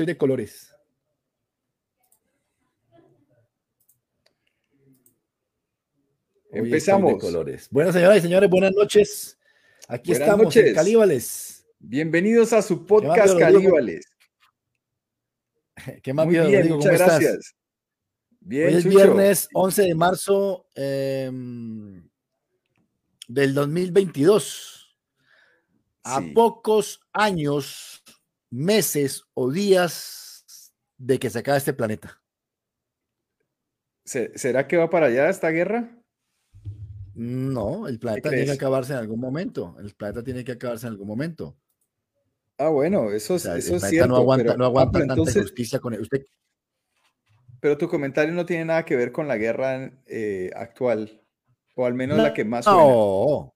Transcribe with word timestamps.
estoy 0.00 0.14
de 0.14 0.18
colores. 0.18 0.74
Empezamos. 6.52 7.20
colores. 7.20 7.68
Buenas 7.70 7.94
señoras 7.94 8.18
y 8.18 8.20
señores, 8.22 8.50
buenas 8.50 8.72
noches. 8.72 9.38
Aquí 9.88 10.12
estamos 10.12 10.56
en 10.56 10.74
Calíbales. 10.74 11.66
Bienvenidos 11.78 12.52
a 12.52 12.62
su 12.62 12.86
podcast 12.86 13.38
Calíbales. 13.38 14.06
¿Qué 16.02 16.12
más 16.14 16.26
Muy 16.26 16.36
bien, 16.36 16.68
muchas 16.68 16.98
gracias. 16.98 17.54
Bien, 18.40 18.68
Hoy 18.68 18.74
es 18.74 18.84
viernes 18.84 19.48
11 19.52 19.82
de 19.82 19.94
marzo 19.94 20.66
em, 20.74 22.08
del 23.28 23.54
2022. 23.54 24.96
A 26.02 26.22
pocos 26.34 27.02
años, 27.12 27.99
meses 28.50 29.24
o 29.34 29.50
días 29.50 30.72
de 30.98 31.18
que 31.18 31.30
se 31.30 31.38
acabe 31.38 31.58
este 31.58 31.72
planeta. 31.72 32.20
¿Será 34.04 34.66
que 34.66 34.76
va 34.76 34.90
para 34.90 35.06
allá 35.06 35.28
esta 35.28 35.50
guerra? 35.50 35.88
No, 37.14 37.86
el 37.86 37.98
planeta 37.98 38.30
tiene 38.30 38.46
que 38.46 38.52
acabarse 38.52 38.92
en 38.92 38.98
algún 38.98 39.20
momento. 39.20 39.76
El 39.78 39.94
planeta 39.94 40.22
tiene 40.22 40.44
que 40.44 40.52
acabarse 40.52 40.86
en 40.86 40.92
algún 40.92 41.06
momento. 41.06 41.56
Ah, 42.58 42.68
bueno, 42.68 43.10
eso, 43.10 43.36
es 43.36 43.42
cierto. 43.82 44.08
No 44.08 44.16
aguanta, 44.16 44.56
no 44.56 44.66
aguanta 44.66 44.98
ah, 44.98 45.06
tanta 45.06 45.32
justicia 45.32 45.78
con 45.78 45.94
usted. 45.94 46.26
Pero 47.60 47.76
tu 47.78 47.88
comentario 47.88 48.34
no 48.34 48.46
tiene 48.46 48.64
nada 48.64 48.84
que 48.84 48.96
ver 48.96 49.12
con 49.12 49.28
la 49.28 49.36
guerra 49.36 49.92
eh, 50.06 50.50
actual, 50.56 51.22
o 51.74 51.84
al 51.84 51.94
menos 51.94 52.18
la 52.18 52.32
que 52.32 52.44
más. 52.44 52.66
No, 52.66 53.54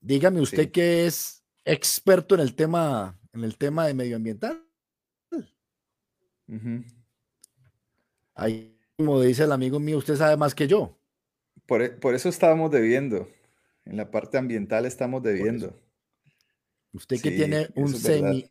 dígame 0.00 0.40
usted 0.40 0.70
que 0.70 1.06
es 1.06 1.44
experto 1.64 2.34
en 2.34 2.40
el 2.40 2.54
tema, 2.54 3.15
en 3.36 3.44
el 3.44 3.56
tema 3.56 3.86
de 3.86 3.94
medioambiental. 3.94 4.62
Ahí, 8.34 8.78
como 8.96 9.20
dice 9.20 9.44
el 9.44 9.52
amigo 9.52 9.78
mío, 9.78 9.98
usted 9.98 10.16
sabe 10.16 10.36
más 10.36 10.54
que 10.54 10.66
yo. 10.66 10.98
Por, 11.66 11.82
e, 11.82 11.90
por, 11.90 12.14
eso 12.14 12.28
estábamos 12.28 12.70
debiendo. 12.70 13.28
En 13.84 13.96
la 13.96 14.10
parte 14.10 14.38
ambiental 14.38 14.86
estamos 14.86 15.22
debiendo. 15.22 15.78
Usted 16.92 17.20
que 17.20 17.30
tiene 17.30 17.68
un 17.74 17.94
semi, 17.94 18.50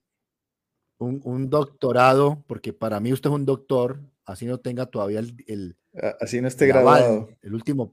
un, 0.97 1.21
un, 1.23 1.49
doctorado, 1.49 2.43
porque 2.47 2.73
para 2.73 2.99
mí 2.99 3.11
usted 3.11 3.29
es 3.29 3.35
un 3.35 3.45
doctor, 3.45 3.99
así 4.25 4.45
no 4.45 4.59
tenga 4.59 4.85
todavía 4.85 5.19
el. 5.19 5.77
así 6.19 6.41
no 6.41 6.47
esté 6.47 6.67
graduado. 6.67 7.29
el 7.41 7.53
último. 7.53 7.91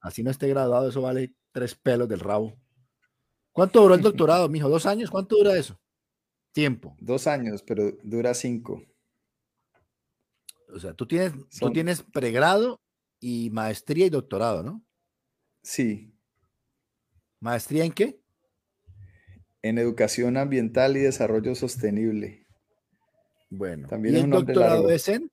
Así 0.00 0.22
no 0.22 0.30
esté 0.30 0.48
graduado, 0.48 0.88
eso 0.88 1.02
vale 1.02 1.34
tres 1.52 1.74
pelos 1.74 2.08
del 2.08 2.20
rabo. 2.20 2.54
¿Cuánto 3.52 3.80
duró 3.80 3.94
el 3.94 4.02
doctorado, 4.02 4.48
mijo? 4.48 4.68
¿Dos 4.68 4.86
años? 4.86 5.10
¿Cuánto 5.10 5.36
dura 5.36 5.56
eso? 5.56 5.78
Tiempo. 6.56 6.96
Dos 6.98 7.26
años, 7.26 7.62
pero 7.62 7.92
dura 8.02 8.32
cinco. 8.32 8.82
O 10.72 10.78
sea, 10.80 10.94
tú 10.94 11.06
tienes, 11.06 11.34
tú 11.60 11.70
tienes 11.70 12.02
pregrado 12.02 12.80
y 13.20 13.50
maestría 13.50 14.06
y 14.06 14.08
doctorado, 14.08 14.62
¿no? 14.62 14.82
Sí. 15.62 16.14
¿Maestría 17.40 17.84
en 17.84 17.92
qué? 17.92 18.18
En 19.60 19.76
educación 19.76 20.38
ambiental 20.38 20.96
y 20.96 21.00
desarrollo 21.00 21.54
sostenible. 21.54 22.46
Bueno, 23.50 23.86
también 23.88 24.16
¿y 24.16 24.20
el 24.20 24.30
doctorado 24.30 24.88
es 24.88 25.10
en? 25.10 25.30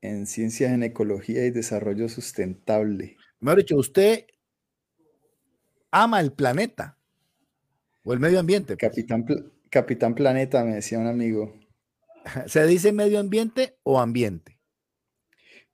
En 0.00 0.26
ciencias 0.26 0.72
en 0.72 0.84
ecología 0.84 1.44
y 1.44 1.50
desarrollo 1.50 2.08
sustentable. 2.08 3.18
Me 3.40 3.52
ha 3.52 3.56
dicho, 3.56 3.76
usted 3.76 4.24
ama 5.90 6.20
el 6.20 6.32
planeta 6.32 6.98
o 8.04 8.14
el 8.14 8.20
medio 8.20 8.40
ambiente. 8.40 8.74
Pues. 8.74 8.90
Capitán, 8.90 9.26
Capitán 9.76 10.14
Planeta, 10.14 10.64
me 10.64 10.76
decía 10.76 10.98
un 10.98 11.06
amigo. 11.06 11.54
¿Se 12.46 12.66
dice 12.66 12.92
medio 12.92 13.20
ambiente 13.20 13.76
o 13.82 14.00
ambiente? 14.00 14.58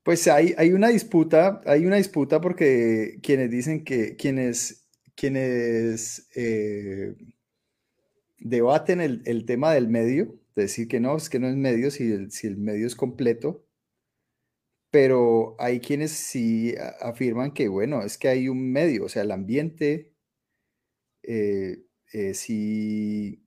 Pues 0.03 0.27
hay, 0.27 0.57
hay 0.59 0.73
una 0.73 0.89
disputa, 0.89 1.61
hay 1.67 1.87
una 1.87 1.99
disputa 1.99 2.41
porque 2.41 3.21
quienes 3.23 3.49
dicen 3.53 3.85
que 3.85 4.17
quienes, 4.17 4.89
quienes 5.15 6.29
eh, 6.35 7.15
debaten 8.39 9.01
el, 9.01 9.45
tema 9.47 9.73
del 9.73 9.87
medio, 9.87 10.35
decir 10.57 10.89
que 10.89 10.99
no, 10.99 11.17
es 11.17 11.31
que 11.31 11.39
no 11.39 11.47
es 11.47 11.55
medio 11.55 11.93
si 11.93 12.11
el, 12.11 12.33
si 12.33 12.49
el 12.49 12.57
medio 12.57 12.89
es 12.89 12.97
completo, 12.97 13.65
pero 14.91 15.55
hay 15.61 15.79
quienes 15.79 16.11
sí 16.11 16.75
afirman 17.01 17.55
que, 17.55 17.69
bueno, 17.69 18.03
es 18.03 18.19
que 18.19 18.27
hay 18.27 18.49
un 18.49 18.73
medio, 18.73 19.05
o 19.05 19.09
sea, 19.09 19.23
el 19.23 19.31
ambiente 19.31 20.13
eh, 21.23 21.85
eh, 22.13 22.35
sí, 22.35 23.42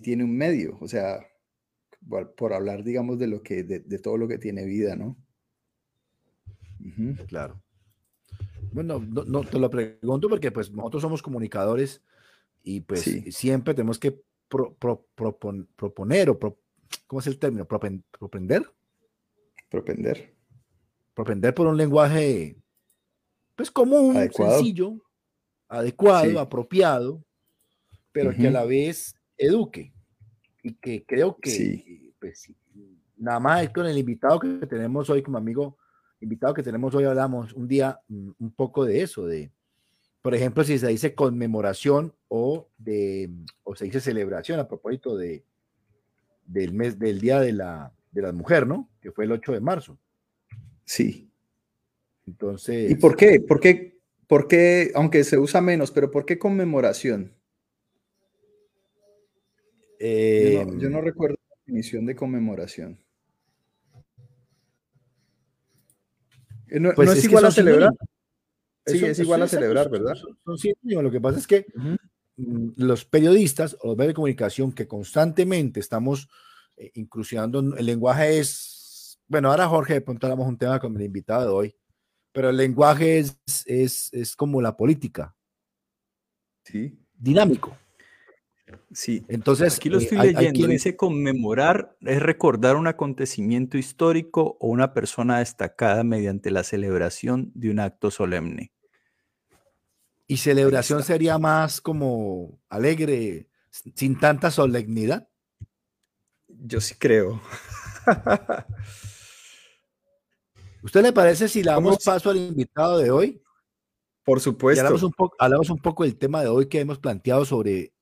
tiene 0.00 0.24
un 0.24 0.36
medio, 0.36 0.78
o 0.80 0.88
sea, 0.88 1.26
por, 2.36 2.52
hablar, 2.52 2.84
digamos, 2.84 3.18
de 3.18 3.26
lo 3.26 3.42
que, 3.42 3.64
de 3.64 3.98
todo 3.98 4.16
lo 4.16 4.28
que 4.28 4.38
tiene 4.38 4.64
vida, 4.64 4.96
¿no? 4.96 5.16
claro. 7.26 7.60
Bueno, 8.72 9.00
no, 9.00 9.42
te 9.44 9.58
lo 9.58 9.70
pregunto 9.70 10.28
porque 10.28 10.50
pues 10.50 10.70
nosotros 10.70 11.02
somos 11.02 11.22
comunicadores 11.22 12.02
y 12.62 12.80
pues 12.80 13.02
siempre 13.30 13.74
tenemos 13.74 13.98
que 13.98 14.20
proponer 14.48 16.30
o 16.30 16.38
¿cómo 17.06 17.20
es 17.20 17.26
el 17.26 17.38
término? 17.38 17.66
propender. 17.66 18.70
Propender. 19.70 20.34
Propender 21.14 21.54
por 21.54 21.66
un 21.66 21.76
lenguaje 21.76 22.56
pues 23.54 23.70
común, 23.70 24.14
sencillo, 24.30 24.98
adecuado, 25.68 26.38
apropiado, 26.38 27.24
pero 28.12 28.34
que 28.34 28.48
a 28.48 28.50
la 28.50 28.66
vez 28.66 29.14
eduque. 29.38 29.92
Y 30.62 30.74
que 30.74 31.04
creo 31.04 31.36
que 31.36 32.12
pues, 32.18 32.52
nada 33.16 33.40
más 33.40 33.68
con 33.70 33.86
el 33.86 33.98
invitado 33.98 34.40
que 34.40 34.66
tenemos 34.66 35.08
hoy 35.10 35.22
como 35.22 35.38
amigo 35.38 35.76
invitado 36.20 36.54
que 36.54 36.62
tenemos 36.62 36.94
hoy 36.94 37.04
hablamos 37.04 37.52
un 37.52 37.68
día 37.68 38.00
mm, 38.08 38.30
un 38.38 38.50
poco 38.52 38.84
de 38.84 39.02
eso, 39.02 39.26
de, 39.26 39.50
por 40.22 40.34
ejemplo, 40.34 40.64
si 40.64 40.78
se 40.78 40.88
dice 40.88 41.14
conmemoración 41.14 42.14
o, 42.28 42.68
de, 42.78 43.30
o 43.62 43.76
se 43.76 43.84
dice 43.84 44.00
celebración 44.00 44.58
a 44.58 44.68
propósito 44.68 45.16
de, 45.16 45.44
del 46.44 46.72
mes, 46.72 46.98
del 46.98 47.20
Día 47.20 47.40
de 47.40 47.52
la, 47.52 47.92
de 48.10 48.22
la 48.22 48.32
Mujer, 48.32 48.66
¿no? 48.66 48.88
Que 49.00 49.12
fue 49.12 49.24
el 49.24 49.32
8 49.32 49.52
de 49.52 49.60
marzo. 49.60 49.98
Sí. 50.84 51.30
Entonces. 52.26 52.90
¿Y 52.90 52.96
por 52.96 53.16
qué? 53.16 53.40
¿Por 53.40 53.60
qué? 53.60 54.00
¿Por 54.26 54.48
qué, 54.48 54.90
aunque 54.96 55.22
se 55.22 55.38
usa 55.38 55.60
menos, 55.60 55.92
pero 55.92 56.10
por 56.10 56.26
qué 56.26 56.38
conmemoración? 56.40 57.32
Yo, 59.98 60.64
no, 60.64 60.78
yo 60.78 60.90
no 60.90 60.98
em, 60.98 61.04
recuerdo 61.04 61.36
la 61.48 61.56
definición 61.58 62.06
de 62.06 62.16
conmemoración. 62.16 62.98
Eh, 66.68 66.80
no, 66.80 66.92
pues 66.94 67.10
es, 67.10 67.24
igual 67.24 67.44
a 67.44 67.50
celebrar. 67.50 67.92
Sí, 68.86 69.04
es 69.04 69.18
igual 69.18 69.42
a 69.42 69.48
celebrar, 69.48 69.90
¿verdad? 69.90 70.14
Son, 70.14 70.36
Lo 70.82 71.10
que 71.10 71.20
pasa 71.20 71.38
es 71.38 71.46
que 71.46 71.66
mm, 71.74 72.68
los 72.76 73.04
periodistas 73.04 73.76
o 73.80 73.88
los 73.88 73.96
medios 73.96 74.10
de 74.10 74.14
comunicación 74.14 74.72
que 74.72 74.86
constantemente 74.86 75.80
estamos 75.80 76.28
eh, 76.76 76.92
incursionando, 76.94 77.60
el 77.76 77.86
lenguaje 77.86 78.38
es, 78.38 79.18
bueno, 79.26 79.50
ahora 79.50 79.68
Jorge, 79.68 79.94
de 79.94 80.00
pronto 80.00 80.26
hablamos 80.26 80.48
un 80.48 80.58
tema 80.58 80.78
con 80.78 80.96
el 80.96 81.02
invitado 81.02 81.42
de 81.42 81.48
hoy, 81.48 81.76
pero 82.32 82.50
el 82.50 82.56
lenguaje 82.56 83.18
es, 83.18 83.38
es, 83.64 84.12
es 84.12 84.36
como 84.36 84.60
la 84.60 84.76
política. 84.76 85.34
Sí. 86.64 86.98
Dinámico. 87.14 87.76
Sí, 88.92 89.24
entonces 89.28 89.76
aquí 89.76 89.88
lo 89.88 89.98
eh, 89.98 90.02
estoy 90.02 90.18
leyendo. 90.18 90.66
Dice 90.66 90.96
conmemorar 90.96 91.96
es 92.00 92.20
recordar 92.20 92.76
un 92.76 92.86
acontecimiento 92.86 93.78
histórico 93.78 94.56
o 94.60 94.68
una 94.68 94.92
persona 94.92 95.38
destacada 95.38 96.02
mediante 96.02 96.50
la 96.50 96.64
celebración 96.64 97.52
de 97.54 97.70
un 97.70 97.80
acto 97.80 98.10
solemne. 98.10 98.72
¿Y 100.26 100.38
celebración 100.38 101.04
sería 101.04 101.38
más 101.38 101.80
como 101.80 102.58
alegre, 102.68 103.48
sin 103.70 104.18
tanta 104.18 104.50
solemnidad? 104.50 105.28
Yo 106.48 106.80
sí 106.80 106.96
creo. 106.98 107.40
¿Usted 110.82 111.02
le 111.02 111.12
parece 111.12 111.48
si 111.48 111.62
le 111.62 111.70
damos 111.70 112.02
paso 112.04 112.30
al 112.30 112.38
invitado 112.38 112.98
de 112.98 113.10
hoy? 113.10 113.40
Por 114.24 114.40
supuesto. 114.40 114.80
hablamos 114.80 115.04
un, 115.04 115.12
hablamos 115.38 115.70
un 115.70 115.78
poco 115.78 116.02
del 116.02 116.16
tema 116.16 116.42
de 116.42 116.48
hoy 116.48 116.66
que 116.66 116.80
hemos 116.80 116.98
planteado 116.98 117.44
sobre 117.44 117.92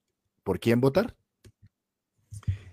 por 0.45 0.61
quién 0.61 0.81
votar? 0.81 1.17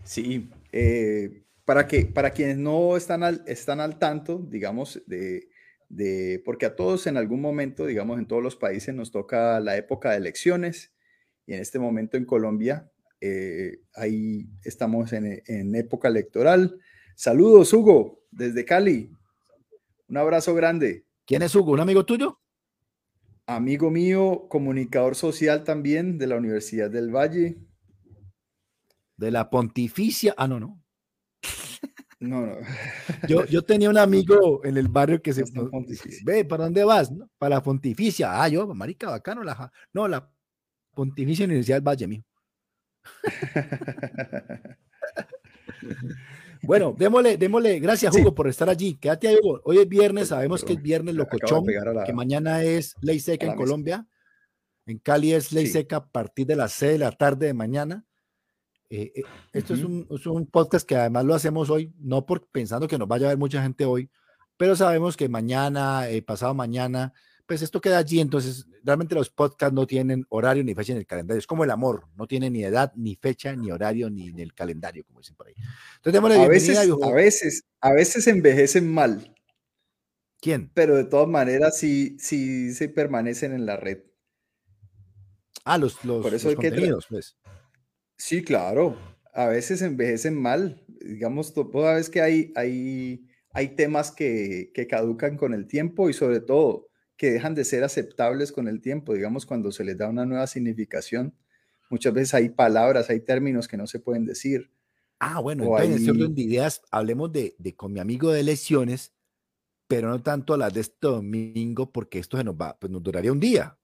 Sí, 0.03 0.51
eh, 0.71 1.44
para, 1.65 1.88
que, 1.88 2.06
para 2.06 2.31
quienes 2.31 2.57
no 2.57 2.97
están 2.97 3.23
al, 3.23 3.44
están 3.47 3.79
al 3.79 3.97
tanto, 3.97 4.38
digamos, 4.38 5.01
de, 5.07 5.47
de, 5.89 6.41
porque 6.45 6.65
a 6.65 6.75
todos 6.75 7.07
en 7.07 7.18
algún 7.18 7.41
momento, 7.41 7.85
digamos, 7.85 8.19
en 8.19 8.27
todos 8.27 8.44
los 8.44 8.56
países 8.56 8.94
nos 8.94 9.12
toca 9.12 9.59
la 9.59 9.77
época 9.77 10.12
de 10.12 10.18
elecciones 10.18 10.94
y 11.45 11.53
en 11.53 11.62
este 11.62 11.79
momento 11.79 12.18
en 12.18 12.25
Colombia, 12.25 12.91
eh, 13.21 13.79
ahí 13.95 14.50
estamos 14.63 15.13
en, 15.13 15.41
en 15.45 15.75
época 15.75 16.09
electoral. 16.09 16.79
Saludos, 17.15 17.71
Hugo, 17.71 18.25
desde 18.31 18.65
Cali. 18.65 19.12
Un 20.09 20.17
abrazo 20.17 20.53
grande. 20.53 21.06
¿Quién 21.25 21.41
es 21.41 21.56
Hugo? 21.56 21.71
¿Un 21.71 21.79
amigo 21.79 22.06
tuyo? 22.06 22.40
Amigo 23.56 23.89
mío, 23.92 24.48
comunicador 24.50 25.15
social 25.15 25.63
también 25.63 26.18
de 26.18 26.27
la 26.27 26.38
Universidad 26.38 26.89
del 26.89 27.09
Valle. 27.13 27.57
De 29.18 29.31
la 29.31 29.50
Pontificia, 29.50 30.33
ah, 30.38 30.48
no, 30.48 30.59
no. 30.59 30.81
No, 32.19 32.45
no. 32.45 32.56
Yo, 33.27 33.45
yo 33.45 33.63
tenía 33.63 33.89
un 33.89 33.98
amigo 33.98 34.63
en 34.63 34.77
el 34.77 34.88
barrio 34.88 35.24
que 35.24 35.33
se 35.33 35.44
ve, 36.24 36.45
¿para 36.45 36.65
dónde 36.65 36.83
vas? 36.83 37.12
Para 37.39 37.56
la 37.56 37.63
Pontificia. 37.63 38.42
Ah, 38.42 38.48
yo, 38.48 38.68
marica, 38.75 39.09
bacano. 39.09 39.44
La, 39.44 39.71
no, 39.92 40.07
la 40.07 40.31
Pontificia 40.94 41.45
Universidad 41.45 41.77
del 41.77 41.88
Valle, 41.88 42.07
mío. 42.07 42.24
bueno, 46.63 46.95
démosle, 46.97 47.37
démosle, 47.37 47.79
gracias 47.79 48.15
Hugo 48.15 48.33
por 48.33 48.47
estar 48.47 48.69
allí. 48.69 48.95
Quédate 48.95 49.27
ahí, 49.27 49.37
Hugo. 49.41 49.61
Hoy 49.65 49.79
es 49.79 49.87
viernes, 49.87 50.29
sabemos 50.29 50.63
que 50.63 50.73
es 50.73 50.81
viernes 50.81 51.15
locochón, 51.15 51.65
que 52.05 52.13
mañana 52.13 52.63
es 52.63 52.95
ley 53.01 53.19
seca 53.19 53.47
en 53.47 53.55
Colombia. 53.55 54.07
En 54.85 54.97
Cali 54.97 55.33
es 55.33 55.51
ley 55.51 55.67
seca 55.67 55.97
a 55.97 56.05
partir 56.05 56.47
de 56.47 56.55
las 56.55 56.73
6 56.73 56.93
de 56.93 56.97
la 56.97 57.11
tarde 57.11 57.47
de 57.47 57.53
mañana. 57.53 58.05
Eh, 58.89 59.11
eh, 59.15 59.23
esto 59.53 59.73
es, 59.73 59.83
un, 59.83 60.05
es, 60.09 60.25
un, 60.25 60.47
podcast 60.47 60.85
que 60.85 60.97
además 60.97 61.23
lo 61.23 61.33
hacemos 61.33 61.69
hoy, 61.69 61.93
no 61.97 62.25
por 62.25 62.45
pensando 62.49 62.89
que 62.89 62.97
nos 62.97 63.07
vaya 63.07 63.27
a 63.27 63.29
ver 63.29 63.37
mucha 63.37 63.63
gente 63.63 63.85
hoy, 63.85 64.09
pero 64.57 64.75
sabemos 64.75 65.15
que 65.15 65.29
mañana, 65.29 66.09
eh, 66.09 66.21
pasado 66.21 66.53
mañana, 66.53 67.13
pues 67.51 67.63
esto 67.63 67.81
queda 67.81 67.98
allí. 67.98 68.21
Entonces, 68.21 68.65
realmente 68.81 69.13
los 69.13 69.30
podcasts 69.30 69.74
no 69.74 69.86
tienen 69.86 70.25
horario 70.30 70.63
ni 70.63 70.74
fecha 70.74 70.94
en 70.94 71.00
el 71.00 71.06
calendario. 71.06 71.38
Es 71.38 71.45
como 71.45 71.65
el 71.65 71.71
amor, 71.71 72.07
no 72.15 72.25
tiene 72.25 72.50
ni 72.50 72.63
edad, 72.63 72.94
ni 72.95 73.18
fecha, 73.18 73.53
ni 73.57 73.69
horario, 73.69 74.09
ni 74.09 74.30
en 74.30 74.39
el 74.39 74.53
calendario, 74.53 75.03
como 75.03 75.19
dicen 75.19 75.36
por 75.36 75.48
ahí. 75.48 75.53
Entonces, 75.98 76.39
a 76.39 76.48
veces, 76.48 76.77
a 76.80 77.12
veces, 77.12 77.65
a 77.81 77.92
veces 77.92 78.27
envejecen 78.27 78.89
mal. 78.89 79.36
¿Quién? 80.39 80.71
Pero 80.74 80.95
de 80.95 81.03
todas 81.03 81.27
maneras 81.27 81.77
sí, 81.77 82.15
sí 82.19 82.74
se 82.74 82.88
permanecen 82.88 83.51
en 83.51 83.65
la 83.65 83.75
red. 83.75 84.00
Ah, 85.65 85.77
los, 85.77 86.06
los, 86.06 86.24
Por 86.24 86.33
eso 86.33 86.48
los 86.48 86.56
contenidos, 86.56 87.06
pues. 87.09 87.36
Sí, 88.15 88.45
claro. 88.45 88.98
A 89.33 89.48
veces 89.48 89.81
envejecen 89.81 90.42
mal. 90.42 90.86
Digamos, 90.88 91.53
toda 91.53 91.95
vez 91.95 92.09
que 92.09 92.21
hay, 92.21 92.53
hay, 92.56 93.27
hay 93.51 93.75
temas 93.75 94.09
que, 94.09 94.71
que 94.74 94.88
caducan 94.88 95.36
con 95.36 95.53
el 95.53 95.68
tiempo 95.68 96.09
y 96.09 96.13
sobre 96.13 96.39
todo 96.39 96.90
que 97.21 97.29
dejan 97.29 97.53
de 97.53 97.65
ser 97.65 97.83
aceptables 97.83 98.51
con 98.51 98.68
el 98.68 98.81
tiempo. 98.81 99.13
Digamos, 99.13 99.45
cuando 99.45 99.71
se 99.71 99.83
les 99.83 99.95
da 99.95 100.09
una 100.09 100.25
nueva 100.25 100.47
significación, 100.47 101.35
muchas 101.91 102.15
veces 102.15 102.33
hay 102.33 102.50
palabras, 102.50 103.12
hay 103.12 103.19
términos 103.19 103.68
que 103.68 103.77
no 103.77 103.85
se 103.85 104.00
pueden 104.00 104.25
decir. 104.25 104.71
Ah, 105.19 105.39
bueno, 105.39 105.65
entonces 105.65 105.88
en 105.88 106.01
ese 106.01 106.09
orden 106.09 106.33
de 106.33 106.41
ideas 106.41 106.81
hablemos 106.89 107.31
de, 107.31 107.56
de, 107.59 107.75
con 107.75 107.94
mi 107.94 108.00
amigo 108.00 108.31
de 108.31 108.41
lesiones, 108.41 109.13
pero 109.88 110.09
no 110.09 110.23
tanto 110.23 110.57
las 110.57 110.73
de 110.73 110.81
este 110.81 110.97
domingo, 111.00 111.91
porque 111.91 112.18
esto 112.18 112.38
se 112.38 112.44
nos 112.44 112.56
va, 112.56 112.79
pues 112.79 112.91
nos 112.91 113.03
duraría 113.03 113.31
un 113.31 113.39
día. 113.39 113.77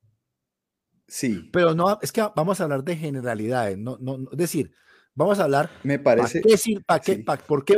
Sí. 1.08 1.48
Pero 1.54 1.76
no, 1.76 2.00
es 2.02 2.12
que 2.12 2.28
vamos 2.36 2.60
a 2.60 2.64
hablar 2.64 2.84
de 2.84 2.96
generalidades, 2.96 3.78
no, 3.78 4.00
no, 4.02 4.32
es 4.32 4.38
decir, 4.40 4.72
vamos 5.14 5.38
a 5.38 5.44
hablar. 5.44 5.70
Me 5.84 6.00
parece. 6.00 6.42
¿para 6.88 7.00
qué, 7.02 7.20
para 7.20 7.38
qué, 7.38 7.46
¿Por 7.48 7.64
qué 7.64 7.78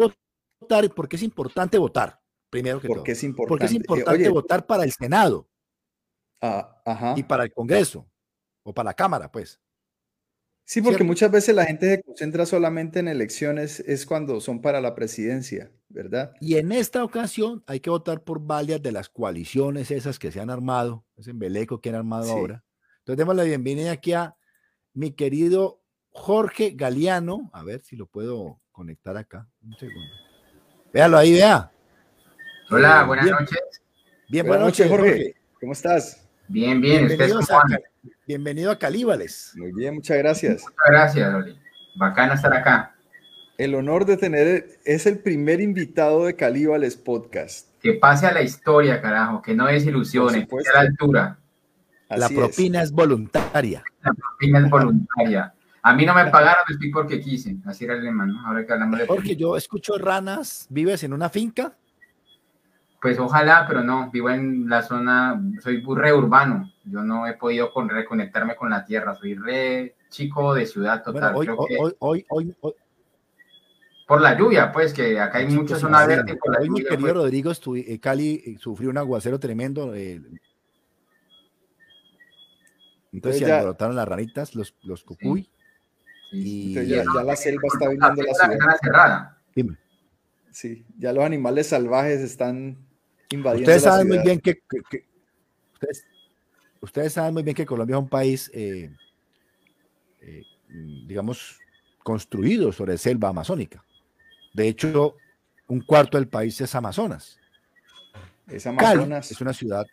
votar 0.62 0.86
y 0.86 0.88
por 0.88 1.10
qué 1.10 1.18
es 1.18 1.24
importante 1.24 1.78
votar? 1.78 2.18
Primero 2.50 2.80
que 2.80 2.88
todo. 2.88 3.04
Qué 3.04 3.12
es 3.12 3.24
importante? 3.26 3.50
Porque 3.50 3.66
es 3.66 3.74
importante 3.74 4.30
votar 4.30 4.66
para 4.66 4.86
el 4.86 4.94
Senado. 4.94 5.49
Ah, 6.42 6.82
ajá. 6.86 7.14
Y 7.18 7.24
para 7.24 7.44
el 7.44 7.54
Congreso. 7.54 8.08
O 8.64 8.74
para 8.74 8.90
la 8.90 8.94
Cámara, 8.94 9.32
pues. 9.32 9.60
Sí, 10.66 10.82
porque 10.82 11.04
muchas 11.04 11.32
veces 11.32 11.56
la 11.56 11.66
gente 11.66 11.96
se 11.96 12.04
concentra 12.04 12.46
solamente 12.46 13.00
en 13.00 13.08
elecciones, 13.08 13.80
es 13.80 14.06
cuando 14.06 14.40
son 14.40 14.62
para 14.62 14.80
la 14.80 14.94
presidencia, 14.94 15.72
¿verdad? 15.88 16.34
Y 16.42 16.58
en 16.58 16.72
esta 16.72 17.04
ocasión 17.04 17.64
hay 17.66 17.80
que 17.80 17.90
votar 17.90 18.24
por 18.24 18.40
varias 18.40 18.80
de 18.80 18.92
las 18.92 19.10
coaliciones 19.10 19.90
esas 19.90 20.20
que 20.20 20.32
se 20.32 20.40
han 20.40 20.52
armado, 20.52 21.06
es 21.18 21.28
en 21.28 21.40
Beleco 21.40 21.82
que 21.82 21.90
han 21.90 21.96
armado 21.96 22.32
ahora, 22.32 22.64
entonces, 23.10 23.26
demos 23.26 23.36
la 23.38 23.44
bienvenida 23.44 23.92
aquí 23.92 24.14
a 24.14 24.36
mi 24.94 25.14
querido 25.14 25.82
Jorge 26.10 26.74
Galeano. 26.76 27.50
A 27.54 27.64
ver 27.64 27.82
si 27.82 27.96
lo 27.96 28.06
puedo 28.06 28.62
conectar 28.72 29.18
acá. 29.18 29.48
Un 29.64 29.76
segundo. 29.80 30.14
Véalo 30.94 31.18
ahí, 31.18 31.34
vea. 31.34 31.72
Hola, 32.70 33.06
buenas 33.06 33.26
noches. 33.26 33.82
Bien, 34.30 34.46
buenas, 34.46 34.68
noches, 34.68 34.88
Jorge. 34.88 35.34
¿Cómo 35.60 35.74
estás? 35.74 36.29
Bien, 36.50 36.82
bien. 36.82 37.08
Bienvenido, 37.08 37.40
a, 37.40 37.64
bienvenido 38.26 38.72
a 38.72 38.80
Calíbales. 38.80 39.54
Muy 39.56 39.72
bien, 39.72 39.94
muchas 39.94 40.18
gracias. 40.18 40.64
Muchas 40.64 40.76
gracias, 40.88 41.36
Oli. 41.36 41.56
Bacano 41.96 42.34
estar 42.34 42.52
acá. 42.52 42.96
El 43.60 43.76
honor 43.76 44.06
de 44.06 44.18
tener, 44.18 44.80
es 44.84 45.06
el 45.06 45.20
primer 45.20 45.62
invitado 45.62 46.26
de 46.26 46.36
Calíbales 46.36 46.98
Podcast. 46.98 47.68
Que 47.84 47.94
pase 47.94 48.26
a 48.26 48.32
la 48.32 48.42
historia, 48.42 49.00
carajo, 49.00 49.44
que 49.44 49.54
no 49.54 49.68
desilusione, 49.68 50.48
que 50.48 50.56
a 50.70 50.74
la 50.74 50.80
altura 50.80 51.40
la 52.10 52.30
propina 52.30 52.82
es. 52.82 52.92
voluntaria. 52.92 53.84
La 54.02 54.14
propina 54.14 54.60
es 54.60 54.70
voluntaria. 54.72 55.54
A 55.84 55.94
mí 55.94 56.04
no 56.04 56.16
me 56.16 56.26
pagaron, 56.32 56.64
estoy 56.68 56.90
porque 56.90 57.22
quise. 57.22 57.58
Así 57.66 57.86
era 57.86 57.94
el 57.94 58.04
lema, 58.04 58.26
¿no? 58.26 58.44
Ahora 58.48 58.66
que 58.66 58.74
hablamos 58.74 58.98
de. 58.98 59.06
Porque 59.06 59.36
yo 59.36 59.56
escucho 59.56 60.00
ranas. 60.00 60.66
¿Vives 60.72 61.04
en 61.04 61.14
una 61.14 61.30
finca? 61.30 61.78
Pues 63.02 63.18
ojalá, 63.18 63.66
pero 63.68 63.84
no. 63.84 64.10
Vivo 64.12 64.30
en 64.30 64.68
la 64.68 64.82
zona. 64.82 65.42
Soy 65.62 65.84
re 65.96 66.14
urbano. 66.14 66.72
Yo 66.84 67.02
no 67.02 67.28
he 67.28 67.34
podido 67.34 67.72
reconectarme 67.88 68.56
con 68.56 68.70
la 68.70 68.86
tierra. 68.86 69.16
Soy 69.16 69.36
re 69.36 69.96
chico 70.10 70.54
de 70.54 70.66
ciudad 70.66 71.04
total. 71.04 71.36
hoy, 71.36 71.48
hoy, 72.00 72.26
hoy, 72.28 72.56
hoy, 72.60 72.74
Por 74.08 74.22
la 74.22 74.38
lluvia, 74.38 74.72
pues, 74.72 74.94
que 74.94 75.20
acá 75.20 75.38
hay 75.38 75.48
mucha 75.48 75.78
zona 75.78 76.06
verde. 76.06 76.38
hoy, 76.60 76.70
mi 76.70 76.84
querido 76.84 77.00
pues. 77.00 77.14
Rodrigo, 77.14 77.52
eh, 77.76 78.00
Cali 78.00 78.44
eh, 78.46 78.58
sufrió 78.60 78.90
un 78.90 78.98
aguacero 78.98 79.40
tremendo. 79.40 79.96
Eh, 79.96 80.22
entonces, 83.14 83.42
se 83.42 83.52
alborotaron 83.52 83.96
las 83.96 84.08
ranitas, 84.08 84.56
los, 84.56 84.76
los 84.84 85.04
cucuy. 85.04 85.50
Y 86.32 86.74
ya, 86.74 87.04
la 87.24 87.36
selva 87.36 87.62
está 87.74 87.90
viniendo 87.90 88.22
la 88.22 88.34
ciudad. 88.34 88.78
cerrada. 88.82 89.38
Dime. 89.56 89.78
Sí, 90.52 90.86
ya 90.98 91.14
los 91.14 91.24
animales 91.24 91.68
salvajes 91.68 92.22
están 92.22 92.89
invadiendo. 93.36 93.72
Ustedes 93.72 93.84
saben 93.84 94.08
muy 94.08 94.20
bien 94.20 94.40
que, 94.40 94.62
ustedes, 96.82 97.14
saben 97.14 97.34
muy 97.34 97.44
bien 97.44 97.56
que 97.56 97.66
Colombia 97.66 97.96
es 97.96 98.02
un 98.02 98.10
país, 98.10 98.52
eh, 98.54 98.92
eh, 100.22 100.44
digamos, 101.06 101.60
construido 102.04 102.72
sobre 102.72 102.98
selva 102.98 103.30
amazónica. 103.30 103.84
De 104.54 104.68
hecho, 104.68 105.16
un 105.68 105.82
cuarto 105.82 106.18
del 106.18 106.28
país 106.28 106.60
es 106.62 106.74
Amazonas. 106.76 107.40
Es 108.48 108.66
Amazonas. 108.66 109.32
es 109.32 109.40
una 109.42 109.54
ciudad 109.54 109.86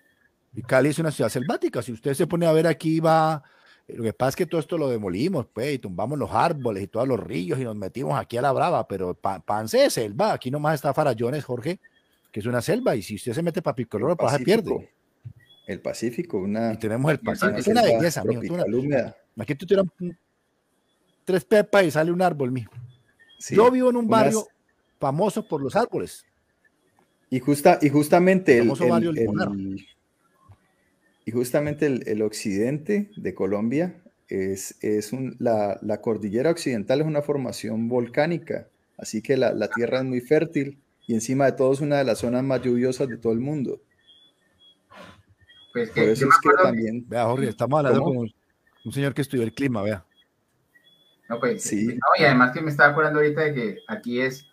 y 0.56 0.62
Cali 0.62 0.88
es 0.88 0.99
una 0.99 1.11
ciudad 1.11 1.29
selvática. 1.29 1.83
Si 1.83 1.93
usted 1.93 2.15
se 2.15 2.27
pone 2.27 2.47
a 2.47 2.53
ver 2.53 2.67
aquí, 2.67 2.99
va. 2.99 3.43
Lo 3.88 4.03
que 4.03 4.12
pasa 4.15 4.31
es 4.31 4.37
que 4.37 4.47
todo 4.47 4.61
esto 4.61 4.79
lo 4.79 4.88
demolimos, 4.88 5.47
pues, 5.53 5.75
y 5.75 5.79
tumbamos 5.79 6.19
los 6.19 6.33
árboles 6.33 6.83
y 6.83 6.88
todos 6.88 7.06
los 7.06 7.21
ríos 7.21 7.61
y 7.61 7.65
nos 7.65 7.77
metimos 7.77 8.19
aquí 8.19 8.37
a 8.37 8.43
la 8.43 8.50
brava, 8.50 8.88
pero 8.88 9.14
Pance 9.14 9.85
es 9.85 9.93
selva. 9.93 10.33
Aquí 10.33 10.50
nomás 10.50 10.76
está 10.76 10.93
Farallones, 10.93 11.45
Jorge, 11.45 11.78
que 12.37 12.40
es 12.40 12.47
una 12.47 12.61
selva, 12.61 12.95
y 12.95 13.00
si 13.00 13.14
usted 13.14 13.33
se 13.33 13.43
mete 13.43 13.62
para 13.62 13.75
Picoloro, 13.75 14.14
pues 14.14 14.31
se 14.31 14.40
pierde. 14.40 14.90
El 15.66 15.81
Pacífico, 15.81 16.37
una. 16.37 16.75
Y 16.75 16.76
tenemos 16.76 17.11
el 17.11 17.19
Pacífico. 17.19 17.57
Es 17.57 17.66
una 17.66 17.81
belleza, 17.81 18.23
mijo. 18.25 18.55
Aquí 19.38 19.55
tú 19.55 19.64
tiras 19.64 19.87
tres 21.25 21.47
pepas 21.47 21.87
y 21.87 21.90
sale 21.90 22.12
un 22.12 22.21
árbol, 22.21 22.52
mijo. 22.52 22.75
Yo 23.49 23.71
vivo 23.71 23.88
en 23.88 23.97
un 23.97 24.07
barrio 24.07 24.47
famoso 25.00 25.49
por 25.49 25.62
los 25.62 25.76
árboles. 25.76 26.26
Y, 27.31 27.40
justa, 27.40 27.78
y 27.81 27.88
justamente 27.88 28.59
el, 28.59 28.71
y 31.25 31.31
justamente 31.31 31.87
el, 31.87 32.21
occidente 32.21 33.11
de 33.16 33.35
Colombia 33.35 33.97
es, 34.28 34.76
es 34.83 35.14
un, 35.14 35.37
la, 35.38 35.78
la, 35.81 36.02
cordillera 36.02 36.50
occidental 36.50 37.00
es 37.00 37.07
una 37.07 37.23
formación 37.23 37.88
volcánica, 37.88 38.69
así 38.99 39.23
que 39.23 39.38
la, 39.38 39.55
la, 39.55 39.69
tierra 39.69 40.00
es 40.00 40.05
muy 40.05 40.21
fértil 40.21 40.83
y 41.07 41.15
encima 41.15 41.47
de 41.47 41.53
todo 41.53 41.73
es 41.73 41.81
una 41.81 41.99
de 41.99 42.05
las 42.05 42.19
zonas 42.19 42.43
más 42.43 42.61
lluviosas 42.63 43.09
de 43.09 43.17
todo 43.17 43.33
el 43.33 43.41
mundo. 43.41 43.81
Pues 45.73 45.91
que, 45.91 46.01
Por 46.01 46.11
eso 46.11 46.29
es 46.29 46.39
que 46.43 46.63
también... 46.63 47.09
Vea, 47.09 47.25
Jorge, 47.27 47.49
estamos 47.51 47.79
hablando 47.79 48.03
con 48.03 48.17
un, 48.17 48.93
señor 48.93 49.15
que 49.15 49.23
estudió 49.23 49.45
el 49.45 49.53
clima, 49.53 49.83
vea. 49.83 50.05
No, 51.29 51.39
pues, 51.39 51.63
sí. 51.63 51.87
No, 51.87 52.01
y 52.19 52.25
además 52.25 52.53
que 52.53 52.61
me 52.61 52.71
estaba 52.71 52.91
acordando 52.91 53.21
ahorita 53.21 53.43
de 53.43 53.55
que 53.55 53.79
aquí 53.89 54.21
es, 54.21 54.47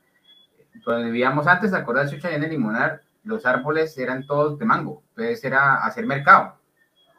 donde 0.86 1.06
vivíamos 1.06 1.48
antes, 1.48 1.72
¿te 1.72 2.10
Chucha, 2.10 2.36
en 2.36 2.44
el 2.44 2.50
Limonar? 2.50 3.02
Los 3.24 3.46
árboles 3.46 3.98
eran 3.98 4.26
todos 4.26 4.60
de 4.60 4.66
mango, 4.66 5.02
entonces 5.10 5.44
era 5.44 5.76
hacer 5.86 6.06
mercado. 6.06 6.58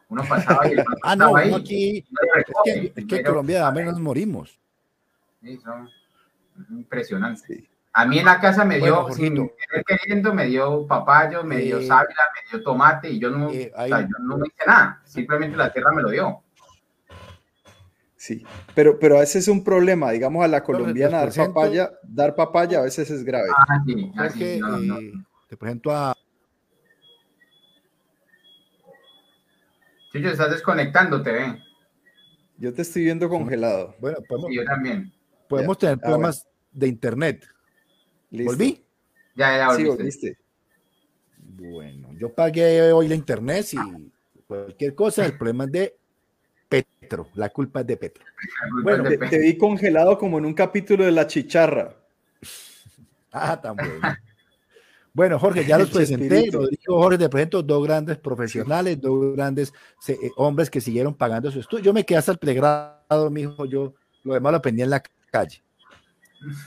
Uno 0.07 0.23
pasaba 0.27 0.67
y 0.71 0.75
Ah, 1.03 1.15
no, 1.15 1.35
ahí, 1.35 1.51
aquí. 1.51 2.05
es 2.95 3.05
que, 3.05 3.17
en 3.17 3.23
Colombia 3.23 3.67
a 3.67 3.71
menos 3.71 3.93
nos 3.93 4.01
morimos. 4.03 4.59
Sí, 5.41 5.57
son 5.57 5.89
impresionantes. 6.69 7.63
A 7.97 8.05
mí 8.05 8.19
en 8.19 8.25
la 8.25 8.41
casa 8.41 8.65
me 8.65 8.77
dio, 8.77 9.09
sin 9.11 9.49
queriendo, 9.87 10.33
me 10.33 10.47
dio 10.47 10.85
papayo, 10.85 11.45
me 11.45 11.59
dio 11.59 11.79
eh, 11.79 11.87
sábila, 11.87 12.23
me 12.33 12.51
dio 12.51 12.61
tomate 12.61 13.09
y 13.09 13.19
yo 13.19 13.29
no, 13.29 13.49
eh, 13.49 13.71
yo 13.87 14.19
no 14.19 14.45
hice 14.45 14.65
nada. 14.67 15.01
Simplemente 15.05 15.55
la 15.55 15.71
tierra 15.71 15.93
me 15.93 16.01
lo 16.01 16.09
dio. 16.09 16.43
Sí, 18.17 18.45
pero, 18.73 18.99
pero 18.99 19.15
a 19.15 19.19
veces 19.21 19.43
es 19.43 19.47
un 19.47 19.63
problema, 19.63 20.11
digamos, 20.11 20.43
a 20.43 20.49
la 20.49 20.61
colombiana 20.61 21.19
dar 21.19 21.33
papaya, 21.33 21.91
dar 22.03 22.35
papaya 22.35 22.79
a 22.79 22.81
veces 22.81 23.09
es 23.09 23.23
grave. 23.23 23.47
Ah, 23.55 24.29
sí, 24.29 24.59
ah, 24.61 24.67
no, 24.67 24.77
no. 24.79 24.99
Eh, 24.99 25.13
te 25.47 25.55
presento 25.55 25.95
a 25.95 26.13
yo 30.19 30.29
estás 30.29 30.51
desconectándote, 30.51 31.43
¿eh? 31.43 31.63
Yo 32.57 32.73
te 32.73 32.81
estoy 32.83 33.03
viendo 33.03 33.27
congelado. 33.29 33.95
Bueno, 33.99 34.17
podemos, 34.27 34.51
yo 34.53 34.63
también. 34.63 35.13
Podemos 35.47 35.77
tener 35.77 35.97
ah, 35.97 36.01
problemas 36.01 36.47
de 36.71 36.87
internet. 36.87 37.45
¿Volví? 38.43 38.83
Ya, 39.35 39.57
ya 39.57 39.85
volviste. 39.85 40.37
Bueno, 41.37 42.09
yo 42.17 42.33
pagué 42.33 42.91
hoy 42.91 43.07
la 43.07 43.15
internet 43.15 43.67
y 43.73 43.77
cualquier 44.47 44.95
cosa, 44.95 45.25
el 45.25 45.37
problema 45.37 45.65
es 45.65 45.71
de 45.71 45.97
Petro, 46.67 47.29
la 47.35 47.49
culpa 47.49 47.81
es 47.81 47.87
de 47.87 47.97
Petro. 47.97 48.25
Bueno, 48.83 49.03
te, 49.29 49.39
vi 49.39 49.57
congelado 49.57 50.17
como 50.17 50.37
en 50.37 50.45
un 50.45 50.53
capítulo 50.53 51.05
de 51.05 51.11
La 51.11 51.27
Chicharra. 51.27 51.95
ah, 53.31 53.59
tan 53.61 53.75
bueno. 53.75 54.17
Bueno, 55.13 55.39
Jorge, 55.39 55.65
ya 55.65 55.77
los 55.77 55.89
presenté. 55.91 56.49
Rodrigo 56.51 57.01
Jorge, 57.01 57.17
te 57.17 57.29
presento 57.29 57.63
dos 57.63 57.83
grandes 57.85 58.17
profesionales, 58.17 58.99
dos 58.99 59.33
grandes 59.33 59.73
eh, 60.09 60.17
hombres 60.35 60.69
que 60.69 60.81
siguieron 60.81 61.13
pagando 61.13 61.49
su 61.49 61.61
estudio. 61.61 61.85
Yo 61.85 61.93
me 61.93 62.05
quedé 62.05 62.17
hasta 62.17 62.33
el 62.33 62.37
pregrado, 62.37 63.29
mi 63.31 63.41
hijo, 63.41 63.65
yo 63.65 63.93
lo 64.23 64.33
demás 64.33 64.51
lo 64.51 64.57
aprendí 64.57 64.81
en 64.81 64.89
la 64.89 65.01
calle. 65.31 65.63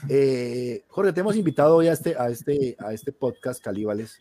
Eh, 0.09 0.83
Jorge, 0.87 1.13
te 1.13 1.21
hemos 1.21 1.35
invitado 1.35 1.75
hoy 1.75 1.87
a 1.87 1.93
este, 1.93 2.15
a 2.17 2.29
este, 2.29 2.75
a 2.79 2.93
este 2.93 3.11
podcast, 3.11 3.63
Calíbales, 3.63 4.19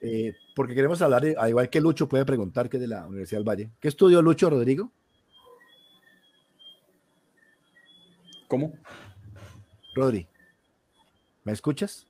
eh, 0.00 0.34
porque 0.54 0.74
queremos 0.74 1.00
hablar, 1.02 1.22
de, 1.22 1.36
al 1.36 1.48
igual 1.48 1.68
que 1.68 1.80
Lucho 1.80 2.08
puede 2.08 2.24
preguntar, 2.24 2.68
que 2.68 2.76
es 2.76 2.80
de 2.80 2.88
la 2.88 3.06
Universidad 3.06 3.40
del 3.40 3.48
Valle. 3.48 3.70
¿Qué 3.80 3.88
estudió 3.88 4.22
Lucho, 4.22 4.50
Rodrigo? 4.50 4.92
¿Cómo? 8.48 8.72
Rodri, 9.94 10.28
¿me 11.44 11.52
escuchas? 11.52 12.06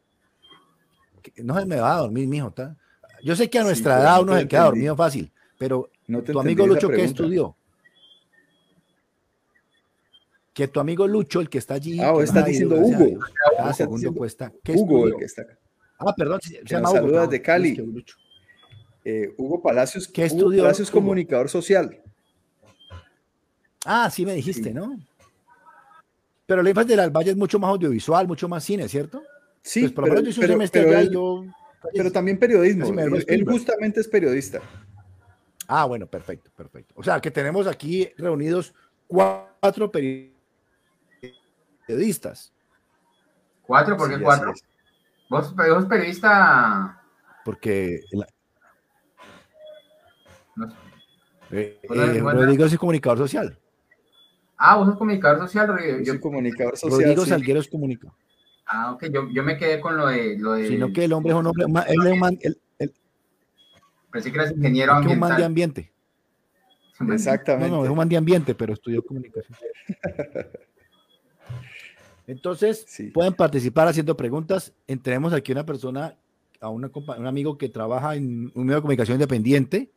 No 1.36 1.58
se 1.58 1.66
me 1.66 1.76
va 1.76 1.96
a 1.96 2.00
dormir, 2.00 2.28
mijo. 2.28 2.52
Yo 3.22 3.34
sé 3.34 3.48
que 3.48 3.58
a 3.58 3.64
nuestra 3.64 4.00
edad 4.00 4.22
uno 4.22 4.36
se 4.36 4.46
queda 4.46 4.64
dormido 4.64 4.94
fácil, 4.94 5.32
pero 5.58 5.90
tu 6.24 6.38
amigo 6.38 6.66
Lucho, 6.66 6.88
¿qué 6.88 7.04
estudió? 7.04 7.56
Que 10.56 10.68
tu 10.68 10.80
amigo 10.80 11.06
Lucho, 11.06 11.42
el 11.42 11.50
que 11.50 11.58
está 11.58 11.74
allí. 11.74 12.00
Ah, 12.00 12.14
está 12.22 12.40
diciendo 12.40 12.76
Hugo. 12.76 13.20
Cada 13.58 13.74
segundo 13.74 14.14
cuesta. 14.14 14.50
¿Qué 14.64 14.72
Hugo, 14.72 15.06
el 15.06 15.16
que 15.16 15.26
está 15.26 15.42
acá. 15.42 15.58
Ah, 15.98 16.14
perdón, 16.16 16.40
se, 16.40 16.62
llama 16.64 16.92
Hugo. 16.92 17.26
de 17.26 17.42
Cali. 17.42 17.78
Eh, 19.04 19.34
Hugo 19.36 19.62
Palacios, 19.62 20.08
¿Qué 20.08 20.24
estudió? 20.24 20.62
Palacios 20.62 20.90
comunicador 20.90 21.50
social. 21.50 22.00
Ah, 23.84 24.08
sí 24.10 24.24
me 24.24 24.32
dijiste, 24.32 24.72
¿no? 24.72 24.98
Pero 26.46 26.62
la 26.62 26.70
infancia 26.70 26.96
del 26.96 27.10
Valle 27.10 27.32
es 27.32 27.36
mucho 27.36 27.58
más 27.58 27.68
audiovisual, 27.72 28.26
mucho 28.26 28.48
más 28.48 28.64
cine, 28.64 28.88
¿cierto? 28.88 29.22
Sí, 29.60 29.88
pues 29.88 29.92
pero, 29.92 30.14
pero, 31.92 32.10
también 32.10 32.38
periodismo. 32.38 32.98
Él, 33.26 33.44
justamente 33.46 34.00
es 34.00 34.08
periodista. 34.08 34.62
Ah, 35.68 35.84
bueno, 35.84 36.06
perfecto, 36.06 36.50
perfecto. 36.56 36.94
O 36.96 37.02
sea, 37.02 37.20
que 37.20 37.30
tenemos 37.30 37.66
aquí 37.66 38.08
reunidos 38.16 38.72
cuatro 39.06 39.92
periodistas. 39.92 40.35
¿Cuatro? 43.62 43.96
¿Por 43.96 44.10
qué 44.10 44.22
cuatro? 44.22 44.52
¿Vos, 45.28 45.54
vos 45.54 45.84
periodista? 45.86 47.02
Porque... 47.44 48.00
No 50.54 50.70
sé. 50.70 50.76
Eh, 51.50 51.80
eh, 51.82 52.20
Rodrigo 52.20 52.64
es 52.64 52.76
comunicador 52.76 53.18
social. 53.18 53.58
Ah, 54.56 54.76
vos 54.76 54.86
sos 54.88 54.98
comunicador 54.98 55.38
social, 55.46 55.68
Rodrigo. 55.68 55.98
Yo 55.98 56.12
soy 56.12 56.20
comunicador 56.20 56.76
social. 56.76 57.00
Rodrigo 57.00 57.24
sí. 57.24 57.30
Salguero 57.30 57.60
es 57.60 57.68
comunicador. 57.68 58.16
Ah, 58.66 58.92
ok, 58.92 59.04
yo, 59.12 59.28
yo, 59.30 59.42
me 59.44 59.56
quedé 59.56 59.80
con 59.80 59.96
lo 59.96 60.08
de, 60.08 60.36
lo 60.38 60.54
de... 60.54 60.66
Sino 60.66 60.92
que 60.92 61.04
el 61.04 61.12
hombre 61.12 61.32
es 61.32 61.38
un 61.38 61.46
hombre... 61.46 61.66
Él 61.86 62.06
es 62.06 62.12
un 62.12 62.18
man, 62.18 62.36
él, 62.40 62.60
él, 62.78 62.92
Pensé 64.10 64.32
que 64.32 64.38
eras 64.38 64.52
ingeniero 64.52 64.92
ambiental. 64.92 65.12
Es 65.12 65.22
un 65.22 65.28
man 65.28 65.38
de 65.38 65.44
ambiente. 65.44 65.92
Exactamente. 67.12 67.70
No, 67.70 67.76
no, 67.76 67.84
es 67.84 67.90
un 67.90 67.96
man 67.96 68.08
de 68.08 68.16
ambiente, 68.16 68.54
pero 68.54 68.72
estudió 68.72 69.04
comunicación. 69.04 69.56
Entonces, 72.26 72.86
pueden 73.14 73.34
participar 73.34 73.86
haciendo 73.86 74.16
preguntas. 74.16 74.72
Entremos 74.86 75.32
aquí 75.32 75.52
una 75.52 75.64
persona, 75.64 76.18
a 76.60 76.68
una, 76.68 76.90
un 76.92 77.26
amigo 77.26 77.56
que 77.56 77.68
trabaja 77.68 78.16
en 78.16 78.50
un 78.54 78.64
medio 78.64 78.76
de 78.76 78.82
comunicación 78.82 79.16
independiente, 79.16 79.92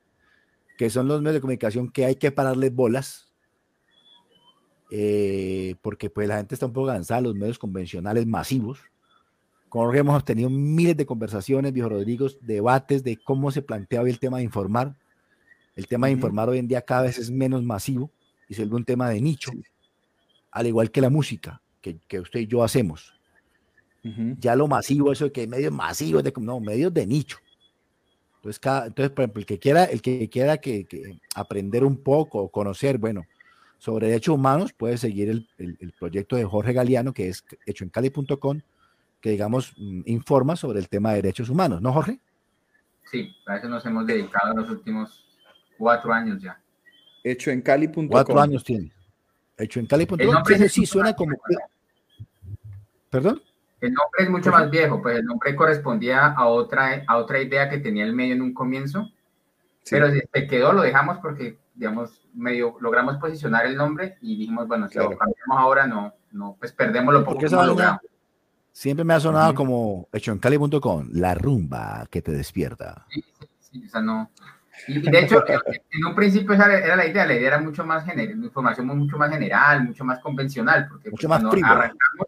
que 0.78 0.90
son 0.90 1.08
los 1.08 1.22
medios 1.22 1.36
de 1.36 1.42
comunicación 1.42 1.90
que 1.90 2.06
hay 2.06 2.16
que 2.16 2.32
pararles 2.32 2.74
bolas, 2.74 3.32
eh, 4.92 5.76
porque 5.82 6.10
pues 6.10 6.28
la 6.28 6.38
gente 6.38 6.54
está 6.54 6.68
un 6.68 6.74
poco 6.74 6.88
cansada, 6.88 7.22
los 7.22 7.36
medios 7.36 7.58
convencionales 7.58 8.28
masivos. 8.28 8.80
Con 9.68 9.86
Jorge 9.86 10.00
hemos 10.00 10.24
tenido 10.24 10.50
miles 10.50 10.98
de 10.98 11.06
conversaciones, 11.06 11.74
viejo 11.74 11.90
Rodrigo, 11.90 12.28
debates 12.42 13.04
de 13.04 13.18
cómo 13.18 13.52
se 13.52 13.62
plantea 13.62 14.02
hoy 14.02 14.12
el 14.12 14.20
tema 14.20 14.38
de 14.38 14.44
informar. 14.44 14.96
El 15.76 15.88
tema 15.88 16.08
de 16.08 16.14
informar 16.14 16.50
hoy 16.50 16.60
en 16.60 16.68
día 16.68 16.82
cada 16.82 17.04
vez 17.04 17.18
es 17.18 17.32
menos 17.32 17.64
masivo 17.64 18.12
y 18.48 18.54
se 18.54 18.62
vuelve 18.64 18.78
un 18.78 18.86
tema 18.86 19.10
de 19.10 19.22
nicho, 19.22 19.52
al 20.52 20.68
igual 20.68 20.92
que 20.92 21.02
la 21.02 21.10
música 21.10 21.62
que, 21.82 22.20
usted 22.20 22.42
y 22.42 22.48
yo 22.48 22.64
hacemos. 22.64 23.14
Ya 24.40 24.56
lo 24.56 24.68
masivo, 24.68 25.12
eso 25.12 25.26
de 25.26 25.32
que 25.32 25.42
hay 25.42 25.48
medios 25.48 25.74
masivos, 25.74 26.24
de, 26.24 26.34
no, 26.38 26.60
medios 26.60 26.94
de 26.94 27.06
nicho. 27.06 27.38
Entonces, 28.38 28.60
cada, 28.60 28.88
entonces, 28.88 29.12
por 29.12 29.24
ejemplo, 29.24 29.42
el 29.42 29.46
que 29.46 29.60
quiera, 29.60 29.84
el 29.84 30.02
que 30.02 30.30
quiera 30.30 30.58
que, 30.58 31.20
aprender 31.36 31.84
un 31.84 31.98
poco 31.98 32.40
o 32.40 32.50
conocer, 32.50 32.98
bueno, 32.98 33.26
sobre 33.78 34.08
derechos 34.08 34.36
humanos, 34.36 34.72
puede 34.72 34.98
seguir 34.98 35.30
el, 35.30 35.48
el, 35.58 35.94
proyecto 36.00 36.38
de 36.38 36.46
Jorge 36.46 36.72
Galeano, 36.72 37.14
que 37.14 37.28
es 37.28 37.44
hechoencali.com, 37.66 38.62
que 39.20 39.32
digamos 39.32 39.74
mm, 39.78 40.02
informa 40.06 40.56
sobre 40.56 40.80
el 40.80 40.88
tema 40.88 41.10
de 41.10 41.18
derechos 41.18 41.50
humanos, 41.50 41.82
¿no, 41.82 41.92
Jorge? 41.92 42.20
Sí, 43.12 43.36
a 43.46 43.58
eso 43.58 43.68
nos 43.68 43.86
hemos 43.86 44.08
dedicado 44.08 44.52
en 44.52 44.58
los 44.58 44.70
últimos 44.70 45.26
cuatro 45.78 46.14
años 46.14 46.42
ya. 46.42 46.62
Hechoencali.com. 47.24 48.08
Cuatro 48.08 48.40
años 48.40 48.64
tiene. 48.64 48.92
Hecho 49.60 49.80
en 49.82 49.86
Cali.com. 49.86 50.20
Sí, 50.70 50.86
suena 50.86 51.14
como. 51.14 51.36
¿Perdón? 53.10 53.42
El 53.82 53.94
nombre 53.94 54.24
es 54.24 54.30
mucho 54.30 54.52
más 54.52 54.70
viejo, 54.70 55.02
pues 55.02 55.20
el 55.20 55.26
nombre 55.26 55.56
correspondía 55.56 56.28
a 56.28 56.48
otra, 56.48 57.04
a 57.08 57.18
otra 57.18 57.42
idea 57.42 57.70
que 57.70 57.78
tenía 57.78 58.04
el 58.04 58.14
medio 58.14 58.34
en 58.34 58.42
un 58.42 58.54
comienzo, 58.54 59.10
pero 59.90 60.10
se 60.12 60.48
quedó, 60.48 60.74
lo 60.74 60.82
dejamos 60.82 61.18
porque, 61.20 61.58
digamos, 61.76 62.22
medio 62.34 62.76
logramos 62.82 63.18
posicionar 63.18 63.66
el 63.66 63.78
nombre 63.78 64.18
y 64.22 64.38
dijimos, 64.38 64.68
bueno, 64.68 64.90
si 64.90 64.98
lo 64.98 65.18
cambiamos 65.18 65.58
ahora, 65.58 65.88
no, 65.88 66.14
no, 66.32 66.58
pues 66.60 66.74
perdemos 66.74 67.14
lo 67.14 67.24
poco 67.24 67.40
que 67.40 67.50
logramos. 67.50 68.02
Siempre 68.72 69.06
me 69.06 69.14
ha 69.14 69.20
sonado 69.20 69.56
como 69.56 70.08
hecho 70.12 70.32
en 70.34 70.40
Cali.com, 70.40 71.10
la 71.14 71.34
rumba 71.34 72.06
que 72.10 72.22
te 72.22 72.32
despierta. 72.34 73.06
Sí, 73.10 73.24
sí, 73.40 73.50
sí, 73.60 73.86
o 73.86 73.90
sea, 73.90 74.02
no, 74.02 74.30
y 74.88 75.00
de 75.00 75.20
hecho, 75.20 75.44
en 75.92 76.06
un 76.06 76.16
principio 76.16 76.54
esa 76.54 76.72
era 76.78 76.96
la 76.96 77.06
idea, 77.06 77.26
la 77.26 77.34
idea 77.34 77.48
era 77.48 77.60
mucho 77.60 77.86
más 77.86 78.06
general, 78.06 78.44
información 78.44 78.88
mucho 78.88 79.18
más 79.18 79.32
general, 79.32 79.84
mucho 79.86 80.06
más 80.06 80.20
convencional, 80.20 80.88
porque 80.90 81.12
mucho 81.12 81.30
más 81.30 81.44
arrancamos, 81.44 82.28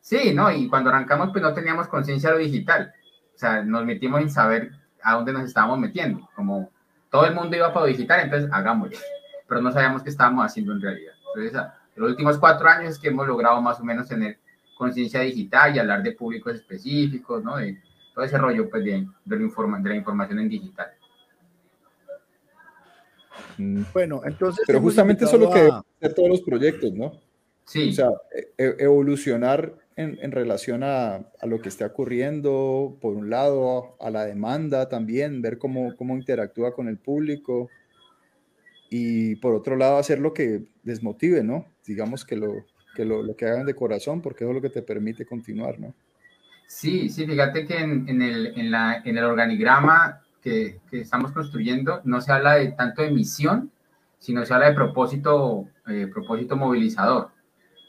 sí, 0.00 0.32
¿no? 0.34 0.50
Y 0.50 0.68
cuando 0.68 0.90
arrancamos, 0.90 1.30
pues 1.32 1.42
no 1.42 1.54
teníamos 1.54 1.88
conciencia 1.88 2.30
de 2.30 2.36
lo 2.36 2.42
digital, 2.42 2.92
o 3.34 3.38
sea, 3.38 3.62
nos 3.62 3.84
metimos 3.84 4.20
en 4.20 4.30
saber 4.30 4.72
a 5.02 5.14
dónde 5.14 5.32
nos 5.32 5.44
estábamos 5.44 5.78
metiendo, 5.78 6.28
como 6.34 6.70
todo 7.10 7.26
el 7.26 7.34
mundo 7.34 7.56
iba 7.56 7.72
para 7.72 7.86
lo 7.86 7.92
digital, 7.92 8.20
entonces 8.20 8.50
hagámoslo, 8.52 8.98
pero 9.46 9.62
no 9.62 9.72
sabíamos 9.72 10.02
qué 10.02 10.10
estábamos 10.10 10.44
haciendo 10.44 10.72
en 10.72 10.82
realidad. 10.82 11.14
Entonces, 11.34 11.62
en 11.96 12.02
los 12.02 12.10
últimos 12.10 12.38
cuatro 12.38 12.68
años 12.68 12.92
es 12.92 12.98
que 12.98 13.08
hemos 13.08 13.26
logrado 13.26 13.60
más 13.62 13.80
o 13.80 13.84
menos 13.84 14.08
tener 14.08 14.38
conciencia 14.76 15.20
digital 15.20 15.74
y 15.74 15.78
hablar 15.78 16.02
de 16.02 16.12
públicos 16.12 16.54
específicos, 16.54 17.42
¿no? 17.42 17.56
De 17.56 17.82
todo 18.14 18.24
ese 18.24 18.38
rollo, 18.38 18.68
pues, 18.70 18.84
de, 18.84 19.06
de, 19.24 19.36
de 19.36 19.88
la 19.88 19.96
información 19.96 20.38
en 20.38 20.48
digital. 20.48 20.88
Mm. 23.56 23.82
Bueno, 23.92 24.22
entonces. 24.24 24.64
Pero 24.66 24.80
justamente 24.80 25.24
eso 25.24 25.36
es 25.36 25.42
lo 25.42 25.50
que 25.50 25.60
hacer 25.60 26.14
todos 26.14 26.28
los 26.28 26.42
proyectos, 26.42 26.92
¿no? 26.92 27.12
Sí. 27.64 27.90
O 27.90 27.92
sea, 27.92 28.10
e, 28.34 28.64
e, 28.64 28.76
evolucionar 28.78 29.74
en, 29.96 30.18
en 30.22 30.32
relación 30.32 30.82
a, 30.82 31.16
a, 31.16 31.46
lo 31.46 31.60
que 31.60 31.68
está 31.68 31.86
ocurriendo, 31.86 32.96
por 33.00 33.14
un 33.14 33.30
lado, 33.30 33.96
a 34.00 34.10
la 34.10 34.24
demanda 34.24 34.88
también, 34.88 35.42
ver 35.42 35.58
cómo, 35.58 35.94
cómo 35.96 36.16
interactúa 36.16 36.72
con 36.72 36.88
el 36.88 36.98
público. 36.98 37.68
Y 38.90 39.36
por 39.36 39.54
otro 39.54 39.76
lado, 39.76 39.98
hacer 39.98 40.18
lo 40.18 40.32
que 40.32 40.62
desmotive, 40.82 41.42
¿no? 41.42 41.66
Digamos 41.86 42.24
que 42.24 42.36
lo, 42.36 42.64
que 42.94 43.04
lo, 43.04 43.22
lo 43.22 43.36
que 43.36 43.46
hagan 43.46 43.66
de 43.66 43.74
corazón, 43.74 44.22
porque 44.22 44.44
eso 44.44 44.50
es 44.50 44.56
lo 44.56 44.62
que 44.62 44.70
te 44.70 44.82
permite 44.82 45.26
continuar, 45.26 45.78
¿no? 45.78 45.94
Sí, 46.68 47.08
sí, 47.08 47.26
fíjate 47.26 47.66
que 47.66 47.78
en, 47.78 48.08
en, 48.08 48.22
el, 48.22 48.58
en, 48.58 48.70
la, 48.70 49.02
en 49.04 49.16
el 49.16 49.24
organigrama 49.24 50.22
que, 50.42 50.80
estamos 50.92 51.32
construyendo 51.32 52.00
no 52.04 52.20
se 52.20 52.32
habla 52.32 52.54
de 52.54 52.72
tanto 52.72 53.02
de 53.02 53.10
misión, 53.10 53.70
sino 54.18 54.44
se 54.44 54.54
habla 54.54 54.70
de 54.70 54.74
propósito, 54.74 55.66
eh, 55.86 56.08
propósito 56.12 56.56
movilizador. 56.56 57.30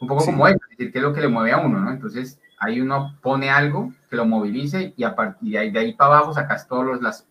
Un 0.01 0.07
poco 0.07 0.25
como 0.25 0.47
es, 0.47 0.55
es 0.55 0.77
decir, 0.77 0.91
qué 0.91 0.99
es 0.99 1.03
lo 1.03 1.13
que 1.13 1.21
le 1.21 1.27
mueve 1.27 1.51
a 1.51 1.57
uno, 1.57 1.79
¿no? 1.79 1.91
Entonces, 1.91 2.39
ahí 2.59 2.79
uno 2.79 3.17
pone 3.21 3.49
algo 3.49 3.93
que 4.09 4.15
lo 4.15 4.25
movilice 4.25 4.93
y 4.95 5.03
a 5.03 5.15
partir 5.15 5.51
de 5.51 5.57
ahí, 5.57 5.71
de 5.71 5.79
ahí 5.79 5.93
para 5.93 6.17
abajo 6.17 6.33
sacas 6.33 6.67
todos 6.67 7.01
las, 7.01 7.27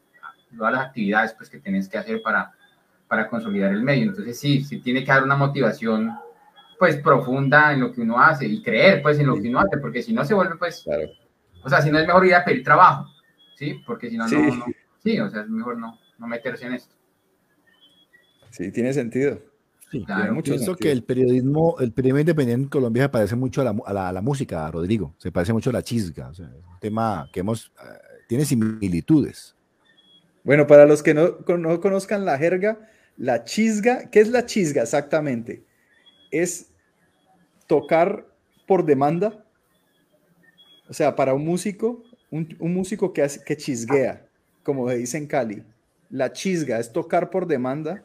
todas 0.56 0.72
las 0.72 0.86
actividades 0.86 1.34
pues, 1.34 1.48
que 1.48 1.60
tienes 1.60 1.88
que 1.88 1.98
hacer 1.98 2.20
para, 2.22 2.52
para 3.06 3.28
consolidar 3.28 3.72
el 3.72 3.82
medio. 3.82 4.04
Entonces, 4.04 4.38
sí, 4.38 4.64
sí 4.64 4.80
tiene 4.80 5.04
que 5.04 5.12
dar 5.12 5.24
una 5.24 5.36
motivación 5.36 6.12
pues 6.78 6.96
profunda 6.96 7.72
en 7.72 7.80
lo 7.80 7.92
que 7.92 8.00
uno 8.00 8.20
hace 8.20 8.46
y 8.46 8.62
creer 8.62 9.02
pues 9.02 9.18
en 9.18 9.26
lo 9.26 9.34
que 9.34 9.48
uno 9.48 9.58
hace, 9.60 9.78
porque 9.78 10.02
si 10.02 10.12
no 10.12 10.24
se 10.24 10.34
vuelve 10.34 10.56
pues, 10.56 10.86
o 11.64 11.68
sea, 11.68 11.82
si 11.82 11.90
no 11.90 11.98
es 11.98 12.06
mejor 12.06 12.24
ir 12.24 12.34
a 12.34 12.44
pedir 12.44 12.62
trabajo, 12.62 13.06
¿sí? 13.56 13.82
Porque 13.84 14.08
si 14.08 14.16
no, 14.16 14.28
no, 14.28 14.64
Sí, 15.08 15.18
o 15.20 15.30
sea, 15.30 15.40
es 15.40 15.48
mejor 15.48 15.78
no, 15.78 15.98
no 16.18 16.26
meterse 16.26 16.66
en 16.66 16.74
esto. 16.74 16.94
Sí, 18.50 18.70
tiene 18.70 18.92
sentido. 18.92 19.40
Sí, 19.90 20.04
claro, 20.04 20.42
pienso 20.42 20.76
que 20.76 20.92
el 20.92 21.02
periodismo, 21.02 21.76
el 21.80 21.92
periodismo 21.92 22.20
independiente 22.20 22.64
en 22.64 22.68
Colombia 22.68 23.04
se 23.04 23.08
parece 23.08 23.34
mucho 23.34 23.62
a 23.62 23.92
la, 23.94 24.08
a 24.10 24.20
música, 24.20 24.70
Rodrigo. 24.70 25.14
Se 25.16 25.32
parece 25.32 25.54
mucho 25.54 25.70
a 25.70 25.72
la 25.72 25.82
chisga. 25.82 26.28
O 26.28 26.34
sea, 26.34 26.44
es 26.46 26.62
un 26.62 26.78
tema 26.78 27.26
que 27.32 27.40
hemos, 27.40 27.72
eh, 27.82 27.98
tiene 28.28 28.44
similitudes. 28.44 29.56
Bueno, 30.44 30.66
para 30.66 30.84
los 30.84 31.02
que 31.02 31.14
no, 31.14 31.38
no 31.56 31.80
conozcan 31.80 32.26
la 32.26 32.36
jerga, 32.36 32.78
la 33.16 33.44
chisga, 33.44 34.10
¿qué 34.10 34.20
es 34.20 34.28
la 34.28 34.44
chisga 34.44 34.82
exactamente? 34.82 35.64
Es 36.30 36.70
tocar 37.66 38.26
por 38.66 38.84
demanda. 38.84 39.42
O 40.86 40.92
sea, 40.92 41.16
para 41.16 41.32
un 41.32 41.46
músico, 41.46 42.04
un, 42.30 42.46
músico 42.60 43.14
que, 43.14 43.22
hace, 43.22 43.42
que 43.42 43.56
chisguea, 43.56 44.27
como 44.68 44.86
se 44.90 44.98
dice 44.98 45.16
en 45.16 45.26
Cali. 45.26 45.62
La 46.10 46.30
chisga 46.30 46.78
es 46.78 46.92
tocar 46.92 47.30
por 47.30 47.46
demanda. 47.46 48.04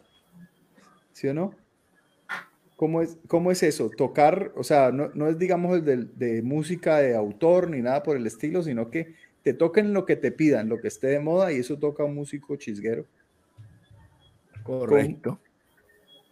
¿Sí 1.12 1.28
o 1.28 1.34
no? 1.34 1.54
¿Cómo 2.78 3.02
es, 3.02 3.18
cómo 3.28 3.52
es 3.52 3.64
eso? 3.64 3.90
Tocar, 3.90 4.54
o 4.56 4.64
sea, 4.64 4.90
no, 4.90 5.28
es 5.28 5.38
digamos 5.38 5.76
el 5.76 5.84
de, 5.84 5.98
de, 6.16 6.42
música 6.42 7.00
de 7.00 7.18
autor 7.18 7.70
ni 7.70 7.82
nada 7.82 8.02
por 8.02 8.16
el 8.16 8.26
estilo, 8.26 8.64
sino 8.64 8.90
que 8.90 9.14
te 9.42 9.54
toquen 9.54 9.92
lo 9.92 10.06
que 10.06 10.16
te 10.16 10.32
pidan, 10.32 10.70
lo 10.70 10.80
que 10.80 10.88
esté 10.88 11.08
de 11.08 11.20
moda 11.20 11.52
y 11.52 11.58
eso 11.58 11.78
toca 11.78 12.06
un 12.06 12.16
músico 12.16 12.56
chisguero. 12.56 13.06
Correcto. 14.64 15.42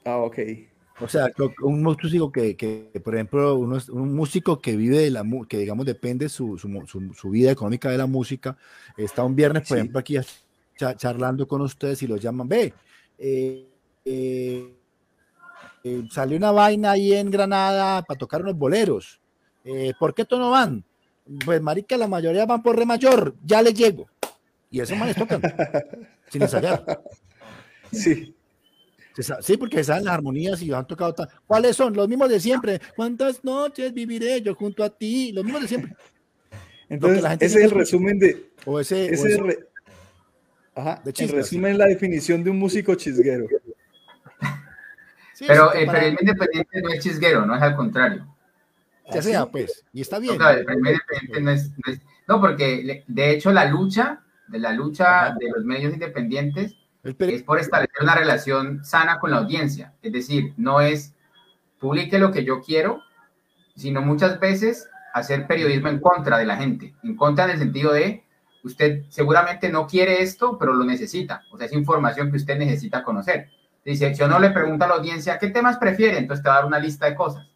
Ah, 0.05 0.19
ok. 0.19 0.39
O 1.01 1.08
sea, 1.08 1.31
un 1.63 1.81
músico 1.81 2.31
que, 2.31 2.55
que 2.55 2.91
por 3.03 3.15
ejemplo, 3.15 3.55
un 3.55 4.15
músico 4.15 4.60
que 4.60 4.75
vive 4.75 5.00
de 5.00 5.10
la 5.10 5.24
que 5.48 5.58
digamos 5.58 5.86
depende 5.86 6.29
su, 6.29 6.58
su, 6.60 6.70
su, 7.13 7.29
vida 7.29 7.51
económica 7.51 7.89
de 7.89 7.98
la 7.98 8.05
música, 8.05 8.55
está 8.96 9.24
un 9.24 9.36
viernes, 9.36 9.67
por 9.67 9.77
ejemplo, 9.77 10.00
aquí 10.00 10.17
charlando 10.96 11.48
con 11.48 11.62
ustedes 11.62 12.01
y 12.03 12.08
los 12.08 12.22
llaman, 12.22 12.48
ve, 12.48 12.74
eh, 13.17 13.67
eh, 14.05 14.74
eh, 15.84 16.03
salió 16.12 16.38
una 16.38 16.51
vaina 16.51 16.91
ahí 16.91 17.13
en 17.13 17.31
Granada 17.31 18.03
para 18.03 18.17
tocar 18.17 18.41
unos 18.41 18.58
boleros. 18.58 19.20
¿Por 20.00 20.13
qué 20.13 20.25
tú 20.25 20.38
no 20.38 20.51
van? 20.51 20.84
Pues, 21.46 21.62
marica, 21.62 21.98
la 21.98 22.08
mayoría 22.08 22.46
van 22.46 22.62
por 22.62 22.77
re 22.77 22.86
mayor, 22.86 23.36
ya 23.43 23.62
les 23.62 23.74
llego. 23.74 24.08
Y 24.70 24.79
esos 24.79 24.98
manes 24.98 25.15
tocan, 25.15 25.41
sin 26.29 26.41
ensayar. 26.43 27.01
Sí. 27.91 28.36
Sí, 29.41 29.57
porque 29.57 29.83
saben 29.83 30.05
las 30.05 30.13
armonías 30.13 30.61
y 30.61 30.71
han 30.71 30.87
tocado. 30.87 31.13
¿Cuáles 31.45 31.75
son? 31.75 31.93
Los 31.93 32.07
mismos 32.07 32.29
de 32.29 32.39
siempre. 32.39 32.79
¿Cuántas 32.95 33.43
noches 33.43 33.93
viviré 33.93 34.41
yo 34.41 34.55
junto 34.55 34.83
a 34.83 34.89
ti? 34.89 35.31
Los 35.33 35.43
mismos 35.43 35.63
de 35.63 35.67
siempre. 35.67 35.95
Entonces, 36.89 37.23
ese 37.39 37.59
es 37.59 37.65
el 37.65 37.71
resumen 37.71 38.19
de. 38.19 38.51
O 38.65 38.79
ese. 38.79 39.13
ese 39.13 39.39
Ajá, 40.73 41.01
de 41.03 41.27
resumen 41.27 41.77
la 41.77 41.85
definición 41.85 42.43
de 42.43 42.49
un 42.49 42.57
músico 42.57 42.95
chisguero. 42.95 43.45
pero 45.45 45.73
el 45.73 45.85
periodismo 45.85 46.19
independiente 46.21 46.81
no 46.81 46.89
es 46.89 47.03
chisguero, 47.03 47.45
no 47.45 47.55
es 47.55 47.61
al 47.61 47.75
contrario. 47.75 48.25
Ya 49.13 49.21
sea, 49.21 49.45
pues, 49.47 49.83
y 49.91 49.99
está 49.99 50.19
bien. 50.19 50.37
No, 50.37 50.49
el 50.49 50.65
periodismo 50.65 50.89
independiente 50.91 51.41
no 51.41 51.51
es, 51.51 51.69
no 51.85 51.93
es, 51.93 51.99
no, 52.27 52.39
porque 52.39 53.03
de 53.05 53.31
hecho 53.31 53.51
la 53.51 53.65
lucha, 53.65 54.21
de 54.47 54.59
la 54.59 54.71
lucha 54.71 55.35
de 55.37 55.49
los 55.49 55.65
medios 55.65 55.93
independientes 55.93 56.75
es 57.03 57.43
por 57.43 57.60
establecer 57.60 58.01
una 58.01 58.15
relación 58.15 58.84
sana 58.84 59.20
con 59.20 59.31
la 59.31 59.38
audiencia. 59.38 59.93
Es 60.01 60.12
decir, 60.12 60.53
no 60.58 60.81
es 60.81 61.15
publique 61.79 62.20
lo 62.20 62.31
que 62.31 62.46
yo 62.46 62.62
quiero, 62.62 63.01
sino 63.75 64.01
muchas 64.01 64.39
veces 64.39 64.88
hacer 65.13 65.48
periodismo 65.48 65.89
en 65.89 66.00
contra 66.00 66.38
de 66.38 66.46
la 66.46 66.58
gente, 66.58 66.93
en 67.03 67.15
contra 67.15 67.46
en 67.46 67.51
el 67.51 67.60
sentido 67.60 67.91
de 67.91 68.24
usted 68.63 69.03
seguramente 69.10 69.70
no 69.70 69.88
quiere 69.88 70.22
esto, 70.22 70.58
pero 70.58 70.74
lo 70.74 70.84
necesita, 70.86 71.43
o 71.51 71.58
sea, 71.58 71.65
es 71.65 71.74
información 71.74 72.29
que 72.29 72.38
usted 72.38 72.58
necesita 72.58 73.03
conocer. 73.03 73.50
Dice, 73.84 74.13
si 74.13 74.22
uno 74.22 74.39
le 74.39 74.51
pregunta 74.51 74.86
a 74.86 74.89
la 74.89 74.96
audiencia, 74.96 75.39
¿qué 75.39 75.48
temas 75.48 75.77
prefiere? 75.77 76.20
Entonces 76.20 76.43
te 76.43 76.50
va 76.50 76.55
a 76.55 76.58
dar 76.60 76.67
una 76.67 76.79
lista 76.79 77.08
de 77.08 77.15
cosas. 77.15 77.48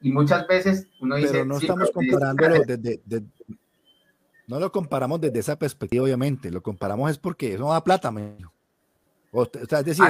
Y 0.00 0.10
muchas 0.10 0.46
veces 0.48 0.88
uno 1.00 1.14
dice... 1.14 1.30
Pero 1.30 1.44
no 1.44 1.58
estamos 1.58 1.92
comparándolo 1.92 2.60
desde, 2.66 3.00
no 4.46 4.58
lo 4.58 4.72
comparamos 4.72 5.20
desde 5.20 5.38
esa 5.38 5.58
perspectiva, 5.58 6.04
obviamente. 6.04 6.50
Lo 6.50 6.62
comparamos 6.62 7.10
es 7.10 7.18
porque 7.18 7.54
eso 7.54 7.64
no 7.64 7.72
da 7.72 7.82
plata, 7.82 8.12
O, 9.30 9.48
sea, 9.68 9.80
es 9.80 9.84
decir, 9.84 10.04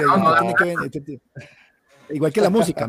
igual 2.09 2.33
que 2.33 2.41
la 2.41 2.49
música, 2.49 2.87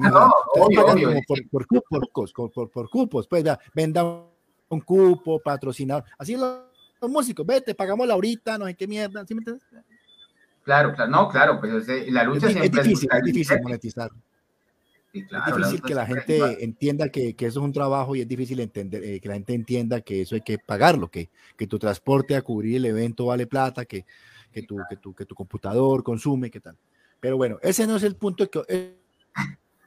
por, 1.50 1.66
cupos, 1.66 2.32
por, 2.32 2.70
por, 2.70 2.90
cupos, 2.90 3.28
pues 3.28 3.44
ya, 3.44 3.58
venda 3.74 4.04
un 4.68 4.80
cupo, 4.80 5.40
patrocinador. 5.40 6.04
Así 6.18 6.36
los, 6.36 6.60
los 7.00 7.10
músicos, 7.10 7.46
vete, 7.46 7.74
pagamos 7.74 8.06
la 8.06 8.14
ahorita, 8.14 8.58
no 8.58 8.66
sé 8.66 8.74
qué 8.74 8.86
mierda, 8.86 9.24
¿sí 9.26 9.34
me? 9.34 9.42
Claro, 10.64 10.94
claro, 10.94 11.10
no, 11.10 11.28
claro, 11.28 11.60
pues 11.60 11.86
la 12.08 12.24
lucha 12.24 12.46
es, 12.46 12.52
siempre 12.54 12.80
es 12.80 12.86
difícil, 12.86 13.08
es, 13.12 13.22
difícil 13.22 13.62
monetizar 13.62 14.10
es 15.14 15.56
difícil 15.56 15.82
que 15.82 15.94
la 15.94 16.06
gente 16.06 16.64
entienda 16.64 17.08
que, 17.08 17.34
que, 17.34 17.46
eso 17.46 17.60
es 17.60 17.64
un 17.64 17.72
trabajo 17.72 18.16
y 18.16 18.20
es 18.20 18.28
difícil 18.28 18.58
entender, 18.60 19.04
eh, 19.04 19.20
que 19.20 19.28
la 19.28 19.34
gente 19.34 19.54
entienda 19.54 20.00
que 20.00 20.22
eso 20.22 20.34
hay 20.34 20.40
que 20.40 20.58
pagarlo, 20.58 21.08
que, 21.08 21.30
que 21.56 21.66
tu 21.66 21.78
transporte 21.78 22.34
a 22.34 22.42
cubrir 22.42 22.76
el 22.76 22.86
evento 22.86 23.26
vale 23.26 23.46
plata, 23.46 23.84
que, 23.84 24.04
que, 24.52 24.62
tu, 24.62 24.78
que, 24.88 24.96
tu, 24.96 25.14
que 25.14 25.24
tu 25.24 25.34
computador 25.34 26.02
consume, 26.02 26.50
qué 26.50 26.60
tal. 26.60 26.76
Pero 27.20 27.36
bueno, 27.36 27.58
ese 27.62 27.86
no 27.86 27.96
es 27.96 28.02
el 28.02 28.16
punto 28.16 28.48
que... 28.50 28.62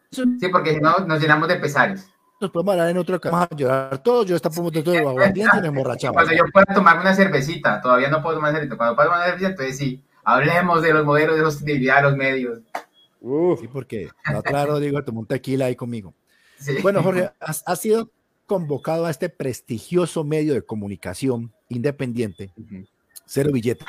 Eh, 0.09 0.23
sí, 0.39 0.47
porque 0.49 0.73
si 0.73 0.79
no 0.79 0.99
nos 0.99 1.19
llenamos 1.19 1.49
de 1.49 1.57
pesares. 1.57 2.09
Nos 2.39 2.49
podemos 2.49 2.71
hablar 2.71 2.89
en 2.89 2.97
otro 2.97 3.19
caso, 3.19 3.35
vamos 3.35 3.49
a 3.51 3.55
llorar 3.57 3.97
todos, 4.01 4.25
yo 4.25 4.37
está 4.37 4.49
por 4.49 4.71
todo 4.71 4.93
el 4.93 5.05
aguardiente 5.05 5.51
y 5.53 5.57
nos 5.57 5.65
emborrachamos. 5.67 6.13
Cuando 6.15 6.33
yo 6.33 6.45
pueda 6.53 6.73
tomar 6.73 6.99
una 7.01 7.13
cervecita, 7.13 7.81
todavía 7.81 8.09
no 8.09 8.23
puedo 8.23 8.37
tomar 8.37 8.53
cervecita, 8.53 8.77
cuando 8.77 8.95
pueda 8.95 9.09
tomar 9.09 9.19
una 9.19 9.25
cervecita, 9.25 9.49
entonces 9.49 9.77
sí, 9.77 10.01
hablemos 10.23 10.81
de 10.81 10.93
los 10.93 11.05
modelos 11.05 11.35
de 11.35 11.41
sostenibilidad 11.41 11.97
de 11.97 12.01
los 12.03 12.15
medios 12.15 12.59
Sí, 13.59 13.67
porque 13.67 14.09
claro, 14.43 14.79
digo, 14.79 15.03
tomó 15.03 15.21
un 15.21 15.25
tequila 15.25 15.65
ahí 15.65 15.75
conmigo. 15.75 16.13
Bueno, 16.81 17.03
Jorge, 17.03 17.31
has, 17.39 17.79
sido 17.79 18.11
convocado 18.45 19.05
a 19.05 19.11
este 19.11 19.29
prestigioso 19.29 20.23
medio 20.23 20.53
de 20.53 20.63
comunicación 20.63 21.53
independiente, 21.69 22.51
Cero 23.25 23.51
Billete, 23.53 23.85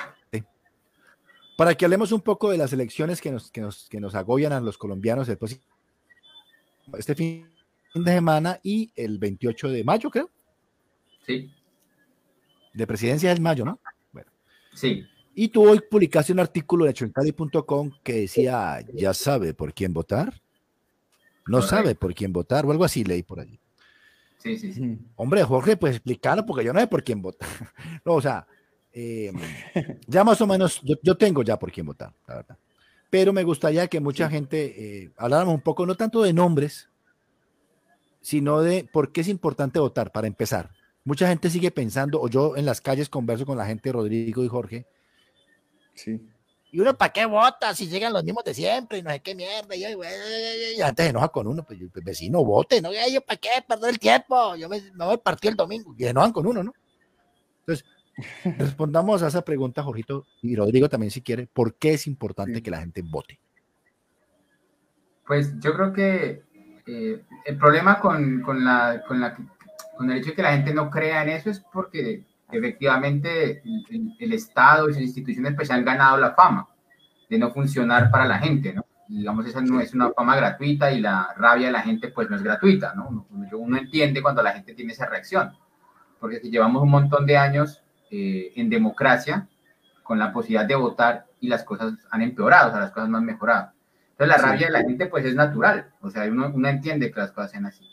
para 1.56 1.74
que 1.74 1.84
hablemos 1.84 2.12
un 2.12 2.20
poco 2.20 2.50
de 2.50 2.58
las 2.58 2.72
elecciones 2.72 3.20
que 3.20 3.30
nos, 3.32 3.50
que 3.50 3.60
nos, 3.60 3.88
que 3.88 4.00
nos 4.00 4.14
agobian 4.14 4.52
a 4.52 4.60
los 4.60 4.76
colombianos 4.76 5.28
este 5.28 7.14
fin 7.14 7.48
de 7.94 8.12
semana 8.12 8.60
y 8.62 8.92
el 8.96 9.18
28 9.18 9.68
de 9.68 9.84
mayo, 9.84 10.10
creo. 10.10 10.30
Sí. 11.26 11.52
De 12.74 12.86
presidencia 12.86 13.32
es 13.32 13.40
mayo, 13.40 13.64
¿no? 13.64 13.80
Bueno. 14.12 14.30
Sí. 14.74 15.04
Y 15.40 15.50
tú 15.50 15.68
hoy 15.68 15.80
publicaste 15.88 16.32
un 16.32 16.40
artículo 16.40 16.84
de 16.84 16.90
hechoencali.com 16.90 17.92
que 18.02 18.22
decía, 18.22 18.84
¿ya 18.92 19.14
sabe 19.14 19.54
por 19.54 19.72
quién 19.72 19.94
votar? 19.94 20.34
No 21.46 21.62
sabe 21.62 21.94
por 21.94 22.12
quién 22.12 22.32
votar, 22.32 22.66
o 22.66 22.72
algo 22.72 22.84
así 22.84 23.04
leí 23.04 23.22
por 23.22 23.38
allí. 23.38 23.60
Sí, 24.38 24.58
sí, 24.58 24.72
sí. 24.72 24.98
Hombre, 25.14 25.44
Jorge, 25.44 25.76
pues 25.76 25.94
explicarlo, 25.94 26.44
porque 26.44 26.64
yo 26.64 26.72
no 26.72 26.80
sé 26.80 26.88
por 26.88 27.04
quién 27.04 27.22
votar. 27.22 27.48
no, 28.04 28.14
o 28.14 28.20
sea, 28.20 28.48
em, 28.92 29.36
ya 30.08 30.24
más 30.24 30.40
o 30.40 30.46
menos, 30.48 30.82
yo, 30.82 31.16
tengo 31.16 31.44
ya 31.44 31.56
por 31.56 31.70
quién 31.70 31.86
votar, 31.86 32.12
la 32.26 32.34
verdad. 32.34 32.58
Pero 33.08 33.32
me 33.32 33.44
gustaría 33.44 33.86
que 33.86 34.00
mucha 34.00 34.28
gente 34.28 35.04
eh, 35.04 35.12
habláramos 35.16 35.54
un 35.54 35.60
poco, 35.60 35.86
no 35.86 35.94
tanto 35.94 36.20
de 36.20 36.32
nombres, 36.32 36.88
sino 38.20 38.60
de 38.60 38.88
por 38.92 39.12
qué 39.12 39.20
es 39.20 39.28
importante 39.28 39.78
votar, 39.78 40.10
para 40.10 40.26
empezar. 40.26 40.72
Mucha 41.04 41.28
gente 41.28 41.48
sigue 41.48 41.70
pensando, 41.70 42.20
o 42.20 42.28
yo 42.28 42.56
en 42.56 42.66
las 42.66 42.80
calles 42.80 43.08
converso 43.08 43.46
con 43.46 43.56
la 43.56 43.66
gente, 43.66 43.92
Rodrigo 43.92 44.42
y 44.42 44.48
Jorge, 44.48 44.88
Sí. 45.98 46.20
Y 46.70 46.80
uno, 46.80 46.96
¿para 46.96 47.12
qué 47.12 47.24
vota 47.24 47.74
si 47.74 47.88
llegan 47.88 48.12
los 48.12 48.22
mismos 48.22 48.44
de 48.44 48.52
siempre 48.52 48.98
y 48.98 49.02
no 49.02 49.10
sé 49.10 49.20
qué 49.20 49.34
mierda? 49.34 49.74
Y, 49.74 49.84
antes 50.82 51.04
se 51.04 51.10
enoja 51.10 51.28
con 51.28 51.46
uno, 51.46 51.64
pues, 51.64 51.78
pues 51.90 52.04
vecino, 52.04 52.44
vote, 52.44 52.82
¿no? 52.82 52.90
Yo, 52.92 53.22
¿para 53.22 53.38
qué 53.38 53.48
perder 53.66 53.90
el 53.90 53.98
tiempo? 53.98 54.54
Yo 54.56 54.68
me, 54.68 54.80
voy 54.96 55.14
a 55.14 55.18
partir 55.18 55.50
el 55.50 55.56
domingo 55.56 55.94
y 55.96 56.02
se 56.02 56.10
enojan 56.10 56.32
con 56.32 56.46
uno, 56.46 56.62
¿no? 56.62 56.74
Entonces, 57.60 57.86
respondamos 58.58 59.22
a 59.22 59.28
esa 59.28 59.42
pregunta, 59.42 59.82
Jorgito, 59.82 60.26
y 60.42 60.54
Rodrigo 60.56 60.88
también 60.90 61.10
si 61.10 61.22
quiere, 61.22 61.46
¿por 61.46 61.74
qué 61.76 61.94
es 61.94 62.06
importante 62.06 62.62
que 62.62 62.70
la 62.70 62.80
gente 62.80 63.02
vote? 63.02 63.40
Pues 65.26 65.58
yo 65.60 65.74
creo 65.74 65.92
que 65.92 66.42
eh, 66.86 67.22
el 67.46 67.58
problema 67.58 67.98
con, 67.98 68.42
con, 68.42 68.62
la, 68.62 69.02
con, 69.06 69.20
la, 69.20 69.36
con 69.96 70.10
el 70.10 70.18
hecho 70.18 70.30
de 70.30 70.36
que 70.36 70.42
la 70.42 70.52
gente 70.52 70.74
no 70.74 70.90
crea 70.90 71.22
en 71.22 71.30
eso 71.30 71.48
es 71.48 71.60
porque 71.72 72.24
efectivamente 72.50 73.62
el, 74.18 74.32
Estado 74.32 74.88
y 74.88 74.94
sus 74.94 75.02
instituciones 75.02 75.54
pues 75.54 75.70
han 75.70 75.84
ganado 75.84 76.16
la 76.16 76.34
fama 76.34 76.68
de 77.28 77.38
no 77.38 77.50
funcionar 77.50 78.10
para 78.10 78.26
la 78.26 78.38
gente, 78.38 78.72
¿no? 78.72 78.84
Digamos, 79.08 79.46
esa 79.46 79.60
no 79.62 79.80
es 79.80 79.94
una 79.94 80.10
fama 80.10 80.36
gratuita 80.36 80.92
y 80.92 81.00
la 81.00 81.34
rabia 81.36 81.66
de 81.66 81.72
la 81.72 81.80
gente 81.80 82.08
pues 82.08 82.28
no 82.28 82.36
es 82.36 82.42
gratuita, 82.42 82.94
¿no? 82.94 83.26
Uno, 83.52 83.76
entiende 83.76 84.22
cuando 84.22 84.42
la 84.42 84.52
gente 84.52 84.74
tiene 84.74 84.92
esa 84.92 85.06
reacción, 85.06 85.52
porque 86.20 86.40
si 86.40 86.50
llevamos 86.50 86.82
un 86.82 86.90
montón 86.90 87.24
de 87.26 87.36
años 87.36 87.82
eh, 88.10 88.52
en 88.56 88.68
democracia 88.68 89.48
con 90.02 90.18
la 90.18 90.32
posibilidad 90.32 90.66
de 90.66 90.74
votar 90.74 91.26
y 91.40 91.48
las 91.48 91.64
cosas 91.64 91.94
han 92.10 92.22
empeorado, 92.22 92.68
o 92.68 92.72
sea, 92.72 92.80
las 92.80 92.90
cosas 92.90 93.08
no 93.08 93.18
han 93.18 93.24
mejorado. 93.24 93.72
Entonces 94.12 94.36
la 94.36 94.48
rabia 94.48 94.66
de 94.66 94.72
la 94.72 94.80
gente 94.80 95.06
pues 95.06 95.24
es 95.24 95.34
natural, 95.34 95.90
o 96.00 96.10
sea, 96.10 96.24
uno, 96.24 96.50
uno 96.52 96.68
entiende 96.68 97.10
que 97.10 97.20
las 97.20 97.32
cosas 97.32 97.50
sean 97.50 97.66
así. 97.66 97.84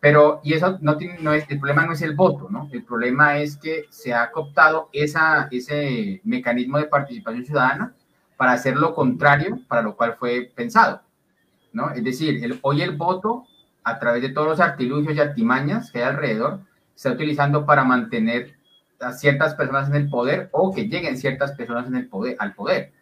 Pero, 0.00 0.40
y 0.44 0.52
eso 0.52 0.78
no 0.82 0.96
tiene, 0.96 1.18
no 1.20 1.32
es, 1.32 1.48
el 1.48 1.58
problema 1.58 1.86
no 1.86 1.92
es 1.92 2.02
el 2.02 2.14
voto, 2.14 2.48
¿no? 2.50 2.68
El 2.72 2.84
problema 2.84 3.38
es 3.38 3.56
que 3.56 3.86
se 3.90 4.14
ha 4.14 4.30
cooptado 4.30 4.88
esa, 4.92 5.48
ese 5.50 6.20
mecanismo 6.24 6.78
de 6.78 6.84
participación 6.84 7.44
ciudadana 7.44 7.94
para 8.36 8.52
hacer 8.52 8.76
lo 8.76 8.94
contrario 8.94 9.60
para 9.68 9.82
lo 9.82 9.96
cual 9.96 10.16
fue 10.18 10.52
pensado. 10.54 11.02
¿no? 11.72 11.90
Es 11.90 12.04
decir, 12.04 12.58
hoy 12.62 12.82
el 12.82 12.96
voto, 12.96 13.46
a 13.84 13.98
través 13.98 14.22
de 14.22 14.30
todos 14.30 14.48
los 14.48 14.60
artilugios 14.60 15.14
y 15.14 15.20
artimañas 15.20 15.90
que 15.90 15.98
hay 15.98 16.04
alrededor, 16.04 16.60
se 16.94 17.08
está 17.08 17.16
utilizando 17.16 17.66
para 17.66 17.84
mantener 17.84 18.56
a 19.00 19.12
ciertas 19.12 19.54
personas 19.54 19.88
en 19.88 19.96
el 19.96 20.08
poder 20.08 20.48
o 20.52 20.74
que 20.74 20.88
lleguen 20.88 21.18
ciertas 21.18 21.52
personas 21.52 21.86
en 21.86 21.96
el 21.96 22.08
poder, 22.08 22.36
al 22.38 22.54
poder, 22.54 22.92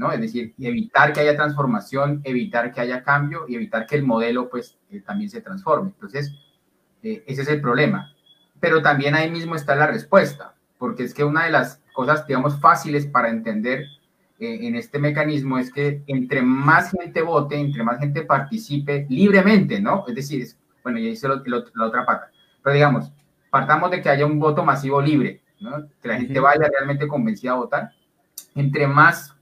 ¿no? 0.00 0.10
Es 0.12 0.20
decir, 0.22 0.54
evitar 0.58 1.12
que 1.12 1.20
haya 1.20 1.36
transformación, 1.36 2.22
evitar 2.24 2.72
que 2.72 2.80
haya 2.80 3.02
cambio 3.02 3.44
y 3.46 3.54
evitar 3.54 3.86
que 3.86 3.96
el 3.96 4.02
modelo, 4.02 4.48
pues, 4.48 4.78
eh, 4.90 5.02
también 5.02 5.28
se 5.28 5.42
transforme. 5.42 5.90
Entonces, 5.90 6.34
eh, 7.02 7.22
ese 7.26 7.42
es 7.42 7.48
el 7.48 7.60
problema. 7.60 8.10
Pero 8.60 8.80
también 8.80 9.14
ahí 9.14 9.30
mismo 9.30 9.54
está 9.54 9.76
la 9.76 9.86
respuesta, 9.86 10.54
porque 10.78 11.04
es 11.04 11.12
que 11.12 11.22
una 11.22 11.44
de 11.44 11.50
las 11.50 11.82
cosas, 11.92 12.26
digamos, 12.26 12.58
fáciles 12.58 13.04
para 13.04 13.28
entender 13.28 13.84
eh, 14.38 14.60
en 14.62 14.74
este 14.74 14.98
mecanismo 14.98 15.58
es 15.58 15.70
que 15.70 16.02
entre 16.06 16.40
más 16.40 16.92
gente 16.92 17.20
vote, 17.20 17.60
entre 17.60 17.84
más 17.84 17.98
gente 17.98 18.22
participe 18.22 19.06
libremente, 19.10 19.82
¿no? 19.82 20.06
Es 20.08 20.14
decir, 20.14 20.46
bueno, 20.82 20.98
ya 20.98 21.10
hice 21.10 21.28
la 21.28 21.86
otra 21.86 22.06
pata, 22.06 22.30
pero 22.62 22.72
digamos, 22.72 23.12
partamos 23.50 23.90
de 23.90 24.00
que 24.00 24.08
haya 24.08 24.24
un 24.24 24.38
voto 24.38 24.64
masivo 24.64 25.02
libre, 25.02 25.42
¿no? 25.60 25.86
que 26.00 26.08
la 26.08 26.16
gente 26.16 26.40
vaya 26.40 26.66
realmente 26.72 27.06
convencida 27.06 27.52
a 27.52 27.56
votar. 27.56 27.90
Entre 28.54 28.86
más 28.86 29.36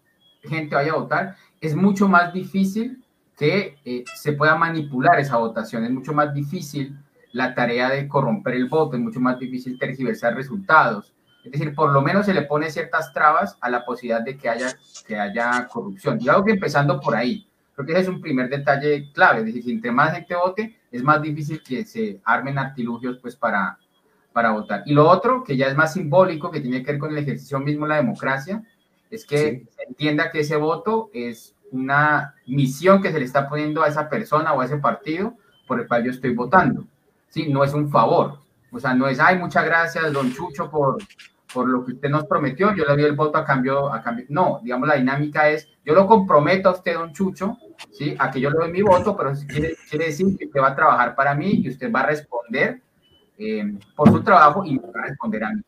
gente 0.48 0.74
vaya 0.74 0.92
a 0.92 0.96
votar, 0.96 1.36
es 1.60 1.74
mucho 1.74 2.08
más 2.08 2.32
difícil 2.32 3.04
que 3.36 3.78
eh, 3.84 4.04
se 4.16 4.32
pueda 4.32 4.56
manipular 4.56 5.20
esa 5.20 5.36
votación, 5.36 5.84
es 5.84 5.90
mucho 5.90 6.12
más 6.12 6.34
difícil 6.34 6.98
la 7.32 7.54
tarea 7.54 7.90
de 7.90 8.08
corromper 8.08 8.54
el 8.54 8.68
voto, 8.68 8.96
es 8.96 9.02
mucho 9.02 9.20
más 9.20 9.38
difícil 9.38 9.78
tergiversar 9.78 10.34
resultados. 10.34 11.14
Es 11.44 11.52
decir, 11.52 11.74
por 11.74 11.92
lo 11.92 12.02
menos 12.02 12.26
se 12.26 12.34
le 12.34 12.42
pone 12.42 12.70
ciertas 12.70 13.12
trabas 13.12 13.56
a 13.60 13.70
la 13.70 13.84
posibilidad 13.84 14.22
de 14.22 14.36
que 14.36 14.48
haya, 14.48 14.76
que 15.06 15.16
haya 15.16 15.68
corrupción. 15.68 16.18
Algo 16.28 16.44
que 16.44 16.52
empezando 16.52 17.00
por 17.00 17.14
ahí, 17.14 17.46
creo 17.74 17.86
que 17.86 17.92
ese 17.92 18.02
es 18.02 18.08
un 18.08 18.20
primer 18.20 18.48
detalle 18.48 19.10
clave. 19.12 19.40
Es 19.40 19.54
decir, 19.54 19.72
entre 19.72 19.92
más 19.92 20.12
gente 20.12 20.34
vote, 20.34 20.76
es 20.90 21.02
más 21.02 21.22
difícil 21.22 21.62
que 21.62 21.84
se 21.84 22.20
armen 22.24 22.58
artilugios 22.58 23.18
pues, 23.22 23.36
para, 23.36 23.78
para 24.32 24.50
votar. 24.50 24.82
Y 24.84 24.92
lo 24.92 25.08
otro, 25.08 25.44
que 25.44 25.56
ya 25.56 25.68
es 25.68 25.76
más 25.76 25.92
simbólico, 25.92 26.50
que 26.50 26.60
tiene 26.60 26.82
que 26.82 26.92
ver 26.92 27.00
con 27.00 27.10
el 27.12 27.18
ejercicio 27.18 27.60
mismo 27.60 27.86
de 27.86 27.90
la 27.90 27.96
democracia, 27.96 28.62
es 29.10 29.24
que 29.24 29.66
se 29.70 29.82
entienda 29.88 30.30
que 30.30 30.40
ese 30.40 30.56
voto 30.56 31.10
es 31.12 31.54
una 31.70 32.34
misión 32.46 33.02
que 33.02 33.12
se 33.12 33.18
le 33.18 33.24
está 33.24 33.48
poniendo 33.48 33.82
a 33.82 33.88
esa 33.88 34.08
persona 34.08 34.52
o 34.52 34.60
a 34.60 34.64
ese 34.64 34.78
partido 34.78 35.34
por 35.66 35.80
el 35.80 35.86
cual 35.86 36.04
yo 36.04 36.10
estoy 36.10 36.34
votando. 36.34 36.86
¿sí? 37.28 37.48
No 37.48 37.64
es 37.64 37.74
un 37.74 37.90
favor. 37.90 38.40
O 38.70 38.78
sea, 38.78 38.94
no 38.94 39.06
es, 39.08 39.18
ay, 39.20 39.38
muchas 39.38 39.64
gracias, 39.64 40.12
don 40.12 40.32
Chucho, 40.32 40.70
por, 40.70 40.98
por 41.52 41.68
lo 41.68 41.84
que 41.84 41.92
usted 41.92 42.10
nos 42.10 42.26
prometió, 42.26 42.74
yo 42.74 42.84
le 42.84 42.92
doy 42.92 43.04
el 43.04 43.16
voto 43.16 43.38
a 43.38 43.44
cambio, 43.44 43.92
a 43.92 44.02
cambio. 44.02 44.26
No, 44.28 44.60
digamos, 44.62 44.88
la 44.88 44.96
dinámica 44.96 45.48
es, 45.48 45.68
yo 45.84 45.94
lo 45.94 46.06
comprometo 46.06 46.68
a 46.68 46.72
usted, 46.72 46.94
don 46.94 47.12
Chucho, 47.12 47.56
¿sí? 47.92 48.14
A 48.18 48.30
que 48.30 48.40
yo 48.40 48.50
le 48.50 48.58
doy 48.58 48.72
mi 48.72 48.82
voto, 48.82 49.16
pero 49.16 49.32
quiere, 49.48 49.76
quiere 49.88 50.06
decir 50.06 50.36
que 50.36 50.46
usted 50.46 50.60
va 50.60 50.68
a 50.68 50.76
trabajar 50.76 51.14
para 51.14 51.34
mí 51.34 51.62
y 51.64 51.70
usted 51.70 51.90
va 51.90 52.00
a 52.00 52.06
responder 52.06 52.82
eh, 53.38 53.78
por 53.96 54.10
su 54.10 54.22
trabajo 54.22 54.64
y 54.64 54.78
para 54.78 55.06
responder 55.06 55.44
a 55.44 55.50
mí. 55.54 55.62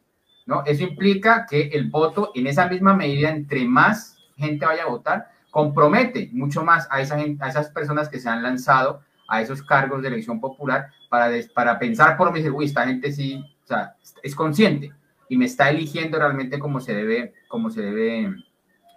Eso 0.66 0.84
implica 0.84 1.46
que 1.48 1.68
el 1.72 1.90
voto, 1.90 2.32
en 2.34 2.46
esa 2.46 2.68
misma 2.68 2.94
medida, 2.94 3.30
entre 3.30 3.64
más 3.66 4.16
gente 4.36 4.66
vaya 4.66 4.84
a 4.84 4.88
votar, 4.88 5.30
compromete 5.50 6.30
mucho 6.32 6.64
más 6.64 6.88
a, 6.90 7.00
esa 7.00 7.16
a 7.16 7.48
esas 7.48 7.70
personas 7.70 8.08
que 8.08 8.20
se 8.20 8.28
han 8.28 8.42
lanzado 8.42 9.02
a 9.28 9.40
esos 9.40 9.62
cargos 9.62 10.02
de 10.02 10.08
elección 10.08 10.40
popular 10.40 10.90
para, 11.08 11.30
para 11.54 11.78
pensar 11.78 12.16
por 12.16 12.32
mí, 12.32 12.48
uy, 12.48 12.64
esta 12.64 12.86
gente 12.86 13.12
sí, 13.12 13.44
o 13.64 13.66
sea, 13.66 13.94
es 14.22 14.34
consciente 14.34 14.92
y 15.28 15.36
me 15.36 15.44
está 15.44 15.70
eligiendo 15.70 16.18
realmente 16.18 16.58
se 16.80 16.94
debe, 16.94 17.34
como 17.48 17.70
se 17.70 17.82
debe 17.82 18.34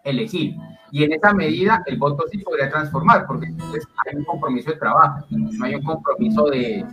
elegir. 0.03 0.55
Y 0.91 1.03
en 1.03 1.13
esa 1.13 1.33
medida 1.33 1.81
el 1.87 1.97
voto 1.97 2.25
sí 2.31 2.37
podría 2.39 2.69
transformar, 2.69 3.25
porque 3.25 3.47
entonces 3.47 3.87
hay 4.05 4.15
un 4.15 4.25
compromiso 4.25 4.71
de 4.71 4.77
trabajo, 4.77 5.25
no 5.31 5.65
hay 5.65 5.75
un 5.75 5.83
compromiso 5.83 6.45
de, 6.45 6.85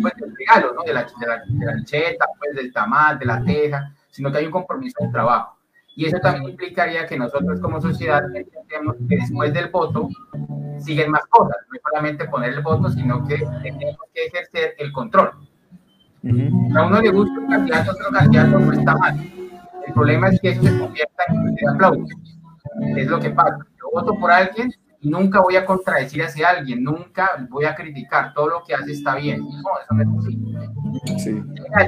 pues, 0.00 0.14
regalo, 0.38 0.74
¿no? 0.74 0.82
de, 0.82 0.94
la, 0.94 1.02
de, 1.02 1.26
la, 1.26 1.36
de 1.74 2.18
pues, 2.38 2.54
del 2.54 2.72
tamal, 2.72 3.18
de 3.18 3.24
la 3.24 3.42
teja, 3.42 3.92
sino 4.10 4.30
que 4.30 4.38
hay 4.38 4.46
un 4.46 4.52
compromiso 4.52 5.04
de 5.04 5.10
trabajo. 5.10 5.56
Y 5.96 6.04
eso 6.06 6.18
también 6.20 6.50
implicaría 6.50 7.06
que 7.06 7.18
nosotros 7.18 7.58
como 7.60 7.80
sociedad 7.80 8.22
entendemos 8.32 8.96
que 9.08 9.16
después 9.16 9.52
del 9.52 9.70
voto 9.70 10.08
siguen 10.78 11.10
más 11.10 11.24
cosas, 11.26 11.56
no 11.68 11.74
es 11.74 11.82
solamente 11.82 12.28
poner 12.28 12.52
el 12.52 12.60
voto, 12.60 12.90
sino 12.90 13.26
que 13.26 13.38
tenemos 13.62 13.98
que 14.14 14.26
ejercer 14.26 14.74
el 14.78 14.92
control. 14.92 15.30
A 16.76 16.86
uno 16.86 17.00
le 17.00 17.10
gusta 17.10 17.40
un 17.40 17.48
candidato, 17.48 17.92
otro 17.92 18.10
candidato 18.12 18.58
no 18.58 18.72
está 18.72 18.96
mal 18.96 19.45
el 19.86 19.92
problema 19.92 20.28
es 20.28 20.40
que 20.40 20.50
eso 20.50 20.62
se 20.62 20.78
convierta 20.78 21.24
en 21.28 21.68
aplausos. 21.68 22.10
Es 22.96 23.06
lo 23.06 23.20
que 23.20 23.30
pasa. 23.30 23.58
Yo 23.78 23.90
voto 23.92 24.18
por 24.18 24.30
alguien 24.30 24.72
y 25.00 25.08
nunca 25.08 25.40
voy 25.40 25.56
a 25.56 25.64
contradecir 25.64 26.22
a 26.22 26.26
ese 26.26 26.44
alguien, 26.44 26.82
nunca 26.82 27.30
voy 27.48 27.64
a 27.64 27.74
criticar. 27.74 28.34
Todo 28.34 28.48
lo 28.48 28.64
que 28.64 28.74
hace 28.74 28.92
está 28.92 29.14
bien. 29.14 29.40
No, 29.40 29.48
eso 29.50 29.94
no 29.94 30.02
es 30.02 30.08
posible. 30.08 30.68
Sí. 31.18 31.42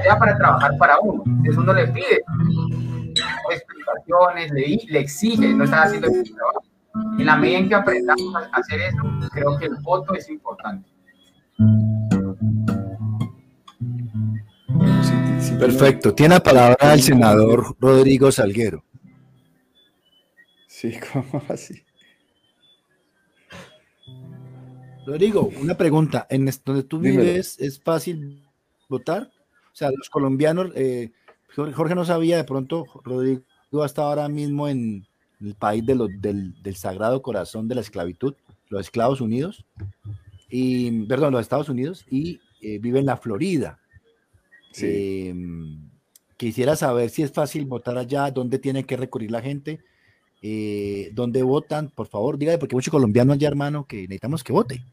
Ya 0.05 0.17
para 0.17 0.37
trabajar 0.37 0.77
para 0.77 0.99
uno. 0.99 1.23
Entonces 1.25 1.57
uno 1.57 1.73
le 1.73 1.87
pide 1.87 2.23
explicaciones, 3.51 4.51
le, 4.51 4.79
le 4.87 4.99
exige, 4.99 5.53
no 5.53 5.63
está 5.65 5.83
haciendo 5.83 6.07
el 6.07 6.23
trabajo. 6.23 6.63
En 7.17 7.25
la 7.25 7.35
medida 7.35 7.59
en 7.59 7.69
que 7.69 7.75
aprendamos 7.75 8.35
a 8.35 8.57
hacer 8.57 8.81
eso, 8.81 9.29
creo 9.31 9.57
que 9.57 9.65
el 9.65 9.75
voto 9.81 10.13
es 10.13 10.29
importante. 10.29 10.89
Perfecto. 15.59 16.15
Tiene 16.15 16.35
la 16.35 16.43
palabra 16.43 16.93
el 16.93 17.01
senador 17.01 17.75
Rodrigo 17.79 18.31
Salguero. 18.31 18.85
Sí, 20.67 20.93
¿cómo 21.13 21.43
así? 21.49 21.83
Rodrigo, 25.05 25.51
una 25.59 25.75
pregunta. 25.75 26.25
¿En 26.29 26.49
donde 26.63 26.83
tú 26.83 26.99
vives 26.99 27.59
es 27.59 27.81
fácil 27.81 28.43
votar? 28.87 29.31
O 29.73 29.75
sea, 29.75 29.91
los 29.91 30.09
colombianos, 30.09 30.71
eh, 30.75 31.11
Jorge 31.55 31.95
no 31.95 32.05
sabía, 32.05 32.37
de 32.37 32.43
pronto 32.45 32.85
Rodrigo 33.03 33.43
hasta 33.83 34.03
ahora 34.03 34.29
mismo 34.29 34.69
en 34.69 35.05
el 35.41 35.55
país 35.55 35.85
de 35.85 35.95
del, 36.19 36.75
Sagrado 36.75 37.21
Corazón 37.21 37.67
de 37.67 37.75
la 37.75 37.81
Esclavitud, 37.81 38.35
los 38.69 38.81
Esclavos 38.81 39.19
Unidos, 39.19 39.65
y, 40.49 41.05
perdón, 41.05 41.33
los 41.33 41.41
Estados 41.41 41.69
Unidos, 41.69 42.05
y 42.09 42.39
eh, 42.61 42.79
vive 42.79 42.99
en 42.99 43.05
la 43.05 43.17
Florida. 43.17 43.79
Em, 44.81 45.89
quisiera 46.37 46.75
saber 46.75 47.09
si 47.09 47.23
es 47.23 47.31
fácil 47.31 47.65
votar 47.65 47.97
allá, 47.97 48.31
dónde 48.31 48.59
tiene 48.59 48.83
que 48.85 48.97
recurrir 48.97 49.31
la 49.31 49.41
gente, 49.41 49.79
eh, 50.41 51.09
dónde 51.13 51.43
votan, 51.43 51.89
por 51.89 52.07
favor, 52.07 52.37
dígale, 52.37 52.57
porque 52.57 52.75
hay 52.75 52.77
muchos 52.77 52.91
colombianos 52.91 53.35
allá, 53.35 53.47
hermano, 53.47 53.85
que 53.85 54.01
necesitamos 54.03 54.43
que 54.43 54.53
vote. 54.53 54.83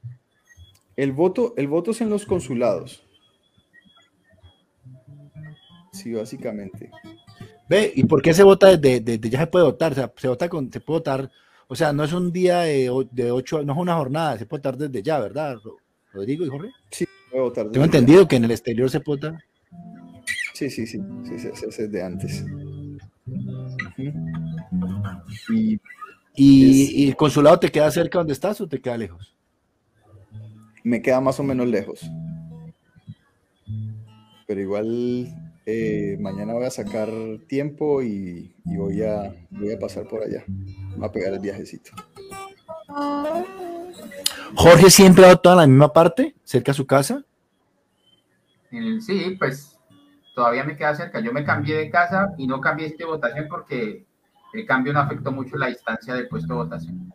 El 0.96 1.12
voto, 1.12 1.54
el 1.56 1.68
voto 1.68 1.90
es 1.90 2.00
en 2.00 2.10
los 2.10 2.24
consulados. 2.24 3.02
Sí, 5.92 6.12
básicamente. 6.12 6.90
Ve, 7.68 7.92
¿y 7.94 8.04
por 8.04 8.22
qué 8.22 8.32
se 8.32 8.42
vota 8.42 8.76
desde, 8.76 9.18
ya 9.28 9.40
se 9.40 9.46
puede 9.46 9.64
votar? 9.64 9.92
O 9.92 9.94
sea, 9.94 10.12
se 10.16 10.28
vota 10.28 10.48
con, 10.48 10.72
se 10.72 10.80
puede 10.80 11.00
votar, 11.00 11.30
o 11.68 11.74
sea, 11.74 11.92
no 11.92 12.04
es 12.04 12.12
un 12.12 12.32
día 12.32 12.60
de, 12.60 12.90
ocho, 13.30 13.62
no 13.62 13.72
es 13.72 13.78
una 13.78 13.96
jornada, 13.96 14.38
se 14.38 14.46
puede 14.46 14.60
votar 14.60 14.76
desde 14.76 15.02
ya, 15.02 15.18
¿verdad, 15.18 15.58
Rodrigo 16.12 16.44
y 16.44 16.48
Jorge? 16.48 16.70
Sí, 16.90 17.06
puede 17.30 17.42
votar. 17.42 17.70
Tengo 17.70 17.84
entendido 17.84 18.26
que 18.26 18.36
en 18.36 18.44
el 18.44 18.50
exterior 18.50 18.90
se 18.90 19.00
puede 19.00 19.32
Sí, 20.56 20.70
sí, 20.70 20.86
sí, 20.86 20.98
sí, 21.22 21.38
sí, 21.38 21.66
sí, 21.70 21.86
de 21.86 22.02
antes. 22.02 22.42
y, 26.34 27.08
el 27.08 27.14
consulado 27.14 27.60
te 27.60 27.70
queda 27.70 27.90
cerca 27.90 28.16
donde 28.16 28.32
estás 28.32 28.58
o 28.62 28.66
te 28.66 28.80
queda 28.80 28.96
lejos? 28.96 29.36
Me 30.82 31.02
queda 31.02 31.20
más 31.20 31.38
o 31.40 31.42
menos 31.42 31.66
lejos. 31.68 32.10
Pero 34.46 34.58
igual 34.58 35.28
eh, 35.66 36.16
mañana 36.20 36.54
voy 36.54 36.64
a 36.64 36.70
sacar 36.70 37.10
tiempo 37.46 38.00
y, 38.00 38.54
voy, 38.64 39.02
a, 39.02 39.34
voy 39.50 39.74
a 39.74 39.78
pasar 39.78 40.08
por 40.08 40.22
allá. 40.22 40.42
a 41.02 41.12
pegar 41.12 41.34
el 41.34 41.40
viajecito. 41.40 41.90
Jorge 44.54 44.88
siempre 44.88 45.26
ha 45.26 45.34
votado 45.34 45.56
en 45.56 45.60
la 45.60 45.66
misma 45.66 45.92
parte, 45.92 46.34
cerca 46.44 46.72
a 46.72 46.74
su 46.74 46.86
casa. 46.86 47.22
Sí, 49.00 49.36
pues 49.38 49.75
todavía 50.36 50.64
me 50.64 50.76
queda 50.76 50.94
cerca. 50.94 51.18
Yo 51.18 51.32
me 51.32 51.44
cambié 51.44 51.76
de 51.76 51.90
casa 51.90 52.34
y 52.36 52.46
no 52.46 52.60
cambié 52.60 52.94
de 52.96 53.04
votación 53.06 53.46
porque 53.48 54.04
el 54.52 54.66
cambio 54.66 54.92
no 54.92 55.00
afectó 55.00 55.32
mucho 55.32 55.56
la 55.56 55.68
distancia 55.68 56.14
del 56.14 56.28
puesto 56.28 56.52
de 56.52 56.58
votación. 56.58 57.10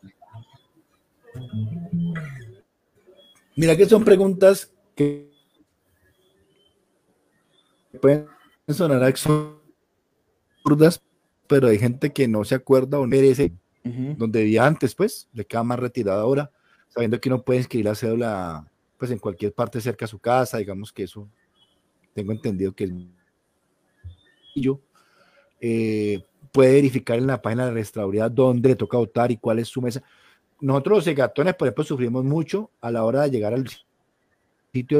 Mira 3.55 3.77
que 3.77 3.85
son 3.85 4.03
preguntas 4.03 4.73
que 4.95 5.31
pueden 8.01 8.25
sonar 8.67 9.03
absurdas, 9.03 9.59
pero 11.45 11.67
hay 11.67 11.77
gente 11.77 12.11
que 12.11 12.27
no 12.27 12.43
se 12.43 12.55
acuerda 12.55 12.97
o 12.99 13.05
merece 13.05 13.53
donde 13.83 14.43
vivía 14.43 14.65
antes, 14.65 14.95
pues, 14.95 15.29
le 15.33 15.45
queda 15.45 15.63
más 15.63 15.79
retirado 15.79 16.21
ahora, 16.21 16.49
sabiendo 16.87 17.19
que 17.19 17.29
uno 17.29 17.43
puede 17.43 17.59
inscribir 17.59 17.85
la 17.85 17.95
cédula 17.95 18.67
pues 18.97 19.11
en 19.11 19.19
cualquier 19.19 19.53
parte 19.53 19.79
cerca 19.79 20.05
a 20.05 20.07
su 20.07 20.19
casa, 20.19 20.57
digamos 20.57 20.91
que 20.91 21.03
eso 21.03 21.29
tengo 22.13 22.31
entendido 22.31 22.73
que 22.73 22.85
el 22.85 23.07
eh, 25.61 26.23
puede 26.51 26.73
verificar 26.73 27.17
en 27.17 27.27
la 27.27 27.41
página 27.41 27.65
de 27.65 27.71
registraduría 27.71 28.29
dónde 28.29 28.69
le 28.69 28.75
toca 28.75 28.97
votar 28.97 29.31
y 29.31 29.37
cuál 29.37 29.59
es 29.59 29.67
su 29.67 29.81
mesa. 29.81 30.01
nosotros 30.59 30.97
los 30.97 31.03
segatones, 31.05 31.55
por 31.55 31.67
ejemplo, 31.67 31.83
sufrimos 31.83 32.23
mucho 32.23 32.71
a 32.81 32.91
la 32.91 33.03
hora 33.03 33.23
de 33.23 33.31
llegar 33.31 33.53
al 33.53 33.69
sitio 34.73 34.99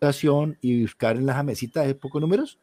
de 0.00 0.56
y 0.60 0.82
buscar 0.82 1.16
en 1.16 1.26
las 1.26 1.42
mesitas 1.44 1.86
de 1.86 1.94
pocos 1.94 2.20
números. 2.20 2.58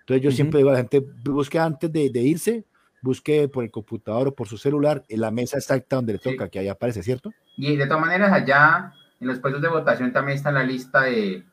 Entonces 0.00 0.22
yo 0.22 0.30
siempre 0.30 0.58
digo 0.58 0.70
a 0.70 0.74
la 0.74 0.78
gente, 0.78 1.00
busque 1.24 1.58
antes 1.58 1.90
de, 1.92 2.10
irse, 2.22 2.64
busque 3.02 3.48
por 3.48 3.64
el 3.64 3.70
computador 3.70 4.28
o 4.28 4.34
por 4.34 4.48
su 4.48 4.58
celular 4.58 5.04
en 5.08 5.20
la 5.20 5.30
mesa 5.30 5.56
exacta 5.56 5.96
donde 5.96 6.14
le 6.14 6.18
toca, 6.18 6.48
que 6.48 6.58
ahí 6.58 6.68
aparece, 6.68 7.02
¿cierto? 7.02 7.32
Y 7.56 7.76
de 7.76 7.86
todas 7.86 8.02
maneras, 8.02 8.32
allá 8.32 8.92
en 9.20 9.26
los 9.26 9.38
puestos 9.38 9.62
de 9.62 9.68
votación 9.68 10.12
también 10.12 10.36
está 10.36 10.52
la 10.52 10.62
lista 10.62 11.02
de, 11.02 11.44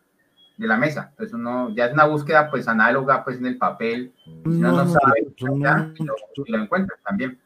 de 0.64 0.70
la 0.70 0.78
mesa. 0.78 1.10
Entonces 1.12 1.34
uno 1.34 1.74
ya 1.76 1.86
es 1.86 1.94
una 1.94 2.06
búsqueda 2.06 2.50
pues 2.50 2.68
análoga 2.68 3.24
pues 3.24 3.38
en 3.38 3.46
el 3.46 3.58
papel. 3.58 4.14
no, 4.46 4.72
no, 4.72 4.88
sabe, 4.88 5.28
lo, 6.48 6.58
encuentra 6.58 6.98
también. 7.06 7.38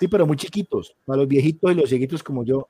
Sí, 0.00 0.08
pero 0.08 0.26
muy 0.26 0.36
chiquitos, 0.36 0.96
para 1.04 1.18
los 1.18 1.28
viejitos 1.28 1.70
y 1.70 1.74
los 1.74 1.88
cieguitos 1.88 2.22
como 2.22 2.44
yo, 2.44 2.68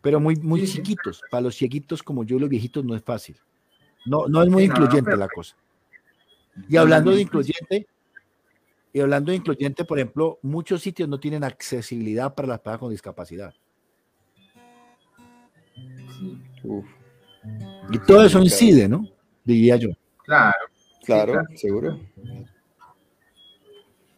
pero 0.00 0.18
muy, 0.18 0.36
muy 0.36 0.66
chiquitos, 0.66 1.22
para 1.30 1.42
los 1.42 1.54
cieguitos 1.54 2.02
como 2.02 2.24
yo, 2.24 2.38
los 2.38 2.48
viejitos 2.48 2.84
no 2.84 2.96
es 2.96 3.02
fácil. 3.02 3.36
No, 4.04 4.26
no 4.26 4.42
es 4.42 4.48
muy 4.48 4.64
incluyente 4.64 5.16
la 5.16 5.28
cosa. 5.28 5.54
Y 6.68 6.76
hablando 6.76 7.12
de 7.12 7.20
incluyente, 7.20 7.86
y 8.92 9.00
hablando 9.00 9.30
de 9.30 9.36
incluyente, 9.36 9.84
por 9.84 9.98
ejemplo, 9.98 10.38
muchos 10.42 10.82
sitios 10.82 11.08
no 11.08 11.20
tienen 11.20 11.44
accesibilidad 11.44 12.34
para 12.34 12.48
las 12.48 12.58
personas 12.58 12.80
con 12.80 12.90
discapacidad. 12.90 13.54
Y 17.90 17.98
todo 17.98 18.24
eso 18.24 18.38
incide, 18.40 18.88
¿no? 18.88 19.08
Diría 19.44 19.76
yo. 19.76 19.90
Claro. 20.24 20.72
Claro, 21.04 21.42
seguro. 21.56 21.98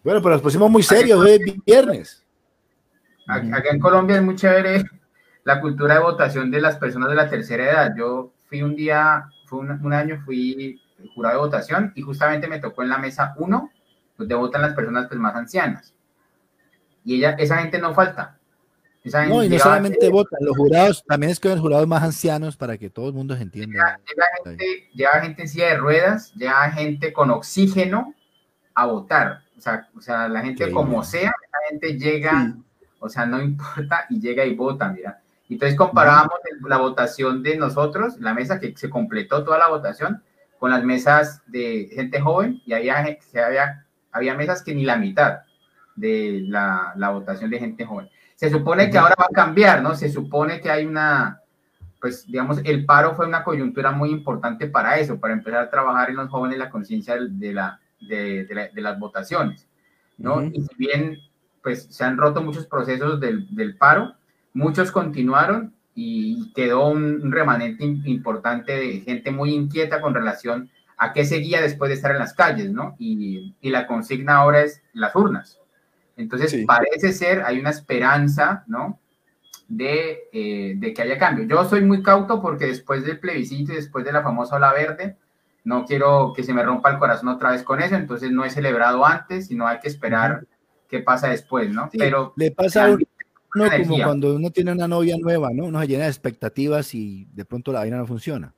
Bueno, 0.03 0.21
pero 0.21 0.35
nos 0.35 0.43
pusimos 0.43 0.71
muy 0.71 0.83
serios, 0.83 1.27
es 1.27 1.41
viernes. 1.65 2.25
Acá 3.27 3.71
en 3.71 3.81
Colombia 3.81 4.17
es 4.17 4.23
muy 4.23 4.37
chévere 4.37 4.85
la 5.45 5.61
cultura 5.61 5.95
de 5.95 6.01
votación 6.01 6.51
de 6.51 6.61
las 6.61 6.77
personas 6.77 7.09
de 7.09 7.15
la 7.15 7.31
tercera 7.31 7.65
edad. 7.65 7.95
Yo 7.97 8.33
fui 8.47 8.63
un 8.63 8.77
día, 8.77 9.25
fue 9.47 9.61
un, 9.61 9.93
año, 9.93 10.21
fui 10.25 10.79
jurado 11.15 11.37
de 11.37 11.41
votación 11.41 11.93
y 11.95 12.03
justamente 12.03 12.49
me 12.49 12.61
tocó 12.61 12.83
en 12.83 12.91
la 12.91 12.99
mesa 12.99 13.35
uno, 13.39 13.71
donde 14.19 14.35
votan 14.35 14.61
las 14.61 14.75
personas 14.75 15.09
pues, 15.09 15.19
más 15.19 15.35
ancianas. 15.35 15.95
Y 17.03 17.17
ella, 17.17 17.31
esa 17.39 17.59
gente 17.59 17.79
no 17.79 17.95
falta. 17.95 18.39
No, 19.29 19.45
y 19.45 19.49
no 19.49 19.59
solamente 19.59 20.09
votan, 20.09 20.39
los 20.41 20.57
jurados 20.57 21.05
también 21.05 21.31
es 21.31 21.39
que 21.39 21.49
los 21.49 21.61
jurados 21.61 21.87
más 21.87 22.03
ancianos 22.03 22.57
para 22.57 22.79
que 22.79 22.91
todo 22.91 23.09
el 23.09 23.15
mundo 23.15 23.37
se 23.37 23.43
entienda. 23.43 24.01
Llega, 24.07 24.27
gente, 24.45 24.91
gente, 25.23 25.43
en 25.43 25.49
silla 25.49 25.69
de 25.69 25.77
ruedas, 25.77 26.33
llega 26.35 26.71
gente 26.71 27.13
con 27.13 27.31
oxígeno 27.31 28.15
a 28.75 28.87
votar. 28.87 29.43
O 29.57 29.61
sea, 29.61 29.89
o 29.97 30.01
sea 30.01 30.29
la 30.29 30.41
gente 30.41 30.71
como 30.71 31.05
sea, 31.05 31.33
la 31.53 31.69
gente 31.71 31.99
llega 31.99 32.55
o 33.05 33.09
sea, 33.11 33.27
no 33.27 33.41
importa 33.43 34.07
y 34.09 34.19
llega 34.19 34.45
y 34.45 34.55
vota, 34.55 34.89
mira. 34.89 35.21
Entonces 35.49 35.77
comparábamos 35.77 36.39
la 36.67 36.79
votación 36.79 37.43
de 37.43 37.57
nosotros, 37.57 38.19
la 38.19 38.33
mesa 38.33 38.59
que 38.59 38.75
se 38.77 38.89
completó 38.89 39.45
toda 39.45 39.59
la 39.59 39.69
votación, 39.69 40.23
con 40.59 40.71
las 40.71 40.83
mesas 40.83 41.43
de 41.47 41.91
gente 41.93 42.19
joven 42.21 42.63
y 42.65 42.73
había, 42.73 42.97
había, 42.99 43.87
había 44.11 44.35
mesas 44.35 44.63
que 44.63 44.75
ni 44.75 44.85
la 44.85 44.97
mitad 44.97 45.41
de 45.95 46.45
la, 46.49 46.95
la 46.97 47.11
votación 47.11 47.51
de 47.51 47.59
gente 47.59 47.85
joven. 47.85 48.09
Se 48.45 48.51
supone 48.51 48.91
que 48.91 48.99
ahora 48.99 49.15
va 49.19 49.25
a 49.31 49.35
cambiar, 49.35 49.83
¿no? 49.83 49.95
Se 49.95 50.11
supone 50.11 50.61
que 50.61 50.71
hay 50.71 50.85
una, 50.85 51.41
pues 51.99 52.27
digamos, 52.27 52.61
el 52.63 52.85
paro 52.85 53.15
fue 53.15 53.27
una 53.27 53.43
coyuntura 53.43 53.91
muy 53.91 54.11
importante 54.11 54.67
para 54.67 54.99
eso, 54.99 55.19
para 55.19 55.33
empezar 55.33 55.63
a 55.63 55.71
trabajar 55.71 56.11
en 56.11 56.17
los 56.17 56.29
jóvenes 56.29 56.59
la 56.59 56.69
conciencia 56.69 57.17
de, 57.19 57.53
la, 57.55 57.81
de, 58.03 58.45
de, 58.45 58.83
las 58.83 58.99
votaciones, 58.99 59.67
¿no? 60.19 60.45
Y 60.45 60.61
si 60.61 60.75
bien 60.77 61.19
pues 61.63 61.87
se 61.89 62.05
han 62.05 62.19
roto 62.19 62.43
muchos 62.43 62.67
procesos 62.67 63.19
del, 63.19 63.47
del 63.57 63.79
paro, 63.79 64.15
muchos 64.53 64.93
continuaron 64.93 65.73
y 65.95 66.53
quedó 66.53 66.89
un, 66.89 67.33
remanente 67.33 67.83
importante 67.83 68.77
de 68.77 69.01
gente 69.01 69.31
muy 69.31 69.55
inquieta 69.55 70.03
con 70.03 70.13
relación 70.13 70.71
a 70.99 71.15
qué 71.15 71.25
seguía 71.25 71.63
después 71.63 71.89
de 71.89 71.95
estar 71.95 72.11
en 72.11 72.19
las 72.19 72.35
calles, 72.35 72.71
¿no? 72.71 72.95
Y, 72.99 73.55
y 73.63 73.71
la 73.71 73.87
consigna 73.87 74.37
ahora 74.37 74.61
es 74.61 74.83
las 74.93 75.17
urnas. 75.17 75.59
Entonces, 76.17 76.65
parece 76.67 77.13
ser, 77.13 77.43
hay 77.43 77.59
una 77.59 77.71
esperanza, 77.71 78.65
¿no? 78.67 79.01
De, 79.69 80.29
eh, 80.33 80.75
de, 80.77 80.93
que 80.93 81.03
haya 81.03 81.19
cambio. 81.19 81.45
Yo 81.45 81.65
soy 81.65 81.83
muy 81.83 82.03
cauto 82.03 82.41
porque 82.41 82.67
después 82.67 83.05
del 83.05 83.19
plebiscito 83.19 83.73
y 83.73 83.77
después 83.77 84.05
de 84.05 84.13
la 84.13 84.23
famosa 84.23 84.57
ola 84.57 84.73
verde, 84.73 85.17
no 85.65 85.85
quiero 85.87 86.33
que 86.35 86.43
se 86.43 86.53
me 86.53 86.63
rompa 86.63 86.91
el 86.91 86.99
corazón 86.99 87.29
otra 87.29 87.51
vez 87.51 87.63
con 87.63 87.81
eso, 87.81 87.97
entonces 87.97 88.31
no 88.31 88.45
he 88.45 88.51
celebrado 88.51 89.05
antes, 89.05 89.47
sino 89.47 89.67
hay 89.67 89.81
que 89.81 89.89
esperar 89.89 90.47
qué 90.89 91.01
pasa 91.01 91.29
después, 91.29 91.71
¿no? 91.71 91.89
Pero 91.97 92.35
le 92.37 92.51
pasa 92.51 92.85
a 92.85 92.91
uno 92.91 93.05
como 93.83 94.03
cuando 94.03 94.35
uno 94.35 94.51
tiene 94.51 94.73
una 94.73 94.89
novia 94.89 95.17
nueva, 95.19 95.51
¿no? 95.53 95.65
Uno 95.65 95.81
se 95.81 95.87
llena 95.87 96.05
de 96.05 96.11
expectativas 96.11 96.95
y 96.95 97.27
de 97.33 97.45
pronto 97.45 97.73
la 97.73 97.81
vaina 97.81 97.99
no 97.99 98.07
funciona. 98.07 98.53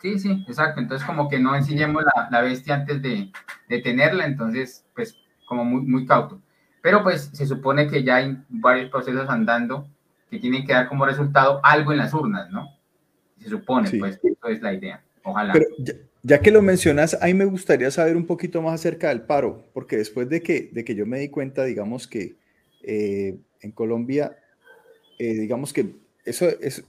Sí, 0.00 0.18
sí, 0.18 0.44
exacto. 0.48 0.80
Entonces, 0.80 1.06
como 1.06 1.28
que 1.28 1.38
no 1.38 1.54
enseñemos 1.54 2.02
la, 2.02 2.28
la 2.30 2.40
bestia 2.40 2.74
antes 2.74 3.00
de, 3.02 3.30
de, 3.68 3.78
tenerla, 3.80 4.26
entonces, 4.26 4.84
pues, 4.94 5.16
como 5.46 5.64
muy, 5.64 5.82
muy 5.82 6.06
cauto. 6.06 6.40
Pero, 6.82 7.02
pues, 7.02 7.30
se 7.32 7.46
supone 7.46 7.88
que 7.88 8.02
ya 8.02 8.16
hay 8.16 8.36
varios 8.48 8.90
procesos 8.90 9.28
andando 9.28 9.88
que 10.28 10.38
tienen 10.38 10.66
que 10.66 10.72
dar 10.72 10.88
como 10.88 11.06
resultado 11.06 11.60
algo 11.62 11.92
en 11.92 11.98
las 11.98 12.12
urnas, 12.12 12.50
¿no? 12.50 12.68
Se 13.40 13.48
supone, 13.48 13.88
pues, 13.98 14.20
eso 14.22 14.48
es 14.48 14.60
la 14.60 14.74
idea. 14.74 15.02
Ojalá. 15.22 15.52
Pero 15.52 15.66
ya 16.22 16.40
que 16.40 16.50
lo 16.50 16.62
mencionas, 16.62 17.16
ahí 17.20 17.34
me 17.34 17.44
gustaría 17.44 17.90
saber 17.90 18.16
un 18.16 18.26
poquito 18.26 18.62
más 18.62 18.74
acerca 18.74 19.08
del 19.08 19.22
paro, 19.22 19.64
porque 19.72 19.96
después 19.96 20.28
de 20.28 20.42
que, 20.42 20.70
de 20.72 20.84
que 20.84 20.94
yo 20.94 21.06
me 21.06 21.18
di 21.18 21.28
cuenta, 21.28 21.64
digamos 21.64 22.06
que 22.06 22.36
eh, 22.82 23.36
en 23.60 23.72
Colombia, 23.72 24.36
eh, 25.18 25.34
digamos 25.34 25.72
que 25.72 25.94
eso 26.24 26.48
es, 26.48 26.84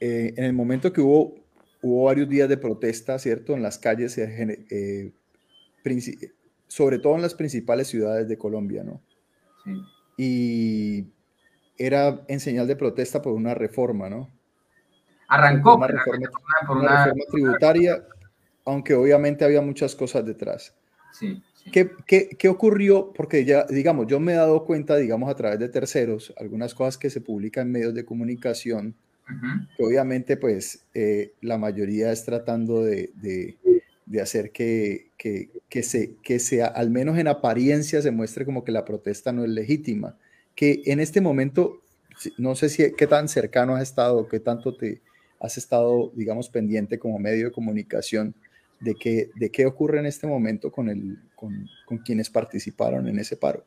eh, 0.00 0.34
en 0.36 0.44
el 0.44 0.52
momento 0.52 0.92
que 0.92 1.00
hubo, 1.00 1.34
hubo 1.82 2.04
varios 2.04 2.28
días 2.28 2.48
de 2.48 2.56
protesta, 2.56 3.18
¿cierto? 3.18 3.54
En 3.54 3.62
las 3.62 3.78
calles, 3.78 4.18
sobre 6.68 6.98
todo 6.98 7.16
en 7.16 7.22
las 7.22 7.34
principales 7.34 7.88
ciudades 7.88 8.28
de 8.28 8.38
Colombia, 8.38 8.84
¿no? 8.84 9.00
Sí. 9.64 9.82
Y 10.16 11.06
era 11.76 12.22
en 12.28 12.40
señal 12.40 12.66
de 12.66 12.76
protesta 12.76 13.20
por 13.22 13.32
una 13.32 13.54
reforma, 13.54 14.08
¿no? 14.08 14.30
Arrancó 15.28 15.76
una 15.76 15.88
reforma, 15.88 16.28
por 16.66 16.76
una 16.78 17.04
reforma 17.06 17.24
tributaria 17.30 18.04
aunque 18.68 18.94
obviamente 18.94 19.46
había 19.46 19.62
muchas 19.62 19.96
cosas 19.96 20.26
detrás. 20.26 20.74
Sí. 21.12 21.42
¿Qué, 21.72 21.90
qué, 22.06 22.28
qué, 22.38 22.48
ocurrió? 22.48 23.12
Porque 23.14 23.46
ya, 23.46 23.64
digamos, 23.64 24.06
yo 24.06 24.20
me 24.20 24.32
he 24.32 24.36
dado 24.36 24.64
cuenta, 24.64 24.96
digamos, 24.96 25.30
a 25.30 25.34
través 25.34 25.58
de 25.58 25.70
terceros, 25.70 26.34
algunas 26.38 26.74
cosas 26.74 26.98
que 26.98 27.08
se 27.08 27.22
publican 27.22 27.66
en 27.66 27.72
medios 27.72 27.94
de 27.94 28.04
comunicación, 28.04 28.94
que 29.76 29.82
obviamente, 29.82 30.36
pues, 30.36 30.86
eh, 30.94 31.32
la 31.40 31.56
mayoría 31.56 32.12
es 32.12 32.24
tratando 32.24 32.82
de, 32.82 33.10
de, 33.14 33.56
de 34.08 34.22
hacer 34.22 34.52
que, 34.52 35.10
que, 35.18 35.50
que, 35.68 35.82
se, 35.82 36.14
que 36.22 36.38
sea, 36.38 36.66
al 36.66 36.90
menos 36.90 37.18
en 37.18 37.28
apariencia, 37.28 38.00
se 38.00 38.10
muestre 38.10 38.44
como 38.44 38.64
que 38.64 38.72
la 38.72 38.84
protesta 38.84 39.32
no 39.32 39.44
es 39.44 39.50
legítima. 39.50 40.16
Que 40.54 40.82
en 40.86 40.98
este 40.98 41.20
momento, 41.20 41.82
no 42.38 42.54
sé 42.54 42.68
si 42.70 42.92
qué 42.96 43.06
tan 43.06 43.28
cercano 43.28 43.76
has 43.76 43.82
estado, 43.82 44.26
qué 44.26 44.40
tanto 44.40 44.74
te 44.74 45.02
has 45.40 45.58
estado, 45.58 46.10
digamos, 46.14 46.48
pendiente 46.48 46.98
como 46.98 47.18
medio 47.18 47.46
de 47.46 47.52
comunicación 47.52 48.34
de 48.80 48.94
qué, 48.94 49.30
de 49.34 49.50
qué 49.50 49.66
ocurre 49.66 49.98
en 49.98 50.06
este 50.06 50.26
momento 50.26 50.72
con, 50.72 50.88
el, 50.88 51.18
con, 51.34 51.68
con 51.84 51.98
quienes 51.98 52.30
participaron 52.30 53.08
en 53.08 53.18
ese 53.18 53.36
paro. 53.36 53.64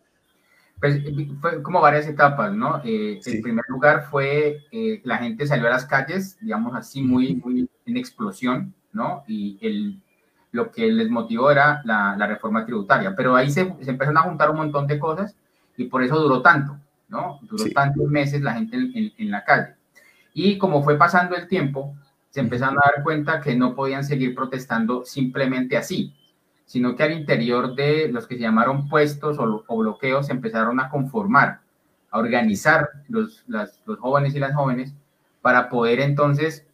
Pues 0.79 0.99
fue 1.39 1.61
como 1.61 1.79
varias 1.79 2.07
etapas, 2.07 2.51
¿no? 2.53 2.81
Eh, 2.83 3.19
En 3.23 3.41
primer 3.43 3.65
lugar 3.69 4.07
fue, 4.09 4.61
eh, 4.71 4.99
la 5.03 5.17
gente 5.17 5.45
salió 5.45 5.67
a 5.67 5.71
las 5.71 5.85
calles, 5.85 6.39
digamos 6.41 6.73
así, 6.75 7.03
muy, 7.03 7.35
muy 7.35 7.69
en 7.85 7.97
explosión, 7.97 8.73
¿no? 8.91 9.23
Y 9.27 9.59
el, 9.61 10.01
lo 10.51 10.71
que 10.71 10.91
les 10.91 11.09
motivó 11.09 11.49
era 11.51 11.81
la, 11.85 12.15
la 12.17 12.27
reforma 12.27 12.65
tributaria, 12.65 13.15
pero 13.15 13.35
ahí 13.35 13.49
se, 13.49 13.73
se, 13.81 13.91
empezaron 13.91 14.17
a 14.17 14.23
juntar 14.23 14.51
un 14.51 14.57
montón 14.57 14.85
de 14.87 14.99
cosas 14.99 15.35
y 15.77 15.85
por 15.85 16.03
eso 16.03 16.19
duró 16.19 16.41
tanto, 16.41 16.77
¿no? 17.07 17.39
Duró 17.43 17.63
tantos 17.73 18.07
meses 18.07 18.41
la 18.41 18.53
gente 18.53 18.75
en, 18.75 19.13
en 19.17 19.31
la 19.31 19.43
calle. 19.43 19.75
Y 20.33 20.57
como 20.57 20.83
fue 20.83 20.97
pasando 20.97 21.35
el 21.35 21.47
tiempo, 21.47 21.95
se 22.29 22.39
empezaron 22.39 22.77
a 22.77 22.91
dar 22.93 23.03
cuenta 23.03 23.41
que 23.41 23.55
no 23.55 23.75
podían 23.75 24.03
seguir 24.03 24.35
protestando 24.35 25.05
simplemente 25.05 25.77
así, 25.77 26.13
sino 26.65 26.95
que 26.95 27.03
al 27.03 27.13
interior 27.13 27.75
de 27.75 28.09
los 28.09 28.27
que 28.27 28.35
se 28.35 28.41
llamaron 28.41 28.87
puestos 28.87 29.37
o, 29.39 29.77
bloqueos 29.77 30.27
se 30.27 30.33
empezaron 30.33 30.79
a 30.79 30.89
conformar, 30.89 31.59
a 32.09 32.19
organizar 32.19 32.89
los, 33.07 33.43
los 33.47 33.99
jóvenes 33.99 34.35
y 34.35 34.39
las 34.39 34.53
jóvenes 34.53 34.93
para 35.41 35.69
poder 35.69 35.99
entonces 35.99 36.65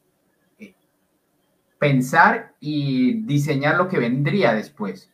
pensar 1.79 2.53
y 2.59 3.21
diseñar 3.23 3.77
lo 3.77 3.87
que 3.87 3.99
vendría 3.99 4.53
después. 4.53 5.11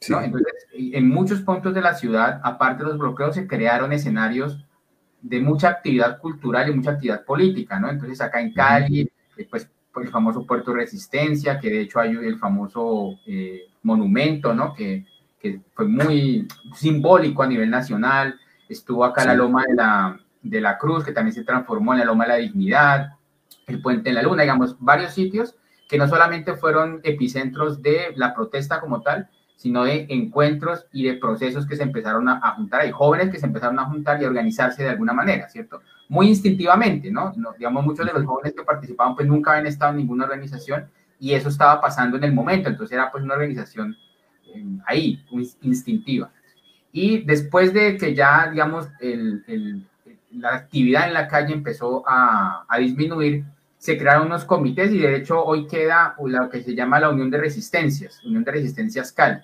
Entonces, 0.00 0.66
en 0.74 1.08
muchos 1.08 1.42
puntos 1.42 1.74
de 1.74 1.80
la 1.80 1.94
ciudad, 1.94 2.40
aparte 2.42 2.82
de 2.82 2.90
los 2.90 2.98
bloqueos, 2.98 3.36
se 3.36 3.46
crearon 3.46 3.92
escenarios 3.92 4.64
de 5.20 5.40
mucha 5.40 5.68
actividad 5.68 6.18
cultural 6.18 6.68
y 6.68 6.74
mucha 6.74 6.92
actividad 6.92 7.24
política, 7.24 7.78
¿no? 7.78 7.88
Entonces, 7.88 8.20
acá 8.20 8.40
en 8.40 8.52
Cali, 8.52 9.08
pues, 9.48 9.70
el 9.94 10.08
famoso 10.08 10.44
Puerto 10.44 10.74
Resistencia, 10.74 11.60
que 11.60 11.70
de 11.70 11.82
hecho 11.82 12.00
hay 12.00 12.10
el 12.12 12.38
famoso 12.38 13.20
eh, 13.26 13.66
monumento, 13.84 14.52
¿no? 14.54 14.74
Que, 14.74 15.04
que, 15.38 15.60
fue 15.74 15.86
muy 15.86 16.48
simbólico 16.74 17.42
a 17.42 17.46
nivel 17.46 17.70
nacional. 17.70 18.38
estuvo 18.68 19.04
acá 19.04 19.24
la 19.24 19.34
Loma 19.34 19.64
de 19.68 19.74
la, 19.74 20.20
de 20.42 20.60
la 20.60 20.78
Cruz, 20.78 21.04
que 21.04 21.12
también 21.12 21.34
se 21.34 21.44
transformó 21.44 21.92
en 21.92 22.00
la 22.00 22.04
Loma 22.06 22.24
de 22.24 22.28
la 22.28 22.36
Dignidad, 22.36 23.12
el 23.68 23.80
Puente 23.80 24.08
en 24.08 24.16
la 24.16 24.22
Luna, 24.22 24.42
digamos, 24.42 24.76
varios 24.80 25.12
sitios 25.12 25.54
que 25.92 25.98
no 25.98 26.08
solamente 26.08 26.54
fueron 26.54 27.00
epicentros 27.02 27.82
de 27.82 28.14
la 28.16 28.34
protesta 28.34 28.80
como 28.80 29.02
tal, 29.02 29.28
sino 29.56 29.84
de 29.84 30.06
encuentros 30.08 30.86
y 30.90 31.04
de 31.04 31.18
procesos 31.18 31.66
que 31.66 31.76
se 31.76 31.82
empezaron 31.82 32.30
a, 32.30 32.40
juntar, 32.52 32.80
hay 32.80 32.90
jóvenes 32.90 33.28
que 33.28 33.38
se 33.38 33.44
empezaron 33.44 33.78
a 33.78 33.84
juntar 33.84 34.18
y 34.18 34.24
a 34.24 34.28
organizarse 34.28 34.84
de 34.84 34.88
alguna 34.88 35.12
manera, 35.12 35.50
¿cierto? 35.50 35.82
Muy 36.08 36.28
instintivamente, 36.28 37.10
¿no? 37.10 37.34
digamos, 37.58 37.84
muchos 37.84 38.06
de 38.06 38.12
los 38.14 38.24
jóvenes 38.24 38.54
que 38.56 38.62
participaban 38.62 39.14
pues 39.14 39.28
nunca 39.28 39.50
habían 39.50 39.66
estado 39.66 39.90
en 39.90 39.98
ninguna 39.98 40.24
organización 40.24 40.88
y 41.20 41.34
eso 41.34 41.50
estaba 41.50 41.78
pasando 41.78 42.16
en 42.16 42.24
el 42.24 42.32
momento, 42.32 42.70
entonces 42.70 42.94
era 42.94 43.12
pues 43.12 43.22
una 43.22 43.34
organización 43.34 43.94
eh, 44.46 44.64
ahí, 44.86 45.22
instintiva. 45.60 46.32
Y 46.90 47.18
después 47.18 47.74
de 47.74 47.98
que 47.98 48.14
ya, 48.14 48.48
digamos, 48.50 48.88
el, 48.98 49.86
la 50.30 50.54
actividad 50.54 51.06
en 51.06 51.12
la 51.12 51.28
calle 51.28 51.52
empezó 51.52 52.02
a, 52.08 52.64
a 52.66 52.78
disminuir, 52.78 53.44
se 53.82 53.98
crearon 53.98 54.28
unos 54.28 54.44
comités 54.44 54.92
y 54.92 54.98
de 54.98 55.16
hecho 55.16 55.44
hoy 55.44 55.66
queda 55.66 56.14
lo 56.24 56.48
que 56.48 56.62
se 56.62 56.72
llama 56.72 57.00
la 57.00 57.10
Unión 57.10 57.32
de 57.32 57.38
Resistencias, 57.38 58.22
Unión 58.24 58.44
de 58.44 58.52
Resistencias 58.52 59.10
Cali, 59.10 59.40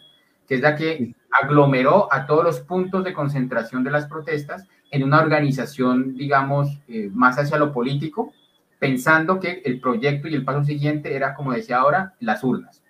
que 0.47 0.55
es 0.55 0.61
la 0.61 0.77
que 0.77 1.13
aglomeró 1.43 2.07
a 2.13 2.25
todos 2.25 2.45
los 2.45 2.61
puntos 2.61 3.03
de 3.03 3.13
concentración 3.13 3.83
de 3.83 3.91
las 3.91 4.07
protestas 4.07 4.69
en 4.93 5.03
una 5.03 5.19
organización, 5.19 6.15
digamos, 6.15 6.69
eh, 6.87 7.11
más 7.13 7.37
hacia 7.37 7.59
lo 7.59 7.73
político, 7.73 8.33
pensando 8.79 9.41
que 9.41 9.61
el 9.65 9.81
proyecto 9.81 10.29
y 10.29 10.35
el 10.35 10.45
paso 10.45 10.63
siguiente 10.63 11.17
era, 11.17 11.35
como 11.35 11.51
decía 11.51 11.79
ahora, 11.79 12.15
las 12.21 12.45
urnas. 12.45 12.81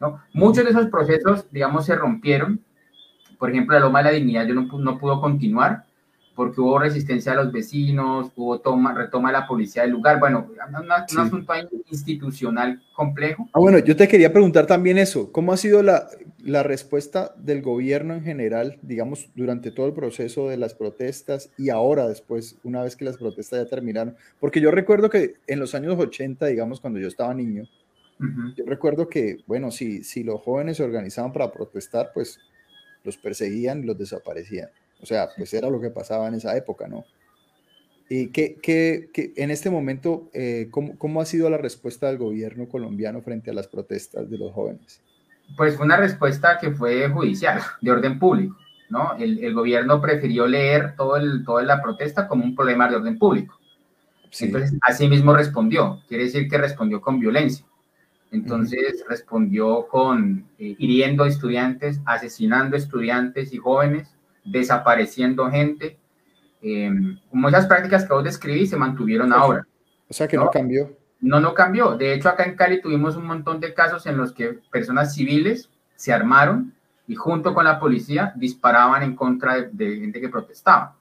¿no? 0.00 0.20
Muchos 0.34 0.64
de 0.64 0.70
esos 0.72 0.88
procesos, 0.88 1.50
digamos, 1.50 1.86
se 1.86 1.96
rompieron. 1.96 2.60
Por 3.38 3.48
ejemplo, 3.48 3.72
la 3.74 3.86
Loma 3.86 4.00
de 4.00 4.04
la 4.04 4.10
Dignidad 4.10 4.46
yo 4.46 4.52
no, 4.52 4.68
no 4.78 4.98
pudo 4.98 5.18
continuar 5.18 5.86
porque 6.40 6.62
hubo 6.62 6.78
resistencia 6.78 7.32
a 7.32 7.34
los 7.34 7.52
vecinos, 7.52 8.32
hubo 8.34 8.60
toma, 8.60 8.94
retoma 8.94 9.28
de 9.28 9.34
la 9.34 9.46
policía 9.46 9.82
del 9.82 9.90
lugar, 9.90 10.18
bueno, 10.18 10.48
un 10.80 10.90
asunto 10.90 11.52
institucional 11.90 12.82
complejo. 12.94 13.46
Ah, 13.52 13.58
bueno, 13.60 13.78
yo 13.78 13.94
te 13.94 14.08
quería 14.08 14.32
preguntar 14.32 14.66
también 14.66 14.96
eso, 14.96 15.30
¿cómo 15.32 15.52
ha 15.52 15.58
sido 15.58 15.82
la, 15.82 16.08
la 16.42 16.62
respuesta 16.62 17.34
del 17.36 17.60
gobierno 17.60 18.14
en 18.14 18.22
general, 18.22 18.78
digamos, 18.80 19.28
durante 19.34 19.70
todo 19.70 19.84
el 19.84 19.92
proceso 19.92 20.48
de 20.48 20.56
las 20.56 20.72
protestas 20.72 21.50
y 21.58 21.68
ahora 21.68 22.08
después, 22.08 22.56
una 22.64 22.82
vez 22.84 22.96
que 22.96 23.04
las 23.04 23.18
protestas 23.18 23.64
ya 23.64 23.68
terminaron? 23.68 24.16
Porque 24.38 24.62
yo 24.62 24.70
recuerdo 24.70 25.10
que 25.10 25.34
en 25.46 25.60
los 25.60 25.74
años 25.74 25.94
80, 25.98 26.46
digamos, 26.46 26.80
cuando 26.80 27.00
yo 27.00 27.08
estaba 27.08 27.34
niño, 27.34 27.64
yo 28.56 28.64
recuerdo 28.64 29.10
que, 29.10 29.40
bueno, 29.46 29.70
si, 29.70 30.04
si 30.04 30.24
los 30.24 30.40
jóvenes 30.40 30.78
se 30.78 30.84
organizaban 30.84 31.34
para 31.34 31.52
protestar, 31.52 32.12
pues 32.14 32.38
los 33.04 33.18
perseguían 33.18 33.82
y 33.82 33.86
los 33.86 33.98
desaparecían. 33.98 34.70
O 35.02 35.06
sea, 35.06 35.28
pues 35.36 35.52
era 35.54 35.70
lo 35.70 35.80
que 35.80 35.90
pasaba 35.90 36.28
en 36.28 36.34
esa 36.34 36.56
época, 36.56 36.88
¿no? 36.88 37.04
¿Y 38.08 38.28
qué, 38.28 38.58
qué, 38.60 39.08
qué 39.12 39.32
en 39.36 39.50
este 39.50 39.70
momento, 39.70 40.28
eh, 40.32 40.68
¿cómo, 40.70 40.98
¿cómo, 40.98 41.20
ha 41.20 41.24
sido 41.24 41.48
la 41.48 41.58
respuesta 41.58 42.08
del 42.08 42.18
gobierno 42.18 42.68
colombiano 42.68 43.22
frente 43.22 43.50
a 43.50 43.54
las 43.54 43.68
protestas 43.68 44.28
de 44.28 44.36
los 44.36 44.52
jóvenes? 44.52 45.00
Pues 45.56 45.76
fue 45.76 45.86
una 45.86 45.96
respuesta 45.96 46.58
que 46.58 46.72
fue 46.72 47.08
judicial, 47.08 47.60
de 47.80 47.90
orden 47.90 48.18
público, 48.18 48.56
¿no? 48.88 49.16
El, 49.16 49.42
el 49.44 49.54
gobierno 49.54 50.00
prefirió 50.00 50.46
leer 50.46 50.96
todo 50.96 51.16
el, 51.16 51.44
toda 51.44 51.62
la 51.62 51.80
protesta 51.80 52.26
como 52.26 52.44
un 52.44 52.56
problema 52.56 52.88
de 52.88 52.96
orden 52.96 53.18
público. 53.18 53.60
Entonces, 54.38 54.78
así 54.82 55.08
mismo 55.08 55.34
respondió, 55.34 56.02
quiere 56.08 56.24
decir 56.24 56.48
que 56.48 56.58
respondió 56.58 57.00
con 57.00 57.18
violencia. 57.18 57.64
Entonces, 58.30 59.04
respondió 59.08 59.88
con 59.88 60.46
eh, 60.58 60.76
hiriendo 60.78 61.24
estudiantes, 61.24 62.00
asesinando 62.04 62.76
estudiantes 62.76 63.52
y 63.52 63.58
jóvenes, 63.58 64.16
desapareciendo 64.50 65.50
gente. 65.50 65.98
Eh, 66.62 66.90
muchas 67.32 67.66
prácticas 67.66 68.04
que 68.04 68.12
vos 68.12 68.24
describí 68.24 68.66
se 68.66 68.76
mantuvieron 68.76 69.32
ahora. 69.32 69.66
O 70.08 70.12
sea 70.12 70.28
que 70.28 70.36
no, 70.36 70.50
cambió. 70.50 70.96
No, 71.20 71.40
no 71.40 71.54
cambió. 71.54 71.96
De 71.96 72.12
hecho, 72.12 72.28
acá 72.28 72.44
en 72.44 72.56
Cali 72.56 72.80
tuvimos 72.80 73.16
un 73.16 73.26
montón 73.26 73.60
de 73.60 73.72
casos 73.72 74.06
en 74.06 74.16
los 74.16 74.32
que 74.32 74.58
personas 74.70 75.14
civiles 75.14 75.70
se 75.94 76.12
armaron 76.12 76.74
y 77.06 77.14
junto 77.14 77.54
con 77.54 77.64
la 77.64 77.78
policía 77.78 78.32
disparaban 78.36 79.02
en 79.02 79.14
contra 79.16 79.62
de, 79.62 79.96
gente 79.96 80.20
que 80.20 80.28
protestaba. 80.28 80.96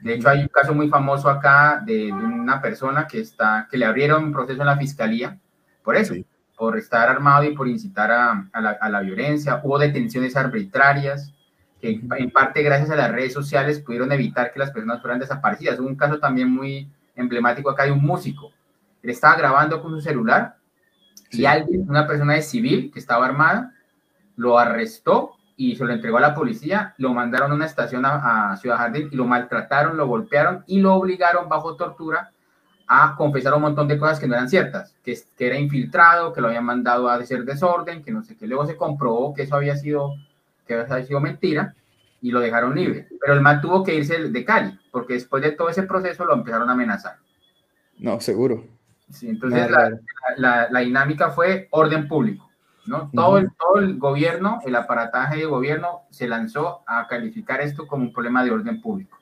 De 0.00 0.14
hecho, 0.14 0.28
hay 0.28 0.40
un 0.40 0.48
caso 0.48 0.74
muy 0.74 0.88
famoso 0.88 1.28
acá 1.28 1.80
de, 1.84 2.12
una 2.12 2.60
persona 2.60 3.06
que, 3.06 3.20
está, 3.20 3.68
que 3.70 3.78
le 3.78 3.84
abrieron 3.84 4.24
un 4.24 4.32
proceso 4.32 4.60
en 4.60 4.66
la 4.66 4.76
fiscalía 4.76 5.38
por 5.84 5.96
eso, 5.96 6.14
por 6.56 6.78
estar 6.78 7.08
armado 7.08 7.44
y 7.44 7.54
por 7.54 7.68
incitar 7.68 8.10
a, 8.10 8.48
la, 8.60 8.70
a, 8.70 8.88
la, 8.88 9.00
violencia. 9.00 9.60
Hubo 9.64 9.78
detenciones 9.78 10.36
arbitrarias 10.36 11.32
que 11.82 12.00
en 12.16 12.30
parte 12.30 12.62
gracias 12.62 12.90
a 12.90 12.96
las 12.96 13.10
redes 13.10 13.32
sociales 13.32 13.80
pudieron 13.80 14.12
evitar 14.12 14.52
que 14.52 14.60
las 14.60 14.70
personas 14.70 15.00
fueran 15.00 15.18
desaparecidas. 15.18 15.80
Hubo 15.80 15.88
un 15.88 15.96
caso 15.96 16.20
también 16.20 16.48
muy 16.48 16.88
emblemático 17.16 17.68
acá 17.68 17.84
de 17.84 17.90
un 17.90 18.00
músico. 18.00 18.52
Él 19.02 19.10
estaba 19.10 19.34
grabando 19.34 19.82
con 19.82 19.90
su 19.90 20.00
celular 20.00 20.54
y 21.32 21.44
alguien, 21.44 21.90
una 21.90 22.06
persona 22.06 22.34
de 22.34 22.42
civil 22.42 22.92
que 22.92 23.00
estaba 23.00 23.26
armada, 23.26 23.74
lo 24.36 24.60
arrestó 24.60 25.32
y 25.56 25.74
se 25.74 25.84
lo 25.84 25.92
entregó 25.92 26.18
a 26.18 26.20
la 26.20 26.36
policía, 26.36 26.94
lo 26.98 27.12
mandaron 27.12 27.50
a 27.50 27.54
una 27.56 27.66
estación 27.66 28.04
a, 28.06 28.56
Ciudad 28.58 28.76
Jardín 28.76 29.08
y 29.10 29.16
lo 29.16 29.24
maltrataron, 29.24 29.96
lo 29.96 30.06
golpearon 30.06 30.62
y 30.68 30.78
lo 30.78 30.94
obligaron 30.94 31.48
bajo 31.48 31.74
tortura 31.74 32.30
a 32.86 33.16
confesar 33.16 33.54
un 33.54 33.62
montón 33.62 33.88
de 33.88 33.98
cosas 33.98 34.20
que 34.20 34.28
no 34.28 34.34
eran 34.34 34.48
ciertas, 34.48 34.94
que, 35.02 35.18
que 35.36 35.46
era 35.48 35.58
infiltrado, 35.58 36.32
que 36.32 36.40
lo 36.40 36.46
habían 36.46 36.64
mandado 36.64 37.08
a 37.08 37.14
hacer 37.14 37.44
desorden, 37.44 38.04
que 38.04 38.12
no 38.12 38.22
sé 38.22 38.36
qué. 38.36 38.46
Luego 38.46 38.66
se 38.66 38.76
comprobó 38.76 39.34
que 39.34 39.42
eso 39.42 39.56
había 39.56 39.76
sido 39.76 40.14
que 40.66 40.74
había 40.74 41.04
sido 41.04 41.20
mentira, 41.20 41.74
y 42.22 42.30
lo 42.30 42.40
dejaron 42.40 42.74
libre. 42.74 43.08
Pero 43.20 43.34
el 43.34 43.40
man 43.40 43.60
tuvo 43.60 43.82
que 43.82 43.94
irse 43.94 44.28
de 44.28 44.44
Cali, 44.44 44.78
porque 44.90 45.14
después 45.14 45.42
de 45.42 45.52
todo 45.52 45.68
ese 45.68 45.82
proceso 45.82 46.24
lo 46.24 46.34
empezaron 46.34 46.70
a 46.70 46.72
amenazar. 46.72 47.16
No, 47.98 48.20
seguro. 48.20 48.64
Sí, 49.10 49.28
entonces 49.28 49.70
la, 49.70 49.90
la, 50.36 50.68
la, 50.70 50.80
dinámica 50.80 51.30
fue 51.30 51.68
orden 51.70 52.08
público. 52.08 52.48
¿no? 52.86 53.10
Todo, 53.12 53.38
el, 53.38 53.50
todo 53.58 53.78
el 53.78 53.98
gobierno, 53.98 54.60
el 54.64 54.74
aparataje 54.74 55.36
de 55.36 55.44
gobierno 55.44 56.02
se 56.10 56.26
lanzó 56.26 56.82
a 56.86 57.06
calificar 57.08 57.60
esto 57.60 57.86
como 57.86 58.04
un 58.04 58.12
problema 58.12 58.44
de 58.44 58.52
orden 58.52 58.80
público. 58.80 59.18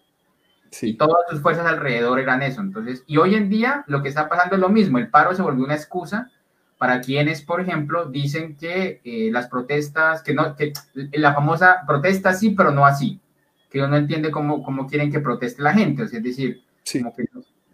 Sí. 0.71 0.91
Y 0.91 0.97
todas 0.97 1.17
sus 1.29 1.41
fuerzas 1.41 1.67
alrededor 1.67 2.21
eran 2.21 2.43
eso. 2.43 2.61
Entonces, 2.61 3.03
y 3.07 3.17
hoy 3.17 3.35
en 3.35 3.49
día 3.49 3.85
lo 3.89 4.03
que 4.03 4.09
está 4.09 4.29
pasando 4.29 4.55
es 4.55 4.61
lo 4.61 4.69
mismo. 4.69 4.99
El 4.99 5.11
paro 5.11 5.35
se 5.35 5.43
volvió 5.43 5.65
una 5.65 5.75
excusa 5.75 6.31
para 6.81 7.03
quienes, 7.03 7.43
por 7.43 7.61
ejemplo, 7.61 8.07
dicen 8.07 8.57
que 8.57 9.03
eh, 9.05 9.29
las 9.31 9.49
protestas, 9.49 10.23
que 10.23 10.33
no, 10.33 10.57
que 10.57 10.73
la 11.13 11.35
famosa 11.35 11.83
protesta 11.87 12.33
sí, 12.33 12.53
pero 12.57 12.71
no 12.71 12.87
así, 12.87 13.21
que 13.69 13.81
uno 13.81 13.89
no 13.89 13.97
entiende 13.99 14.31
cómo, 14.31 14.63
cómo 14.63 14.87
quieren 14.87 15.13
que 15.13 15.21
proteste 15.21 15.61
la 15.63 15.75
gente, 15.75 16.05
o 16.05 16.09
sea, 16.09 16.21
es 16.21 16.25
decir, 16.25 16.65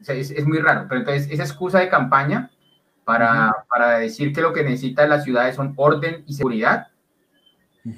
es, 0.08 0.44
muy 0.44 0.58
raro, 0.58 0.86
pero 0.88 1.02
entonces 1.02 1.30
esa 1.30 1.44
excusa 1.44 1.78
de 1.78 1.88
campaña 1.88 2.50
para, 3.04 3.54
para, 3.68 3.98
decir 3.98 4.32
que 4.32 4.40
lo 4.40 4.52
que 4.52 4.64
necesita 4.64 5.06
las 5.06 5.22
ciudades 5.22 5.54
son 5.54 5.72
orden 5.76 6.24
y 6.26 6.34
seguridad, 6.34 6.88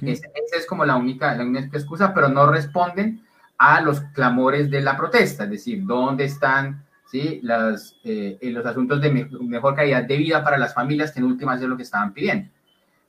esa, 0.02 0.28
es 0.58 0.66
como 0.66 0.84
la 0.84 0.96
única, 0.96 1.34
la 1.34 1.42
única 1.42 1.78
excusa, 1.78 2.12
pero 2.12 2.28
no 2.28 2.52
responden 2.52 3.24
a 3.56 3.80
los 3.80 4.02
clamores 4.12 4.70
de 4.70 4.82
la 4.82 4.94
protesta, 4.94 5.44
es 5.44 5.50
decir, 5.50 5.86
dónde 5.86 6.26
están 6.26 6.84
¿sí? 7.10 7.40
Las, 7.42 7.96
eh, 8.04 8.38
los 8.42 8.64
asuntos 8.64 9.00
de 9.00 9.10
mejor 9.10 9.74
calidad 9.74 10.04
de 10.04 10.16
vida 10.16 10.44
para 10.44 10.58
las 10.58 10.74
familias, 10.74 11.12
que 11.12 11.20
en 11.20 11.26
últimas 11.26 11.60
es 11.60 11.68
lo 11.68 11.76
que 11.76 11.82
estaban 11.82 12.12
pidiendo. 12.12 12.50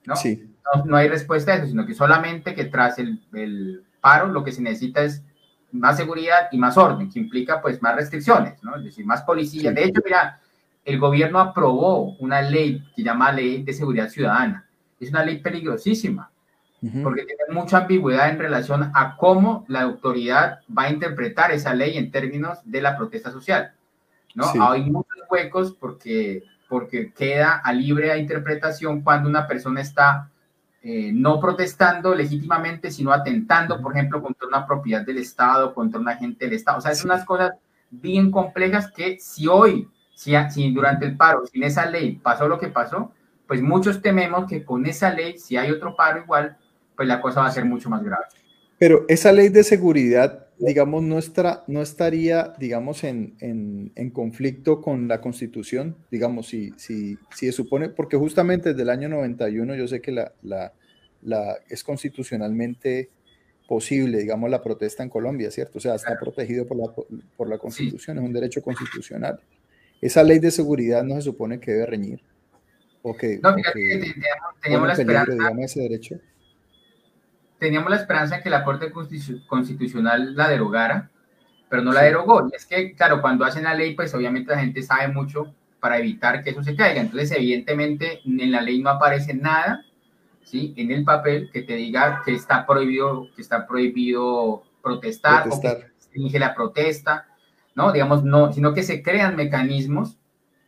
¿no? 0.06 0.16
Sí. 0.16 0.46
No, 0.86 0.96
hay 0.96 1.08
respuesta 1.08 1.52
a 1.52 1.56
eso, 1.56 1.68
sino 1.68 1.86
que 1.86 1.94
solamente 1.94 2.54
que 2.54 2.66
tras 2.66 3.00
el, 3.00 3.22
el, 3.34 3.84
paro 4.02 4.28
lo 4.28 4.44
que 4.44 4.52
se 4.52 4.62
necesita 4.62 5.04
es 5.04 5.24
más 5.72 5.98
seguridad 5.98 6.48
y 6.52 6.58
más 6.58 6.78
orden, 6.78 7.12
que 7.12 7.20
implica 7.20 7.62
pues 7.62 7.82
más 7.82 7.96
restricciones, 7.96 8.64
¿no? 8.64 8.78
es 8.78 8.84
decir, 8.84 9.06
más 9.06 9.24
policía. 9.24 9.72
De 9.72 9.84
hecho, 9.84 10.02
mira, 10.04 10.40
el 10.86 11.00
gobierno 11.00 11.40
aprobó 11.40 12.16
una 12.18 12.42
ley 12.42 12.84
que 12.96 13.04
llama 13.04 13.32
Ley 13.32 13.64
de 13.64 13.74
Seguridad 13.74 14.10
Ciudadana. 14.10 14.68
Es 15.00 15.10
una 15.10 15.24
ley 15.24 15.40
peligrosísima, 15.40 16.32
porque 17.04 17.26
tiene 17.26 17.44
mucha 17.52 17.80
ambigüedad 17.80 18.30
en 18.30 18.40
relación 18.40 18.92
a 18.94 19.18
cómo 19.18 19.66
la 19.68 19.82
autoridad 19.82 20.62
va 20.76 20.84
a 20.84 20.90
interpretar 20.90 21.52
esa 21.52 21.74
ley 21.74 21.98
en 21.98 22.10
términos 22.10 22.60
de 22.64 22.82
la 22.82 22.98
protesta 22.98 23.32
social. 23.32 23.74
¿No? 24.36 24.46
Hay 24.70 24.90
muchos 24.90 25.18
huecos 25.30 25.76
porque, 25.80 26.44
porque 26.68 27.12
queda 27.14 27.62
a 27.64 27.74
libre 27.74 28.18
interpretación 28.18 29.02
cuando 29.02 29.30
una 29.30 29.48
persona 29.48 29.82
está 29.82 30.30
eh, 30.82 31.12
no 31.14 31.42
protestando 31.42 32.16
legítimamente, 32.16 32.90
sino 32.90 33.12
atentando, 33.12 33.82
por 33.82 33.94
ejemplo, 33.94 34.22
contra 34.22 34.48
una 34.48 34.66
propiedad 34.66 35.06
del 35.06 35.18
Estado, 35.18 35.74
contra 35.74 36.00
un 36.00 36.08
agente 36.08 36.46
del 36.46 36.56
Estado. 36.56 36.78
O 36.78 36.82
sea, 36.82 36.96
son 36.96 37.12
unas 37.12 37.26
cosas 37.26 37.52
bien 37.90 38.32
complejas 38.32 38.92
que 38.92 39.20
si 39.20 39.48
hoy, 39.48 39.90
si, 40.16 40.34
si 40.52 40.72
durante 40.72 41.06
el 41.06 41.18
paro, 41.18 41.46
sin 41.46 41.64
esa 41.64 41.86
ley 41.86 42.16
pasó 42.16 42.48
lo 42.48 42.60
que 42.60 42.70
pasó, 42.70 43.12
pues 43.46 43.62
muchos 43.62 44.02
tememos 44.02 44.48
que 44.48 44.64
con 44.64 44.86
esa 44.86 45.12
ley, 45.12 45.38
si 45.38 45.58
hay 45.58 45.72
otro 45.72 45.96
paro 45.96 46.22
igual, 46.22 46.56
pues 46.96 47.08
la 47.08 47.20
cosa 47.20 47.42
va 47.42 47.48
a 47.48 47.52
ser 47.52 47.66
mucho 47.66 47.90
más 47.90 48.04
grave. 48.04 48.26
Pero 48.78 49.06
esa 49.10 49.32
ley 49.32 49.50
de 49.50 49.64
seguridad 49.64 50.48
digamos, 50.60 51.04
no, 51.04 51.20
no 51.68 51.82
estaría, 51.82 52.54
digamos, 52.60 53.04
en, 53.04 53.36
en, 53.40 54.10
conflicto 54.12 54.82
con 54.82 55.08
la 55.08 55.22
Constitución, 55.22 55.96
digamos, 56.12 56.48
si, 56.48 56.72
si, 56.78 57.18
si 57.34 57.46
se 57.46 57.52
supone, 57.52 57.90
porque 57.90 58.18
justamente 58.18 58.70
desde 58.70 58.84
el 58.84 58.90
año 58.90 59.10
91 59.10 59.76
yo 59.76 59.88
sé 59.88 60.02
que 60.02 60.12
la, 60.12 60.34
la, 60.42 60.74
la 61.22 61.58
es 61.70 61.84
constitucionalmente 61.84 63.10
posible, 63.68 64.18
digamos, 64.18 64.50
la 64.50 64.62
protesta 64.62 65.04
en 65.04 65.10
Colombia, 65.10 65.50
¿cierto? 65.52 65.78
O 65.78 65.82
sea, 65.82 65.96
está 65.96 66.18
protegido 66.20 66.66
por 66.66 66.78
la, 66.78 66.86
por 67.38 67.48
la 67.48 67.58
Constitución, 67.58 68.18
es 68.18 68.24
un 68.24 68.34
derecho 68.34 68.62
constitucional. 68.62 69.40
Esa 70.02 70.24
ley 70.24 70.40
de 70.40 70.52
seguridad 70.52 71.04
no 71.04 71.16
se 71.16 71.22
supone 71.22 71.60
que 71.60 71.72
debe 71.72 71.86
reñir. 71.86 72.22
O 73.02 73.16
que, 73.16 73.40
no, 73.42 73.56
teníamos, 74.62 74.88
la 74.88 74.94
esperanza. 74.94 75.32
Digamos, 75.32 75.66
ese 75.66 75.82
derecho. 75.82 76.20
Teníamos 77.60 77.90
la 77.90 77.98
esperanza 77.98 78.38
de 78.38 78.44
que 78.44 78.50
la 78.50 78.64
Corte 78.64 78.92
Constitucional 78.92 80.36
la 80.36 80.50
derogara, 80.50 81.10
pero 81.70 81.84
no 81.84 81.92
la 81.92 82.04
derogó. 82.04 82.48
Y 82.52 82.56
es 82.56 82.66
que, 82.66 82.96
claro, 82.96 83.22
cuando 83.22 83.46
hacen 83.46 83.66
la 83.66 83.76
ley, 83.76 83.96
pues 83.96 84.14
obviamente 84.14 84.52
la 84.52 84.60
gente 84.60 84.82
sabe 84.82 85.08
mucho 85.10 85.54
para 85.80 85.98
evitar 85.98 86.44
que 86.44 86.52
eso 86.52 86.64
se 86.64 86.76
caiga. 86.76 87.02
Entonces, 87.02 87.32
evidentemente, 87.32 88.22
en 88.26 88.52
la 88.52 88.62
ley 88.62 88.82
no 88.82 88.90
aparece 88.90 89.34
nada 89.34 89.86
¿sí? 90.44 90.74
en 90.78 90.92
el 90.92 91.04
papel 91.04 91.50
que 91.52 91.62
te 91.62 91.76
diga 91.76 92.22
que 92.26 92.34
está 92.34 92.66
prohibido, 92.66 93.28
que 93.36 93.42
está 93.42 93.68
prohibido 93.68 94.64
protestar, 94.82 95.48
o 95.50 95.62
que 95.62 96.30
se 96.30 96.40
la 96.40 96.56
protesta, 96.56 97.28
¿no? 97.76 97.92
Digamos, 97.92 98.24
no, 98.24 98.52
sino 98.52 98.74
que 98.74 98.84
se 98.84 99.04
crean 99.04 99.36
mecanismos 99.36 100.18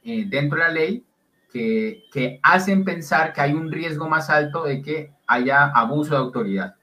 eh, 0.04 0.26
dentro 0.28 0.60
de 0.60 0.64
la 0.64 0.72
ley 0.72 1.06
que, 1.52 2.04
que, 2.14 2.40
hacen 2.44 2.86
pensar 2.86 3.34
que 3.34 3.42
hay 3.42 3.54
un 3.54 3.72
riesgo 3.72 4.08
más 4.08 4.30
alto 4.30 4.64
de 4.64 4.82
que 4.82 5.12
haya 5.28 5.66
abuso 5.66 6.12
de 6.12 6.18
autoridad, 6.18 6.76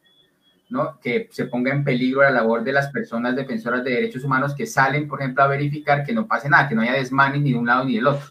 ¿no? 0.68 0.98
Que 1.00 1.28
se 1.30 1.46
ponga 1.46 1.72
en 1.72 1.84
peligro 1.84 2.22
la 2.22 2.30
labor 2.30 2.62
de 2.62 2.72
las 2.72 2.90
personas 2.90 3.36
defensoras 3.36 3.84
de 3.84 3.92
derechos 3.92 4.24
humanos 4.24 4.54
que 4.54 4.66
salen, 4.66 5.08
por 5.08 5.20
ejemplo, 5.20 5.42
a 5.42 5.48
verificar 5.48 6.04
que 6.04 6.12
no 6.12 6.26
pase 6.26 6.48
nada, 6.48 6.68
que 6.68 6.74
no 6.74 6.82
haya 6.82 6.92
desmanes 6.92 7.40
ni 7.40 7.52
de 7.52 7.58
un 7.58 7.66
lado 7.66 7.84
ni 7.84 7.96
del 7.96 8.06
otro. 8.06 8.26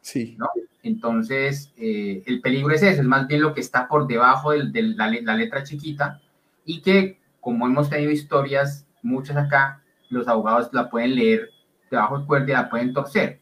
Sí. 0.00 0.36
¿no? 0.38 0.48
Entonces, 0.82 1.72
eh, 1.76 2.22
el 2.26 2.40
peligro 2.40 2.74
es 2.74 2.82
eso, 2.82 3.02
es 3.02 3.06
más 3.06 3.26
bien 3.26 3.42
lo 3.42 3.54
que 3.54 3.60
está 3.60 3.86
por 3.88 4.06
debajo 4.06 4.52
de, 4.52 4.82
la, 4.82 5.08
letra 5.08 5.62
chiquita 5.62 6.20
y 6.64 6.80
que, 6.80 7.18
como 7.40 7.66
hemos 7.66 7.90
tenido 7.90 8.10
historias, 8.10 8.86
muchas 9.02 9.36
acá, 9.36 9.82
los 10.08 10.26
abogados 10.26 10.70
la 10.72 10.88
pueden 10.88 11.14
leer 11.16 11.50
debajo 11.90 12.18
del 12.18 12.26
cuerda 12.26 12.46
y 12.46 12.52
la 12.52 12.70
pueden 12.70 12.92
torcer 12.92 13.40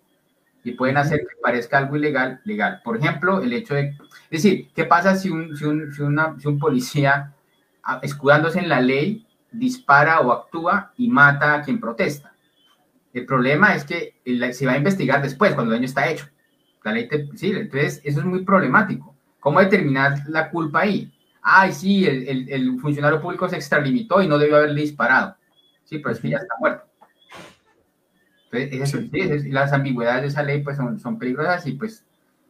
y 0.65 0.73
pueden 0.73 0.97
hacer 0.97 1.21
que 1.21 1.37
parezca 1.43 1.79
algo 1.79 1.97
ilegal, 1.97 2.41
legal. 2.45 2.81
Por 2.85 2.97
ejemplo, 2.97 3.41
el 3.41 3.53
hecho 3.53 3.75
de, 3.75 3.97
es 4.31 4.43
decir, 4.43 4.69
¿qué 4.75 4.85
pasa 4.85 5.15
si 5.15 5.31
un, 5.31 5.57
si 5.57 5.65
un, 5.65 5.93
si 5.93 6.03
una, 6.03 6.39
si 6.39 6.49
un 6.49 6.59
policía, 6.59 7.35
escudándose 8.03 8.59
en 8.59 8.69
la 8.69 8.81
ley, 8.81 9.27
dispara 9.51 10.21
o 10.21 10.33
actúa 10.33 10.93
y 10.97 11.09
mata 11.09 11.55
a 11.55 11.63
quien 11.63 11.81
protesta? 11.81 12.33
El 13.13 13.27
problema 13.27 13.75
es 13.75 13.85
que 13.85 14.15
se 14.53 14.67
va 14.67 14.73
a 14.73 14.79
investigar 14.79 15.23
después, 15.23 15.55
cuando 15.55 15.73
el 15.73 15.79
daño 15.79 15.87
está 15.87 16.09
hecho. 16.09 16.27
La 16.85 16.93
ley 16.93 17.09
sí, 17.35 17.51
entonces 17.51 18.01
eso 18.05 18.21
es 18.21 18.25
muy 18.25 18.45
problemático. 18.45 19.15
¿Cómo 19.41 19.61
determinar 19.61 20.23
la 20.29 20.51
culpa 20.51 20.81
ahí? 20.81 21.13
Ay, 21.43 21.73
sí, 21.73 22.07
el, 22.07 22.49
el, 22.51 22.81
funcionario 22.81 23.21
público 23.21 23.49
se 23.49 23.57
extralimitó 23.57 24.23
y 24.23 24.29
no 24.29 24.39
debió 24.39 24.57
haberle 24.57 24.83
disparado. 24.83 25.37
Sí, 25.85 25.99
pero 25.99 26.15
es 26.15 26.21
que 26.21 26.31
ya 26.31 26.39
está 26.39 26.55
muerto. 26.59 26.85
Entonces, 28.51 29.47
las 29.47 29.73
ambigüedades 29.73 30.23
de 30.23 30.29
esa 30.29 30.43
ley 30.43 30.63
pues 30.63 30.77
son, 30.77 30.99
son 30.99 31.19
peligrosas 31.19 31.67
y 31.67 31.73
pues 31.73 32.05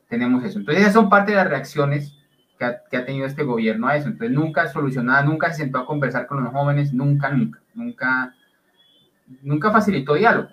tenemos 0.08 0.44
eso. 0.44 0.58
Entonces, 0.58 0.82
esas 0.82 0.94
son 0.94 1.08
parte 1.08 1.32
de 1.32 1.36
las 1.36 1.48
reacciones 1.48 2.17
que 2.58 2.64
ha, 2.64 2.82
que 2.90 2.96
ha, 2.96 3.06
tenido 3.06 3.26
este 3.26 3.44
gobierno 3.44 3.86
a 3.86 3.96
eso. 3.96 4.08
Entonces, 4.08 4.36
nunca 4.36 4.68
solucionada, 4.68 5.22
nunca 5.22 5.52
se 5.52 5.62
sentó 5.62 5.78
a 5.78 5.86
conversar 5.86 6.26
con 6.26 6.42
los 6.42 6.52
jóvenes, 6.52 6.92
nunca, 6.92 7.30
nunca, 7.30 7.60
nunca, 7.74 8.34
nunca 9.42 9.70
facilitó 9.70 10.14
diálogo. 10.14 10.48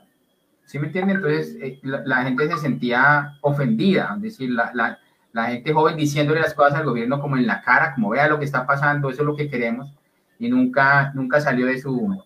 ¿Sí 0.65 0.79
me 0.79 0.87
entiende? 0.87 1.13
Entonces 1.13 1.57
eh, 1.61 1.79
la, 1.83 2.23
gente 2.23 2.49
se 2.49 2.57
sentía 2.57 3.37
ofendida, 3.41 4.13
es 4.15 4.21
decir, 4.21 4.49
la, 4.49 4.71
la, 4.73 4.99
la, 5.31 5.45
gente 5.45 5.71
joven 5.71 5.95
diciéndole 5.95 6.41
las 6.41 6.55
cosas 6.55 6.79
al 6.79 6.85
gobierno 6.85 7.21
como 7.21 7.37
en 7.37 7.45
la 7.45 7.61
cara, 7.61 7.93
como 7.93 8.09
vea 8.09 8.27
lo 8.27 8.39
que 8.39 8.45
está 8.45 8.65
pasando, 8.65 9.09
eso 9.09 9.21
es 9.21 9.27
lo 9.27 9.35
que 9.35 9.49
queremos, 9.49 9.93
y 10.39 10.49
nunca, 10.49 11.11
nunca 11.13 11.39
salió 11.39 11.67
de 11.67 11.79
su, 11.79 12.19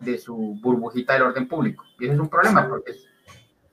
de 0.00 0.16
su 0.16 0.58
burbujita 0.62 1.12
del 1.12 1.22
orden 1.22 1.46
público. 1.46 1.84
Y 2.00 2.04
eso 2.04 2.14
es 2.14 2.20
un 2.20 2.28
problema 2.28 2.66
porque... 2.66 2.92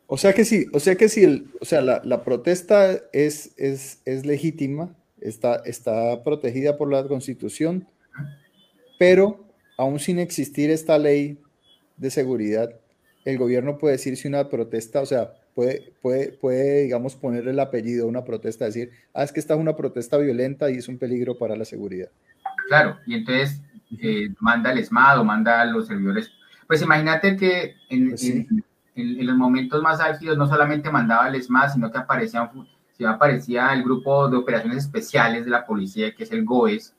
O 0.07 0.18
sea 0.18 0.34
que 0.34 0.43
sí, 0.43 0.66
o 0.74 0.80
sea 0.80 0.95
que 0.95 1.07
sí, 1.07 1.24
el, 1.24 1.51
o 1.62 1.66
sea, 1.66 1.82
la, 1.82 2.01
la 2.03 2.24
protesta 2.24 2.91
es, 3.14 3.53
es, 3.57 4.01
es 4.05 4.26
legítima, 4.26 4.89
está, 5.22 5.58
está 5.66 6.24
protegida 6.24 6.78
por 6.78 6.92
la 6.92 7.04
Constitución, 7.08 7.88
pero 8.98 9.46
aún 9.78 10.00
sin 10.00 10.20
existir 10.20 10.70
esta 10.70 10.98
ley 10.98 11.40
de 11.98 12.12
seguridad, 12.12 12.70
el 13.26 13.38
gobierno 13.38 13.78
puede 13.78 13.94
decir 13.94 14.18
si 14.18 14.28
una 14.28 14.50
protesta, 14.50 15.02
o 15.02 15.06
sea, 15.06 15.34
puede, 15.56 15.94
puede, 16.02 16.32
puede, 16.32 16.84
digamos, 16.84 17.16
poner 17.16 17.48
el 17.48 17.60
apellido 17.60 18.06
a 18.06 18.10
una 18.10 18.24
protesta, 18.24 18.66
decir, 18.66 18.92
ah, 19.14 19.24
es 19.24 19.32
que 19.32 19.40
esta 19.40 19.54
es 19.54 19.60
una 19.60 19.76
protesta 19.76 20.18
violenta 20.18 20.70
y 20.70 20.76
es 20.78 20.88
un 20.88 20.98
peligro 20.98 21.38
para 21.38 21.56
la 21.56 21.66
seguridad. 21.66 22.10
Claro, 22.68 22.98
y 23.06 23.16
entonces 23.16 23.62
eh, 24.02 24.30
manda 24.40 24.72
el 24.72 24.80
ESMAD 24.80 25.20
o 25.20 25.24
manda 25.24 25.62
a 25.62 25.66
los 25.66 25.88
servidores. 25.88 26.32
Pues 26.68 26.82
imagínate 26.82 27.36
que 27.36 27.76
pues 27.90 28.24
en, 28.24 28.64
en, 28.96 29.26
los 29.26 29.36
momentos 29.36 29.82
más 29.82 30.00
álgidos 30.00 30.38
no 30.38 30.48
solamente 30.48 30.92
mandaba 30.92 31.28
el 31.28 31.36
ESMAD, 31.36 31.74
sino 31.74 31.92
que 31.92 31.98
aparecía, 33.06 33.70
aparecía 33.70 33.74
el 33.74 33.84
grupo 33.84 34.28
de 34.28 34.38
operaciones 34.38 34.86
especiales 34.86 35.45
de 35.45 35.52
la 35.52 35.66
policía, 35.66 36.14
que 36.14 36.24
es 36.24 36.32
el 36.32 36.45
GOES, 36.45 36.93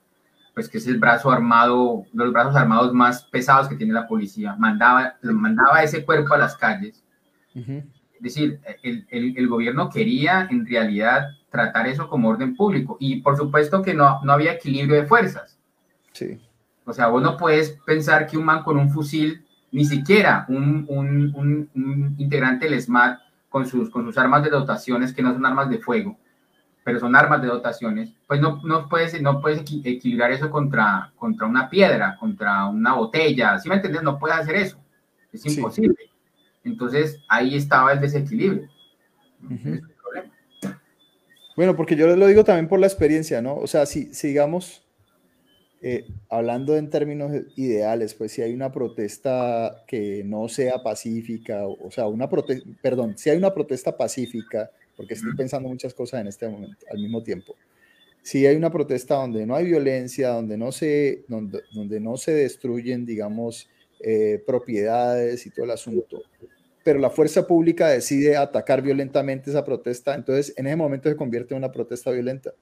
pues 0.54 0.68
que 0.68 0.78
es 0.78 0.86
el 0.86 0.98
brazo 0.98 1.30
armado, 1.30 2.04
los 2.12 2.32
brazos 2.32 2.56
armados 2.56 2.92
más 2.92 3.24
pesados 3.24 3.68
que 3.68 3.76
tiene 3.76 3.92
la 3.92 4.06
policía, 4.06 4.54
mandaba, 4.56 5.16
mandaba 5.22 5.82
ese 5.82 6.04
cuerpo 6.04 6.34
a 6.34 6.38
las 6.38 6.56
calles. 6.56 7.02
Es 7.54 8.20
decir, 8.20 8.60
el, 8.82 9.06
el, 9.10 9.36
el, 9.36 9.48
gobierno 9.48 9.90
quería 9.90 10.46
en 10.50 10.66
realidad 10.66 11.30
tratar 11.50 11.88
eso 11.88 12.08
como 12.08 12.28
orden 12.28 12.54
público 12.54 12.96
y 13.00 13.22
por 13.22 13.36
supuesto 13.36 13.82
que 13.82 13.94
no, 13.94 14.20
no 14.22 14.32
había 14.32 14.52
equilibrio 14.52 14.96
de 14.96 15.06
fuerzas. 15.06 15.58
Sí. 16.12 16.40
O 16.84 16.92
sea, 16.92 17.08
vos 17.08 17.22
no 17.22 17.36
puedes 17.36 17.78
pensar 17.84 18.26
que 18.26 18.36
un 18.36 18.44
man 18.44 18.62
con 18.62 18.76
un 18.76 18.90
fusil, 18.90 19.44
ni 19.72 19.84
siquiera 19.84 20.44
un, 20.48 20.84
un, 20.88 21.32
un, 21.34 21.70
un 21.74 22.14
integrante 22.18 22.68
del 22.68 22.80
SMAT 22.80 23.18
con 23.50 23.66
sus, 23.66 23.90
con 23.90 24.06
sus 24.06 24.16
armas 24.16 24.42
de 24.42 24.48
dotaciones 24.48 25.12
que 25.12 25.22
no 25.22 25.34
son 25.34 25.44
armas 25.44 25.68
de 25.68 25.78
fuego, 25.78 26.16
pero 26.82 26.98
son 26.98 27.14
armas 27.14 27.42
de 27.42 27.48
dotaciones, 27.48 28.14
pues 28.26 28.40
no, 28.40 28.62
no, 28.64 28.88
puedes, 28.88 29.20
no 29.20 29.40
puedes 29.40 29.60
equilibrar 29.60 30.30
eso 30.30 30.50
contra, 30.50 31.12
contra 31.16 31.46
una 31.46 31.68
piedra, 31.68 32.16
contra 32.18 32.66
una 32.66 32.94
botella, 32.94 33.58
¿sí 33.58 33.68
me 33.68 33.74
entiendes? 33.74 34.02
No 34.02 34.18
puedes 34.18 34.38
hacer 34.38 34.54
eso, 34.56 34.78
es 35.32 35.44
imposible. 35.44 36.10
Entonces 36.64 37.18
ahí 37.28 37.56
estaba 37.56 37.92
el 37.92 38.00
desequilibrio. 38.00 38.68
Bueno, 41.56 41.76
porque 41.76 41.96
yo 41.96 42.16
lo 42.16 42.26
digo 42.26 42.44
también 42.44 42.68
por 42.68 42.78
la 42.78 42.86
experiencia, 42.86 43.42
¿no? 43.42 43.56
O 43.56 43.66
sea, 43.66 43.84
si, 43.84 44.14
sigamos 44.14 44.82
eh, 45.82 46.06
hablando 46.28 46.76
en 46.76 46.90
términos 46.90 47.32
ideales, 47.56 48.14
pues 48.14 48.32
si 48.32 48.42
hay 48.42 48.52
una 48.52 48.70
protesta 48.70 49.82
que 49.86 50.22
no 50.24 50.48
sea 50.48 50.82
pacífica, 50.82 51.66
o, 51.66 51.86
o 51.86 51.90
sea, 51.90 52.06
una 52.06 52.28
protesta, 52.28 52.68
perdón, 52.82 53.16
si 53.16 53.30
hay 53.30 53.38
una 53.38 53.54
protesta 53.54 53.96
pacífica, 53.96 54.70
porque 54.96 55.14
estoy 55.14 55.34
pensando 55.34 55.68
muchas 55.68 55.94
cosas 55.94 56.20
en 56.20 56.26
este 56.26 56.46
momento 56.46 56.84
al 56.90 56.98
mismo 56.98 57.22
tiempo. 57.22 57.54
Si 58.22 58.46
hay 58.46 58.56
una 58.56 58.70
protesta 58.70 59.14
donde 59.14 59.46
no 59.46 59.54
hay 59.54 59.64
violencia, 59.64 60.28
donde 60.28 60.58
no 60.58 60.72
se, 60.72 61.24
donde, 61.26 61.62
donde 61.72 62.00
no 62.00 62.18
se 62.18 62.32
destruyen, 62.34 63.06
digamos, 63.06 63.66
eh, 64.00 64.42
propiedades 64.46 65.46
y 65.46 65.50
todo 65.50 65.64
el 65.64 65.70
asunto, 65.70 66.22
pero 66.84 66.98
la 66.98 67.08
fuerza 67.08 67.46
pública 67.46 67.88
decide 67.88 68.36
atacar 68.36 68.82
violentamente 68.82 69.50
esa 69.50 69.64
protesta, 69.64 70.14
entonces 70.14 70.52
en 70.58 70.66
ese 70.66 70.76
momento 70.76 71.08
se 71.08 71.16
convierte 71.16 71.54
en 71.54 71.58
una 71.58 71.72
protesta 71.72 72.10
violenta. 72.10 72.52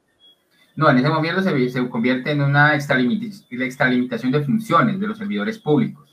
No, 0.78 0.88
en 0.88 0.98
ese 0.98 1.08
momento 1.08 1.42
se, 1.42 1.70
se 1.70 1.88
convierte 1.88 2.30
en 2.30 2.40
una 2.40 2.76
extralimitación 2.76 4.30
de 4.30 4.44
funciones 4.44 5.00
de 5.00 5.08
los 5.08 5.18
servidores 5.18 5.58
públicos. 5.58 6.08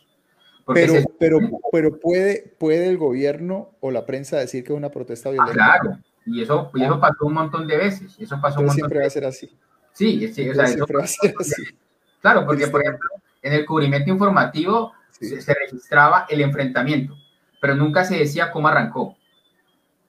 Pero, 0.73 0.93
pero, 1.19 1.39
pero 1.71 1.99
puede, 1.99 2.55
puede 2.57 2.89
el 2.89 2.97
gobierno 2.97 3.75
o 3.79 3.91
la 3.91 4.07
prensa 4.07 4.39
decir 4.39 4.63
que 4.63 4.73
es 4.73 4.77
una 4.77 4.89
protesta 4.89 5.29
ah, 5.29 5.33
violenta. 5.33 5.53
claro, 5.53 5.99
y 6.25 6.41
eso, 6.41 6.71
y 6.73 6.83
eso 6.83 6.99
pasó 6.99 7.27
un 7.27 7.33
montón 7.33 7.67
de 7.67 7.77
veces. 7.77 8.15
Eso 8.17 8.41
pasó 8.41 8.61
un 8.61 8.65
montón 8.65 8.75
siempre 8.75 9.01
va 9.01 9.05
a 9.05 9.09
ser 9.11 9.25
así. 9.25 9.55
Sí, 9.93 10.27
sí 10.33 10.49
o 10.49 10.55
sea, 10.55 10.65
siempre 10.65 10.97
va 10.97 11.03
a 11.03 11.07
ser 11.07 11.35
así. 11.39 11.63
Claro, 12.21 12.43
porque, 12.47 12.65
por 12.65 12.81
ejemplo, 12.81 13.07
en 13.43 13.53
el 13.53 13.67
cubrimiento 13.67 14.09
informativo 14.09 14.93
se, 15.11 15.53
registraba 15.53 16.25
el 16.27 16.41
enfrentamiento, 16.41 17.15
pero 17.61 17.75
nunca 17.75 18.03
se 18.03 18.17
decía 18.17 18.49
cómo 18.49 18.67
arrancó. 18.67 19.15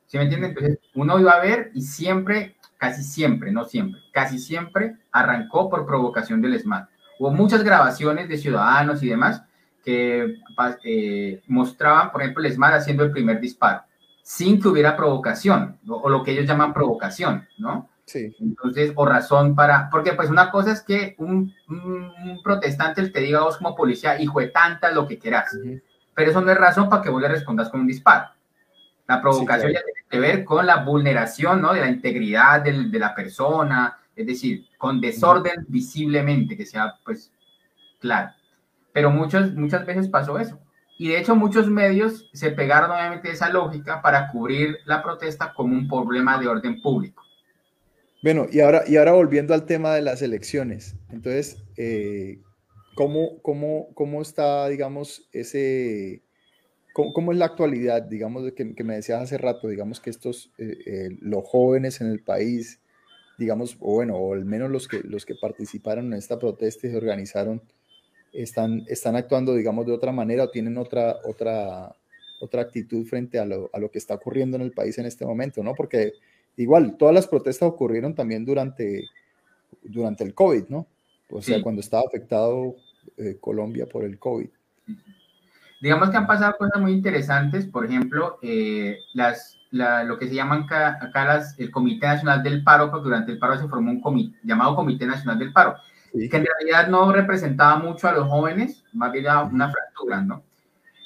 ¿Sí 0.07 0.17
me 0.17 0.23
entienden? 0.23 0.53
Entonces, 0.53 0.79
uno 0.95 1.21
iba 1.21 1.33
a 1.33 1.41
ver 1.41 1.73
y 1.75 1.83
siempre, 1.83 2.56
casi 2.79 3.03
siempre, 3.03 3.53
no 3.53 3.65
siempre, 3.65 4.01
casi 4.13 4.39
siempre 4.39 4.97
arrancó 5.13 5.71
por 5.71 5.87
provocación 5.87 6.41
del 6.43 6.59
SMAT. 6.59 6.89
Hubo 7.19 7.31
muchas 7.31 7.63
grabaciones 7.63 8.29
de 8.29 8.37
ciudadanos 8.39 9.03
y 9.03 9.09
demás 9.09 9.43
que 9.85 10.37
eh, 10.85 11.43
mostraban, 11.47 12.11
por 12.11 12.23
ejemplo, 12.23 12.45
el 12.45 12.53
SMAT 12.53 12.75
haciendo 12.75 13.05
el 13.05 13.13
primer 13.13 13.41
disparo 13.41 13.83
sin 14.27 14.61
que 14.61 14.67
hubiera 14.67 14.97
provocación, 14.97 15.79
o, 15.87 16.11
lo 16.11 16.25
que 16.25 16.33
ellos 16.33 16.47
llaman 16.47 16.75
provocación, 16.75 17.47
¿no? 17.59 17.89
Sí. 18.07 18.35
Entonces, 18.41 18.93
o 18.97 19.07
razón 19.07 19.55
para, 19.55 19.89
porque 19.89 20.15
pues 20.15 20.31
una 20.31 20.51
cosa 20.51 20.73
es 20.73 20.83
que 20.83 21.15
un, 21.19 21.55
un, 21.69 22.43
protestante 22.43 23.09
te 23.09 23.21
diga 23.21 23.39
a 23.39 23.45
vos 23.45 23.57
como 23.57 23.77
policía, 23.77 24.21
hijo 24.21 24.41
de 24.41 24.49
tanta, 24.49 24.91
lo 24.91 25.07
que 25.07 25.21
quieras, 25.21 25.57
pero 26.13 26.31
eso 26.33 26.41
no 26.41 26.51
es 26.51 26.59
razón 26.59 26.89
para 26.89 27.03
que 27.03 27.09
vos 27.09 27.23
le 27.23 27.29
respondas 27.29 27.69
con 27.69 27.83
un 27.83 27.87
disparo. 27.87 28.27
La 29.09 29.21
provocación 29.21 29.73
ya 29.73 29.83
tiene 29.85 30.01
que 30.09 30.19
ver 30.19 30.45
con 30.45 30.67
la 30.67 30.85
vulneración, 30.85 31.63
¿no? 31.63 31.73
De 31.73 31.81
la 31.81 31.89
integridad 31.89 32.63
del, 32.63 32.91
de 32.91 32.99
la 32.99 33.15
persona, 33.15 33.99
es 34.17 34.27
decir, 34.27 34.67
con 34.79 35.01
desorden 35.01 35.65
visiblemente, 35.69 36.57
que 36.57 36.67
sea, 36.67 36.95
pues, 37.05 37.31
claro. 38.01 38.31
Pero 38.93 39.11
muchas, 39.11 39.53
muchas 39.53 39.85
veces 39.85 40.09
pasó 40.09 40.39
eso. 40.39 40.59
Y 40.99 41.09
de 41.09 41.19
hecho 41.19 41.37
muchos 41.37 41.69
medios 41.69 42.31
se 42.33 42.51
pegaron 42.51 42.91
obviamente 42.91 43.31
esa 43.31 43.51
lógica 43.51 44.01
para 44.01 44.31
cubrir 44.33 44.79
la 44.87 45.03
protesta 45.03 45.53
como 45.53 45.75
un 45.75 45.87
problema 45.87 46.39
de 46.39 46.49
orden 46.49 46.81
público. 46.81 47.23
Bueno, 48.23 48.47
y 48.51 48.61
ahora, 48.61 48.83
y 48.87 48.97
ahora 48.97 49.13
volviendo 49.13 49.53
al 49.53 49.67
tema 49.67 49.95
de 49.95 50.01
las 50.01 50.23
elecciones. 50.23 50.97
Entonces, 51.11 51.63
eh, 51.77 52.41
¿cómo, 52.95 53.41
cómo, 53.43 53.89
cómo 53.95 54.23
está, 54.23 54.67
digamos, 54.69 55.29
ese... 55.33 56.23
Cómo, 56.97 57.31
es 57.31 57.37
la 57.37 57.45
actualidad, 57.45 58.01
digamos, 58.01 58.51
que, 58.53 58.75
que 58.75 58.83
me 58.83 58.95
decías 58.95 59.21
hace 59.21 59.37
rato, 59.37 59.69
digamos 59.69 60.01
que 60.01 60.09
estos, 60.09 60.51
eh, 60.57 60.79
eh, 60.87 61.09
los 61.21 61.45
jóvenes 61.45 62.01
en 62.01 62.07
el 62.07 62.21
país, 62.21 62.81
digamos, 63.37 63.77
o 63.81 63.97
bueno, 63.97 64.17
o 64.17 64.33
al 64.33 64.47
menos 64.47 64.71
los 64.71 64.89
que, 64.89 65.01
los 65.01 65.27
que 65.27 65.35
participaron 65.35 66.07
en 66.07 66.15
esta 66.15 66.39
protesta 66.39 66.87
y 66.87 66.91
se 66.91 66.97
organizaron, 66.97 67.61
están, 68.33 68.83
están 68.89 69.15
actuando, 69.15 69.55
digamos, 69.55 69.85
de 69.85 69.93
otra 69.93 70.11
manera 70.11 70.45
o 70.45 70.51
tienen 70.51 70.79
otra, 70.79 71.19
otra, 71.27 71.95
otra 72.41 72.63
actitud 72.63 73.05
frente 73.05 73.39
a 73.39 73.45
lo, 73.45 73.69
a 73.75 73.79
lo 73.79 73.91
que 73.91 73.99
está 73.99 74.15
ocurriendo 74.15 74.57
en 74.57 74.63
el 74.63 74.73
país 74.73 74.97
en 74.97 75.05
este 75.05 75.27
momento, 75.27 75.63
¿no? 75.63 75.75
Porque 75.75 76.15
igual, 76.57 76.97
todas 76.97 77.15
las 77.15 77.27
protestas 77.27 77.69
ocurrieron 77.69 78.15
también 78.15 78.47
durante, 78.47 79.05
durante 79.83 80.25
el 80.25 80.33
COVID, 80.33 80.69
¿no? 80.69 80.87
O 81.29 81.43
sea, 81.43 81.61
cuando 81.61 81.83
estaba 81.83 82.05
afectado 82.07 82.75
eh, 83.19 83.37
Colombia 83.39 83.85
por 83.85 84.03
el 84.03 84.19
COVID. 84.19 84.49
Digamos 85.81 86.11
que 86.11 86.17
han 86.17 86.27
pasado 86.27 86.57
cosas 86.57 86.81
muy 86.81 86.93
interesantes, 86.93 87.67
por 87.67 87.85
ejemplo, 87.85 88.39
eh, 88.43 88.99
las, 89.13 89.59
lo 89.71 90.19
que 90.19 90.29
se 90.29 90.35
llaman 90.35 90.63
acá, 90.63 91.25
las, 91.25 91.59
el 91.59 91.71
Comité 91.71 92.07
Nacional 92.07 92.43
del 92.43 92.65
Paro, 92.65 92.91
porque 92.91 93.05
durante 93.05 93.33
el 93.33 93.39
paro 93.39 93.59
se 93.59 93.69
formó 93.69 93.91
un 93.91 94.01
comité 94.01 94.39
llamado 94.43 94.75
Comité 94.75 95.07
Nacional 95.07 95.39
del 95.39 95.53
Paro 95.53 95.77
que 96.31 96.37
en 96.37 96.47
realidad 96.47 96.89
no 96.89 97.13
representaba 97.13 97.79
mucho 97.79 98.09
a 98.09 98.13
los 98.13 98.29
jóvenes, 98.29 98.85
más 98.93 99.13
bien 99.13 99.27
una 99.53 99.71
fractura, 99.71 100.21
¿no? 100.23 100.43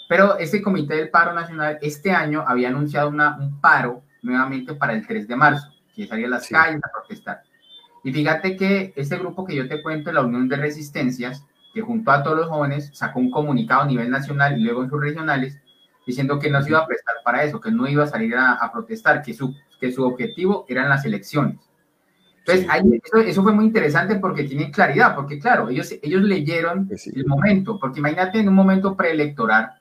Pero 0.08 0.38
este 0.38 0.62
Comité 0.62 0.96
del 0.96 1.10
Paro 1.10 1.32
Nacional 1.32 1.78
este 1.82 2.10
año 2.10 2.44
había 2.46 2.68
anunciado 2.68 3.08
una, 3.08 3.36
un 3.38 3.60
paro 3.60 4.02
nuevamente 4.22 4.74
para 4.74 4.92
el 4.92 5.06
3 5.06 5.28
de 5.28 5.36
marzo, 5.36 5.68
que 5.94 6.06
salía 6.06 6.26
a 6.26 6.30
las 6.30 6.48
calles 6.48 6.80
a 6.82 6.90
protestar. 6.92 7.42
Y 8.02 8.12
fíjate 8.12 8.56
que 8.56 8.92
este 8.96 9.18
grupo 9.18 9.44
que 9.44 9.54
yo 9.54 9.68
te 9.68 9.82
cuento, 9.82 10.10
la 10.12 10.22
Unión 10.22 10.48
de 10.48 10.56
Resistencias, 10.56 11.44
que 11.72 11.80
junto 11.80 12.10
a 12.10 12.22
todos 12.22 12.36
los 12.36 12.48
jóvenes 12.48 12.90
sacó 12.92 13.20
un 13.20 13.30
comunicado 13.30 13.82
a 13.82 13.86
nivel 13.86 14.10
nacional 14.10 14.58
y 14.58 14.64
luego 14.64 14.82
en 14.82 14.90
sus 14.90 15.00
regionales, 15.00 15.60
diciendo 16.06 16.38
que 16.38 16.50
no 16.50 16.62
se 16.62 16.70
iba 16.70 16.80
a 16.80 16.86
prestar 16.86 17.16
para 17.24 17.44
eso, 17.44 17.60
que 17.60 17.70
no 17.70 17.86
iba 17.88 18.04
a 18.04 18.08
salir 18.08 18.34
a, 18.34 18.52
a 18.52 18.72
protestar, 18.72 19.22
que 19.22 19.34
su, 19.34 19.54
que 19.78 19.92
su 19.92 20.04
objetivo 20.04 20.66
eran 20.68 20.88
las 20.88 21.04
elecciones. 21.04 21.70
Entonces, 22.40 22.66
ahí, 22.70 22.82
eso, 23.26 23.42
fue 23.42 23.52
muy 23.52 23.66
interesante 23.66 24.16
porque 24.16 24.44
tienen 24.44 24.72
claridad, 24.72 25.14
porque 25.14 25.38
claro, 25.38 25.68
ellos, 25.68 25.92
ellos 26.02 26.22
leyeron 26.22 26.88
el 26.90 27.26
momento, 27.26 27.78
porque 27.78 28.00
imagínate 28.00 28.40
en 28.40 28.48
un 28.48 28.54
momento 28.54 28.96
preelectoral, 28.96 29.72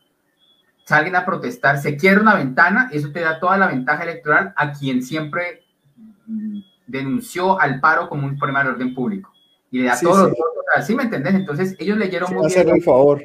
salen 0.84 1.16
a 1.16 1.26
protestar, 1.26 1.78
se 1.78 1.96
quiere 1.96 2.20
una 2.20 2.36
ventana, 2.36 2.90
eso 2.92 3.12
te 3.12 3.22
da 3.22 3.40
toda 3.40 3.58
la 3.58 3.68
ventaja 3.68 4.04
electoral 4.04 4.54
a 4.56 4.74
quien 4.74 5.02
siempre 5.02 5.64
mm, 6.28 6.60
denunció 6.86 7.60
al 7.60 7.80
paro 7.80 8.10
como 8.10 8.28
un 8.28 8.38
problema 8.38 8.64
de 8.64 8.72
orden 8.72 8.94
público. 8.94 9.32
Y 9.72 9.80
le 9.80 9.86
da 9.86 10.00
todo 10.00 10.24
los 10.24 10.32
votos, 10.32 10.86
¿sí 10.86 10.96
me 10.96 11.04
entendés? 11.04 11.36
Entonces, 11.36 11.76
ellos 11.80 11.98
leyeron 11.98 12.34
muy 12.34 12.48
bien. 12.48 12.70
el 12.70 12.82
favor. 12.82 13.24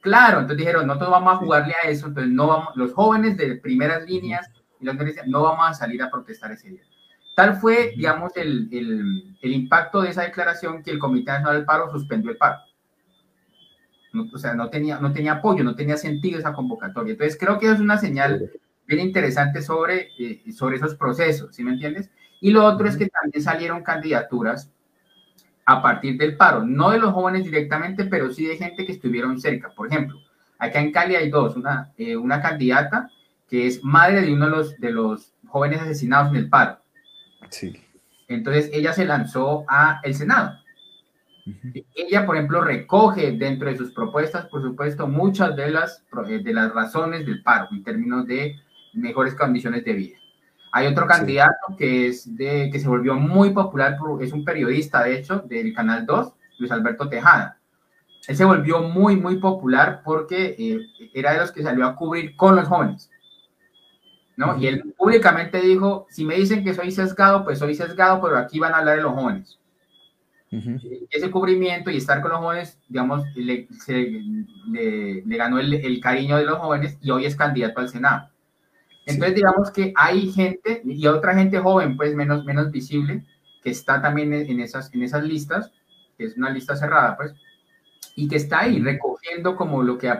Claro, 0.00 0.40
entonces 0.40 0.58
dijeron, 0.58 0.86
nosotros 0.86 1.10
vamos 1.10 1.34
a 1.34 1.36
jugarle 1.36 1.74
a 1.82 1.88
eso, 1.88 2.06
entonces 2.06 2.32
no 2.32 2.46
vamos, 2.46 2.76
los 2.76 2.92
jóvenes 2.92 3.36
de 3.36 3.56
primeras 3.56 4.04
líneas 4.06 4.48
y 4.78 4.84
los 4.84 4.94
no 5.26 5.42
vamos 5.42 5.68
a 5.68 5.74
salir 5.74 6.02
a 6.02 6.10
protestar 6.10 6.52
ese 6.52 6.70
día. 6.70 6.82
Tal 7.34 7.56
fue, 7.56 7.92
digamos, 7.96 8.32
el, 8.36 8.68
el, 8.72 9.36
el, 9.42 9.52
impacto 9.52 10.00
de 10.00 10.10
esa 10.10 10.22
declaración 10.22 10.82
que 10.82 10.90
el 10.90 10.98
Comité 10.98 11.32
Nacional 11.32 11.56
del 11.56 11.64
Paro 11.64 11.90
suspendió 11.90 12.30
el 12.30 12.36
paro. 12.36 12.58
o 14.32 14.38
sea, 14.38 14.54
no 14.54 14.70
tenía, 14.70 14.98
no 15.00 15.12
tenía 15.12 15.32
apoyo, 15.32 15.64
no 15.64 15.74
tenía 15.74 15.96
sentido 15.96 16.38
esa 16.38 16.52
convocatoria. 16.54 17.12
Entonces, 17.12 17.36
creo 17.38 17.58
que 17.58 17.70
es 17.70 17.80
una 17.80 17.98
señal 17.98 18.50
bien 18.86 19.00
interesante 19.00 19.60
sobre, 19.60 20.08
eh, 20.18 20.52
sobre 20.52 20.76
esos 20.76 20.94
procesos, 20.94 21.54
¿sí 21.54 21.64
me 21.64 21.72
entiendes? 21.72 22.10
Y 22.40 22.52
lo 22.52 22.64
otro 22.64 22.86
es 22.88 22.96
que 22.96 23.08
también 23.08 23.42
salieron 23.42 23.82
candidaturas 23.82 24.70
a 25.66 25.82
partir 25.82 26.16
del 26.16 26.36
paro, 26.36 26.64
no 26.64 26.90
de 26.90 26.98
los 26.98 27.12
jóvenes 27.12 27.44
directamente, 27.44 28.04
pero 28.04 28.32
sí 28.32 28.46
de 28.46 28.56
gente 28.56 28.86
que 28.86 28.92
estuvieron 28.92 29.40
cerca. 29.40 29.68
Por 29.70 29.88
ejemplo, 29.88 30.20
acá 30.58 30.80
en 30.80 30.92
Cali 30.92 31.16
hay 31.16 31.28
dos, 31.28 31.56
una, 31.56 31.92
eh, 31.98 32.16
una 32.16 32.40
candidata 32.40 33.10
que 33.48 33.66
es 33.66 33.82
madre 33.82 34.22
de 34.22 34.32
uno 34.32 34.46
de 34.46 34.50
los, 34.50 34.76
de 34.78 34.90
los 34.90 35.32
jóvenes 35.46 35.80
asesinados 35.80 36.30
en 36.30 36.36
el 36.36 36.48
paro 36.48 36.78
Sí. 37.50 37.80
Entonces 38.28 38.70
ella 38.72 38.92
se 38.92 39.04
lanzó 39.04 39.64
a 39.68 40.00
el 40.02 40.14
Senado. 40.14 40.58
Ella, 41.94 42.26
por 42.26 42.34
ejemplo, 42.34 42.60
recoge 42.60 43.30
dentro 43.32 43.68
de 43.68 43.76
sus 43.76 43.92
propuestas, 43.92 44.46
por 44.46 44.62
supuesto, 44.62 45.06
muchas 45.06 45.54
de 45.54 45.70
las, 45.70 46.04
eh, 46.28 46.40
de 46.42 46.52
las 46.52 46.72
razones 46.72 47.24
del 47.24 47.42
paro 47.44 47.68
en 47.70 47.84
términos 47.84 48.26
de 48.26 48.56
mejores 48.94 49.34
condiciones 49.34 49.84
de 49.84 49.92
vida. 49.92 50.18
Hay 50.76 50.86
otro 50.88 51.06
candidato 51.06 51.74
que, 51.78 52.08
es 52.08 52.36
de, 52.36 52.68
que 52.70 52.78
se 52.78 52.86
volvió 52.86 53.14
muy 53.14 53.48
popular, 53.48 53.96
es 54.20 54.30
un 54.34 54.44
periodista, 54.44 55.02
de 55.02 55.18
hecho, 55.18 55.38
del 55.38 55.72
Canal 55.72 56.04
2, 56.04 56.34
Luis 56.58 56.70
Alberto 56.70 57.08
Tejada. 57.08 57.58
Él 58.28 58.36
se 58.36 58.44
volvió 58.44 58.82
muy, 58.82 59.16
muy 59.16 59.38
popular 59.38 60.02
porque 60.04 60.54
eh, 60.58 60.80
era 61.14 61.32
de 61.32 61.38
los 61.38 61.50
que 61.50 61.62
salió 61.62 61.86
a 61.86 61.96
cubrir 61.96 62.36
con 62.36 62.56
los 62.56 62.68
jóvenes. 62.68 63.10
¿no? 64.36 64.58
Y 64.58 64.66
él 64.66 64.92
públicamente 64.98 65.62
dijo, 65.62 66.06
si 66.10 66.26
me 66.26 66.34
dicen 66.34 66.62
que 66.62 66.74
soy 66.74 66.90
sesgado, 66.90 67.42
pues 67.42 67.58
soy 67.58 67.74
sesgado, 67.74 68.20
pero 68.20 68.36
aquí 68.36 68.58
van 68.58 68.74
a 68.74 68.76
hablar 68.76 68.96
de 68.96 69.02
los 69.02 69.14
jóvenes. 69.14 69.58
Ese 71.08 71.30
cubrimiento 71.30 71.90
y 71.90 71.96
estar 71.96 72.20
con 72.20 72.32
los 72.32 72.40
jóvenes, 72.40 72.78
digamos, 72.86 73.24
le, 73.34 73.66
le, 74.68 75.36
ganó 75.38 75.58
el, 75.58 75.72
el, 75.72 76.00
cariño 76.00 76.36
de 76.36 76.44
los 76.44 76.58
jóvenes 76.58 76.98
y 77.00 77.10
hoy 77.10 77.24
es 77.24 77.34
candidato 77.34 77.80
al 77.80 77.88
Senado. 77.88 78.28
Entonces, 79.06 79.36
digamos 79.36 79.70
que 79.70 79.92
hay 79.96 80.30
gente 80.32 80.82
y 80.84 81.06
otra 81.06 81.34
gente 81.34 81.58
joven, 81.58 81.96
pues 81.96 82.14
menos, 82.14 82.44
menos 82.44 82.70
visible, 82.70 83.24
que 83.62 83.70
está 83.70 84.02
también 84.02 84.32
en 84.32 84.60
esas, 84.60 84.92
en 84.92 85.02
esas 85.02 85.22
listas, 85.22 85.72
que 86.18 86.24
es 86.24 86.36
una 86.36 86.50
lista 86.50 86.76
cerrada, 86.76 87.16
pues, 87.16 87.34
y 88.16 88.28
que 88.28 88.36
está 88.36 88.60
ahí 88.60 88.80
recogiendo 88.82 89.56
como 89.56 89.82
lo 89.82 89.96
que 89.96 90.12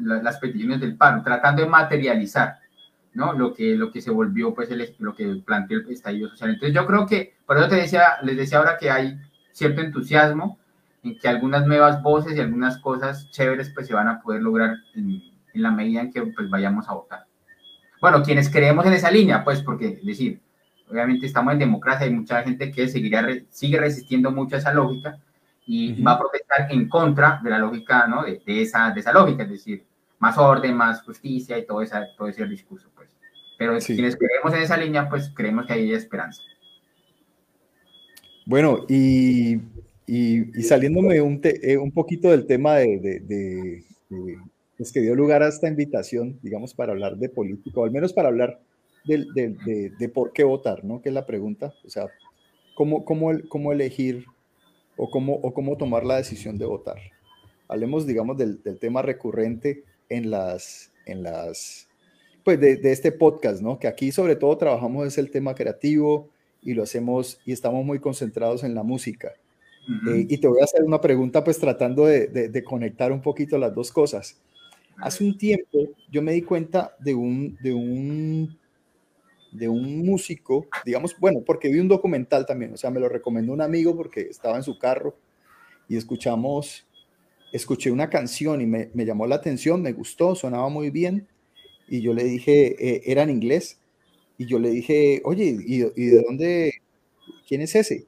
las 0.00 0.38
peticiones 0.38 0.80
del 0.80 0.96
paro, 0.96 1.22
tratando 1.22 1.62
de 1.62 1.68
materializar. 1.68 2.58
¿no? 3.14 3.32
Lo 3.32 3.54
que, 3.54 3.76
lo 3.76 3.92
que 3.92 4.00
se 4.00 4.10
volvió, 4.10 4.54
pues, 4.54 4.70
el, 4.70 4.94
lo 4.98 5.14
que 5.14 5.42
planteó 5.46 5.78
el 5.78 5.90
estallido 5.90 6.28
social. 6.30 6.50
Entonces, 6.50 6.74
yo 6.74 6.84
creo 6.86 7.06
que, 7.06 7.34
por 7.46 7.56
eso 7.56 7.68
te 7.68 7.76
decía, 7.76 8.18
les 8.22 8.36
decía 8.36 8.58
ahora 8.58 8.76
que 8.76 8.90
hay 8.90 9.16
cierto 9.52 9.80
entusiasmo 9.80 10.58
en 11.04 11.16
que 11.18 11.28
algunas 11.28 11.64
nuevas 11.66 12.02
voces 12.02 12.36
y 12.36 12.40
algunas 12.40 12.78
cosas 12.78 13.30
chéveres, 13.30 13.70
pues, 13.70 13.86
se 13.86 13.94
van 13.94 14.08
a 14.08 14.20
poder 14.20 14.42
lograr 14.42 14.74
en, 14.94 15.22
en 15.52 15.62
la 15.62 15.70
medida 15.70 16.00
en 16.00 16.12
que, 16.12 16.22
pues, 16.22 16.50
vayamos 16.50 16.88
a 16.88 16.94
votar. 16.94 17.26
Bueno, 18.04 18.22
quienes 18.22 18.50
creemos 18.50 18.84
en 18.84 18.92
esa 18.92 19.10
línea, 19.10 19.42
pues, 19.42 19.62
porque, 19.62 19.86
es 19.98 20.04
decir, 20.04 20.38
obviamente 20.90 21.24
estamos 21.24 21.54
en 21.54 21.60
democracia, 21.60 22.04
hay 22.04 22.12
mucha 22.12 22.42
gente 22.42 22.70
que 22.70 22.86
seguirá, 22.86 23.26
sigue 23.48 23.78
resistiendo 23.78 24.30
mucho 24.30 24.56
a 24.56 24.58
esa 24.58 24.74
lógica 24.74 25.18
y 25.64 26.02
va 26.02 26.12
a 26.12 26.18
protestar 26.18 26.70
en 26.70 26.86
contra 26.86 27.40
de 27.42 27.48
la 27.48 27.58
lógica, 27.58 28.06
¿no? 28.06 28.24
De, 28.24 28.42
de, 28.44 28.60
esa, 28.60 28.90
de 28.90 29.00
esa 29.00 29.10
lógica, 29.10 29.44
es 29.44 29.48
decir, 29.48 29.86
más 30.18 30.36
orden, 30.36 30.76
más 30.76 31.00
justicia 31.00 31.56
y 31.56 31.64
todo, 31.64 31.80
esa, 31.80 32.06
todo 32.14 32.28
ese 32.28 32.46
discurso. 32.46 32.90
Pero 33.56 33.78
quienes 33.78 34.18
creemos 34.18 34.52
en 34.52 34.62
esa 34.62 34.76
línea, 34.76 35.08
pues 35.08 35.32
creemos 35.34 35.64
que 35.64 35.72
hay 35.72 35.94
esperanza. 35.94 36.42
Bueno, 38.44 38.84
y, 38.86 39.62
y, 40.06 40.44
saliéndome 40.62 41.22
un, 41.22 41.40
eh, 41.42 41.78
un, 41.78 41.90
poquito 41.90 42.30
del 42.30 42.44
tema 42.44 42.74
de, 42.74 43.22
de, 43.22 43.84
pues 44.76 44.92
que 44.92 45.00
dio 45.00 45.14
lugar 45.14 45.42
a 45.42 45.48
esta 45.48 45.68
invitación, 45.68 46.38
digamos, 46.42 46.74
para 46.74 46.92
hablar 46.92 47.16
de 47.16 47.28
política, 47.28 47.80
o 47.80 47.84
al 47.84 47.90
menos 47.90 48.12
para 48.12 48.28
hablar 48.28 48.60
de, 49.04 49.90
de, 49.98 50.08
por 50.08 50.32
qué 50.32 50.44
votar, 50.44 50.84
¿no? 50.84 51.00
Que 51.00 51.10
es 51.10 51.14
la 51.14 51.26
pregunta. 51.26 51.74
O 51.84 51.90
sea, 51.90 52.06
¿cómo, 52.74 53.04
cómo, 53.04 53.30
cómo 53.48 53.72
elegir 53.72 54.24
o 54.96 55.10
cómo, 55.10 55.34
o 55.34 55.52
cómo 55.52 55.76
tomar 55.76 56.04
la 56.04 56.16
decisión 56.16 56.58
de 56.58 56.66
votar? 56.66 56.96
Hablemos, 57.68 58.06
digamos, 58.06 58.36
del, 58.36 58.62
del 58.62 58.78
tema 58.78 59.02
recurrente 59.02 59.84
en 60.08 60.30
las, 60.30 60.92
en 61.06 61.22
las 61.22 61.88
pues 62.44 62.60
de, 62.60 62.78
este 62.92 63.10
podcast, 63.10 63.62
¿no? 63.62 63.78
Que 63.78 63.88
aquí 63.88 64.12
sobre 64.12 64.36
todo 64.36 64.56
trabajamos 64.58 65.06
es 65.06 65.18
el 65.18 65.30
tema 65.30 65.54
creativo 65.54 66.28
y 66.62 66.74
lo 66.74 66.82
hacemos 66.82 67.40
y 67.46 67.52
estamos 67.52 67.84
muy 67.84 67.98
concentrados 67.98 68.62
en 68.64 68.74
la 68.74 68.82
música. 68.82 69.32
Eh, 70.08 70.26
y 70.28 70.38
te 70.38 70.46
voy 70.46 70.60
a 70.60 70.64
hacer 70.64 70.82
una 70.82 71.00
pregunta, 71.00 71.42
pues 71.42 71.58
tratando 71.58 72.06
de, 72.06 72.64
conectar 72.64 73.12
un 73.12 73.22
poquito 73.22 73.58
las 73.58 73.74
dos 73.74 73.90
cosas. 73.90 74.40
Hace 74.98 75.24
un 75.24 75.36
tiempo 75.36 75.78
yo 76.10 76.22
me 76.22 76.32
di 76.32 76.42
cuenta 76.42 76.94
de 77.00 77.14
un, 77.14 77.56
de 77.62 77.72
un, 77.72 78.58
de 79.52 79.68
un 79.68 80.04
músico, 80.04 80.66
digamos, 80.84 81.16
bueno, 81.18 81.42
porque 81.44 81.68
vi 81.68 81.78
un 81.78 81.88
documental 81.88 82.46
también, 82.46 82.72
o 82.72 82.76
sea, 82.76 82.90
me 82.90 83.00
lo 83.00 83.08
recomendó 83.08 83.52
un 83.52 83.60
amigo 83.60 83.96
porque 83.96 84.22
estaba 84.22 84.56
en 84.56 84.62
su 84.62 84.78
carro 84.78 85.16
y 85.88 85.96
escuchamos, 85.96 86.86
escuché 87.52 87.90
una 87.90 88.10
canción 88.10 88.60
y 88.60 88.66
me, 88.66 88.90
me 88.94 89.04
llamó 89.04 89.26
la 89.26 89.36
atención, 89.36 89.82
me 89.82 89.92
gustó, 89.92 90.34
sonaba 90.34 90.68
muy 90.68 90.90
bien 90.90 91.28
y 91.88 92.00
yo 92.00 92.14
le 92.14 92.24
dije, 92.24 92.76
eh, 92.78 93.02
era 93.06 93.22
en 93.22 93.30
inglés, 93.30 93.78
y 94.38 94.46
yo 94.46 94.58
le 94.58 94.70
dije, 94.70 95.20
oye, 95.24 95.56
¿y, 95.64 95.78
de 95.78 96.22
dónde, 96.22 96.72
quién 97.46 97.60
es 97.60 97.74
ese? 97.74 98.06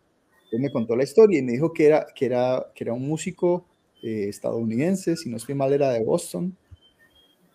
Él 0.52 0.60
me 0.60 0.70
contó 0.70 0.96
la 0.96 1.04
historia 1.04 1.38
y 1.38 1.42
me 1.42 1.52
dijo 1.52 1.72
que 1.72 1.86
era, 1.86 2.06
que 2.14 2.26
era, 2.26 2.66
que 2.74 2.84
era 2.84 2.92
un 2.92 3.06
músico 3.06 3.64
eh, 4.02 4.26
estadounidense, 4.28 5.16
si 5.16 5.28
no 5.28 5.36
estoy 5.36 5.54
mal 5.54 5.72
era 5.72 5.90
de 5.90 6.02
Boston, 6.02 6.56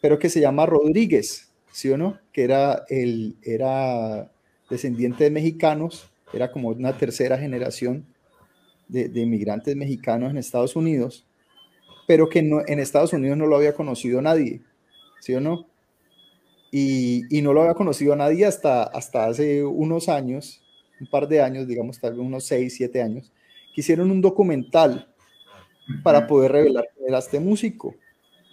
pero 0.01 0.19
que 0.19 0.29
se 0.29 0.41
llama 0.41 0.65
Rodríguez, 0.65 1.51
¿sí 1.71 1.89
o 1.89 1.97
no? 1.97 2.19
Que 2.33 2.43
era, 2.43 2.83
el, 2.89 3.37
era 3.43 4.31
descendiente 4.69 5.23
de 5.23 5.31
mexicanos, 5.31 6.11
era 6.33 6.51
como 6.51 6.69
una 6.69 6.97
tercera 6.97 7.37
generación 7.37 8.05
de, 8.87 9.09
inmigrantes 9.21 9.75
mexicanos 9.75 10.31
en 10.31 10.37
Estados 10.37 10.75
Unidos, 10.75 11.25
pero 12.07 12.27
que 12.27 12.41
no, 12.41 12.61
en 12.67 12.79
Estados 12.79 13.13
Unidos 13.13 13.37
no 13.37 13.45
lo 13.45 13.55
había 13.55 13.73
conocido 13.73 14.21
nadie, 14.21 14.61
¿sí 15.21 15.33
o 15.33 15.39
no? 15.39 15.67
Y, 16.71 17.23
y, 17.29 17.41
no 17.41 17.53
lo 17.53 17.61
había 17.61 17.73
conocido 17.73 18.15
nadie 18.15 18.45
hasta, 18.45 18.83
hasta 18.83 19.25
hace 19.25 19.63
unos 19.63 20.09
años, 20.09 20.61
un 20.99 21.07
par 21.07 21.27
de 21.27 21.41
años, 21.41 21.67
digamos 21.67 21.99
tal 21.99 22.13
vez 22.13 22.21
unos 22.21 22.45
6, 22.45 22.73
7 22.75 23.01
años, 23.01 23.31
que 23.73 23.81
hicieron 23.81 24.09
un 24.09 24.21
documental 24.21 25.13
para 26.03 26.27
poder 26.27 26.53
revelar 26.53 26.85
que 26.95 27.05
era 27.07 27.19
este 27.19 27.39
músico. 27.39 27.95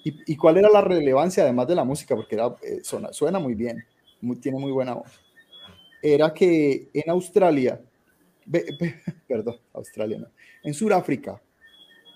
¿Y, 0.05 0.37
cuál 0.37 0.57
era 0.59 0.71
la 0.71 0.81
relevancia 0.81 1.43
además 1.43 1.67
de 1.69 1.75
la 1.75 1.85
música? 1.85 2.15
Porque 2.15 2.35
era, 2.35 2.55
eh, 2.63 2.81
suena, 2.83 3.39
muy 3.39 3.55
bien, 3.55 3.85
tiene 4.41 4.59
muy 4.59 4.73
buena 4.73 4.95
voz. 4.95 5.21
Era 6.03 6.33
que 6.33 6.89
en 6.95 7.11
Australia, 7.11 7.81
perdón, 9.29 9.57
Australia 9.73 10.19
no, 10.19 10.29
en 10.63 10.73
Sudáfrica, 10.73 11.43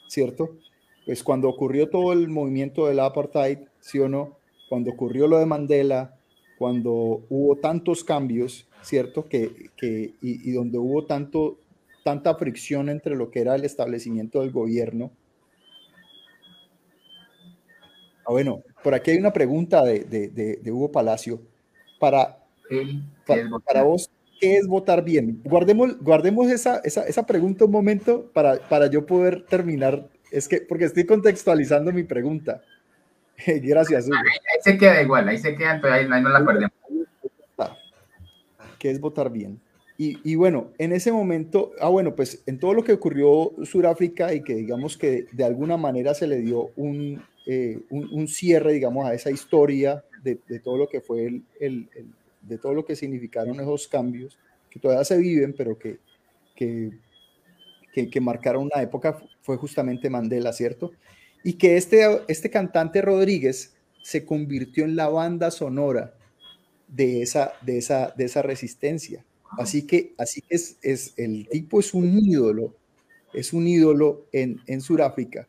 ¿cierto? 0.08 0.56
Pues 1.04 1.22
cuando 1.22 1.48
ocurrió 1.48 1.88
todo 1.90 2.12
el 2.12 2.28
movimiento 2.28 2.86
del 2.86 3.00
apartheid, 3.00 3.58
¿sí 3.80 3.98
o 3.98 4.08
no? 4.08 4.38
Cuando 4.68 4.92
ocurrió 4.92 5.26
lo 5.26 5.38
de 5.38 5.46
Mandela, 5.46 6.16
cuando 6.58 7.24
hubo 7.28 7.56
tantos 7.56 8.04
cambios, 8.04 8.68
¿cierto? 8.82 9.28
Que, 9.28 9.70
que 9.76 10.14
y, 10.22 10.48
y, 10.48 10.52
donde 10.52 10.78
hubo 10.78 11.04
tanto, 11.04 11.58
tanta 12.04 12.36
fricción 12.36 12.88
entre 12.88 13.16
lo 13.16 13.30
que 13.30 13.40
era 13.40 13.56
el 13.56 13.64
establecimiento 13.64 14.40
del 14.40 14.52
gobierno 14.52 15.10
Ah, 18.24 18.30
bueno, 18.30 18.62
por 18.82 18.94
aquí 18.94 19.10
hay 19.10 19.18
una 19.18 19.32
pregunta 19.32 19.84
de, 19.84 20.60
Hugo 20.66 20.90
Palacio. 20.90 21.40
Para, 21.98 22.38
para, 23.64 23.82
vos, 23.82 24.10
¿qué 24.40 24.56
es 24.56 24.66
votar 24.66 25.04
bien? 25.04 25.40
Guardemos, 25.44 25.98
guardemos 26.00 26.50
esa, 26.50 26.78
esa, 26.78 27.26
pregunta 27.26 27.64
un 27.64 27.70
momento 27.70 28.30
para, 28.32 28.56
para 28.68 28.86
yo 28.88 29.06
poder 29.06 29.44
terminar. 29.46 30.08
Es 30.30 30.48
que, 30.48 30.60
porque 30.60 30.84
estoy 30.84 31.04
contextualizando 31.04 31.92
mi 31.92 32.02
pregunta. 32.02 32.62
Gracias. 33.46 34.06
Hugo. 34.06 34.16
Ahí, 34.16 34.60
se 34.62 34.78
queda 34.78 35.02
igual, 35.02 35.28
ahí 35.28 35.38
se 35.38 35.54
queda, 35.54 35.78
pero 35.80 35.94
ahí, 35.94 36.08
no 36.08 36.28
la 36.28 36.44
perdemos. 36.44 36.72
¿Qué 38.78 38.90
es 38.90 38.98
votar 38.98 39.30
bien? 39.30 39.60
Y, 39.96 40.18
y, 40.24 40.34
bueno, 40.34 40.72
en 40.78 40.92
ese 40.92 41.12
momento, 41.12 41.70
ah, 41.80 41.88
bueno, 41.88 42.16
pues 42.16 42.42
en 42.46 42.58
todo 42.58 42.74
lo 42.74 42.82
que 42.82 42.94
ocurrió 42.94 43.52
Sudáfrica 43.62 44.34
y 44.34 44.42
que 44.42 44.56
digamos 44.56 44.96
que 44.96 45.26
de 45.30 45.44
alguna 45.44 45.76
manera 45.76 46.14
se 46.14 46.26
le 46.26 46.38
dio 46.38 46.70
un, 46.74 47.22
eh, 47.46 47.80
un, 47.90 48.28
cierre, 48.28 48.72
digamos, 48.72 49.06
a 49.06 49.14
esa 49.14 49.30
historia 49.30 50.04
de, 50.22 50.36
todo 50.60 50.76
lo 50.76 50.88
que 50.88 51.00
fue 51.00 51.42
el, 51.58 51.88
de 52.40 52.58
todo 52.58 52.72
lo 52.72 52.84
que 52.84 52.94
significaron 52.94 53.58
esos 53.58 53.88
cambios, 53.88 54.38
que 54.70 54.78
todavía 54.78 55.04
se 55.04 55.18
viven, 55.18 55.52
pero 55.56 55.76
que, 55.76 55.98
que, 56.54 56.92
que, 57.92 58.20
marcaron 58.20 58.64
una 58.72 58.80
época, 58.80 59.20
fue 59.40 59.56
justamente 59.56 60.08
Mandela, 60.08 60.52
¿cierto? 60.52 60.92
Y 61.42 61.54
que 61.54 61.76
este, 61.76 62.06
este 62.28 62.48
cantante 62.48 63.02
Rodríguez 63.02 63.74
se 64.02 64.24
convirtió 64.24 64.84
en 64.84 64.94
la 64.94 65.08
banda 65.08 65.50
sonora 65.50 66.14
de 66.86 67.22
esa, 67.22 67.52
de 67.62 67.78
esa, 67.78 68.14
de 68.16 68.24
esa 68.24 68.42
resistencia. 68.42 69.24
Así 69.58 69.84
que, 69.84 70.14
así 70.16 70.42
es, 70.48 70.78
es, 70.82 71.14
el 71.16 71.48
tipo 71.48 71.80
es 71.80 71.92
un 71.92 72.18
ídolo, 72.18 72.76
es 73.34 73.52
un 73.52 73.66
ídolo 73.66 74.26
en, 74.32 74.60
en 74.66 74.80
Sudáfrica 74.80 75.48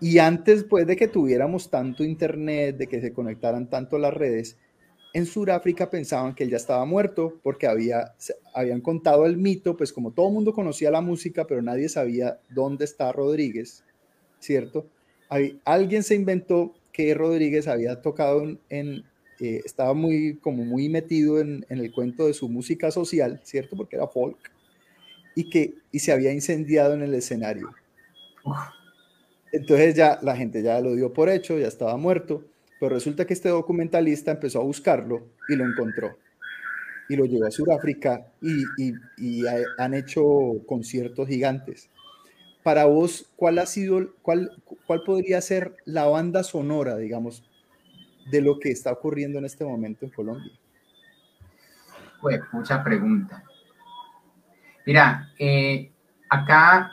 y 0.00 0.18
antes 0.18 0.64
pues, 0.64 0.86
de 0.86 0.96
que 0.96 1.08
tuviéramos 1.08 1.70
tanto 1.70 2.04
internet, 2.04 2.76
de 2.76 2.86
que 2.86 3.00
se 3.00 3.12
conectaran 3.12 3.68
tanto 3.68 3.98
las 3.98 4.14
redes, 4.14 4.56
en 5.12 5.26
Sudáfrica 5.26 5.90
pensaban 5.90 6.34
que 6.34 6.44
él 6.44 6.50
ya 6.50 6.56
estaba 6.56 6.84
muerto 6.84 7.38
porque 7.42 7.66
había, 7.66 8.14
habían 8.54 8.80
contado 8.80 9.26
el 9.26 9.36
mito, 9.36 9.76
pues 9.76 9.92
como 9.92 10.12
todo 10.12 10.28
el 10.28 10.34
mundo 10.34 10.52
conocía 10.52 10.90
la 10.90 11.00
música, 11.00 11.46
pero 11.46 11.62
nadie 11.62 11.88
sabía 11.88 12.38
dónde 12.48 12.84
está 12.84 13.12
Rodríguez, 13.12 13.84
¿cierto? 14.38 14.86
alguien 15.64 16.02
se 16.02 16.16
inventó 16.16 16.74
que 16.92 17.14
Rodríguez 17.14 17.68
había 17.68 18.02
tocado 18.02 18.42
en, 18.68 19.04
eh, 19.38 19.62
estaba 19.64 19.94
muy, 19.94 20.38
como 20.42 20.64
muy 20.64 20.88
metido 20.88 21.38
en, 21.38 21.64
el 21.68 21.92
cuento 21.92 22.26
de 22.26 22.34
su 22.34 22.48
música 22.48 22.90
social, 22.90 23.40
¿cierto? 23.44 23.76
Porque 23.76 23.94
era 23.94 24.08
folk, 24.08 24.36
y 25.36 25.48
que 25.48 25.74
y 25.92 26.00
se 26.00 26.10
había 26.10 26.32
incendiado 26.32 26.94
en 26.94 27.02
el 27.02 27.14
escenario. 27.14 27.70
Entonces 29.52 29.94
ya 29.94 30.18
la 30.22 30.36
gente 30.36 30.62
ya 30.62 30.80
lo 30.80 30.94
dio 30.94 31.12
por 31.12 31.28
hecho, 31.28 31.58
ya 31.58 31.66
estaba 31.66 31.96
muerto, 31.96 32.44
pero 32.78 32.94
resulta 32.94 33.26
que 33.26 33.34
este 33.34 33.48
documentalista 33.48 34.30
empezó 34.30 34.60
a 34.60 34.64
buscarlo 34.64 35.26
y 35.48 35.56
lo 35.56 35.64
encontró. 35.64 36.16
Y 37.08 37.16
lo 37.16 37.24
llevó 37.24 37.46
a 37.46 37.50
Sudáfrica 37.50 38.26
y, 38.40 39.42
han 39.78 39.94
hecho 39.94 40.22
conciertos 40.66 41.26
gigantes. 41.26 41.90
Para 42.62 42.84
vos, 42.84 43.28
¿cuál 43.36 43.58
ha 43.58 43.66
sido, 43.66 44.14
cuál, 44.22 44.50
cuál 44.86 45.02
podría 45.04 45.40
ser 45.40 45.74
la 45.84 46.06
banda 46.06 46.44
sonora, 46.44 46.96
digamos, 46.96 47.42
de 48.30 48.40
lo 48.42 48.60
que 48.60 48.70
está 48.70 48.92
ocurriendo 48.92 49.38
en 49.38 49.46
este 49.46 49.64
momento 49.64 50.04
en 50.04 50.12
Colombia? 50.12 50.52
Pues, 52.20 52.40
mucha 52.52 52.84
pregunta. 52.84 53.42
Mira, 54.86 55.32
eh, 55.38 55.90
acá 56.28 56.92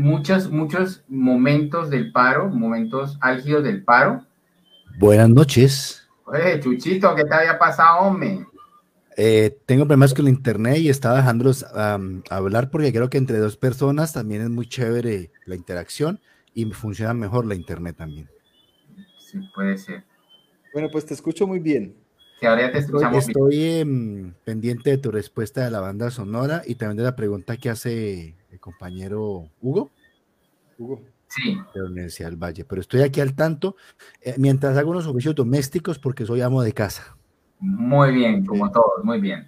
muchos, 0.00 0.50
muchos 0.50 1.04
momentos 1.08 1.90
del 1.90 2.10
paro, 2.10 2.48
momentos 2.48 3.18
álgidos 3.20 3.62
del 3.62 3.84
paro. 3.84 4.24
Buenas 4.98 5.28
noches. 5.28 6.08
Oye, 6.24 6.58
Chuchito, 6.60 7.14
¿qué 7.14 7.24
te 7.24 7.34
había 7.34 7.58
pasado, 7.58 8.00
hombre? 8.00 8.46
Eh, 9.16 9.58
tengo 9.66 9.84
problemas 9.84 10.14
con 10.14 10.26
el 10.26 10.32
internet 10.32 10.78
y 10.78 10.88
estaba 10.88 11.16
dejándolos 11.16 11.66
hablar 12.30 12.70
porque 12.70 12.92
creo 12.92 13.10
que 13.10 13.18
entre 13.18 13.38
dos 13.38 13.56
personas 13.56 14.12
también 14.12 14.40
es 14.40 14.48
muy 14.48 14.66
chévere 14.66 15.30
la 15.44 15.54
interacción 15.54 16.20
y 16.54 16.64
funciona 16.72 17.12
mejor 17.12 17.44
la 17.44 17.54
internet 17.54 17.96
también. 17.96 18.30
Sí, 19.18 19.38
puede 19.54 19.76
ser. 19.76 20.04
Bueno, 20.72 20.88
pues 20.90 21.04
te 21.04 21.14
escucho 21.14 21.46
muy 21.46 21.58
bien. 21.58 21.94
Sí, 22.38 22.46
ahora 22.46 22.62
ya 22.62 22.72
te 22.72 22.78
escuchamos 22.78 23.28
Estoy, 23.28 23.64
em, 23.64 24.32
pendiente 24.44 24.90
de 24.90 24.98
tu 24.98 25.10
respuesta 25.10 25.64
de 25.64 25.70
la 25.70 25.80
banda 25.80 26.10
sonora 26.10 26.62
y 26.64 26.76
también 26.76 26.98
de 26.98 27.02
la 27.02 27.16
pregunta 27.16 27.58
que 27.58 27.68
hace 27.68 28.36
el 28.50 28.60
compañero 28.60 29.48
Hugo. 29.60 29.90
Hugo. 30.78 31.02
Sí. 31.28 31.56
De 31.74 31.80
la 31.80 31.88
Universidad 31.88 32.28
del 32.28 32.36
Valle. 32.36 32.64
Pero 32.64 32.80
estoy 32.80 33.02
aquí 33.02 33.20
al 33.20 33.34
tanto 33.34 33.76
eh, 34.20 34.34
mientras 34.38 34.76
hago 34.76 34.90
unos 34.90 35.06
oficios 35.06 35.34
domésticos 35.34 35.98
porque 35.98 36.26
soy 36.26 36.40
amo 36.40 36.62
de 36.62 36.72
casa. 36.72 37.16
Muy 37.60 38.12
bien, 38.12 38.44
como 38.44 38.70
todos, 38.70 39.04
muy 39.04 39.20
bien. 39.20 39.46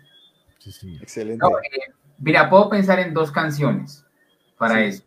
Sí, 0.59 0.70
sí. 0.70 0.98
Excelente. 1.00 1.44
Eh, 1.46 1.92
mira, 2.18 2.48
puedo 2.48 2.68
pensar 2.68 3.00
en 3.00 3.14
dos 3.14 3.32
canciones 3.32 4.05
para 4.59 4.84
eso. 4.84 5.03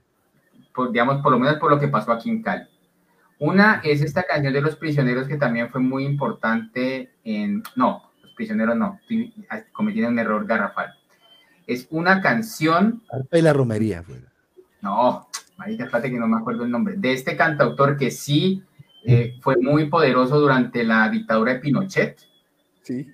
Por, 0.74 0.92
digamos, 0.92 1.22
por 1.22 1.32
lo 1.32 1.40
menos 1.40 1.58
por 1.60 1.72
lo 1.72 1.80
que 1.80 1.88
pasó 1.88 2.12
aquí 2.12 2.30
en 2.30 2.42
Cali. 2.42 2.66
Una 3.40 3.82
es 3.84 4.02
esta 4.02 4.24
canción 4.24 4.54
de 4.54 4.62
los 4.62 4.76
prisioneros 4.76 5.28
que 5.28 5.38
también 5.38 5.70
fue 5.70 5.82
muy 5.82 6.06
importante 6.06 7.12
en... 7.24 7.64
No, 7.76 8.12
los 8.22 8.34
prisioneros 8.34 8.76
no, 8.76 9.00
cometieron 9.72 10.14
un 10.14 10.20
error 10.20 10.46
garrafal 10.46 10.94
es 11.68 11.88
una 11.90 12.22
canción. 12.22 13.04
y 13.32 13.42
la 13.42 13.54
romería. 13.54 14.04
No, 14.82 15.28
Marita, 15.58 15.86
espérate 15.86 16.12
que 16.12 16.20
no 16.20 16.28
me 16.28 16.38
acuerdo 16.38 16.64
el 16.64 16.72
nombre. 16.72 16.96
De 16.98 17.14
este 17.14 17.36
cantautor 17.36 17.98
que 17.98 18.12
sí 18.12 18.64
eh, 19.04 19.38
fue 19.42 19.58
muy 19.58 19.90
poderoso 19.90 20.40
durante 20.40 20.84
la 20.84 21.10
dictadura 21.10 21.54
de 21.54 21.60
Pinochet. 21.60 22.20
Sí. 22.82 23.08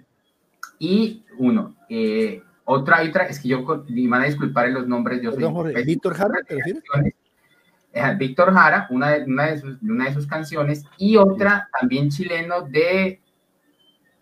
Y 0.79 1.23
uno, 1.37 1.75
eh, 1.89 2.41
otra, 2.65 3.01
otra, 3.03 3.25
es 3.25 3.39
que 3.39 3.49
yo, 3.49 3.85
me 3.87 4.07
van 4.07 4.23
a 4.23 4.25
disculpar 4.25 4.67
en 4.67 4.73
los 4.73 4.87
nombres, 4.87 5.21
yo 5.21 5.31
soy. 5.31 5.83
¿Víctor 5.83 6.15
Jara, 6.15 6.39
te 6.47 6.57
eh, 7.93 8.15
Víctor 8.17 8.53
Jara, 8.53 8.87
una 8.89 9.09
de, 9.09 9.25
una, 9.25 9.47
de 9.47 9.59
sus, 9.59 9.81
una 9.81 10.05
de 10.05 10.13
sus 10.13 10.25
canciones, 10.25 10.85
y 10.97 11.17
otra 11.17 11.69
también 11.77 12.09
chileno 12.09 12.61
de 12.61 13.19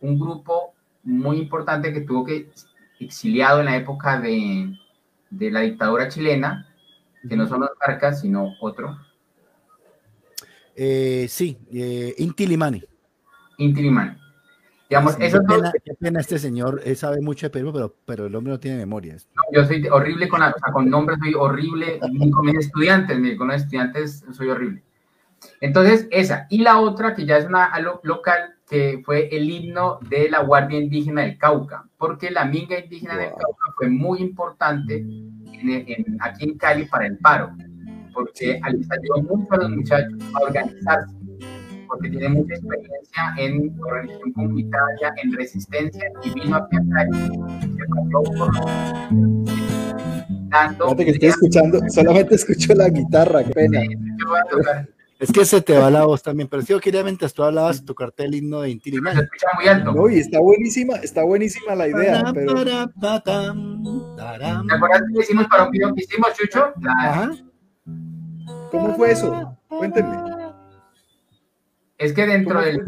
un 0.01 0.19
grupo 0.19 0.73
muy 1.03 1.37
importante 1.37 1.93
que 1.93 2.01
tuvo 2.01 2.25
que 2.25 2.49
exiliado 2.99 3.59
en 3.59 3.65
la 3.65 3.75
época 3.75 4.19
de, 4.19 4.73
la 5.31 5.61
dictadura 5.61 6.07
chilena, 6.07 6.67
que 7.27 7.35
no 7.35 7.47
son 7.47 7.61
los 7.61 7.71
Carcas, 7.79 8.21
sino 8.21 8.53
otro. 8.61 8.97
Eh, 10.75 11.27
sí, 11.29 11.57
eh, 11.73 12.15
Inti 12.17 12.47
Limani. 12.47 12.83
Inti 13.57 13.81
Limani. 13.81 14.17
Digamos, 14.89 15.15
qué, 15.17 15.29
pena, 15.29 15.71
qué, 15.85 15.93
pena, 15.93 16.19
este 16.19 16.39
señor, 16.39 16.81
él 16.83 16.95
sabe 16.95 17.21
mucho 17.21 17.45
de 17.45 17.51
Perú, 17.51 17.71
pero, 17.71 17.95
pero 18.05 18.25
el 18.25 18.35
hombre 18.35 18.53
no 18.53 18.59
tiene 18.59 18.77
memoria. 18.77 19.17
yo 19.53 19.63
soy 19.63 19.87
horrible 19.87 20.27
con, 20.27 20.41
con 20.73 20.89
nombres, 20.89 21.19
soy 21.19 21.35
horrible, 21.35 21.99
con 21.99 22.45
mis 22.45 22.55
estudiantes, 22.55 23.37
con 23.37 23.49
los 23.49 23.61
estudiantes 23.61 24.25
soy 24.31 24.49
horrible. 24.49 24.81
Entonces, 25.61 26.07
esa. 26.11 26.47
Y 26.49 26.59
la 26.59 26.79
otra, 26.79 27.13
que 27.13 27.25
ya 27.25 27.37
es 27.37 27.45
una 27.45 27.71
local, 28.03 28.55
que 28.69 29.01
fue 29.03 29.27
el 29.35 29.49
himno 29.49 29.99
de 30.09 30.29
la 30.29 30.43
Guardia 30.43 30.79
Indígena 30.79 31.23
del 31.23 31.37
Cauca, 31.37 31.85
porque 31.97 32.29
la 32.29 32.45
minga 32.45 32.79
indígena 32.79 33.17
del 33.17 33.29
Cauca 33.29 33.73
fue 33.75 33.89
muy 33.89 34.19
importante 34.19 35.03
aquí 36.21 36.43
en 36.43 36.57
Cali 36.57 36.85
para 36.85 37.07
el 37.07 37.17
paro, 37.17 37.51
porque 38.13 38.61
les 38.71 38.87
ayudó 38.91 39.23
mucho 39.23 39.53
a 39.53 39.57
los 39.57 39.71
muchachos 39.71 40.13
a 40.35 40.39
organizarse, 40.39 41.15
porque 41.87 42.09
tiene 42.09 42.29
mucha 42.29 42.53
experiencia 42.53 43.33
en 43.37 43.75
organización 43.79 44.33
comunitaria, 44.33 45.13
en 45.23 45.33
resistencia, 45.33 46.11
y 46.23 46.33
vino 46.33 46.55
a 46.55 46.69
pensar 46.69 47.07
dando 50.49 50.95
que 50.95 51.09
estoy 51.09 51.29
escuchando, 51.29 51.79
solamente 51.89 52.35
escucho 52.35 52.73
la 52.75 52.89
guitarra, 52.89 53.43
qué 53.43 53.51
pena. 53.51 53.81
Es 55.19 55.33
que 55.33 55.43
se 55.43 55.61
te 55.61 55.77
va 55.77 55.91
la 55.91 56.05
voz 56.05 56.23
también, 56.23 56.47
pero 56.47 56.61
sí, 56.61 56.69
yo 56.69 56.79
quería 56.79 57.03
mientras 57.03 57.33
tú 57.33 57.43
hablabas 57.43 57.83
tocarte 57.83 58.23
el 58.23 58.35
himno 58.35 58.61
de 58.61 58.69
Inti 58.69 58.89
Se 58.89 58.97
escucha 58.97 59.47
muy 59.53 59.67
alto. 59.67 59.91
No, 59.91 60.09
y 60.09 60.19
está 60.19 60.39
buenísima, 60.39 60.95
está 60.95 61.23
buenísima 61.23 61.75
la 61.75 61.89
idea, 61.89 62.23
pero... 62.33 62.63
¿Te 62.63 62.71
acuerdas 64.73 65.01
que 65.13 65.21
hicimos 65.21 65.47
para 65.47 65.65
un 65.65 65.71
video 65.71 65.93
que 65.93 66.03
hicimos, 66.03 66.33
Chucho? 66.35 66.71
Ajá. 66.87 67.31
¿Cómo 68.71 68.95
fue 68.95 69.11
eso? 69.11 69.57
Cuéntenme. 69.67 70.17
Es 71.97 72.13
que 72.13 72.25
dentro 72.25 72.61
del 72.61 72.81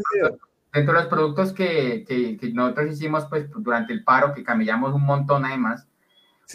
dentro 0.72 0.94
de 0.94 1.00
los 1.02 1.10
productos 1.10 1.52
que, 1.52 2.06
que, 2.08 2.38
que, 2.38 2.54
nosotros 2.54 2.94
hicimos 2.94 3.26
pues 3.26 3.50
durante 3.58 3.92
el 3.92 4.06
paro, 4.06 4.34
que 4.34 4.42
camellamos 4.42 4.94
un 4.94 5.04
montón 5.04 5.44
además, 5.44 5.86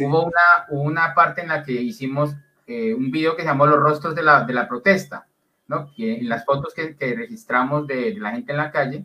hubo 0.00 0.24
una, 0.24 0.40
una 0.70 1.14
parte 1.14 1.42
en 1.42 1.48
la 1.48 1.62
que 1.62 1.72
hicimos 1.72 2.34
eh, 2.66 2.94
un 2.94 3.10
video 3.10 3.36
que 3.36 3.42
se 3.42 3.48
llamó 3.48 3.66
Los 3.66 3.78
rostros 3.78 4.14
de 4.14 4.22
la, 4.22 4.44
de 4.44 4.54
la 4.54 4.66
protesta 4.66 5.26
¿no? 5.68 5.92
Que 5.94 6.18
en 6.18 6.28
las 6.28 6.44
fotos 6.44 6.74
que, 6.74 6.96
que 6.96 7.14
registramos 7.14 7.86
de, 7.86 8.14
la 8.18 8.32
gente 8.32 8.52
en 8.52 8.58
la 8.58 8.70
calle, 8.70 9.04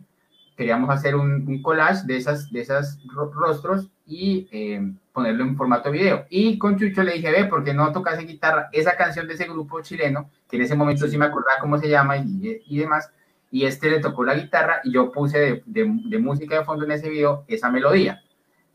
queríamos 0.56 0.90
hacer 0.90 1.16
un, 1.16 1.46
un 1.46 1.62
collage 1.62 2.06
de 2.06 2.16
esas, 2.16 2.50
de 2.50 2.60
esas 2.60 2.98
rostros 3.34 3.90
y 4.06 4.48
eh, 4.52 4.92
ponerlo 5.12 5.44
en 5.44 5.56
formato 5.56 5.90
video. 5.90 6.26
Y 6.30 6.58
con 6.58 6.78
Chucho 6.78 7.02
le 7.02 7.14
dije, 7.14 7.30
ve, 7.30 7.44
¿por 7.46 7.64
qué 7.64 7.74
no 7.74 7.92
tocas 7.92 8.18
en 8.18 8.26
guitarra 8.26 8.68
esa 8.72 8.96
canción 8.96 9.26
de 9.26 9.34
ese 9.34 9.44
grupo 9.44 9.80
chileno, 9.82 10.30
que 10.48 10.56
en 10.56 10.62
ese 10.62 10.76
momento 10.76 11.08
sí 11.08 11.16
me 11.18 11.24
acordaba 11.24 11.60
cómo 11.60 11.78
se 11.78 11.88
llama 11.88 12.18
y, 12.18 12.62
y 12.66 12.78
demás? 12.78 13.10
Y 13.50 13.64
este 13.64 13.90
le 13.90 14.00
tocó 14.00 14.24
la 14.24 14.34
guitarra 14.34 14.80
y 14.84 14.92
yo 14.92 15.12
puse 15.12 15.38
de, 15.38 15.62
de, 15.66 16.18
música 16.18 16.58
de 16.58 16.64
fondo 16.64 16.86
en 16.86 16.92
ese 16.92 17.10
video 17.10 17.44
esa 17.48 17.70
melodía, 17.70 18.22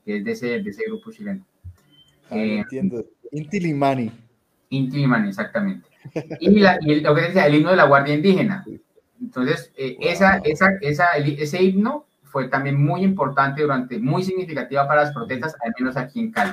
que 0.05 0.17
es 0.17 0.23
de 0.23 0.31
ese, 0.31 0.47
de 0.61 0.69
ese 0.69 0.83
grupo 0.85 1.11
chileno. 1.11 1.43
Ah, 2.29 2.35
eh, 2.38 2.59
entiendo. 2.59 3.03
Inti 3.31 3.59
Limani. 3.59 4.11
Inti 4.69 4.97
Limani, 4.97 5.29
exactamente 5.29 5.86
y, 6.39 6.59
la, 6.59 6.77
y 6.81 6.91
el, 6.91 7.03
lo 7.03 7.15
que 7.15 7.21
decía, 7.21 7.45
el 7.45 7.55
himno 7.55 7.71
de 7.71 7.75
la 7.75 7.85
Guardia 7.85 8.15
Indígena. 8.15 8.65
Entonces, 9.21 9.71
eh, 9.77 9.97
esa, 9.99 10.37
esa, 10.43 10.77
esa, 10.81 11.17
ese 11.17 11.63
himno 11.63 12.05
fue 12.23 12.49
también 12.49 12.81
muy 12.81 13.03
importante 13.03 13.61
durante, 13.61 13.99
muy 13.99 14.23
significativa 14.23 14.87
para 14.87 15.03
las 15.03 15.13
protestas, 15.13 15.55
al 15.61 15.73
menos 15.79 15.97
aquí 15.97 16.19
en 16.19 16.31
Cali, 16.31 16.51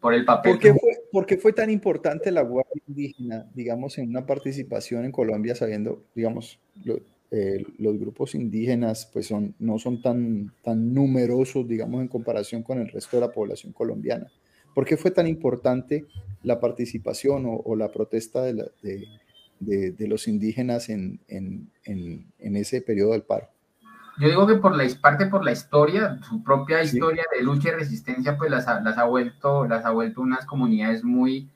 por 0.00 0.14
el 0.14 0.24
papel. 0.24 0.52
¿Por 0.52 0.60
qué 0.60 0.72
fue, 0.74 0.90
por 1.10 1.26
qué 1.26 1.36
fue 1.38 1.52
tan 1.52 1.70
importante 1.70 2.30
la 2.30 2.42
Guardia 2.42 2.82
Indígena, 2.86 3.46
digamos, 3.54 3.98
en 3.98 4.10
una 4.10 4.26
participación 4.26 5.04
en 5.04 5.12
Colombia, 5.12 5.54
sabiendo, 5.54 6.04
digamos, 6.14 6.60
eh, 7.30 7.64
los 7.78 7.98
grupos 7.98 8.34
indígenas 8.36 9.10
pues 9.12 9.26
son, 9.26 9.54
no 9.58 9.78
son 9.78 10.00
tan, 10.00 10.52
tan 10.62 10.94
numerosos, 10.94 11.66
digamos, 11.66 12.00
en 12.02 12.08
comparación 12.08 12.62
con 12.62 12.78
el 12.78 12.88
resto 12.88 13.16
de 13.16 13.22
la 13.22 13.32
población 13.32 13.72
colombiana? 13.72 14.28
¿Por 14.74 14.84
qué 14.84 14.96
fue 14.96 15.10
tan 15.10 15.26
importante 15.26 16.06
la 16.42 16.60
participación 16.60 17.44
o, 17.46 17.76
la 17.76 17.90
protesta 17.90 18.42
de, 18.42 18.70
de, 19.60 20.08
los 20.08 20.28
indígenas 20.28 20.88
en, 20.88 21.20
en, 21.28 21.70
en, 21.84 22.56
ese 22.56 22.82
periodo 22.82 23.12
del 23.12 23.22
paro? 23.22 23.48
Yo 24.18 24.28
digo 24.28 24.46
que 24.46 24.56
por 24.56 24.76
la 24.76 24.84
parte 25.00 25.26
por 25.26 25.44
la 25.44 25.52
historia, 25.52 26.18
su 26.22 26.42
propia 26.42 26.82
historia 26.82 27.24
de 27.34 27.42
lucha 27.42 27.70
y 27.70 27.72
resistencia, 27.72 28.36
pues 28.36 28.50
las, 28.50 28.66
las, 28.66 28.98
ha 28.98 29.04
vuelto, 29.04 29.66
las 29.66 29.84
ha 29.84 29.90
vuelto 29.90 30.20
unas 30.20 30.46
comunidades 30.46 31.02
muy, 31.02 31.48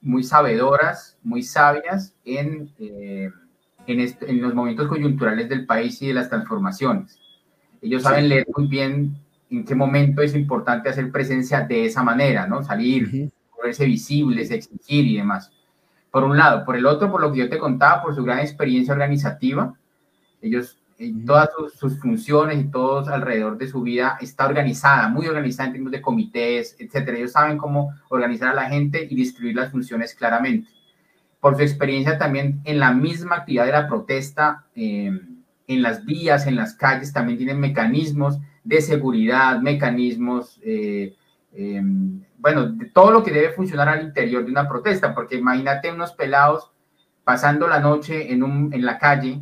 muy 0.00 0.22
sabedoras, 0.22 1.18
muy 1.22 1.42
sabias 1.42 2.14
en, 2.24 2.72
eh, 2.78 3.30
en, 3.86 4.00
en, 4.00 4.40
los 4.40 4.54
momentos 4.54 4.86
coyunturales 4.86 5.48
del 5.48 5.66
país 5.66 6.00
y 6.02 6.08
de 6.08 6.14
las 6.14 6.28
transformaciones. 6.28 7.18
Ellos 7.82 8.02
saben 8.02 8.28
leer 8.28 8.46
muy 8.56 8.66
bien 8.66 9.16
en 9.50 9.64
qué 9.64 9.74
momento 9.74 10.22
es 10.22 10.34
importante 10.34 10.88
hacer 10.88 11.10
presencia 11.10 11.60
de 11.60 11.86
esa 11.86 12.02
manera, 12.02 12.46
¿no? 12.46 12.62
Salir, 12.62 13.30
ponerse 13.56 13.86
visibles, 13.86 14.50
exigir 14.50 15.06
y 15.06 15.16
demás. 15.16 15.50
Por 16.10 16.24
un 16.24 16.36
lado. 16.36 16.64
Por 16.64 16.76
el 16.76 16.86
otro, 16.86 17.10
por 17.10 17.20
lo 17.20 17.32
que 17.32 17.40
yo 17.40 17.48
te 17.48 17.58
contaba, 17.58 18.02
por 18.02 18.14
su 18.14 18.24
gran 18.24 18.40
experiencia 18.40 18.92
organizativa, 18.92 19.74
ellos, 20.40 20.78
eh, 20.98 21.12
todas 21.26 21.50
sus, 21.78 21.98
funciones 22.00 22.58
y 22.58 22.70
todos 22.70 23.08
alrededor 23.08 23.58
de 23.58 23.68
su 23.68 23.82
vida 23.82 24.18
está 24.20 24.46
organizada, 24.46 25.08
muy 25.08 25.26
organizada 25.26 25.68
en 25.68 25.72
términos 25.72 25.92
de 25.92 26.02
comités, 26.02 26.76
etcétera. 26.78 27.18
Ellos 27.18 27.32
saben 27.32 27.58
cómo 27.58 27.94
organizar 28.08 28.48
a 28.48 28.54
la 28.54 28.68
gente 28.68 29.06
y 29.08 29.14
distribuir 29.14 29.56
las 29.56 29.70
funciones 29.70 30.14
claramente. 30.14 30.68
Por 31.40 31.56
su 31.56 31.62
experiencia 31.62 32.18
también 32.18 32.60
en 32.64 32.78
la 32.78 32.92
misma 32.92 33.36
actividad 33.36 33.66
de 33.66 33.72
la 33.72 33.86
protesta, 33.86 34.66
eh, 34.74 35.12
en 35.68 35.82
las 35.82 36.04
vías, 36.04 36.46
en 36.46 36.56
las 36.56 36.74
calles, 36.74 37.12
también 37.12 37.38
tienen 37.38 37.60
mecanismos 37.60 38.38
de 38.68 38.82
seguridad, 38.82 39.60
mecanismos, 39.62 40.60
eh, 40.62 41.16
eh, 41.54 41.82
bueno, 42.36 42.68
de 42.68 42.84
todo 42.90 43.10
lo 43.10 43.24
que 43.24 43.30
debe 43.30 43.54
funcionar 43.54 43.88
al 43.88 44.02
interior 44.02 44.44
de 44.44 44.50
una 44.50 44.68
protesta, 44.68 45.14
porque 45.14 45.36
imagínate 45.36 45.90
unos 45.90 46.12
pelados 46.12 46.70
pasando 47.24 47.66
la 47.66 47.80
noche 47.80 48.30
en, 48.30 48.42
un, 48.42 48.70
en 48.74 48.84
la 48.84 48.98
calle, 48.98 49.40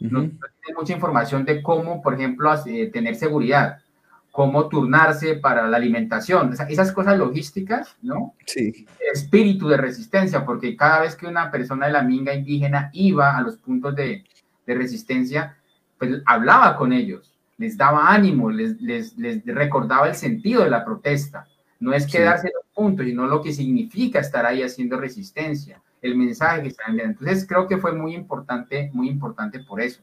no, 0.00 0.20
tienen 0.20 0.76
mucha 0.78 0.94
información 0.94 1.44
de 1.44 1.62
cómo, 1.62 2.00
por 2.00 2.14
ejemplo, 2.14 2.50
eh, 2.64 2.90
tener 2.90 3.16
seguridad, 3.16 3.82
cómo 4.30 4.66
turnarse 4.70 5.34
para 5.34 5.68
la 5.68 5.76
alimentación, 5.76 6.54
esas 6.54 6.90
cosas 6.90 7.18
logísticas, 7.18 7.98
¿no? 8.00 8.34
Sí. 8.46 8.86
Espíritu 9.12 9.68
de 9.68 9.76
resistencia, 9.76 10.46
porque 10.46 10.74
cada 10.74 11.00
vez 11.00 11.16
que 11.16 11.26
una 11.26 11.50
persona 11.50 11.86
de 11.86 11.92
la 11.92 12.02
minga 12.02 12.32
indígena 12.32 12.88
iba 12.94 13.36
a 13.36 13.42
los 13.42 13.58
puntos 13.58 13.94
de, 13.94 14.24
de 14.66 14.74
resistencia, 14.74 15.58
pues 15.98 16.22
hablaba 16.24 16.76
con 16.76 16.94
ellos, 16.94 17.33
les 17.56 17.76
daba 17.76 18.12
ánimo, 18.12 18.50
les, 18.50 18.80
les, 18.80 19.16
les 19.16 19.44
recordaba 19.44 20.08
el 20.08 20.14
sentido 20.14 20.64
de 20.64 20.70
la 20.70 20.84
protesta. 20.84 21.46
No 21.80 21.92
es 21.92 22.06
quedarse 22.06 22.48
en 22.48 22.54
los 22.54 22.66
puntos, 22.74 23.06
sino 23.06 23.26
lo 23.26 23.42
que 23.42 23.52
significa 23.52 24.20
estar 24.20 24.46
ahí 24.46 24.62
haciendo 24.62 24.98
resistencia, 24.98 25.80
el 26.02 26.16
mensaje 26.16 26.62
que 26.62 26.68
están 26.68 26.90
enviando. 26.90 27.18
Entonces 27.20 27.46
creo 27.46 27.66
que 27.66 27.78
fue 27.78 27.92
muy 27.92 28.14
importante, 28.14 28.90
muy 28.92 29.08
importante 29.08 29.60
por 29.60 29.80
eso, 29.80 30.00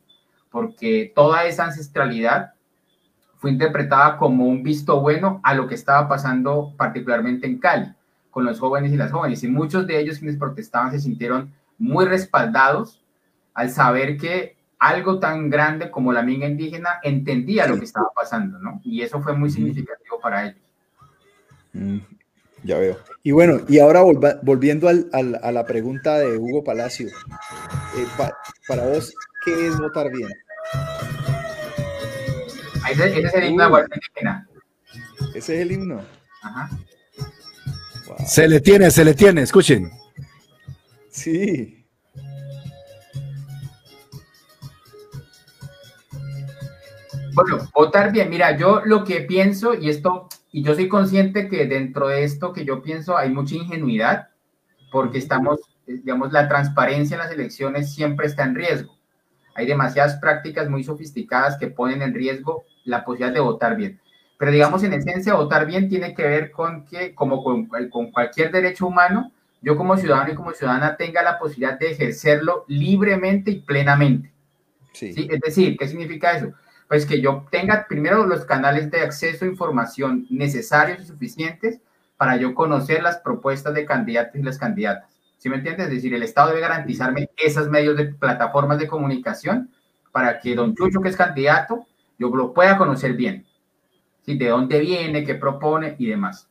porque 0.49 1.11
toda 1.15 1.45
esa 1.45 1.65
ancestralidad 1.65 2.53
fue 3.37 3.51
interpretada 3.51 4.17
como 4.17 4.45
un 4.45 4.61
visto 4.61 5.01
bueno 5.01 5.39
a 5.43 5.55
lo 5.55 5.67
que 5.67 5.75
estaba 5.75 6.07
pasando 6.07 6.73
particularmente 6.77 7.47
en 7.47 7.57
Cali, 7.57 7.91
con 8.29 8.45
los 8.45 8.59
jóvenes 8.59 8.93
y 8.93 8.97
las 8.97 9.11
jóvenes. 9.11 9.43
Y 9.43 9.47
muchos 9.47 9.87
de 9.87 9.99
ellos 9.99 10.19
quienes 10.19 10.37
protestaban 10.37 10.91
se 10.91 10.99
sintieron 10.99 11.51
muy 11.79 12.05
respaldados 12.05 13.01
al 13.55 13.71
saber 13.71 14.17
que 14.17 14.55
algo 14.81 15.19
tan 15.19 15.51
grande 15.51 15.91
como 15.91 16.11
la 16.11 16.23
minga 16.23 16.47
indígena 16.47 16.99
entendía 17.03 17.67
lo 17.67 17.77
que 17.77 17.85
estaba 17.85 18.07
pasando, 18.15 18.57
¿no? 18.57 18.81
Y 18.83 19.03
eso 19.03 19.21
fue 19.21 19.33
muy 19.37 19.51
significativo 19.51 20.19
para 20.19 20.45
ellos. 20.45 20.57
Mm, 21.73 21.99
ya 22.63 22.79
veo. 22.79 22.97
Y 23.21 23.29
bueno, 23.29 23.59
y 23.69 23.77
ahora 23.77 24.01
volviendo 24.41 24.89
al, 24.89 25.07
a 25.13 25.51
la 25.51 25.65
pregunta 25.67 26.17
de 26.17 26.35
Hugo 26.35 26.63
Palacio, 26.63 27.09
eh, 27.09 28.07
para 28.67 28.87
vos, 28.87 29.13
¿qué 29.45 29.67
es 29.67 29.77
votar 29.77 30.09
bien? 30.11 30.29
Ese, 32.89 33.07
ese 33.07 33.19
es 33.21 33.33
el 33.35 33.43
himno 33.49 33.63
de 33.63 33.69
Guardia 33.69 33.95
Indígena. 33.95 34.49
Ese 35.35 35.55
es 35.55 35.61
el 35.61 35.71
himno. 35.73 36.01
Ajá. 36.41 36.69
Se 38.25 38.47
le 38.47 38.59
tiene, 38.59 38.89
se 38.89 39.05
le 39.05 39.13
tiene, 39.13 39.43
escuchen. 39.43 39.91
Sí. 41.11 41.80
Bueno, 47.33 47.57
votar 47.73 48.11
bien. 48.11 48.29
Mira, 48.29 48.57
yo 48.57 48.81
lo 48.85 49.03
que 49.03 49.21
pienso, 49.21 49.73
y 49.73 49.89
esto, 49.89 50.27
y 50.51 50.63
yo 50.63 50.75
soy 50.75 50.87
consciente 50.87 51.47
que 51.47 51.65
dentro 51.65 52.07
de 52.07 52.23
esto 52.23 52.53
que 52.53 52.65
yo 52.65 52.81
pienso 52.81 53.17
hay 53.17 53.29
mucha 53.29 53.55
ingenuidad, 53.55 54.29
porque 54.91 55.17
estamos, 55.17 55.59
digamos, 55.85 56.31
la 56.31 56.47
transparencia 56.47 57.15
en 57.15 57.21
las 57.21 57.31
elecciones 57.31 57.93
siempre 57.93 58.27
está 58.27 58.43
en 58.43 58.55
riesgo. 58.55 58.97
Hay 59.55 59.65
demasiadas 59.65 60.17
prácticas 60.17 60.69
muy 60.69 60.83
sofisticadas 60.83 61.57
que 61.57 61.67
ponen 61.67 62.01
en 62.01 62.13
riesgo 62.13 62.63
la 62.83 63.03
posibilidad 63.03 63.33
de 63.33 63.39
votar 63.41 63.75
bien. 63.75 63.99
Pero 64.37 64.51
digamos, 64.51 64.83
en 64.83 64.93
esencia, 64.93 65.35
votar 65.35 65.65
bien 65.65 65.87
tiene 65.87 66.13
que 66.15 66.23
ver 66.23 66.51
con 66.51 66.85
que, 66.85 67.13
como 67.13 67.43
con, 67.43 67.67
con 67.89 68.11
cualquier 68.11 68.51
derecho 68.51 68.87
humano, 68.87 69.31
yo 69.61 69.77
como 69.77 69.95
ciudadano 69.97 70.31
y 70.31 70.35
como 70.35 70.51
ciudadana 70.51 70.97
tenga 70.97 71.21
la 71.21 71.37
posibilidad 71.37 71.77
de 71.77 71.91
ejercerlo 71.91 72.65
libremente 72.67 73.51
y 73.51 73.61
plenamente. 73.61 74.31
Sí. 74.93 75.13
¿Sí? 75.13 75.27
Es 75.29 75.39
decir, 75.39 75.77
¿qué 75.77 75.87
significa 75.87 76.31
eso? 76.31 76.53
Pues 76.91 77.05
que 77.05 77.21
yo 77.21 77.45
tenga 77.49 77.85
primero 77.87 78.25
los 78.25 78.43
canales 78.43 78.91
de 78.91 78.99
acceso 78.99 79.45
a 79.45 79.47
información 79.47 80.27
necesarios 80.29 80.99
y 80.99 81.05
suficientes 81.05 81.79
para 82.17 82.35
yo 82.35 82.53
conocer 82.53 83.01
las 83.01 83.19
propuestas 83.19 83.73
de 83.73 83.85
candidatos 83.85 84.35
y 84.35 84.43
las 84.43 84.57
candidatas. 84.57 85.09
¿Sí 85.37 85.47
me 85.47 85.55
entiendes? 85.55 85.87
Es 85.87 85.93
decir, 85.93 86.13
el 86.13 86.21
Estado 86.21 86.49
debe 86.49 86.59
garantizarme 86.59 87.29
esos 87.37 87.69
medios 87.69 87.95
de 87.95 88.07
plataformas 88.07 88.77
de 88.77 88.89
comunicación 88.89 89.71
para 90.11 90.41
que 90.41 90.53
don 90.53 90.75
Chucho, 90.75 90.99
que 90.99 91.07
es 91.07 91.15
candidato, 91.15 91.85
yo 92.19 92.27
lo 92.27 92.53
pueda 92.53 92.77
conocer 92.77 93.13
bien. 93.13 93.45
¿Sí? 94.25 94.37
De 94.37 94.49
dónde 94.49 94.81
viene, 94.81 95.23
qué 95.23 95.35
propone 95.35 95.95
y 95.97 96.07
demás. 96.07 96.49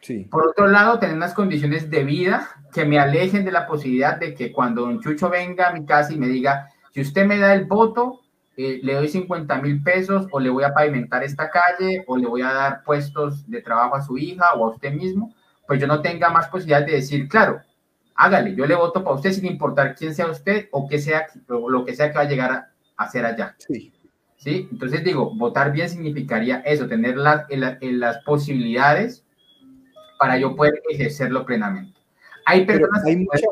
Sí. 0.00 0.26
Por 0.30 0.48
otro 0.48 0.68
lado, 0.68 0.98
tener 0.98 1.16
unas 1.16 1.34
condiciones 1.34 1.90
de 1.90 2.02
vida 2.02 2.48
que 2.72 2.86
me 2.86 2.98
alejen 2.98 3.44
de 3.44 3.52
la 3.52 3.66
posibilidad 3.66 4.18
de 4.18 4.32
que 4.32 4.52
cuando 4.52 4.86
don 4.86 5.02
Chucho 5.02 5.28
venga 5.28 5.68
a 5.68 5.72
mi 5.74 5.84
casa 5.84 6.14
y 6.14 6.16
me 6.16 6.28
diga, 6.28 6.70
si 6.92 7.02
usted 7.02 7.26
me 7.26 7.36
da 7.36 7.52
el 7.52 7.66
voto, 7.66 8.22
eh, 8.58 8.80
le 8.82 8.94
doy 8.94 9.08
50 9.08 9.60
mil 9.60 9.82
pesos 9.82 10.26
o 10.30 10.40
le 10.40 10.48
voy 10.48 10.64
a 10.64 10.72
pavimentar 10.72 11.22
esta 11.22 11.50
calle 11.50 12.04
o 12.06 12.16
le 12.16 12.26
voy 12.26 12.40
a 12.40 12.52
dar 12.52 12.82
puestos 12.84 13.48
de 13.50 13.60
trabajo 13.60 13.96
a 13.96 14.02
su 14.02 14.16
hija 14.16 14.54
o 14.54 14.64
a 14.64 14.70
usted 14.70 14.94
mismo, 14.94 15.34
pues 15.66 15.78
yo 15.78 15.86
no 15.86 16.00
tenga 16.00 16.30
más 16.30 16.48
posibilidad 16.48 16.84
de 16.84 16.92
decir, 16.92 17.28
claro, 17.28 17.60
hágale, 18.14 18.54
yo 18.54 18.64
le 18.66 18.74
voto 18.74 19.04
para 19.04 19.16
usted 19.16 19.32
sin 19.32 19.44
importar 19.44 19.94
quién 19.94 20.14
sea 20.14 20.28
usted 20.28 20.68
o, 20.70 20.88
que 20.88 20.98
sea, 20.98 21.26
lo 21.48 21.84
que 21.84 21.94
sea 21.94 22.10
que 22.10 22.16
va 22.16 22.24
a 22.24 22.28
llegar 22.28 22.50
a 22.50 22.72
hacer 22.96 23.26
allá. 23.26 23.54
Sí. 23.58 23.92
¿Sí? 24.38 24.68
Entonces 24.70 25.04
digo, 25.04 25.34
votar 25.34 25.72
bien 25.72 25.88
significaría 25.90 26.60
eso, 26.60 26.86
tener 26.88 27.16
las, 27.16 27.46
las 27.50 28.18
posibilidades 28.24 29.26
para 30.18 30.38
yo 30.38 30.56
poder 30.56 30.80
ejercerlo 30.88 31.44
plenamente. 31.44 32.00
Hay 32.46 32.64
personas 32.64 33.04
hay 33.04 33.16
mucha, 33.16 33.46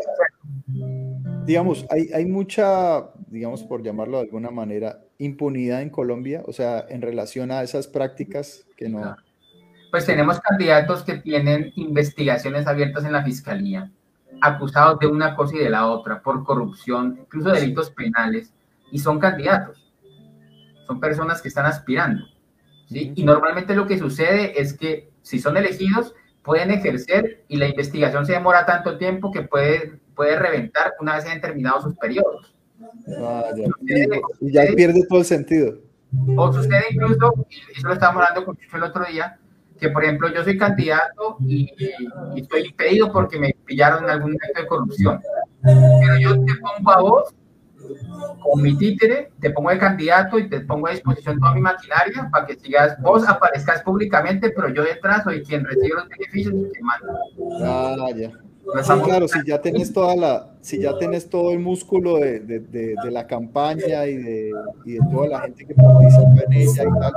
digamos, 1.44 1.84
hay, 1.90 2.08
hay 2.14 2.26
mucha 2.26 3.10
digamos, 3.34 3.64
por 3.64 3.82
llamarlo 3.82 4.18
de 4.18 4.24
alguna 4.24 4.50
manera, 4.50 5.00
impunidad 5.18 5.82
en 5.82 5.90
Colombia? 5.90 6.42
O 6.46 6.52
sea, 6.52 6.86
en 6.88 7.02
relación 7.02 7.50
a 7.50 7.62
esas 7.62 7.88
prácticas 7.88 8.64
que 8.76 8.88
no... 8.88 9.16
Pues 9.90 10.06
tenemos 10.06 10.40
candidatos 10.40 11.02
que 11.02 11.16
tienen 11.16 11.72
investigaciones 11.76 12.66
abiertas 12.66 13.04
en 13.04 13.12
la 13.12 13.24
fiscalía, 13.24 13.90
acusados 14.40 14.98
de 15.00 15.06
una 15.06 15.36
cosa 15.36 15.56
y 15.56 15.58
de 15.58 15.70
la 15.70 15.88
otra, 15.88 16.22
por 16.22 16.44
corrupción, 16.44 17.18
incluso 17.20 17.50
delitos 17.50 17.90
penales, 17.90 18.52
y 18.90 18.98
son 18.98 19.18
candidatos. 19.18 19.92
Son 20.86 21.00
personas 21.00 21.42
que 21.42 21.48
están 21.48 21.66
aspirando. 21.66 22.24
¿sí? 22.88 23.12
Y 23.14 23.24
normalmente 23.24 23.74
lo 23.74 23.86
que 23.86 23.98
sucede 23.98 24.60
es 24.60 24.74
que 24.74 25.10
si 25.22 25.38
son 25.38 25.56
elegidos, 25.56 26.14
pueden 26.44 26.70
ejercer 26.70 27.44
y 27.48 27.56
la 27.56 27.66
investigación 27.66 28.26
se 28.26 28.32
demora 28.32 28.66
tanto 28.66 28.98
tiempo 28.98 29.32
que 29.32 29.42
puede, 29.42 29.98
puede 30.14 30.38
reventar 30.38 30.92
una 31.00 31.16
vez 31.16 31.24
hayan 31.24 31.40
terminado 31.40 31.80
sus 31.80 31.96
periodos. 31.96 32.53
Ah, 33.18 33.50
y 34.40 34.52
ya 34.52 34.62
pierde 34.74 35.06
todo 35.08 35.20
el 35.20 35.24
sentido. 35.24 35.78
O 36.36 36.52
sucede 36.52 36.84
incluso, 36.90 37.46
y 37.50 37.78
eso 37.78 37.88
lo 37.88 37.94
estábamos 37.94 38.22
hablando 38.22 38.44
con 38.44 38.56
Chucho 38.56 38.76
el 38.76 38.82
otro 38.84 39.04
día, 39.04 39.38
que 39.80 39.88
por 39.88 40.04
ejemplo 40.04 40.32
yo 40.32 40.44
soy 40.44 40.56
candidato 40.56 41.36
y, 41.40 41.70
estoy 42.36 42.66
impedido 42.66 43.12
porque 43.12 43.38
me 43.38 43.54
pillaron 43.64 44.04
en 44.04 44.10
algún 44.10 44.34
acto 44.34 44.62
de 44.62 44.66
corrupción. 44.66 45.20
Pero 45.62 46.18
yo 46.20 46.44
te 46.44 46.52
pongo 46.56 46.90
a 46.90 47.00
vos 47.00 47.34
con 48.42 48.62
mi 48.62 48.76
títere, 48.76 49.30
te 49.40 49.50
pongo 49.50 49.70
de 49.70 49.78
candidato 49.78 50.38
y 50.38 50.48
te 50.48 50.60
pongo 50.60 50.88
a 50.88 50.92
disposición 50.92 51.38
toda 51.38 51.54
mi 51.54 51.60
maquinaria 51.60 52.28
para 52.30 52.46
que 52.46 52.56
sigas, 52.56 53.00
vos 53.00 53.26
aparezcas 53.28 53.82
públicamente, 53.82 54.50
pero 54.50 54.68
yo 54.68 54.82
detrás 54.82 55.24
soy 55.24 55.42
quien 55.42 55.64
recibe 55.64 55.94
los 55.94 56.08
beneficios 56.08 56.54
y 56.54 56.70
quien 56.72 56.84
manda. 56.84 57.18
Ah, 57.62 58.10
ya. 58.14 58.30
Claro, 59.04 59.28
si 59.28 59.38
ya 59.46 59.60
tienes 59.60 59.92
toda 59.92 60.16
la, 60.16 60.56
si 60.62 60.80
ya 60.80 60.96
tienes 60.98 61.28
todo 61.28 61.52
el 61.52 61.58
músculo 61.58 62.16
de, 62.16 62.40
de, 62.40 62.60
de, 62.60 63.10
la 63.10 63.26
campaña 63.26 64.06
y 64.06 64.16
de, 64.16 64.52
y 64.86 64.92
de, 64.92 65.00
toda 65.12 65.28
la 65.28 65.40
gente 65.42 65.66
que 65.66 65.74
participa 65.74 66.42
en 66.46 66.52
ella 66.52 66.84
y 66.84 66.92
tal, 67.00 67.12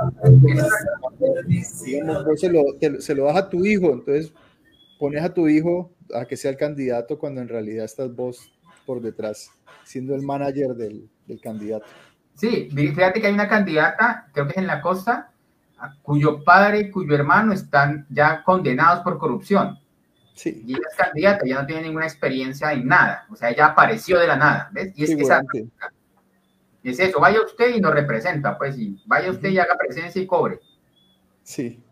se 2.36 2.50
lo, 2.50 3.00
se 3.00 3.14
lo 3.14 3.24
das 3.24 3.36
a 3.36 3.48
tu 3.48 3.64
hijo, 3.64 3.92
entonces 3.92 4.32
pones 4.98 5.22
a 5.22 5.32
tu 5.32 5.48
hijo 5.48 5.90
a 6.14 6.26
que 6.26 6.36
sea 6.36 6.50
el 6.50 6.58
candidato 6.58 7.18
cuando 7.18 7.40
en 7.40 7.48
realidad 7.48 7.86
estás 7.86 8.14
vos 8.14 8.52
por 8.84 9.00
detrás, 9.00 9.50
siendo 9.88 10.14
el 10.14 10.22
manager 10.22 10.74
del, 10.74 11.08
del 11.26 11.40
candidato. 11.40 11.86
Sí, 12.34 12.68
fíjate 12.72 13.20
que 13.20 13.26
hay 13.26 13.34
una 13.34 13.48
candidata, 13.48 14.28
creo 14.32 14.46
que 14.46 14.52
es 14.52 14.58
en 14.58 14.66
la 14.66 14.80
costa, 14.80 15.32
cuyo 16.02 16.44
padre 16.44 16.80
y 16.80 16.90
cuyo 16.90 17.14
hermano 17.14 17.52
están 17.52 18.06
ya 18.10 18.42
condenados 18.44 19.00
por 19.00 19.18
corrupción 19.18 19.78
Sí. 20.34 20.62
Y 20.64 20.70
ella 20.70 20.82
es 20.88 20.96
candidata, 20.96 21.44
ya 21.44 21.60
no 21.60 21.66
tiene 21.66 21.82
ninguna 21.82 22.06
experiencia 22.06 22.72
en 22.72 22.86
nada. 22.86 23.26
O 23.28 23.34
sea, 23.34 23.50
ella 23.50 23.66
apareció 23.66 24.20
de 24.20 24.28
la 24.28 24.36
nada. 24.36 24.70
¿ves? 24.70 24.92
Y 24.94 25.02
es, 25.02 25.10
es 26.84 27.00
eso, 27.00 27.18
vaya 27.18 27.42
usted 27.42 27.74
y 27.74 27.80
nos 27.80 27.92
representa, 27.92 28.56
pues, 28.56 28.78
y 28.78 29.02
vaya 29.04 29.32
usted 29.32 29.48
y 29.48 29.58
haga 29.58 29.76
presencia 29.76 30.22
y 30.22 30.26
cobre. 30.26 30.60
Sí. 31.42 31.82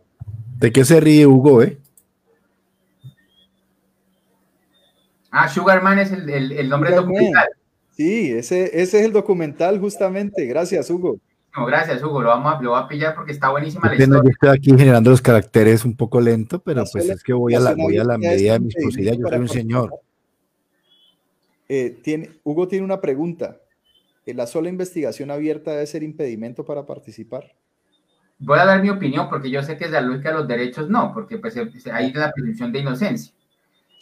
¿De 0.58 0.70
qué 0.70 0.84
se 0.84 1.00
ríe 1.00 1.26
Hugo, 1.26 1.62
eh? 1.62 1.78
Ah, 5.32 5.48
Sugarman 5.48 5.98
es 5.98 6.12
el, 6.12 6.30
el, 6.30 6.68
nombre 6.68 6.90
del 6.90 7.00
documental. 7.00 7.48
Sí, 7.96 8.32
ese, 8.32 8.64
ese 8.80 9.00
es 9.00 9.04
el 9.06 9.12
documental, 9.12 9.80
justamente. 9.80 10.44
Gracias, 10.46 10.90
Hugo 10.90 11.18
gracias, 11.64 12.02
Hugo. 12.02 12.20
Lo 12.20 12.28
vamos 12.28 12.54
a, 12.54 12.60
lo 12.60 12.76
a 12.76 12.86
pillar 12.86 13.14
porque 13.14 13.32
está 13.32 13.48
buenísima 13.50 13.88
la 13.88 13.94
historia. 13.94 14.20
Yo 14.22 14.30
estoy 14.30 14.48
aquí 14.50 14.70
generando 14.76 15.10
los 15.10 15.22
caracteres 15.22 15.84
un 15.84 15.96
poco 15.96 16.20
lento, 16.20 16.60
pero 16.60 16.84
pues 16.92 17.08
es 17.08 17.22
que 17.22 17.32
voy 17.32 17.54
a 17.54 17.60
la, 17.60 17.74
voy 17.74 17.96
a 17.96 18.04
la 18.04 18.18
medida 18.18 18.54
de 18.54 18.60
mis 18.60 18.74
posibilidades. 18.74 19.20
Yo 19.20 19.28
soy 19.28 19.38
un 19.38 19.48
señor. 19.48 19.94
Eh, 21.68 21.98
tiene, 22.02 22.30
Hugo 22.44 22.68
tiene 22.68 22.84
una 22.84 23.00
pregunta. 23.00 23.58
Eh, 24.26 24.34
¿La 24.34 24.46
sola 24.46 24.68
investigación 24.68 25.30
abierta 25.30 25.70
debe 25.70 25.86
ser 25.86 26.02
impedimento 26.02 26.64
para 26.64 26.84
participar? 26.84 27.54
Voy 28.38 28.58
a 28.58 28.66
dar 28.66 28.82
mi 28.82 28.90
opinión 28.90 29.28
porque 29.30 29.50
yo 29.50 29.62
sé 29.62 29.78
que 29.78 29.86
es 29.86 29.90
la 29.90 30.02
lógica 30.02 30.28
de 30.28 30.34
los 30.36 30.48
derechos 30.48 30.90
no, 30.90 31.12
porque 31.14 31.38
pues 31.38 31.56
hay 31.90 32.12
la 32.12 32.32
presunción 32.32 32.70
de 32.70 32.80
inocencia. 32.80 33.32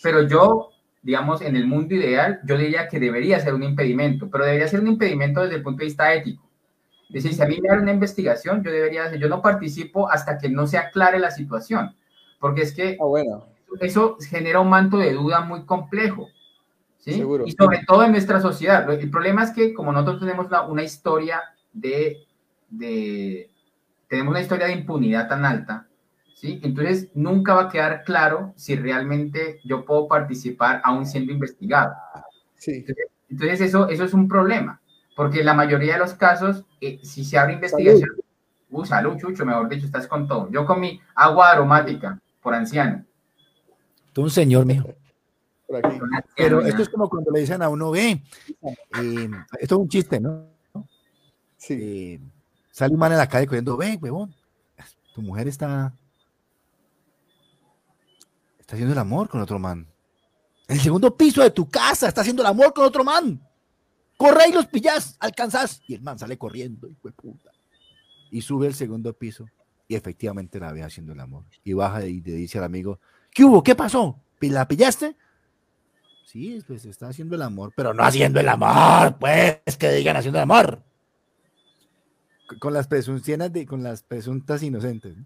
Pero 0.02 0.26
yo, 0.26 0.70
digamos, 1.04 1.42
en 1.42 1.54
el 1.54 1.66
mundo 1.66 1.94
ideal, 1.94 2.40
yo 2.44 2.56
diría 2.56 2.88
que 2.88 2.98
debería 2.98 3.38
ser 3.38 3.52
un 3.52 3.62
impedimento, 3.62 4.30
pero 4.30 4.46
debería 4.46 4.66
ser 4.66 4.80
un 4.80 4.88
impedimento 4.88 5.42
desde 5.42 5.56
el 5.56 5.62
punto 5.62 5.80
de 5.80 5.84
vista 5.84 6.12
ético. 6.14 6.42
Es 7.10 7.22
decir, 7.22 7.34
si 7.34 7.42
a 7.42 7.46
mí 7.46 7.60
me 7.60 7.68
dan 7.68 7.82
una 7.82 7.92
investigación, 7.92 8.64
yo 8.64 8.72
debería, 8.72 9.14
yo 9.14 9.28
no 9.28 9.42
participo 9.42 10.10
hasta 10.10 10.38
que 10.38 10.48
no 10.48 10.66
se 10.66 10.78
aclare 10.78 11.18
la 11.18 11.30
situación, 11.30 11.94
porque 12.40 12.62
es 12.62 12.72
que 12.74 12.96
ah, 12.98 13.04
bueno. 13.04 13.46
eso 13.80 14.16
genera 14.30 14.60
un 14.60 14.70
manto 14.70 14.96
de 14.96 15.12
duda 15.12 15.42
muy 15.42 15.66
complejo. 15.66 16.28
¿sí? 17.00 17.22
Y 17.44 17.52
sobre 17.52 17.84
todo 17.86 18.02
en 18.02 18.12
nuestra 18.12 18.40
sociedad. 18.40 18.90
El 18.90 19.10
problema 19.10 19.44
es 19.44 19.50
que 19.50 19.74
como 19.74 19.92
nosotros 19.92 20.20
tenemos 20.20 20.46
una, 20.46 20.62
una 20.62 20.82
historia 20.82 21.42
de, 21.70 22.26
de, 22.70 23.50
tenemos 24.08 24.30
una 24.30 24.40
historia 24.40 24.68
de 24.68 24.72
impunidad 24.72 25.28
tan 25.28 25.44
alta, 25.44 25.86
¿sí? 26.34 26.60
Entonces 26.62 27.10
nunca 27.14 27.54
va 27.54 27.62
a 27.62 27.68
quedar 27.68 28.04
claro 28.04 28.52
si 28.56 28.76
realmente 28.76 29.60
yo 29.64 29.84
puedo 29.84 30.08
participar 30.08 30.80
aún 30.84 31.06
siendo 31.06 31.32
investigado. 31.32 31.94
Sí. 32.56 32.84
Entonces, 32.86 33.06
entonces 33.30 33.60
eso, 33.60 33.88
eso 33.88 34.04
es 34.04 34.14
un 34.14 34.28
problema. 34.28 34.80
Porque 35.16 35.40
en 35.40 35.46
la 35.46 35.54
mayoría 35.54 35.94
de 35.94 36.00
los 36.00 36.14
casos, 36.14 36.64
eh, 36.80 36.98
si 37.02 37.24
se 37.24 37.38
abre 37.38 37.54
investigación, 37.54 38.08
salud. 38.10 38.24
Uh, 38.70 38.84
salud, 38.84 39.16
Chucho, 39.16 39.46
mejor 39.46 39.68
dicho, 39.68 39.86
estás 39.86 40.08
con 40.08 40.26
todo. 40.26 40.50
Yo 40.50 40.66
con 40.66 40.80
mi 40.80 41.00
agua 41.14 41.52
aromática 41.52 42.20
por 42.42 42.54
anciano. 42.54 43.04
Tú 44.12 44.22
un 44.22 44.30
señor, 44.30 44.66
mijo. 44.66 44.88
Pero 46.36 46.60
esto 46.60 46.82
es 46.82 46.88
como 46.88 47.08
cuando 47.08 47.30
le 47.30 47.40
dicen 47.40 47.62
a 47.62 47.68
uno, 47.68 47.90
ve, 47.90 48.22
eh, 49.00 49.30
esto 49.60 49.74
es 49.76 49.80
un 49.80 49.88
chiste, 49.88 50.20
¿no? 50.20 50.46
Sí. 51.56 51.78
Eh, 51.80 52.20
sale 52.70 52.92
un 52.92 52.98
man 52.98 53.12
en 53.12 53.18
la 53.18 53.28
calle 53.28 53.46
corriendo, 53.46 53.76
ve, 53.76 53.98
huevón, 54.00 54.34
tu 55.14 55.22
mujer 55.22 55.48
está, 55.48 55.92
está 58.74 58.76
haciendo 58.76 58.92
el 58.92 58.98
amor 58.98 59.28
con 59.28 59.40
otro 59.40 59.58
man. 59.58 59.86
En 60.68 60.76
el 60.76 60.82
segundo 60.82 61.16
piso 61.16 61.42
de 61.42 61.50
tu 61.50 61.68
casa 61.68 62.08
está 62.08 62.20
haciendo 62.20 62.42
el 62.42 62.48
amor 62.48 62.72
con 62.72 62.84
otro 62.84 63.04
man 63.04 63.40
corre 64.16 64.48
y 64.48 64.52
los 64.52 64.66
pillas, 64.66 65.16
alcanzás. 65.20 65.82
Y 65.86 65.94
el 65.94 66.02
man 66.02 66.18
sale 66.18 66.38
corriendo, 66.38 66.88
hijo 66.88 67.08
de 67.08 67.12
puta. 67.12 67.50
Y 68.30 68.40
sube 68.40 68.66
el 68.66 68.74
segundo 68.74 69.12
piso 69.12 69.46
y 69.86 69.94
efectivamente 69.94 70.58
la 70.58 70.72
ve 70.72 70.82
haciendo 70.82 71.12
el 71.12 71.20
amor. 71.20 71.44
Y 71.62 71.72
baja 71.72 72.04
y 72.04 72.20
le 72.20 72.32
dice 72.32 72.58
al 72.58 72.64
amigo, 72.64 73.00
¿qué 73.30 73.44
hubo? 73.44 73.62
¿Qué 73.62 73.74
pasó? 73.74 74.20
¿La 74.40 74.68
pillaste? 74.68 75.16
Sí, 76.26 76.62
pues 76.66 76.84
está 76.84 77.08
haciendo 77.08 77.36
el 77.36 77.42
amor, 77.42 77.72
pero 77.74 77.94
no 77.94 78.02
haciendo 78.02 78.40
el 78.40 78.48
amor, 78.48 79.16
pues, 79.18 79.76
que 79.78 79.90
digan 79.92 80.16
haciendo 80.16 80.38
el 80.38 80.42
amor. 80.42 80.82
Con 82.58 82.74
las 82.74 82.86
presunciones 82.86 83.52
de, 83.52 83.64
con 83.64 83.82
las 83.82 84.02
presuntas 84.02 84.62
inocentes. 84.62 85.16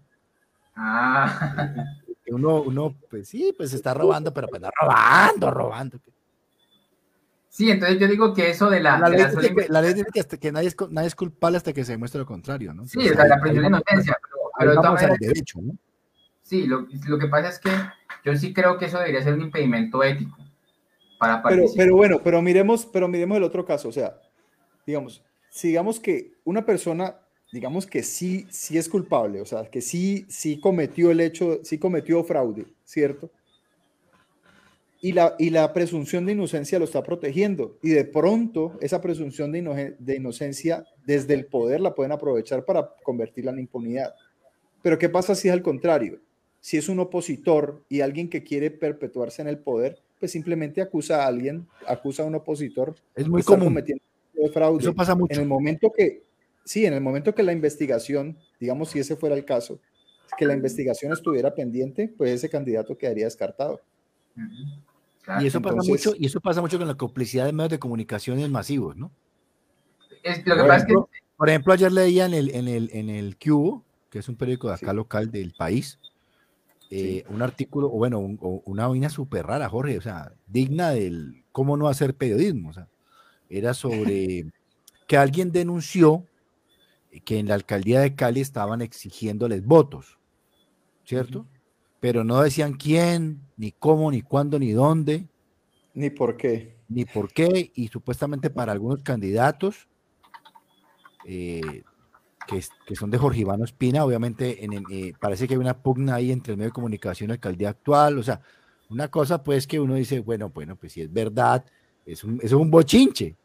Ah. 0.75 1.97
Uno, 2.31 2.61
uno, 2.61 2.95
pues 3.09 3.29
sí, 3.29 3.53
pues 3.55 3.73
está 3.73 3.93
robando, 3.93 4.33
pero 4.33 4.47
pues 4.47 4.61
no 4.61 4.69
robando, 4.79 5.51
robando. 5.51 5.99
Sí, 7.49 7.69
entonces 7.69 7.99
yo 7.99 8.07
digo 8.07 8.33
que 8.33 8.51
eso 8.51 8.69
de 8.69 8.79
la... 8.79 8.97
La, 8.99 9.09
ley, 9.09 9.17
dice 9.93 10.39
que, 10.39 10.51
nadie, 10.51 10.67
es, 10.67 10.75
nadie, 10.91 11.07
es, 11.07 11.15
culpable 11.15 11.57
hasta 11.57 11.73
que 11.73 11.83
se 11.83 11.93
demuestre 11.93 12.19
lo 12.19 12.25
contrario, 12.25 12.73
¿no? 12.73 12.85
Sí, 12.85 12.99
o 12.99 13.13
sea, 13.13 13.27
la 13.27 13.39
presunción 13.41 13.63
de 13.63 13.79
inocencia, 13.79 14.17
pero, 14.57 14.81
pero 14.97 15.15
derecho, 15.19 15.59
¿no? 15.61 15.73
Sí, 16.43 16.65
lo, 16.67 16.87
lo, 17.07 17.19
que 17.19 17.27
pasa 17.27 17.49
es 17.49 17.59
que 17.59 17.69
yo 18.23 18.35
sí 18.35 18.53
creo 18.53 18.77
que 18.77 18.85
eso 18.85 18.97
debería 18.97 19.21
ser 19.21 19.33
un 19.33 19.41
impedimento 19.41 20.03
ético 20.03 20.37
para 21.17 21.41
participar. 21.41 21.73
Pero, 21.75 21.77
pero 21.77 21.95
bueno, 21.95 22.21
pero 22.23 22.41
miremos, 22.41 22.85
pero 22.85 23.07
miremos 23.07 23.37
el 23.37 23.43
otro 23.43 23.65
caso, 23.65 23.89
o 23.89 23.91
sea, 23.91 24.19
digamos, 24.85 25.23
digamos 25.61 25.99
que 25.99 26.33
una 26.43 26.65
persona, 26.65 27.15
digamos 27.51 27.87
que 27.87 28.03
sí, 28.03 28.45
sí 28.49 28.77
es 28.77 28.87
culpable, 28.87 29.41
o 29.41 29.45
sea, 29.45 29.65
que 29.65 29.81
sí, 29.81 30.25
sí 30.29 30.59
cometió 30.59 31.11
el 31.11 31.19
hecho, 31.19 31.59
sí 31.63 31.77
cometió 31.77 32.23
fraude, 32.23 32.65
¿cierto? 32.83 33.31
y 35.01 35.13
la, 35.13 35.35
y 35.39 35.49
la 35.49 35.71
presunción 35.71 36.25
de 36.25 36.33
inocencia 36.33 36.77
lo 36.77 36.85
está 36.85 37.01
protegiendo. 37.03 37.77
Y 37.81 37.91
de 37.91 38.03
pronto 38.03 38.77
esa 38.81 38.99
presunción 38.99 39.51
de, 39.51 39.95
de 39.97 40.15
inocencia 40.15 40.85
desde 41.05 41.35
el 41.35 41.45
poder 41.45 41.79
la 41.79 41.95
pueden 41.95 42.11
aprovechar 42.11 42.65
para 42.65 42.93
convertirla 43.03 43.51
en 43.51 43.59
impunidad. 43.59 44.13
Pero 44.81 44.97
¿qué 44.97 45.07
pasa 45.07 45.35
si 45.35 45.47
es 45.47 45.53
al 45.53 45.61
contrario? 45.61 46.19
si 46.61 46.77
es 46.77 46.89
un 46.89 46.99
opositor 46.99 47.83
y 47.89 48.01
alguien 48.01 48.29
que 48.29 48.43
quiere 48.43 48.71
perpetuarse 48.71 49.41
en 49.41 49.47
el 49.47 49.59
poder, 49.59 50.01
pues 50.19 50.31
simplemente 50.31 50.81
acusa 50.81 51.23
a 51.23 51.27
alguien, 51.27 51.67
acusa 51.87 52.23
a 52.23 52.25
un 52.25 52.35
opositor. 52.35 52.95
Es 53.15 53.27
muy 53.27 53.43
común. 53.43 53.73
De 53.75 54.49
fraude. 54.49 54.81
Eso 54.81 54.93
pasa 54.93 55.15
mucho. 55.15 55.35
En 55.35 55.41
el 55.41 55.47
momento 55.47 55.91
que, 55.95 56.23
sí, 56.69 56.85
en 56.85 56.93
el 56.93 57.01
momento 57.01 57.33
que 57.33 57.41
la 57.41 57.51
investigación, 57.51 58.37
digamos 58.59 58.91
si 58.91 58.99
ese 58.99 59.15
fuera 59.15 59.35
el 59.35 59.43
caso, 59.43 59.79
que 60.37 60.45
la 60.45 60.53
investigación 60.53 61.11
estuviera 61.11 61.55
pendiente, 61.55 62.13
pues 62.15 62.29
ese 62.29 62.47
candidato 62.47 62.95
quedaría 62.95 63.25
descartado. 63.25 63.81
y 65.41 65.47
eso 65.47 65.59
pasa 65.63 65.77
mucho, 65.77 66.13
y 66.15 66.27
eso 66.27 66.39
pasa 66.39 66.61
mucho 66.61 66.77
con 66.77 66.87
la 66.87 66.93
complicidad 66.93 67.47
de 67.47 67.53
medios 67.53 67.71
de 67.71 67.79
comunicaciones 67.79 68.47
masivos, 68.51 68.95
¿no? 68.95 69.11
por, 71.37 71.49
ejemplo, 71.49 71.73
ayer 71.73 71.91
leía 71.91 72.27
en 72.27 72.35
el, 72.35 72.51
en 72.53 72.67
el, 72.67 72.91
en 72.93 73.09
el 73.09 73.35
Cubo, 73.39 73.83
que 74.11 74.19
es 74.19 74.29
un 74.29 74.35
periódico 74.35 74.67
de 74.67 74.75
acá 74.75 74.93
local 74.93 75.31
del 75.31 75.53
país, 75.57 75.97
eh, 76.91 77.23
un 77.29 77.41
artículo, 77.41 77.87
o 77.87 77.97
bueno, 77.97 78.19
una 78.19 78.87
vaina 78.87 79.09
súper 79.09 79.47
rara, 79.47 79.69
Jorge, 79.69 79.97
o 79.97 80.01
sea, 80.01 80.33
digna 80.45 80.91
del 80.91 81.43
cómo 81.51 81.77
no 81.77 81.87
hacer 81.87 82.13
periodismo. 82.13 82.69
O 82.69 82.73
sea, 82.73 82.87
era 83.49 83.73
sobre 83.73 84.45
que 85.07 85.17
alguien 85.17 85.51
denunció 85.51 86.25
que 87.25 87.39
en 87.39 87.47
la 87.47 87.55
alcaldía 87.55 87.99
de 88.01 88.15
Cali 88.15 88.41
estaban 88.41 88.81
exigiéndoles 88.81 89.65
votos, 89.65 90.19
¿cierto? 91.05 91.47
Pero 91.99 92.23
no 92.23 92.41
decían 92.41 92.73
quién, 92.73 93.41
ni 93.57 93.71
cómo, 93.71 94.11
ni 94.11 94.21
cuándo, 94.21 94.59
ni 94.59 94.71
dónde. 94.71 95.27
Ni 95.93 96.09
por 96.09 96.37
qué. 96.37 96.77
Ni 96.87 97.05
por 97.05 97.31
qué, 97.33 97.71
y 97.75 97.87
supuestamente 97.87 98.49
para 98.49 98.71
algunos 98.71 99.01
candidatos 99.03 99.87
eh, 101.25 101.83
que, 102.47 102.95
son 102.95 103.11
de 103.11 103.17
Jorge 103.17 103.41
Iván 103.41 103.61
Espina, 103.63 104.05
obviamente 104.05 104.63
en, 104.63 104.73
eh, 104.89 105.13
parece 105.19 105.47
que 105.47 105.53
hay 105.55 105.59
una 105.59 105.77
pugna 105.77 106.15
ahí 106.15 106.31
entre 106.31 106.53
el 106.53 106.57
medio 106.57 106.69
de 106.69 106.73
comunicación 106.73 107.27
y 107.27 107.29
la 107.29 107.33
alcaldía 107.35 107.69
actual, 107.69 108.17
o 108.17 108.23
sea, 108.23 108.41
una 108.89 109.07
cosa 109.09 109.43
pues 109.43 109.67
que 109.67 109.79
uno 109.79 109.95
dice, 109.95 110.19
bueno, 110.19 110.49
bueno, 110.49 110.75
pues 110.75 110.93
si 110.93 111.01
es 111.01 111.13
verdad, 111.13 111.63
es 112.05 112.23
un, 112.23 112.39
es 112.41 112.53
un 112.53 112.71
bochinche, 112.71 113.35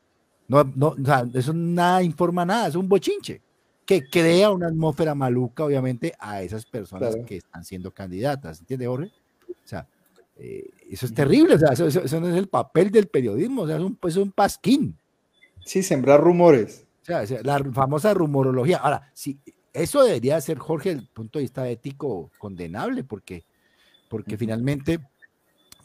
no, 0.49 0.65
no, 0.75 0.89
o 0.89 1.05
sea, 1.05 1.27
eso 1.35 1.53
nada 1.53 2.03
informa 2.03 2.47
nada, 2.47 2.69
es 2.69 2.77
un 2.77 2.89
bochinche 2.89 3.43
que 3.87 4.09
crea 4.09 4.51
una 4.51 4.69
atmósfera 4.69 5.15
maluca, 5.15 5.65
obviamente, 5.65 6.15
a 6.19 6.43
esas 6.43 6.65
personas 6.67 7.17
que 7.27 7.37
están 7.37 7.65
siendo 7.65 7.91
candidatas, 7.91 8.61
¿entiende, 8.61 8.87
Jorge? 8.87 9.13
O 9.49 9.67
sea, 9.67 9.87
eh, 10.37 10.71
eso 10.91 11.07
es 11.07 11.15
terrible, 11.15 11.55
o 11.55 11.59
sea, 11.59 11.73
eso, 11.73 12.21
no 12.21 12.29
es 12.29 12.37
el 12.37 12.49
papel 12.49 12.91
del 12.91 13.07
periodismo, 13.09 13.63
o 13.63 13.67
sea, 13.67 13.77
es 13.77 13.83
un, 13.83 13.97
pues, 13.97 14.17
un 14.17 14.33
pasquín. 14.33 14.97
Sí, 15.65 15.83
sembrar 15.83 16.21
rumores. 16.21 16.87
O 17.03 17.05
sea, 17.05 17.25
la 17.43 17.63
famosa 17.73 18.15
rumorología. 18.15 18.79
Ahora, 18.79 19.11
si 19.13 19.39
eso 19.75 20.03
debería 20.03 20.41
ser, 20.41 20.59
Jorge, 20.59 20.91
el 20.91 21.07
punto 21.09 21.39
de 21.39 21.45
vista 21.45 21.69
ético, 21.69 22.31
condenable, 22.39 23.05
porque, 23.05 23.45
porque 24.09 24.39
finalmente 24.39 25.01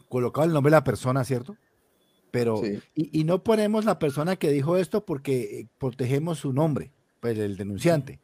colocaba 0.07 0.45
el 0.45 0.53
nombre 0.53 0.71
de 0.71 0.77
la 0.77 0.83
persona, 0.83 1.23
¿cierto? 1.23 1.57
Pero, 2.31 2.61
y, 2.93 3.23
no 3.23 3.43
ponemos 3.43 3.85
la 3.85 3.97
persona 3.97 4.35
que 4.35 4.51
dijo 4.51 4.77
esto 4.77 5.03
porque 5.03 5.41
eh, 5.41 5.67
protegemos 5.79 6.37
su 6.37 6.53
nombre, 6.53 6.91
pues 7.19 7.37
el 7.37 7.57
denunciante. 7.57 8.19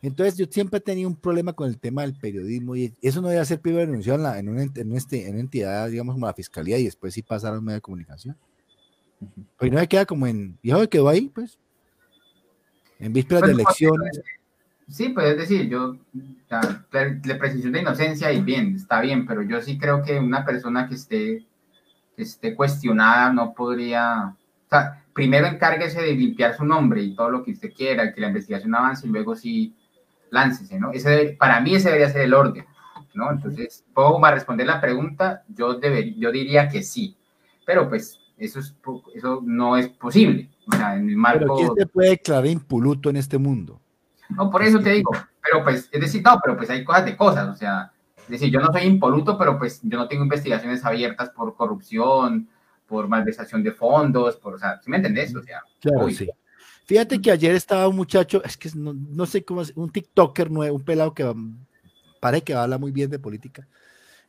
Entonces, 0.00 0.36
yo 0.36 0.46
siempre 0.48 0.78
he 0.78 0.80
tenido 0.80 1.08
un 1.08 1.16
problema 1.16 1.52
con 1.52 1.68
el 1.68 1.78
tema 1.78 2.02
del 2.02 2.14
periodismo 2.16 2.76
y 2.76 2.94
eso 3.02 3.20
no 3.20 3.28
debe 3.28 3.44
ser 3.44 3.60
primero 3.60 3.84
denunciado 3.84 4.18
en, 4.18 4.22
la, 4.22 4.38
en, 4.38 4.48
una, 4.48 4.62
en, 4.62 4.92
este, 4.92 5.26
en 5.26 5.32
una 5.32 5.40
entidad, 5.40 5.88
digamos, 5.88 6.14
como 6.14 6.26
la 6.26 6.34
fiscalía 6.34 6.78
y 6.78 6.84
después 6.84 7.14
sí 7.14 7.22
pasar 7.22 7.54
a 7.54 7.58
un 7.58 7.64
medio 7.64 7.76
de 7.76 7.80
comunicación. 7.80 8.36
Pues 9.56 9.72
no 9.72 9.78
me 9.78 9.88
queda 9.88 10.06
como 10.06 10.26
en, 10.28 10.56
y 10.62 10.72
que 10.72 10.88
quedó 10.88 11.08
ahí, 11.08 11.28
pues 11.28 11.58
en 12.98 13.12
vísperas 13.12 13.42
de 13.42 13.52
elecciones. 13.52 14.20
Sí, 14.88 15.10
pues 15.10 15.26
es 15.26 15.36
decir, 15.36 15.68
yo, 15.68 15.96
la, 16.48 16.86
presunción 16.90 17.72
de 17.72 17.80
inocencia 17.80 18.32
y 18.32 18.40
bien, 18.40 18.74
está 18.74 19.00
bien, 19.00 19.26
pero 19.26 19.42
yo 19.42 19.60
sí 19.60 19.78
creo 19.78 20.02
que 20.02 20.18
una 20.18 20.44
persona 20.44 20.88
que 20.88 20.94
esté, 20.94 21.46
esté 22.16 22.54
cuestionada 22.54 23.32
no 23.32 23.52
podría, 23.52 24.34
o 24.34 24.68
sea, 24.70 25.04
primero 25.18 25.48
encárguese 25.48 26.00
de 26.00 26.14
limpiar 26.14 26.56
su 26.56 26.64
nombre 26.64 27.02
y 27.02 27.16
todo 27.16 27.28
lo 27.28 27.42
que 27.42 27.50
usted 27.50 27.72
quiera, 27.72 28.14
que 28.14 28.20
la 28.20 28.28
investigación 28.28 28.72
avance 28.72 29.04
y 29.04 29.10
luego 29.10 29.34
sí 29.34 29.74
láncese, 30.30 30.78
¿no? 30.78 30.92
Ese, 30.92 31.36
para 31.36 31.60
mí 31.60 31.74
ese 31.74 31.88
debería 31.88 32.08
ser 32.08 32.20
el 32.20 32.34
orden, 32.34 32.64
¿no? 33.14 33.32
Entonces, 33.32 33.84
¿puedo 33.92 34.20
responder 34.30 34.68
la 34.68 34.80
pregunta? 34.80 35.42
Yo, 35.48 35.74
debería, 35.74 36.14
yo 36.16 36.30
diría 36.30 36.68
que 36.68 36.84
sí, 36.84 37.16
pero 37.66 37.88
pues 37.88 38.20
eso, 38.36 38.60
es, 38.60 38.76
eso 39.12 39.42
no 39.44 39.76
es 39.76 39.88
posible. 39.88 40.50
O 40.72 40.76
sea, 40.76 40.94
en 40.94 41.08
el 41.08 41.16
marco... 41.16 41.40
Pero 41.40 41.54
¿quién 41.56 41.70
se 41.76 41.86
puede 41.86 42.10
declarar 42.10 42.46
impoluto 42.46 43.10
en 43.10 43.16
este 43.16 43.38
mundo? 43.38 43.80
No, 44.28 44.48
por 44.48 44.62
eso 44.62 44.78
te 44.78 44.90
digo. 44.90 45.10
Pero 45.42 45.64
pues, 45.64 45.88
es 45.90 46.00
decir, 46.00 46.22
no, 46.22 46.38
pero 46.40 46.56
pues 46.56 46.70
hay 46.70 46.84
cosas 46.84 47.04
de 47.06 47.16
cosas. 47.16 47.48
O 47.48 47.56
sea, 47.56 47.90
es 48.18 48.28
decir, 48.28 48.52
yo 48.52 48.60
no 48.60 48.70
soy 48.70 48.82
impoluto, 48.82 49.36
pero 49.36 49.58
pues 49.58 49.80
yo 49.82 49.98
no 49.98 50.06
tengo 50.06 50.22
investigaciones 50.22 50.84
abiertas 50.84 51.30
por 51.30 51.56
corrupción, 51.56 52.48
por 52.88 53.06
malversación 53.06 53.62
de 53.62 53.72
fondos, 53.72 54.36
por, 54.36 54.54
o 54.54 54.58
sea, 54.58 54.80
¿sí 54.82 54.90
me 54.90 54.96
entendés? 54.96 55.34
O 55.36 55.42
sea, 55.42 55.62
claro, 55.80 56.10
sí. 56.10 56.28
Fíjate 56.86 57.20
que 57.20 57.30
ayer 57.30 57.54
estaba 57.54 57.86
un 57.86 57.96
muchacho, 57.96 58.42
es 58.42 58.56
que 58.56 58.70
no, 58.74 58.94
no 58.94 59.26
sé 59.26 59.44
cómo 59.44 59.60
es, 59.60 59.72
un 59.76 59.90
TikToker 59.90 60.50
nuevo, 60.50 60.74
un 60.74 60.84
pelado 60.84 61.12
que 61.12 61.30
parece 62.18 62.44
que 62.44 62.54
habla 62.54 62.78
muy 62.78 62.90
bien 62.90 63.10
de 63.10 63.18
política 63.18 63.68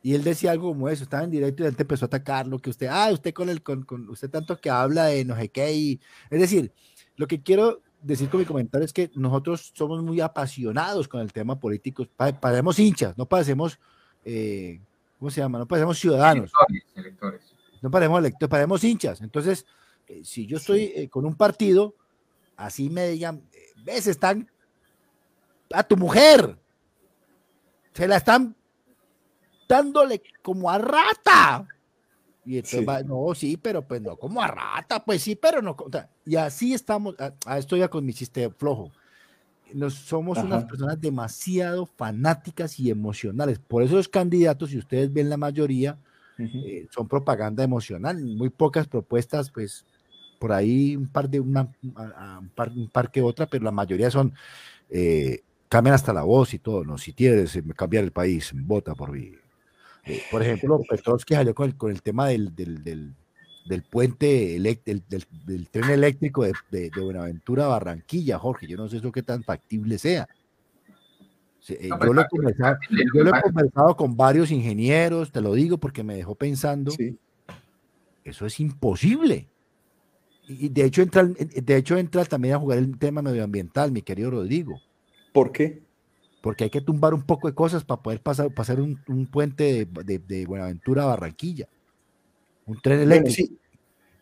y 0.02 0.14
él 0.14 0.24
decía 0.24 0.52
algo 0.52 0.68
como 0.68 0.88
eso, 0.88 1.04
estaba 1.04 1.24
en 1.24 1.30
directo 1.30 1.62
y 1.62 1.66
él 1.66 1.76
empezó 1.78 2.04
a 2.04 2.08
atacarlo, 2.08 2.58
que 2.58 2.70
usted, 2.70 2.86
ah, 2.90 3.10
usted 3.12 3.32
con 3.32 3.48
el, 3.48 3.62
con, 3.62 3.82
con 3.82 4.08
usted 4.08 4.30
tanto 4.30 4.60
que 4.60 4.70
habla 4.70 5.06
de 5.06 5.24
no 5.24 5.36
sé 5.36 5.48
qué, 5.48 5.72
y, 5.72 6.00
es 6.30 6.40
decir, 6.40 6.72
lo 7.16 7.26
que 7.26 7.42
quiero 7.42 7.82
decir 8.00 8.30
con 8.30 8.40
mi 8.40 8.46
comentario 8.46 8.84
es 8.84 8.92
que 8.92 9.10
nosotros 9.14 9.72
somos 9.74 10.02
muy 10.02 10.20
apasionados 10.20 11.06
con 11.06 11.20
el 11.20 11.32
tema 11.32 11.58
político, 11.58 12.06
parecemos 12.16 12.78
hinchas, 12.78 13.16
no 13.18 13.26
parecemos, 13.26 13.78
eh, 14.24 14.80
¿cómo 15.18 15.30
se 15.30 15.40
llama? 15.40 15.58
No 15.58 15.66
parecemos 15.66 15.98
ciudadanos. 15.98 16.50
Electores, 16.94 17.49
No 17.80 17.90
parecemos 17.90 18.18
electores, 18.20 18.50
parecemos 18.50 18.84
hinchas. 18.84 19.20
Entonces, 19.20 19.66
eh, 20.06 20.22
si 20.24 20.46
yo 20.46 20.58
estoy 20.58 20.92
eh, 20.94 21.08
con 21.08 21.24
un 21.24 21.34
partido, 21.34 21.94
así 22.56 22.90
me 22.90 23.08
digan, 23.08 23.42
ves, 23.84 24.06
están 24.06 24.50
a 25.72 25.82
tu 25.82 25.96
mujer, 25.96 26.58
se 27.92 28.08
la 28.08 28.16
están 28.16 28.56
dándole 29.68 30.22
como 30.42 30.70
a 30.70 30.78
rata. 30.78 31.66
Y 32.44 32.56
entonces 32.56 32.88
va, 32.88 33.02
no, 33.02 33.34
sí, 33.34 33.56
pero 33.56 33.86
pues 33.86 34.00
no, 34.00 34.16
como 34.16 34.42
a 34.42 34.48
rata, 34.48 35.04
pues 35.04 35.22
sí, 35.22 35.36
pero 35.36 35.62
no. 35.62 35.76
Y 36.26 36.36
así 36.36 36.74
estamos, 36.74 37.14
a, 37.46 37.58
esto 37.58 37.76
ya 37.76 37.88
con 37.88 38.04
mi 38.04 38.12
chiste 38.12 38.50
flojo. 38.50 38.90
Nos, 39.72 39.94
somos 39.94 40.38
unas 40.38 40.64
personas 40.64 41.00
demasiado 41.00 41.86
fanáticas 41.86 42.80
y 42.80 42.90
emocionales. 42.90 43.60
Por 43.60 43.84
eso 43.84 43.94
los 43.94 44.08
candidatos, 44.08 44.70
si 44.70 44.78
ustedes 44.78 45.12
ven 45.12 45.30
la 45.30 45.36
mayoría, 45.36 45.96
eh, 46.40 46.86
son 46.90 47.08
propaganda 47.08 47.64
emocional. 47.64 48.20
Muy 48.22 48.50
pocas 48.50 48.86
propuestas, 48.86 49.50
pues 49.50 49.84
por 50.38 50.52
ahí 50.52 50.96
un 50.96 51.08
par 51.08 51.28
de 51.28 51.38
una, 51.38 51.68
un 51.82 52.50
par, 52.54 52.70
un 52.70 52.88
par 52.88 53.10
que 53.10 53.20
otra, 53.20 53.46
pero 53.46 53.64
la 53.64 53.70
mayoría 53.70 54.10
son 54.10 54.32
eh, 54.88 55.42
cambian 55.68 55.94
hasta 55.94 56.12
la 56.12 56.22
voz 56.22 56.52
y 56.52 56.58
todo. 56.58 56.84
No, 56.84 56.98
si 56.98 57.12
quieres 57.12 57.54
eh, 57.56 57.62
cambiar 57.76 58.04
el 58.04 58.10
país, 58.10 58.50
vota 58.54 58.94
por 58.94 59.12
mí. 59.12 59.32
Eh, 60.04 60.22
por 60.30 60.42
ejemplo, 60.42 60.80
Petrovsky 60.88 61.34
salió 61.34 61.54
con 61.54 61.68
el, 61.68 61.76
con 61.76 61.90
el 61.90 62.02
tema 62.02 62.26
del, 62.28 62.54
del, 62.54 62.82
del, 62.82 63.82
puente, 63.82 64.58
del, 64.58 65.02
del, 65.46 65.68
tren 65.68 65.90
eléctrico 65.90 66.44
de, 66.44 66.54
de, 66.70 67.00
Buenaventura 67.00 67.66
a 67.66 67.68
Barranquilla, 67.68 68.38
Jorge. 68.38 68.66
Yo 68.66 68.76
no 68.76 68.88
sé 68.88 68.96
eso 68.96 69.12
qué 69.12 69.22
tan 69.22 69.44
factible 69.44 69.98
sea. 69.98 70.28
Eh, 71.68 71.88
yo, 71.88 72.12
lo 72.12 72.22
he, 72.22 72.28
conversado, 72.28 72.78
yo 73.14 73.22
lo 73.22 73.36
he 73.36 73.42
conversado 73.42 73.96
con 73.96 74.16
varios 74.16 74.50
ingenieros, 74.50 75.30
te 75.30 75.40
lo 75.40 75.54
digo 75.54 75.78
porque 75.78 76.02
me 76.02 76.16
dejó 76.16 76.34
pensando. 76.34 76.92
Eso 78.24 78.46
es 78.46 78.60
imposible. 78.60 79.48
Y 80.48 80.68
de 80.68 80.84
hecho, 80.84 81.02
entra, 81.02 81.24
de 81.24 81.76
hecho 81.76 81.96
entra 81.96 82.24
también 82.24 82.54
a 82.54 82.58
jugar 82.58 82.78
el 82.78 82.98
tema 82.98 83.22
medioambiental, 83.22 83.92
mi 83.92 84.02
querido 84.02 84.30
Rodrigo. 84.30 84.80
¿Por 85.32 85.52
qué? 85.52 85.82
porque 86.40 86.64
hay 86.64 86.70
que 86.70 86.80
tumbar 86.80 87.14
un 87.14 87.22
poco 87.22 87.48
de 87.48 87.54
cosas 87.54 87.84
para 87.84 88.02
poder 88.02 88.20
pasar, 88.20 88.52
pasar 88.52 88.80
un, 88.80 89.00
un 89.08 89.26
puente 89.26 89.86
de, 89.86 90.18
de, 90.18 90.46
Buenaventura 90.46 91.02
a 91.02 91.06
Barranquilla. 91.06 91.68
Un 92.66 92.80
tren 92.80 93.00
eléctrico. 93.00 93.54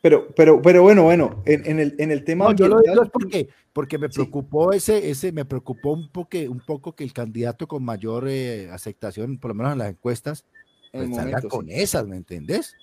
Pero, 0.00 0.28
pero, 0.34 0.62
pero 0.62 0.82
bueno, 0.82 1.02
bueno, 1.02 1.42
en, 1.44 1.66
en, 1.66 1.80
el, 1.80 1.94
en 1.98 2.10
el 2.10 2.24
tema. 2.24 2.46
No, 2.46 2.54
yo 2.54 2.68
lo 2.68 2.80
digo 2.80 3.02
es 3.02 3.10
porque, 3.10 3.48
porque 3.72 3.98
me 3.98 4.08
preocupó 4.08 4.72
ese, 4.72 5.10
ese, 5.10 5.32
me 5.32 5.44
preocupó 5.44 5.92
un 5.92 6.08
poco, 6.10 6.38
un 6.48 6.60
poco 6.60 6.94
que 6.94 7.04
el 7.04 7.12
candidato 7.12 7.66
con 7.66 7.84
mayor 7.84 8.28
eh, 8.28 8.70
aceptación, 8.70 9.38
por 9.38 9.50
lo 9.50 9.54
menos 9.56 9.72
en 9.72 9.78
las 9.78 9.90
encuestas, 9.90 10.44
pues 10.92 11.14
salga 11.14 11.42
con 11.42 11.68
esas, 11.68 12.06
¿me 12.06 12.16
entendés? 12.16 12.74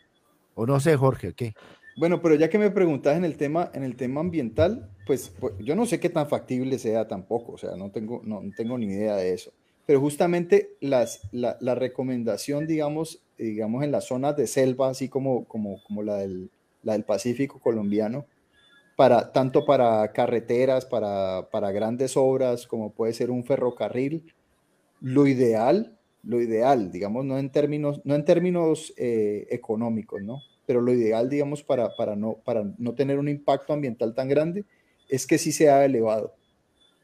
O 0.55 0.65
no 0.65 0.79
sé, 0.79 0.95
Jorge, 0.95 1.33
¿qué? 1.33 1.53
Bueno, 1.97 2.21
pero 2.21 2.35
ya 2.35 2.49
que 2.49 2.57
me 2.57 2.71
preguntas 2.71 3.15
en 3.15 3.23
el 3.23 3.37
tema, 3.37 3.71
en 3.73 3.83
el 3.83 3.95
tema 3.95 4.19
ambiental, 4.19 4.89
pues, 5.05 5.33
pues, 5.39 5.53
yo 5.59 5.75
no 5.75 5.85
sé 5.85 5.99
qué 5.99 6.09
tan 6.09 6.27
factible 6.27 6.77
sea 6.77 7.07
tampoco, 7.07 7.53
o 7.53 7.57
sea, 7.57 7.77
no 7.77 7.89
tengo, 7.89 8.21
no, 8.25 8.41
tengo 8.55 8.77
ni 8.77 8.87
idea 8.87 9.15
de 9.15 9.33
eso. 9.33 9.53
Pero 9.85 10.01
justamente 10.01 10.71
las, 10.81 11.21
la, 11.31 11.57
la, 11.61 11.75
recomendación, 11.75 12.67
digamos, 12.67 13.21
digamos, 13.37 13.83
en 13.83 13.91
las 13.91 14.07
zonas 14.07 14.35
de 14.35 14.47
selva, 14.47 14.89
así 14.89 15.07
como, 15.07 15.45
como, 15.45 15.81
como 15.83 16.03
la, 16.03 16.17
del, 16.17 16.49
la 16.85 16.93
del 16.93 17.03
Pacífico 17.03 17.59
colombiano, 17.59 18.25
para, 18.95 19.33
tanto 19.33 19.65
para 19.65 20.13
carreteras, 20.13 20.85
para, 20.85 21.49
para 21.51 21.71
grandes 21.71 22.15
obras, 22.15 22.65
como 22.65 22.93
puede 22.93 23.11
ser 23.11 23.29
un 23.29 23.43
ferrocarril, 23.43 24.33
lo 25.01 25.27
ideal, 25.27 25.97
lo 26.23 26.39
ideal, 26.39 26.91
digamos, 26.91 27.25
no 27.25 27.37
en 27.37 27.49
términos, 27.49 28.01
no 28.05 28.15
en 28.15 28.23
términos 28.23 28.93
eh, 28.97 29.47
económicos, 29.49 30.21
¿no? 30.21 30.41
Pero 30.65 30.79
lo 30.79 30.93
ideal, 30.93 31.29
digamos, 31.29 31.63
para, 31.63 31.95
para, 31.95 32.15
no, 32.15 32.37
para 32.45 32.71
no 32.77 32.93
tener 32.93 33.19
un 33.19 33.27
impacto 33.27 33.73
ambiental 33.73 34.15
tan 34.15 34.29
grande, 34.29 34.63
es 35.09 35.27
que 35.27 35.37
sí 35.37 35.51
sea 35.51 35.83
elevado, 35.83 36.33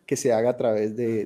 que 0.05 0.15
se 0.15 0.31
haga 0.31 0.51
a 0.51 0.57
través 0.57 0.95
de, 0.95 1.25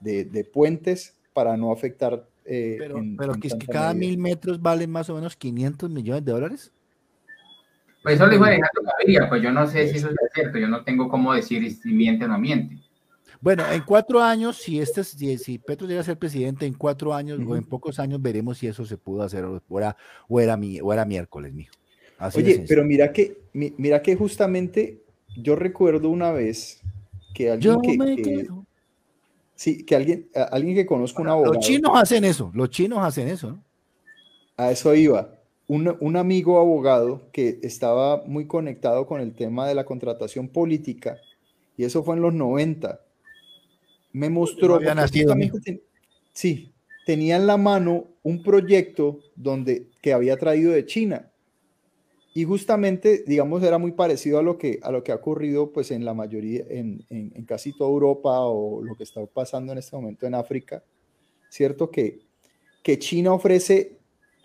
de, 0.00 0.44
puentes 0.44 1.16
para 1.32 1.56
no 1.56 1.72
afectar. 1.72 2.26
Eh, 2.44 2.76
pero, 2.78 3.02
pero 3.18 3.34
que, 3.34 3.48
que 3.48 3.66
cada 3.66 3.92
mil 3.92 4.16
metros 4.18 4.62
vale 4.62 4.86
más 4.86 5.10
o 5.10 5.14
menos 5.16 5.36
500 5.36 5.90
millones 5.90 6.24
de 6.24 6.32
dólares. 6.32 6.72
Pues 8.06 8.20
eso 8.20 8.26
le 8.28 8.34
dijo 8.34 8.44
Alejandro 8.44 8.82
Gaviria, 8.84 9.28
pues 9.28 9.42
yo 9.42 9.50
no 9.50 9.66
sé 9.66 9.88
si 9.88 9.96
eso 9.96 10.10
es 10.10 10.14
cierto, 10.32 10.58
yo 10.58 10.68
no 10.68 10.84
tengo 10.84 11.08
cómo 11.08 11.34
decir 11.34 11.68
si 11.72 11.92
miente 11.92 12.24
o 12.24 12.28
no 12.28 12.38
miente. 12.38 12.78
Bueno, 13.40 13.64
en 13.68 13.82
cuatro 13.82 14.22
años, 14.22 14.58
si, 14.58 14.78
este, 14.78 15.02
si, 15.02 15.58
Petro 15.58 15.88
llega 15.88 16.02
a 16.02 16.04
ser 16.04 16.16
presidente, 16.16 16.66
en 16.66 16.74
cuatro 16.74 17.12
años 17.12 17.40
o 17.44 17.56
en 17.56 17.64
pocos 17.64 17.98
años 17.98 18.22
veremos 18.22 18.58
si 18.58 18.68
eso 18.68 18.84
se 18.84 18.96
pudo 18.96 19.24
hacer 19.24 19.44
o 19.44 19.60
era, 19.76 19.96
o 20.28 20.40
era, 20.40 20.56
o 20.84 20.92
era 20.92 21.04
miércoles, 21.04 21.52
mijo. 21.52 21.74
Oye, 22.32 22.64
pero 22.68 22.84
mira 22.84 23.12
que, 23.12 23.38
mira 23.52 24.00
que 24.02 24.14
justamente 24.14 25.02
yo 25.36 25.56
recuerdo 25.56 26.08
una 26.08 26.30
vez 26.30 26.80
que 27.34 27.50
alguien 27.50 27.80
que, 27.82 28.48
sí, 29.56 29.84
que 29.84 29.96
alguien, 29.96 30.28
alguien 30.52 30.76
que 30.76 30.86
conozco 30.86 31.22
un 31.22 31.28
abogado. 31.28 31.54
Los 31.54 31.66
chinos 31.66 31.90
hacen 31.92 32.24
eso, 32.24 32.52
los 32.54 32.70
chinos 32.70 33.00
hacen 33.00 33.26
eso, 33.26 33.50
¿no? 33.50 33.64
A 34.56 34.70
eso 34.70 34.94
iba. 34.94 35.35
Un, 35.68 35.96
un, 36.00 36.16
amigo 36.16 36.58
abogado 36.58 37.22
que 37.32 37.58
estaba 37.62 38.22
muy 38.24 38.46
conectado 38.46 39.06
con 39.06 39.20
el 39.20 39.34
tema 39.34 39.66
de 39.66 39.74
la 39.74 39.84
contratación 39.84 40.48
política, 40.48 41.18
y 41.76 41.84
eso 41.84 42.04
fue 42.04 42.14
en 42.14 42.22
los 42.22 42.32
90, 42.32 43.00
me 44.12 44.30
mostró. 44.30 44.80
sí, 46.32 46.72
tenía 47.04 47.36
en 47.36 47.46
la 47.46 47.56
mano 47.56 48.06
un 48.22 48.42
proyecto 48.42 49.20
donde, 49.34 49.88
que 50.00 50.12
había 50.12 50.36
traído 50.36 50.72
de 50.72 50.86
China. 50.86 51.30
Y 52.34 52.44
justamente, 52.44 53.24
digamos, 53.26 53.62
era 53.62 53.78
muy 53.78 53.92
parecido 53.92 54.38
a 54.38 54.42
lo 54.42 54.58
que, 54.58 54.78
a 54.82 54.90
lo 54.90 55.02
que 55.02 55.12
ha 55.12 55.14
ocurrido 55.14 55.72
pues, 55.72 55.90
en 55.90 56.04
la 56.04 56.12
mayoría, 56.12 56.64
en, 56.68 57.04
en, 57.08 57.44
casi 57.44 57.72
toda 57.72 57.90
Europa 57.90 58.40
o 58.40 58.82
lo 58.82 58.94
que 58.94 59.04
está 59.04 59.24
pasando 59.26 59.72
en 59.72 59.78
este 59.78 59.96
momento 59.96 60.26
en 60.26 60.34
África, 60.34 60.82
¿cierto? 61.48 61.90
Que, 61.90 62.20
que 62.82 62.98
China 62.98 63.32
ofrece 63.32 63.95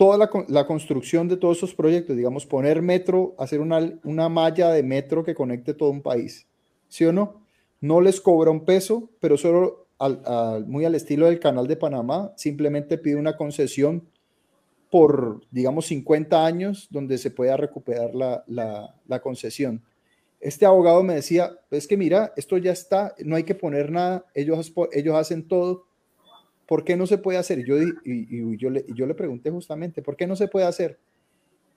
toda 0.01 0.17
la, 0.17 0.29
la, 0.47 0.65
construcción 0.65 1.27
de 1.27 1.37
todos 1.37 1.57
esos 1.57 1.75
proyectos, 1.75 2.17
digamos, 2.17 2.47
poner 2.47 2.81
metro, 2.81 3.35
hacer 3.37 3.59
una, 3.59 3.99
una 4.03 4.29
malla 4.29 4.71
de 4.71 4.81
metro 4.81 5.23
que 5.23 5.35
conecte 5.35 5.75
todo 5.75 5.91
un 5.91 6.01
país, 6.01 6.47
¿sí 6.87 7.05
o 7.05 7.13
no? 7.13 7.41
no 7.81 7.99
les 7.99 8.21
cobra 8.21 8.51
un 8.51 8.63
peso, 8.63 9.09
pero 9.19 9.35
solo 9.35 9.87
muy 10.65 10.85
al 10.85 10.95
estilo 10.95 11.27
del 11.27 11.39
canal 11.39 11.67
de 11.67 11.75
Panamá, 11.75 12.33
simplemente 12.35 12.97
pide 12.97 13.17
una 13.17 13.37
concesión 13.37 14.07
por, 14.89 15.41
digamos, 15.51 15.85
50 15.87 16.43
años 16.43 16.87
donde 16.89 17.17
se 17.17 17.29
pueda 17.29 17.57
recuperar 17.57 18.11
la, 18.15 19.21
concesión. 19.21 19.83
Este 20.39 20.65
abogado 20.65 21.03
me 21.03 21.15
decía, 21.15 21.51
es 21.69 21.87
que 21.87 21.97
mira, 21.97 22.33
esto 22.35 22.57
ya 22.57 22.71
está, 22.71 23.13
no 23.19 23.35
hay 23.35 23.43
que 23.43 23.53
poner 23.53 23.91
nada, 23.91 24.25
ellos, 24.33 24.73
ellos 24.91 25.15
hacen 25.15 25.47
todo, 25.47 25.85
¿por 26.71 26.85
qué 26.85 26.95
no 26.95 27.05
se 27.05 27.17
puede 27.17 27.37
hacer? 27.37 27.65
Yo, 27.65 27.75
y, 27.81 28.57
yo, 28.57 28.69
le, 28.69 28.85
yo 28.95 29.05
le 29.05 29.13
pregunté 29.13 29.51
justamente, 29.51 30.01
¿por 30.01 30.15
qué 30.15 30.25
no 30.25 30.37
se 30.37 30.47
puede 30.47 30.65
hacer? 30.65 30.97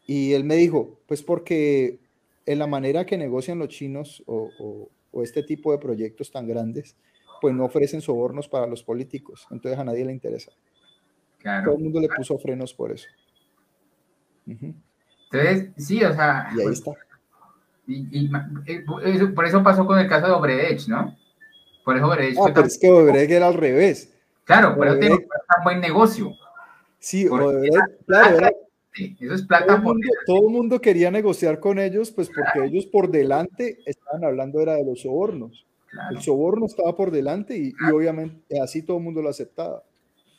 Y 0.07 0.35
él 0.35 0.45
me 0.45 0.55
dijo, 0.55 1.01
pues 1.09 1.21
porque 1.21 1.99
en 2.47 2.61
la 2.61 2.69
manera 2.69 3.05
que 3.05 3.19
negocian 3.19 3.59
los 3.59 3.71
chinos 3.71 4.23
o, 4.27 4.51
o 5.11 5.23
este 5.25 5.43
tipo 5.43 5.73
de 5.73 5.79
proyectos 5.79 6.31
tan 6.31 6.47
grandes, 6.47 6.95
pues 7.41 7.53
no 7.57 7.65
ofrecen 7.65 8.03
sobornos 8.03 8.47
para 8.47 8.69
los 8.69 8.85
políticos. 8.85 9.49
Entonces 9.51 9.81
a 9.81 9.83
nadie 9.83 10.05
le 10.05 10.13
interesa. 10.13 10.53
Todo 11.43 11.75
el 11.75 11.83
mundo 11.83 12.01
le 12.01 12.09
puso 12.17 12.39
frenos 12.39 12.73
por 12.73 12.93
eso. 12.93 13.09
Entonces, 14.47 15.71
sí, 15.77 16.05
o 16.05 16.15
sea. 16.15 16.51
Y 16.57 16.61
ahí 16.61 16.73
está. 16.73 16.93
Y, 17.89 18.31
eh, 18.67 18.85
por 19.35 19.45
eso 19.45 19.61
pasó 19.65 19.85
con 19.87 19.99
el 19.99 20.07
caso 20.09 20.29
de 20.29 20.33
Obredech, 20.35 20.87
¿no? 20.87 21.17
Por 21.85 21.97
eso 21.97 22.07
Obredech. 22.07 22.39
Ah, 22.39 22.53
pero 22.55 22.69
es 22.69 22.79
que 22.79 22.89
Obredech 22.89 23.31
era 23.33 23.49
al 23.49 23.55
revés. 23.55 24.14
Claro, 24.45 24.77
pero 24.79 24.99
tiene 24.99 25.15
un 25.17 25.65
buen 25.65 25.81
negocio. 25.81 26.35
Sí, 26.99 27.27
claro, 27.27 27.63
eso 27.63 29.35
es 29.35 29.43
plata. 29.43 29.83
Todo 30.27 30.47
el, 30.47 30.53
mundo, 30.53 30.81
quería 30.81 31.11
negociar 31.11 31.61
con 31.61 31.79
ellos, 31.79 32.11
pues 32.11 32.29
porque 32.29 32.67
ellos 32.67 32.87
por 32.87 33.11
delante 33.11 33.79
estaban 33.87 34.25
hablando 34.25 34.61
era 34.61 34.75
de 34.75 34.85
los 34.85 35.03
sobornos. 35.03 35.67
El 36.11 36.21
soborno 36.21 36.67
estaba 36.67 36.97
por 36.97 37.11
delante 37.11 37.57
y, 37.57 37.73
obviamente 37.93 38.61
así 38.61 38.83
todo 38.83 38.99
el 38.99 39.05
mundo 39.05 39.23
lo 39.23 39.29
aceptaba. 39.29 39.83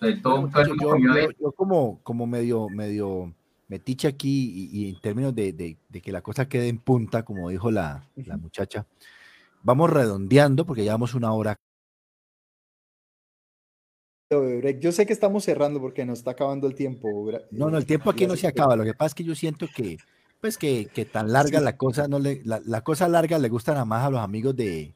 yo, 0.02 1.52
como, 1.56 2.00
como 2.04 2.28
medio, 2.28 2.68
medio 2.70 3.34
metiche 3.68 4.08
aquí 4.08 4.70
y, 4.72 4.90
en 4.90 5.00
términos 5.02 5.34
de, 5.36 5.78
que 6.04 6.12
la 6.12 6.22
cosa 6.22 6.48
quede 6.48 6.68
en 6.68 6.78
punta, 6.78 7.24
como 7.24 7.50
dijo 7.50 7.72
la, 7.72 8.08
la 8.16 8.38
muchacha, 8.38 8.86
vamos 9.64 9.90
redondeando 9.90 10.66
porque 10.66 10.84
llevamos 10.84 11.14
una 11.14 11.32
hora 11.34 11.58
yo 14.30 14.92
sé 14.92 15.06
que 15.06 15.14
estamos 15.14 15.44
cerrando 15.44 15.80
porque 15.80 16.06
nos 16.06 16.20
está 16.20 16.32
acabando 16.32 16.68
el 16.68 16.76
tiempo. 16.76 17.32
No, 17.52 17.70
no, 17.70 17.78
el 17.78 17.86
tiempo 17.86 18.10
aquí 18.10 18.26
no 18.26 18.36
se 18.36 18.48
acaba. 18.48 18.76
Lo 18.76 18.84
que 18.84 18.94
pasa 18.94 19.08
es 19.08 19.14
que 19.16 19.24
yo 19.24 19.36
siento 19.36 19.68
que, 19.74 19.98
pues, 20.42 20.58
que, 20.58 20.88
que 20.94 21.06
tan 21.06 21.32
larga 21.32 21.60
la 21.60 21.78
cosa, 21.78 22.08
no 22.08 22.20
le, 22.20 22.42
la, 22.44 22.82
cosa 22.82 23.08
larga 23.08 23.38
le 23.38 23.50
gusta 23.50 23.74
nada 23.74 23.86
más 23.86 24.06
a 24.06 24.10
los 24.10 24.20
amigos 24.20 24.56
de, 24.56 24.94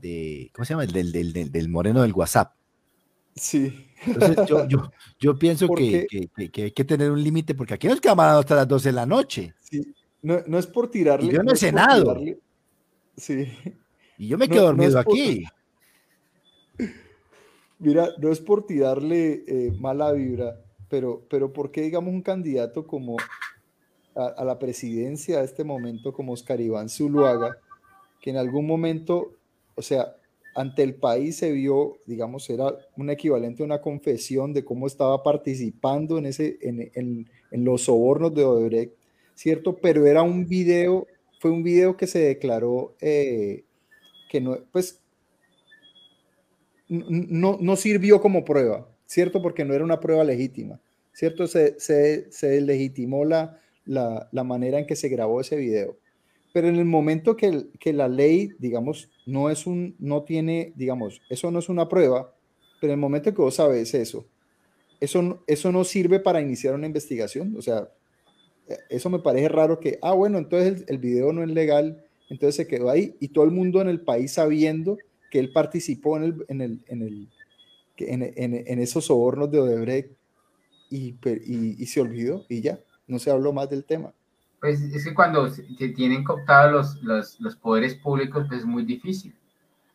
de 0.00 0.50
¿cómo 0.54 0.64
se 0.64 0.74
llama? 0.74 0.86
Del, 0.86 1.12
del, 1.12 1.52
del, 1.52 1.68
moreno 1.68 2.02
del 2.02 2.12
WhatsApp. 2.12 2.52
Sí. 3.34 3.88
Entonces 4.04 4.46
yo, 4.48 4.66
yo, 4.66 4.90
yo 5.20 5.38
pienso 5.38 5.68
que, 5.68 6.06
que, 6.52 6.62
hay 6.62 6.72
que 6.72 6.84
tener 6.84 7.10
un 7.10 7.22
límite 7.22 7.54
porque 7.54 7.74
aquí 7.74 7.86
nos 7.86 8.00
quedamos 8.00 8.24
hasta 8.24 8.56
las 8.56 8.68
12 8.68 8.88
de 8.88 8.92
la 8.92 9.06
noche. 9.06 9.54
Sí. 9.60 9.94
No, 10.20 10.40
no 10.46 10.58
es 10.58 10.66
por 10.66 10.90
tirarle. 10.90 11.32
yo 11.32 11.42
no, 11.42 11.52
he 11.52 11.56
cenado. 11.56 12.16
Sí. 13.16 13.52
Y 14.18 14.28
yo 14.28 14.38
me 14.38 14.48
quedo 14.48 14.64
dormido 14.64 14.98
aquí. 14.98 15.44
Mira, 17.82 18.10
no 18.18 18.30
es 18.30 18.38
por 18.38 18.64
tirarle 18.64 19.42
eh, 19.44 19.72
mala 19.76 20.12
vibra, 20.12 20.56
pero, 20.88 21.26
pero 21.28 21.52
¿por 21.52 21.72
qué 21.72 21.82
digamos 21.82 22.14
un 22.14 22.22
candidato 22.22 22.86
como 22.86 23.16
a, 24.14 24.44
la 24.44 24.56
presidencia 24.60 25.40
a 25.40 25.42
este 25.42 25.64
momento 25.64 26.12
como 26.12 26.32
Oscar 26.32 26.60
Iván 26.60 26.88
Zuluaga, 26.88 27.58
que 28.20 28.30
en 28.30 28.36
algún 28.36 28.68
momento, 28.68 29.32
o 29.74 29.82
sea, 29.82 30.14
ante 30.54 30.84
el 30.84 30.94
país 30.94 31.38
se 31.38 31.50
vio, 31.50 31.96
digamos, 32.06 32.48
era 32.50 32.72
un 32.96 33.10
equivalente 33.10 33.64
a 33.64 33.66
una 33.66 33.80
confesión 33.80 34.52
de 34.52 34.64
cómo 34.64 34.86
estaba 34.86 35.24
participando 35.24 36.18
en, 36.18 36.26
ese, 36.26 36.58
en, 36.62 37.26
los 37.50 37.82
sobornos 37.82 38.32
de 38.32 38.44
Odebrecht, 38.44 38.94
¿cierto? 39.34 39.74
Pero 39.74 40.06
era 40.06 40.22
un 40.22 40.46
video, 40.46 41.08
fue 41.40 41.50
un 41.50 41.64
video 41.64 41.96
que 41.96 42.06
se 42.06 42.20
declaró 42.20 42.94
eh, 43.00 43.64
que 44.30 44.40
no, 44.40 44.56
pues 44.70 45.01
no, 46.92 47.58
no 47.60 47.76
sirvió 47.76 48.20
como 48.20 48.44
prueba, 48.44 48.86
¿cierto? 49.06 49.40
Porque 49.40 49.64
no 49.64 49.74
era 49.74 49.84
una 49.84 50.00
prueba 50.00 50.24
legítima, 50.24 50.80
¿cierto? 51.12 51.46
Se, 51.46 51.78
se, 51.78 52.60
legitimó 52.60 53.24
la, 53.24 53.58
la, 53.86 54.44
manera 54.44 54.78
en 54.78 54.86
que 54.86 54.96
se 54.96 55.08
grabó 55.08 55.40
ese 55.40 55.56
video. 55.56 55.96
Pero 56.52 56.68
en 56.68 56.76
el 56.76 56.84
momento 56.84 57.34
que, 57.34 57.64
que 57.80 57.94
la 57.94 58.08
ley, 58.08 58.50
digamos, 58.58 59.10
no 59.24 59.48
es 59.48 59.66
un, 59.66 59.96
no 59.98 60.22
tiene, 60.22 60.74
digamos, 60.76 61.22
eso 61.30 61.50
no 61.50 61.60
es 61.60 61.70
una 61.70 61.88
prueba, 61.88 62.34
pero 62.80 62.92
en 62.92 62.98
el 62.98 63.00
momento 63.00 63.32
que 63.32 63.40
vos 63.40 63.54
sabes 63.54 63.94
eso, 63.94 64.26
eso, 65.00 65.42
eso 65.46 65.72
no 65.72 65.84
sirve 65.84 66.20
para 66.20 66.42
iniciar 66.42 66.74
una 66.74 66.86
investigación. 66.86 67.54
O 67.56 67.62
sea, 67.62 67.88
eso 68.90 69.08
me 69.08 69.18
parece 69.18 69.48
raro 69.48 69.80
que, 69.80 69.98
ah, 70.02 70.12
bueno, 70.12 70.36
entonces 70.36 70.82
el, 70.82 70.84
el 70.88 70.98
video 70.98 71.32
no 71.32 71.42
es 71.42 71.48
legal, 71.48 72.04
entonces 72.28 72.56
se 72.56 72.66
quedó 72.66 72.90
ahí 72.90 73.16
y 73.18 73.28
todo 73.28 73.44
el 73.44 73.50
mundo 73.50 73.80
en 73.80 73.88
el 73.88 74.02
país 74.02 74.32
sabiendo 74.32 74.98
que 75.32 75.38
él 75.38 75.50
participó 75.50 76.18
en, 76.18 76.24
el, 76.24 76.44
en, 76.48 76.60
el, 76.60 76.84
en, 76.86 77.02
el, 77.02 77.28
en, 77.96 78.64
en 78.66 78.78
esos 78.78 79.06
sobornos 79.06 79.50
de 79.50 79.60
Odebrecht 79.60 80.12
y, 80.90 81.16
y, 81.24 81.82
y, 81.82 81.86
se 81.86 82.02
olvidó 82.02 82.44
y 82.50 82.60
ya, 82.60 82.78
no 83.06 83.18
se 83.18 83.30
habló 83.30 83.54
más 83.54 83.70
del 83.70 83.86
tema. 83.86 84.12
Pues 84.60 84.82
es 84.82 85.04
que 85.06 85.14
cuando 85.14 85.48
se 85.48 85.62
tienen 85.96 86.22
cooptados 86.22 86.70
los, 86.70 87.02
los, 87.02 87.40
los 87.40 87.56
poderes 87.56 87.94
públicos, 87.94 88.44
pues 88.46 88.60
es 88.60 88.66
muy 88.66 88.84
difícil. 88.84 89.34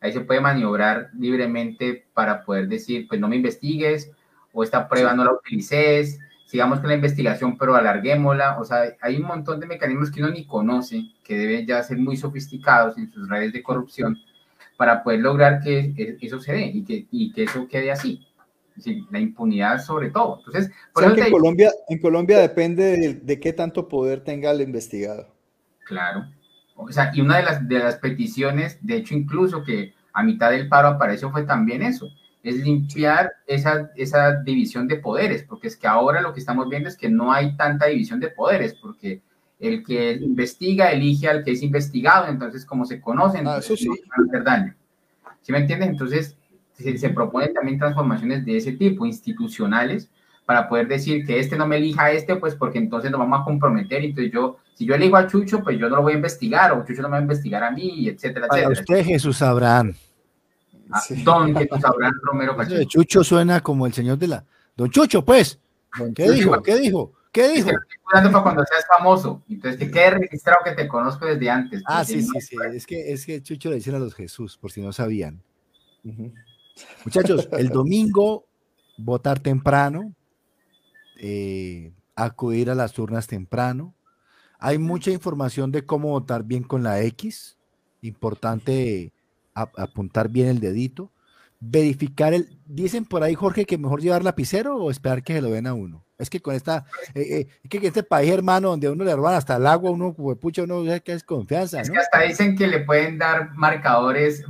Ahí 0.00 0.12
se 0.12 0.22
puede 0.22 0.40
maniobrar 0.40 1.10
libremente 1.16 2.06
para 2.14 2.44
poder 2.44 2.66
decir, 2.66 3.06
pues 3.06 3.20
no 3.20 3.28
me 3.28 3.36
investigues, 3.36 4.10
o 4.52 4.64
esta 4.64 4.88
prueba 4.88 5.14
no 5.14 5.24
la 5.24 5.34
utilices, 5.34 6.18
sigamos 6.46 6.80
con 6.80 6.88
la 6.88 6.96
investigación, 6.96 7.56
pero 7.56 7.76
alarguémosla. 7.76 8.58
O 8.58 8.64
sea, 8.64 8.96
hay 9.00 9.16
un 9.16 9.28
montón 9.28 9.60
de 9.60 9.66
mecanismos 9.66 10.10
que 10.10 10.20
uno 10.20 10.32
ni 10.32 10.44
conoce, 10.44 11.00
que 11.22 11.36
deben 11.38 11.64
ya 11.64 11.80
ser 11.84 11.98
muy 11.98 12.16
sofisticados 12.16 12.98
en 12.98 13.12
sus 13.12 13.28
redes 13.28 13.52
de 13.52 13.62
corrupción, 13.62 14.18
para 14.78 15.02
poder 15.02 15.18
lograr 15.18 15.60
que 15.60 16.16
eso 16.20 16.40
se 16.40 16.52
dé 16.52 16.66
y 16.66 16.84
que, 16.84 17.08
y 17.10 17.32
que 17.32 17.42
eso 17.42 17.66
quede 17.66 17.90
así. 17.90 18.24
la 19.10 19.18
impunidad 19.18 19.82
sobre 19.82 20.10
todo. 20.10 20.38
Entonces, 20.46 20.70
por 20.94 21.02
en, 21.02 21.32
Colombia, 21.32 21.72
en 21.88 21.98
Colombia 21.98 22.38
depende 22.38 23.18
de, 23.20 23.40
qué 23.40 23.52
tanto 23.52 23.88
poder 23.88 24.20
tenga 24.20 24.52
el 24.52 24.60
investigado. 24.60 25.34
Claro. 25.84 26.26
O 26.76 26.92
sea, 26.92 27.10
y 27.12 27.20
una 27.20 27.38
de 27.38 27.42
las, 27.42 27.68
de 27.68 27.80
las 27.80 27.96
peticiones, 27.96 28.78
de 28.80 28.98
hecho, 28.98 29.16
incluso 29.16 29.64
que 29.64 29.94
a 30.12 30.22
mitad 30.22 30.52
del 30.52 30.68
paro 30.68 30.86
apareció 30.86 31.32
fue 31.32 31.42
también 31.42 31.82
eso, 31.82 32.08
es 32.44 32.54
limpiar 32.54 33.32
esa, 33.48 33.90
esa 33.96 34.40
división 34.42 34.86
de 34.86 34.98
poderes, 34.98 35.42
porque 35.42 35.66
es 35.66 35.76
que 35.76 35.88
ahora 35.88 36.20
lo 36.20 36.32
que 36.32 36.38
estamos 36.38 36.68
viendo 36.68 36.88
es 36.88 36.96
que 36.96 37.08
no 37.08 37.32
hay 37.32 37.56
tanta 37.56 37.86
división 37.86 38.20
de 38.20 38.30
poderes, 38.30 38.74
porque 38.74 39.22
el 39.60 39.84
que 39.84 40.12
investiga 40.12 40.92
elige 40.92 41.28
al 41.28 41.44
que 41.44 41.52
es 41.52 41.62
investigado, 41.62 42.28
entonces 42.28 42.64
como 42.64 42.84
se 42.84 43.00
conocen, 43.00 43.46
ah, 43.46 43.58
eso 43.58 43.76
sí. 43.76 43.88
hacer 44.26 44.44
daño. 44.44 44.74
¿Sí 45.42 45.52
me 45.52 45.58
entiendes? 45.58 45.88
Entonces 45.88 46.36
se, 46.74 46.96
se 46.96 47.10
proponen 47.10 47.52
también 47.52 47.78
transformaciones 47.78 48.44
de 48.44 48.56
ese 48.56 48.72
tipo, 48.72 49.04
institucionales, 49.04 50.08
para 50.48 50.66
poder 50.66 50.88
decir 50.88 51.26
que 51.26 51.40
este 51.40 51.58
no 51.58 51.66
me 51.66 51.76
elija 51.76 52.04
a 52.04 52.12
este, 52.12 52.36
pues 52.36 52.54
porque 52.54 52.78
entonces 52.78 53.10
nos 53.10 53.20
vamos 53.20 53.42
a 53.42 53.44
comprometer. 53.44 54.02
Entonces 54.02 54.32
yo, 54.32 54.56
si 54.74 54.86
yo 54.86 54.94
elijo 54.94 55.16
a 55.16 55.26
Chucho, 55.26 55.62
pues 55.62 55.78
yo 55.78 55.90
no 55.90 55.96
lo 55.96 56.02
voy 56.02 56.14
a 56.14 56.16
investigar, 56.16 56.72
o 56.72 56.86
Chucho 56.86 57.02
no 57.02 57.08
me 57.08 57.12
va 57.12 57.18
a 57.18 57.22
investigar 57.22 57.62
a 57.62 57.70
mí, 57.70 58.08
etcétera, 58.08 58.48
para 58.48 58.70
usted, 58.70 59.04
Jesús 59.04 59.42
Abraham. 59.42 59.92
Ah, 60.90 61.02
Don 61.22 61.54
Jesús 61.54 61.84
Abraham 61.84 62.14
Romero 62.22 62.56
Pacheco. 62.56 62.82
Chucho 62.84 63.22
suena 63.22 63.60
como 63.60 63.86
el 63.86 63.92
señor 63.92 64.16
de 64.16 64.28
la... 64.28 64.44
Don 64.74 64.88
Chucho, 64.90 65.22
pues. 65.22 65.58
¿Qué 66.14 66.30
dijo? 66.30 66.62
¿Qué 66.62 66.78
dijo? 66.78 67.12
¿Qué 67.38 67.48
dijo? 67.50 67.70
Es 67.70 67.76
para 68.12 68.42
cuando 68.42 68.64
seas 68.64 68.84
famoso. 68.98 69.44
Entonces, 69.48 69.78
que 69.78 69.92
quede 69.92 70.10
registrado 70.10 70.58
que 70.64 70.72
te 70.72 70.88
conozco 70.88 71.24
desde 71.24 71.48
antes. 71.48 71.84
Ah, 71.86 72.04
sí, 72.04 72.20
sí, 72.20 72.40
sí. 72.40 72.56
Es 72.74 72.84
que, 72.84 73.12
es 73.12 73.24
que 73.24 73.40
Chucho 73.40 73.68
le 73.68 73.76
decían 73.76 73.94
a 73.94 74.00
los 74.00 74.12
Jesús, 74.16 74.58
por 74.58 74.72
si 74.72 74.82
no 74.82 74.92
sabían. 74.92 75.40
Muchachos, 77.04 77.48
el 77.52 77.68
domingo 77.68 78.44
votar 78.96 79.38
temprano, 79.38 80.16
eh, 81.20 81.92
acudir 82.16 82.70
a 82.70 82.74
las 82.74 82.98
urnas 82.98 83.28
temprano. 83.28 83.94
Hay 84.58 84.78
mucha 84.78 85.12
información 85.12 85.70
de 85.70 85.86
cómo 85.86 86.08
votar 86.08 86.42
bien 86.42 86.64
con 86.64 86.82
la 86.82 87.02
X. 87.02 87.56
Importante 88.02 89.12
apuntar 89.54 90.28
bien 90.28 90.48
el 90.48 90.58
dedito. 90.58 91.12
Verificar 91.60 92.34
el. 92.34 92.48
Dicen 92.64 93.04
por 93.04 93.22
ahí, 93.22 93.34
Jorge, 93.34 93.64
que 93.64 93.78
mejor 93.78 94.00
llevar 94.00 94.22
lapicero 94.22 94.76
o 94.76 94.90
esperar 94.90 95.22
que 95.22 95.34
se 95.34 95.40
lo 95.42 95.50
den 95.50 95.66
a 95.66 95.74
uno. 95.74 96.04
Es 96.18 96.30
que 96.30 96.40
con 96.40 96.54
esta. 96.54 96.84
Eh, 97.14 97.20
eh, 97.20 97.48
es 97.62 97.70
que 97.70 97.86
este 97.86 98.02
país, 98.02 98.30
hermano, 98.30 98.70
donde 98.70 98.88
uno 98.88 99.04
le 99.04 99.14
roban 99.14 99.34
hasta 99.34 99.56
el 99.56 99.66
agua, 99.66 99.90
uno, 99.90 100.14
pucha, 100.14 100.62
uno 100.62 100.82
ve 100.82 101.00
que 101.00 101.12
es 101.12 101.22
confianza. 101.22 101.80
Es 101.80 101.90
que 101.90 101.98
hasta 101.98 102.20
dicen 102.20 102.56
que 102.56 102.66
le 102.66 102.80
pueden 102.80 103.18
dar 103.18 103.54
marcadores, 103.54 104.44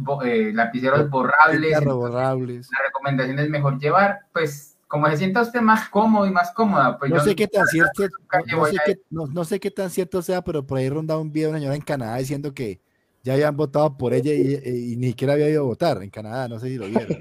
lapiceros 0.55 1.11
borrables. 1.11 1.85
borrables. 1.85 2.69
La 2.71 2.87
recomendación 2.87 3.39
es 3.39 3.51
mejor 3.51 3.79
llevar, 3.79 4.21
pues 4.33 4.79
como 4.89 5.07
se 5.11 5.19
sienta 5.19 5.43
usted 5.43 5.61
más 5.61 5.89
cómodo 5.91 6.27
y 6.27 6.31
más 6.31 6.51
cómoda. 6.53 6.99
Pues 6.99 7.11
no 7.11 7.21
sé 7.21 7.37
qué 7.37 7.47
tan 7.47 7.67
cierto, 7.67 8.05
no, 8.47 8.65
sé 8.65 8.77
qué, 8.85 9.01
no, 9.11 9.45
sé 9.45 9.61
qué 9.61 9.71
tan 9.71 9.91
cierto 9.91 10.23
sea, 10.23 10.43
pero 10.43 10.67
por 10.67 10.79
ahí 10.79 10.89
rondaba 10.89 11.21
un 11.21 11.31
video 11.31 11.49
de 11.49 11.51
una 11.51 11.59
señora 11.59 11.77
en 11.77 11.83
Canadá 11.83 12.17
diciendo 12.17 12.55
que 12.55 12.81
ya 13.29 13.35
habían 13.35 13.57
votado 13.59 13.95
por 13.99 14.15
ella 14.15 14.33
y, 14.33 14.97
ni 14.97 15.09
siquiera 15.09 15.35
había 15.35 15.51
ido 15.51 15.61
a 15.61 15.67
votar 15.67 16.03
en 16.03 16.09
Canadá, 16.09 16.49
no 16.49 16.59
sé 16.59 16.69
si 16.69 16.79
lo 16.79 16.87
vieron. 16.87 17.19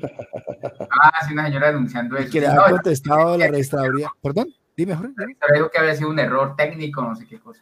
Ah, 0.89 1.25
sí, 1.27 1.33
una 1.33 1.45
señora 1.45 1.67
denunciando 1.67 2.15
eso. 2.15 2.31
que 2.31 2.39
le 2.39 2.47
había 2.47 2.71
contestado 2.71 3.37
la 3.37 3.47
registraduría. 3.47 4.09
Perdón, 4.21 4.47
dime, 4.75 4.95
Jorge. 4.95 5.13
La 5.17 5.53
dijo 5.53 5.69
que 5.69 5.77
había 5.77 5.95
sido 5.95 6.09
un 6.09 6.17
error 6.17 6.55
técnico, 6.55 7.01
no 7.01 7.13
sé 7.13 7.27
qué 7.27 7.39
cosa. 7.39 7.61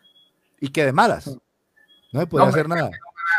Y 0.59 0.69
que 0.69 0.85
de 0.85 0.93
malas. 0.93 1.27
No 2.13 2.19
se 2.19 2.27
podía 2.27 2.47
hacer 2.47 2.69
nada. 2.69 2.91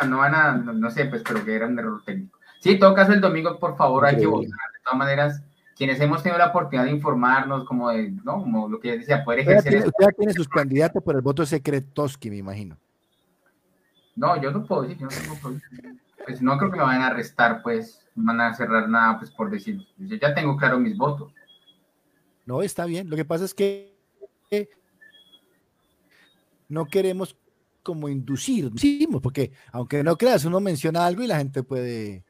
No, 0.09 0.19
van 0.19 0.35
a, 0.35 0.53
no, 0.57 0.91
sé, 0.91 1.07
pues, 1.07 1.23
pero 1.23 1.45
que 1.45 1.55
era 1.55 1.66
un 1.66 1.78
error 1.78 2.03
técnico. 2.05 2.39
Sí, 2.61 2.73
en 2.73 2.81
todo 2.81 2.93
caso, 2.95 3.12
el 3.12 3.20
domingo, 3.20 3.61
por 3.61 3.77
favor, 3.77 4.07
hay 4.07 4.16
que 4.16 4.27
votar. 4.27 4.51
De 4.51 4.81
todas 4.85 4.99
maneras, 4.99 5.43
quienes 5.77 6.01
hemos 6.01 6.23
tenido 6.23 6.39
la 6.39 6.49
oportunidad 6.49 6.85
de 6.85 6.91
informarnos, 6.91 7.65
como 7.65 7.91
de, 7.91 8.11
¿no? 8.24 8.41
Como 8.41 8.69
lo 8.69 8.81
que 8.81 8.99
decía, 8.99 9.24
poder 9.24 9.41
ejercer. 9.41 9.87
Usted 9.87 10.09
tiene 10.19 10.33
sus 10.33 10.49
candidatos 10.49 11.03
por 11.03 11.15
el 11.15 11.23
voto 11.23 11.47
secretoski, 11.47 12.28
me 12.28 12.39
imagino. 12.39 12.77
No, 14.16 14.40
yo 14.40 14.51
no 14.51 14.64
puedo 14.64 14.82
decir, 14.82 14.98
yo 14.98 15.06
no 15.06 15.34
puedo 15.40 15.60
Pues 16.24 16.43
no 16.43 16.59
creo 16.59 16.70
que 16.70 16.78
me 16.78 16.82
vayan 16.82 17.02
a 17.02 17.06
arrestar, 17.09 17.62
pues, 17.62 18.05
no 18.14 18.26
van 18.26 18.40
a 18.40 18.55
cerrar 18.55 18.88
nada, 18.88 19.18
pues, 19.18 19.30
por 19.30 19.51
decir. 19.51 19.86
Yo 19.98 20.16
ya 20.16 20.34
tengo 20.34 20.56
claro 20.56 20.78
mis 20.78 20.97
votos. 20.97 21.32
No, 22.47 22.62
está 22.62 22.86
bien. 22.86 23.09
Lo 23.09 23.16
que 23.16 23.24
pasa 23.24 23.44
es 23.44 23.55
que 23.55 23.94
no 26.68 26.86
queremos 26.86 27.36
como 27.82 28.09
inducir, 28.09 28.72
porque 29.22 29.52
aunque 29.70 30.02
no 30.02 30.16
creas, 30.16 30.44
uno 30.44 30.59
menciona 30.59 31.06
algo 31.06 31.22
y 31.22 31.28
la 31.28 31.38
gente 31.38 31.62
puede 31.62 32.24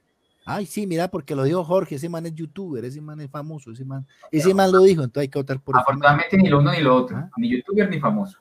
Ay, 0.48 0.64
sí, 0.64 0.86
mira, 0.86 1.08
porque 1.08 1.34
lo 1.34 1.42
dijo 1.42 1.64
Jorge, 1.64 1.96
ese 1.96 2.08
man 2.08 2.24
es 2.24 2.34
youtuber, 2.34 2.84
ese 2.84 3.00
man 3.00 3.20
es 3.20 3.28
famoso, 3.28 3.72
ese 3.72 3.84
man, 3.84 4.06
ese 4.30 4.54
man 4.54 4.70
lo 4.70 4.80
dijo, 4.82 5.02
entonces 5.02 5.22
hay 5.22 5.28
que 5.28 5.40
votar 5.40 5.60
por 5.60 5.76
Afortunadamente 5.76 6.36
ni 6.36 6.48
lo 6.48 6.60
uno 6.60 6.70
ni 6.70 6.82
lo 6.82 6.94
otro, 6.94 7.16
¿Ah? 7.16 7.28
ni 7.36 7.50
youtuber 7.50 7.90
ni 7.90 7.98
famoso. 7.98 8.38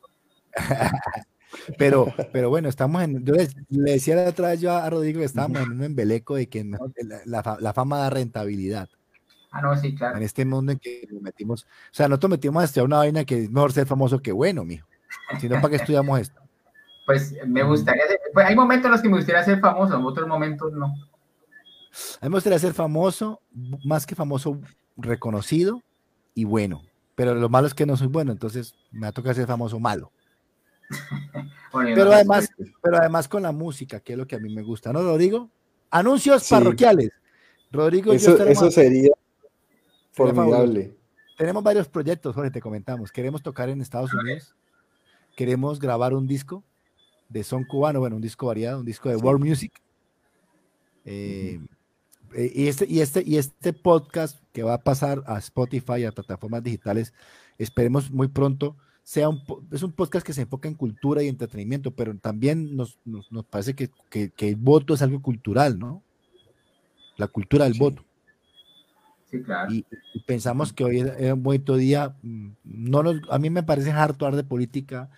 pero, 1.77 2.07
pero 2.33 2.49
bueno, 2.49 2.69
estamos 2.69 3.03
en, 3.03 3.23
yo 3.25 3.33
le, 3.33 3.47
decía 3.69 4.15
la 4.15 4.29
otra 4.29 4.49
vez 4.49 4.61
yo 4.61 4.71
a 4.71 4.89
Rodrigo 4.89 5.19
que 5.19 5.25
estábamos 5.25 5.61
en 5.61 5.71
un 5.71 5.83
embeleco 5.83 6.35
de 6.35 6.47
que 6.47 6.63
la, 7.25 7.57
la, 7.59 7.73
fama 7.73 7.99
da 7.99 8.09
rentabilidad. 8.09 8.89
Ah, 9.51 9.61
no, 9.61 9.75
sí, 9.77 9.95
claro. 9.95 10.17
En 10.17 10.23
este 10.23 10.43
mundo 10.45 10.73
en 10.73 10.79
que 10.79 11.07
nos 11.11 11.21
metimos, 11.21 11.63
o 11.63 11.93
sea, 11.93 12.07
nosotros 12.07 12.31
metimos 12.31 12.61
a 12.61 12.65
estudiar 12.65 12.85
una 12.85 12.97
vaina 12.97 13.23
que 13.23 13.43
es 13.43 13.49
mejor 13.49 13.71
ser 13.71 13.87
famoso 13.87 14.19
que 14.19 14.31
bueno, 14.31 14.65
mijo. 14.65 14.87
Si 15.39 15.47
no, 15.47 15.55
¿para 15.55 15.69
qué 15.69 15.75
estudiamos 15.77 16.19
esto? 16.19 16.41
Pues 17.05 17.35
me 17.45 17.63
gustaría, 17.63 18.03
pues 18.33 18.47
hay 18.47 18.55
momentos 18.55 18.85
en 18.85 18.91
los 18.91 19.01
que 19.01 19.09
me 19.09 19.17
gustaría 19.17 19.43
ser 19.43 19.59
famoso, 19.59 19.95
en 19.95 20.03
otros 20.03 20.27
momentos 20.27 20.73
no. 20.73 20.87
A 22.19 22.25
mí 22.25 22.29
me 22.29 22.35
gustaría 22.35 22.59
ser 22.59 22.73
famoso, 22.73 23.41
más 23.85 24.05
que 24.05 24.15
famoso, 24.15 24.59
reconocido 24.97 25.81
y 26.33 26.43
bueno. 26.43 26.81
Pero 27.15 27.33
lo 27.33 27.47
malo 27.47 27.67
es 27.67 27.73
que 27.73 27.85
no 27.85 27.95
soy 27.95 28.07
bueno, 28.07 28.31
entonces 28.31 28.75
me 28.91 29.11
toca 29.11 29.33
ser 29.33 29.47
famoso 29.47 29.79
malo. 29.79 30.11
pero, 31.73 32.11
además, 32.11 32.49
pero 32.81 32.97
además 32.97 33.27
con 33.27 33.43
la 33.43 33.51
música, 33.51 33.99
que 33.99 34.13
es 34.13 34.19
lo 34.19 34.27
que 34.27 34.35
a 34.35 34.39
mí 34.39 34.53
me 34.53 34.61
gusta, 34.61 34.93
¿no, 34.93 35.01
Rodrigo? 35.01 35.49
Anuncios 35.89 36.47
parroquiales. 36.49 37.11
Rodrigo, 37.71 38.13
eso, 38.13 38.37
eso 38.45 38.71
sería 38.71 39.11
formidable. 40.11 40.95
Tenemos 41.37 41.63
varios 41.63 41.87
proyectos, 41.87 42.33
Jorge, 42.33 42.51
te 42.51 42.61
comentamos. 42.61 43.11
Queremos 43.11 43.43
tocar 43.43 43.69
en 43.69 43.81
Estados 43.81 44.13
Unidos. 44.13 44.55
Queremos 45.35 45.79
grabar 45.79 46.13
un 46.13 46.27
disco 46.27 46.63
de 47.27 47.43
son 47.43 47.65
cubano, 47.65 47.99
bueno, 47.99 48.15
un 48.15 48.21
disco 48.21 48.47
variado, 48.47 48.79
un 48.79 48.85
disco 48.85 49.09
de 49.09 49.17
world 49.17 49.43
music. 49.43 49.81
Eh, 51.03 51.59
eh, 52.33 52.51
y, 52.53 52.67
este, 52.67 52.85
y, 52.87 53.01
este, 53.01 53.23
y 53.25 53.37
este 53.37 53.73
podcast 53.73 54.39
que 54.53 54.63
va 54.63 54.75
a 54.75 54.83
pasar 54.83 55.23
a 55.25 55.37
Spotify, 55.39 56.05
a 56.05 56.11
plataformas 56.11 56.63
digitales, 56.63 57.13
esperemos 57.57 58.11
muy 58.11 58.27
pronto, 58.27 58.77
sea 59.05 59.29
un, 59.29 59.43
es 59.71 59.83
un 59.83 59.91
podcast 59.91 60.25
que 60.25 60.33
se 60.33 60.41
enfoca 60.41 60.67
en 60.67 60.73
cultura 60.73 61.21
y 61.21 61.27
entretenimiento, 61.27 61.91
pero 61.91 62.17
también 62.17 62.75
nos, 62.75 62.97
nos, 63.05 63.45
parece 63.45 63.75
que, 63.75 63.91
que, 64.09 64.49
el 64.49 64.55
voto 64.55 64.95
es 64.95 65.03
algo 65.03 65.21
cultural, 65.21 65.77
¿no? 65.77 66.01
La 67.15 67.27
cultura 67.27 67.65
del 67.65 67.75
voto. 67.75 68.03
Sí, 69.29 69.43
claro. 69.43 69.71
Y, 69.71 69.85
pensamos 70.25 70.73
que 70.73 70.83
hoy 70.83 71.01
es 71.01 71.31
un 71.31 71.43
buen 71.43 71.63
día. 71.63 72.15
Mm, 72.23 72.49
no 72.63 73.03
nos, 73.03 73.21
a 73.29 73.37
mí 73.37 73.51
me 73.51 73.61
parece 73.61 73.91
harto 73.91 74.25
hablar 74.25 74.41
de 74.41 74.49
política, 74.49 75.11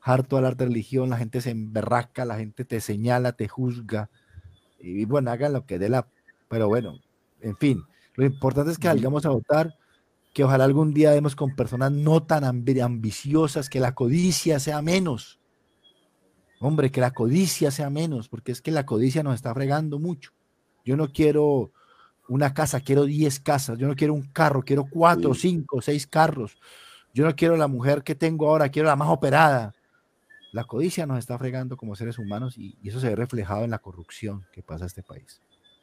harto 0.00 0.36
hablar 0.36 0.56
de 0.56 0.66
religión, 0.66 1.10
la 1.10 1.18
gente 1.18 1.40
se 1.40 1.50
emberraca, 1.50 2.24
la 2.24 2.36
gente 2.36 2.64
te 2.64 2.80
señala, 2.80 3.32
te 3.32 3.48
juzga. 3.48 4.08
Y 4.78 5.04
bueno, 5.04 5.32
hagan 5.32 5.52
lo 5.52 5.66
que 5.66 5.80
dé 5.80 5.88
la 5.88 6.06
pero 6.46 6.68
bueno, 6.68 7.00
en 7.40 7.56
fin, 7.56 7.82
lo 8.14 8.24
importante 8.24 8.70
es 8.70 8.78
que 8.78 8.86
salgamos 8.86 9.26
a 9.26 9.30
votar, 9.30 9.74
que 10.32 10.44
ojalá 10.44 10.64
algún 10.64 10.94
día 10.94 11.10
demos 11.10 11.36
con 11.36 11.54
personas 11.54 11.92
no 11.92 12.22
tan 12.22 12.44
ambiciosas, 12.44 13.68
que 13.68 13.80
la 13.80 13.94
codicia 13.94 14.58
sea 14.58 14.80
menos. 14.80 15.38
Hombre, 16.58 16.90
que 16.90 17.00
la 17.00 17.10
codicia 17.10 17.70
sea 17.70 17.90
menos, 17.90 18.28
porque 18.28 18.52
es 18.52 18.62
que 18.62 18.70
la 18.70 18.86
codicia 18.86 19.22
nos 19.22 19.34
está 19.34 19.52
fregando 19.52 19.98
mucho. 19.98 20.32
Yo 20.84 20.96
no 20.96 21.08
quiero 21.12 21.72
una 22.28 22.54
casa, 22.54 22.80
quiero 22.80 23.04
10 23.04 23.40
casas. 23.40 23.78
Yo 23.78 23.88
no 23.88 23.94
quiero 23.94 24.14
un 24.14 24.22
carro, 24.22 24.62
quiero 24.62 24.86
cuatro, 24.88 25.34
cinco, 25.34 25.82
seis 25.82 26.06
carros. 26.06 26.56
Yo 27.12 27.24
no 27.24 27.34
quiero 27.34 27.56
la 27.56 27.68
mujer 27.68 28.02
que 28.02 28.14
tengo 28.14 28.48
ahora, 28.48 28.70
quiero 28.70 28.88
la 28.88 28.96
más 28.96 29.08
operada. 29.08 29.74
La 30.52 30.64
codicia 30.64 31.04
nos 31.06 31.18
está 31.18 31.36
fregando 31.38 31.76
como 31.76 31.94
seres 31.94 32.18
humanos 32.18 32.56
y, 32.56 32.76
y 32.82 32.88
eso 32.88 33.00
se 33.00 33.08
ve 33.08 33.16
reflejado 33.16 33.64
en 33.64 33.70
la 33.70 33.78
corrupción 33.78 34.46
que 34.52 34.62
pasa 34.62 34.84
en 34.84 34.86
este 34.86 35.02
país. 35.02 35.42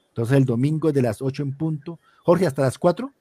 Entonces 0.10 0.38
el 0.38 0.46
domingo 0.46 0.90
es 0.90 0.96
de 0.96 1.02
las 1.02 1.22
8 1.22 1.44
en 1.44 1.58
punto. 1.58 2.00
Jorge, 2.24 2.48
¿hasta 2.48 2.64
las 2.64 2.78
4? 2.78 3.14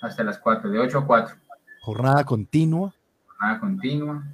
Hasta 0.00 0.22
las 0.22 0.38
4, 0.38 0.70
de 0.70 0.78
8 0.78 0.98
a 0.98 1.06
4. 1.06 1.36
Jornada 1.80 2.24
continua. 2.24 2.94
Jornada 3.26 3.60
continua. 3.60 4.24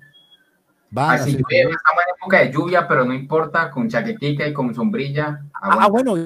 Va, 0.96 1.12
Así 1.12 1.30
estamos 1.30 1.52
en 1.58 2.14
época 2.16 2.38
de 2.40 2.52
lluvia, 2.52 2.86
pero 2.86 3.04
no 3.04 3.12
importa, 3.12 3.70
con 3.70 3.88
chaquetita 3.88 4.46
y 4.46 4.52
con 4.52 4.74
sombrilla. 4.74 5.44
Ah, 5.60 5.88
bueno, 5.88 6.16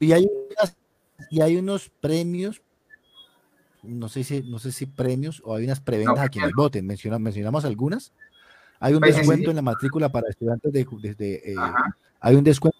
y 0.00 0.12
hay, 0.12 0.26
y 1.30 1.40
hay 1.40 1.56
unos 1.56 1.90
premios, 2.00 2.60
no 3.82 4.08
sé 4.08 4.24
si, 4.24 4.42
no 4.42 4.58
sé 4.58 4.72
si 4.72 4.86
premios 4.86 5.40
o 5.44 5.54
hay 5.54 5.64
unas 5.64 5.80
preventas 5.80 6.18
a 6.18 6.28
quienes 6.28 6.52
voten. 6.52 6.86
Mencionamos, 6.86 7.22
mencionamos 7.22 7.64
algunas. 7.64 8.12
Hay 8.80 8.94
un 8.94 9.00
pues, 9.00 9.14
descuento 9.14 9.50
en 9.50 9.56
la 9.56 9.62
matrícula 9.62 10.08
para 10.08 10.28
estudiantes 10.28 10.72
de, 10.72 10.86
desde, 11.00 11.52
eh, 11.52 11.56
hay 12.20 12.34
un 12.34 12.42
descuento. 12.42 12.78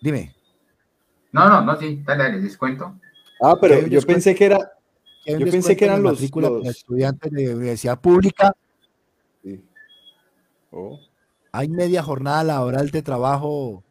Dime. 0.00 0.34
No, 1.30 1.48
no, 1.48 1.62
no, 1.62 1.76
sí, 1.76 2.02
dale, 2.04 2.24
dale, 2.24 2.40
descuento. 2.40 2.94
Ah, 3.42 3.56
pero 3.60 3.86
yo 3.86 4.00
pensé 4.02 4.34
que 4.34 4.46
era. 4.46 4.58
Yo 5.26 5.38
pensé 5.50 5.76
que 5.76 5.84
eran 5.84 6.02
los, 6.02 6.20
estudiantes 6.20 7.30
de 7.30 7.54
universidad 7.54 8.00
pública. 8.00 8.54
Sí. 9.42 9.64
Oh. 10.70 10.98
Hay 11.52 11.68
media 11.68 12.02
jornada 12.02 12.42
laboral 12.44 12.90
de 12.90 13.02
trabajo 13.02 13.84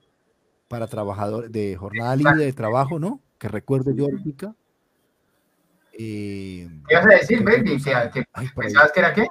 para 0.68 0.88
trabajadores, 0.88 1.52
de 1.52 1.76
jornada 1.76 2.16
libre 2.16 2.46
de 2.46 2.54
trabajo, 2.54 2.98
¿no? 2.98 3.22
que 3.42 3.48
recuerde 3.48 3.96
yo 3.96 4.08
Eh, 5.94 6.70
¿Qué 6.88 6.96
vas 6.96 7.06
a 7.06 7.10
decir, 7.10 7.44
Baby? 7.44 7.82
¿Que, 8.14 8.24
¿Pensabas 8.56 8.92
que 8.92 9.00
era 9.00 9.14
qué? 9.16 9.28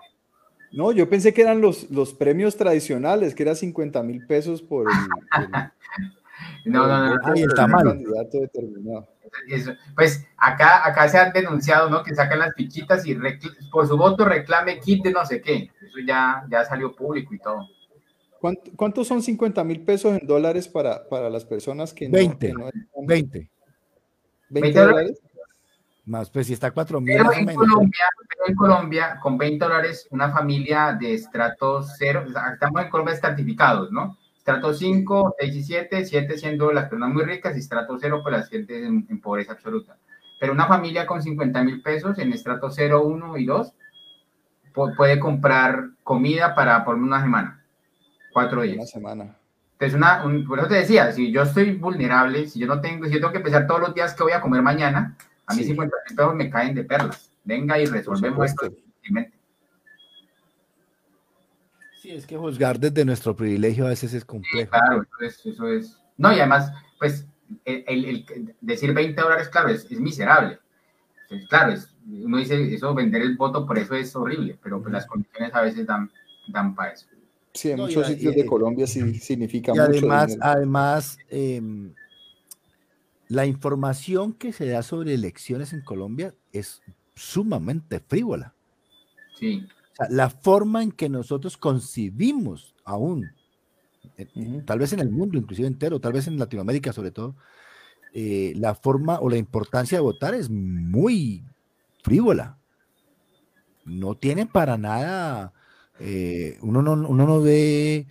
No, 0.72 0.90
yo 0.90 1.08
pensé 1.08 1.32
que 1.32 1.42
eran 1.42 1.60
los, 1.60 1.88
los 1.92 2.12
premios 2.12 2.56
tradicionales, 2.56 3.36
que 3.36 3.44
era 3.44 3.54
50 3.54 4.02
mil 4.02 4.26
pesos 4.26 4.62
por 4.62 4.88
el, 4.90 4.96
no, 6.64 6.88
no, 6.88 7.14
no, 7.14 7.20
Ahí 7.24 7.42
está 7.42 7.68
mal. 7.68 7.84
candidato 7.84 8.40
determinado. 8.40 9.08
Pues 9.94 10.26
acá, 10.36 10.86
acá 10.86 11.08
se 11.08 11.18
han 11.18 11.32
denunciado, 11.32 11.88
¿no? 11.90 12.02
Que 12.02 12.14
sacan 12.14 12.38
las 12.38 12.54
fichitas 12.54 13.06
y 13.06 13.16
por 13.70 13.86
su 13.86 13.96
voto 13.96 14.24
reclame 14.24 14.80
kit 14.80 15.04
de 15.04 15.12
no 15.12 15.24
sé 15.24 15.40
qué. 15.40 15.70
Eso 15.80 15.98
ya, 16.06 16.44
ya 16.50 16.64
salió 16.64 16.94
público 16.94 17.34
y 17.34 17.38
todo. 17.38 17.66
¿Cuántos 18.76 19.06
son 19.06 19.22
50 19.22 19.62
mil 19.64 19.82
pesos 19.84 20.18
en 20.18 20.26
dólares 20.26 20.66
para, 20.66 21.06
para 21.08 21.28
las 21.28 21.44
personas 21.44 21.92
que 21.92 22.08
20, 22.08 22.52
no, 22.54 22.70
20. 23.06 23.50
20. 24.48 24.80
dólares? 24.80 25.20
Más, 26.06 26.30
pues 26.30 26.46
si 26.46 26.54
está 26.54 26.70
4 26.70 27.00
mil. 27.00 27.16
Pero, 27.18 27.32
en 27.32 27.54
Colombia, 27.54 28.04
en 28.46 28.54
Colombia, 28.54 29.18
con 29.20 29.36
20 29.36 29.62
dólares, 29.64 30.08
una 30.10 30.30
familia 30.30 30.96
de 30.98 31.14
estrato 31.14 31.82
cero, 31.82 32.24
estamos 32.52 32.82
en 32.82 32.88
Colombia 32.88 33.14
estratificados, 33.14 33.92
¿no? 33.92 34.16
Estrato 34.40 34.72
5, 34.72 35.34
6 35.38 35.54
y 35.54 35.62
7, 35.62 36.04
7 36.06 36.38
siendo 36.38 36.72
las 36.72 36.88
personas 36.88 37.12
muy 37.12 37.24
ricas 37.24 37.54
y 37.56 37.60
estrato 37.60 37.98
0, 38.00 38.20
pues 38.22 38.32
las 38.32 38.48
gente 38.48 38.86
en, 38.86 39.06
en 39.10 39.20
pobreza 39.20 39.52
absoluta. 39.52 39.98
Pero 40.40 40.54
una 40.54 40.66
familia 40.66 41.06
con 41.06 41.22
50 41.22 41.62
mil 41.62 41.82
pesos 41.82 42.18
en 42.18 42.32
estrato 42.32 42.70
0, 42.70 43.04
1 43.04 43.36
y 43.36 43.44
2 43.44 43.74
puede 44.96 45.20
comprar 45.20 45.90
comida 46.02 46.54
para 46.54 46.86
por 46.86 46.94
una 46.94 47.20
semana 47.20 47.62
Cuatro 48.32 48.62
días. 48.62 48.76
Una 48.76 48.86
semana. 48.86 49.36
Entonces, 49.72 49.94
una, 49.94 50.22
por 50.48 50.58
eso 50.58 50.68
te 50.68 50.76
decía, 50.76 51.12
si 51.12 51.30
yo 51.30 51.42
estoy 51.42 51.72
vulnerable, 51.72 52.46
si 52.46 52.60
yo 52.60 52.66
no 52.66 52.80
tengo, 52.80 53.06
si 53.06 53.12
yo 53.12 53.20
tengo 53.20 53.32
que 53.32 53.40
pensar 53.40 53.66
todos 53.66 53.80
los 53.80 53.94
días 53.94 54.14
que 54.14 54.22
voy 54.22 54.32
a 54.32 54.40
comer 54.40 54.62
mañana, 54.62 55.16
a 55.46 55.54
mí 55.54 55.64
50 55.64 55.94
pesos 56.08 56.34
me 56.34 56.48
caen 56.48 56.74
de 56.74 56.84
perlas. 56.84 57.30
Venga 57.44 57.78
y 57.78 57.84
resolvemos 57.84 58.46
esto. 58.46 58.72
Sí, 62.00 62.12
es 62.12 62.26
que 62.26 62.38
juzgar 62.38 62.80
desde 62.80 63.04
nuestro 63.04 63.36
privilegio 63.36 63.84
a 63.84 63.90
veces 63.90 64.14
es 64.14 64.24
complejo. 64.24 64.70
claro, 64.70 65.04
eso 65.20 65.68
es, 65.68 66.00
No, 66.16 66.32
y 66.32 66.38
además, 66.38 66.72
pues, 66.98 67.26
el, 67.66 68.24
decir 68.62 68.94
20 68.94 69.20
dólares, 69.20 69.50
claro, 69.50 69.68
es, 69.68 69.90
miserable. 69.90 70.58
claro, 71.50 71.72
es, 71.72 71.94
uno 72.10 72.38
dice, 72.38 72.74
eso, 72.74 72.94
vender 72.94 73.20
el 73.20 73.36
voto, 73.36 73.66
por 73.66 73.78
eso 73.78 73.94
es 73.94 74.16
horrible, 74.16 74.58
pero 74.62 74.80
pues, 74.80 74.94
las 74.94 75.04
condiciones 75.04 75.54
a 75.54 75.60
veces 75.60 75.86
dan, 75.86 76.10
dan 76.48 76.74
para 76.74 76.92
eso. 76.92 77.06
Sí, 77.52 77.70
en 77.70 77.80
muchos 77.80 78.06
sitios 78.06 78.34
de 78.34 78.46
Colombia 78.46 78.86
sí 78.86 79.18
significa 79.18 79.72
mucho. 79.72 79.82
Además, 79.82 80.38
además 80.40 81.18
em, 81.28 81.92
la 83.28 83.44
información 83.44 84.32
que 84.32 84.54
se 84.54 84.68
da 84.68 84.82
sobre 84.82 85.12
elecciones 85.12 85.74
en 85.74 85.82
Colombia 85.82 86.34
es 86.50 86.80
sumamente 87.14 88.00
frívola. 88.00 88.54
Sí. 89.38 89.68
La 90.08 90.30
forma 90.30 90.82
en 90.82 90.92
que 90.92 91.08
nosotros 91.08 91.56
concibimos 91.56 92.74
aún, 92.84 93.30
eh, 94.16 94.26
tal 94.64 94.78
vez 94.78 94.92
en 94.92 95.00
el 95.00 95.10
mundo 95.10 95.38
inclusive 95.38 95.68
entero, 95.68 96.00
tal 96.00 96.12
vez 96.12 96.26
en 96.26 96.38
Latinoamérica 96.38 96.92
sobre 96.92 97.10
todo, 97.10 97.36
eh, 98.12 98.54
la 98.56 98.74
forma 98.74 99.20
o 99.20 99.28
la 99.28 99.36
importancia 99.36 99.98
de 99.98 100.02
votar 100.02 100.34
es 100.34 100.50
muy 100.50 101.44
frívola. 102.02 102.58
No 103.84 104.14
tiene 104.14 104.46
para 104.46 104.76
nada 104.76 105.52
eh, 106.00 106.58
uno, 106.62 106.80
no, 106.80 106.92
uno 106.92 107.26
no 107.26 107.40
ve 107.42 108.06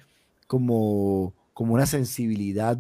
como, 0.46 1.34
como 1.54 1.74
una 1.74 1.88
sensibilidad 1.88 2.78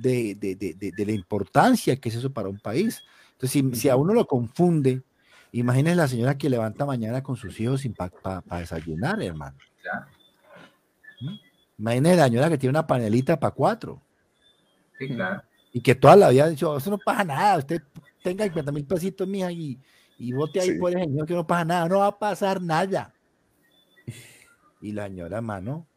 de, 0.00 0.94
la 0.96 1.12
importancia 1.12 1.96
que 1.96 2.08
es 2.08 2.14
eso 2.14 2.32
para 2.32 2.48
un 2.48 2.60
país. 2.60 3.02
Entonces, 3.32 3.80
si, 3.80 3.88
a 3.88 3.96
uno 3.96 4.14
lo 4.14 4.26
confunde, 4.26 5.02
imagínense 5.52 5.96
la 5.96 6.08
señora 6.08 6.38
que 6.38 6.50
levanta 6.50 6.86
mañana 6.86 7.22
con 7.22 7.36
sus 7.36 7.58
hijos 7.60 7.82
para 7.96 8.42
desayunar, 8.60 9.22
hermano. 9.22 9.56
¿Mm? 11.20 11.34
Imagínense 11.78 12.16
la 12.16 12.24
señora 12.24 12.48
que 12.50 12.58
tiene 12.58 12.70
una 12.70 12.86
panelita 12.86 13.38
para 13.38 13.54
cuatro. 13.54 14.00
Y 15.72 15.80
que 15.80 15.94
toda 15.94 16.16
la 16.16 16.30
vida 16.30 16.44
ha 16.44 16.48
dicho, 16.48 16.76
eso 16.76 16.90
no 16.90 16.98
pasa 16.98 17.24
nada, 17.24 17.58
usted 17.58 17.82
tenga 18.22 18.44
50 18.44 18.72
mil 18.72 18.84
pesitos, 18.84 19.28
mija, 19.28 19.52
y, 19.52 19.78
y 20.18 20.32
vote 20.32 20.60
ahí 20.60 20.78
por 20.78 20.92
el 20.92 21.04
señor 21.04 21.26
que 21.26 21.34
no 21.34 21.46
pasa 21.46 21.64
nada, 21.64 21.88
no 21.88 21.98
va 21.98 22.08
a 22.08 22.18
pasar 22.18 22.60
nada. 22.60 23.12
Y 24.80 24.92
la 24.92 25.08
señora, 25.08 25.40
mano, 25.40 25.88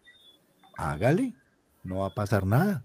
hágale, 0.75 1.35
no 1.83 1.99
va 1.99 2.07
a 2.07 2.13
pasar 2.15 2.47
nada. 2.47 2.83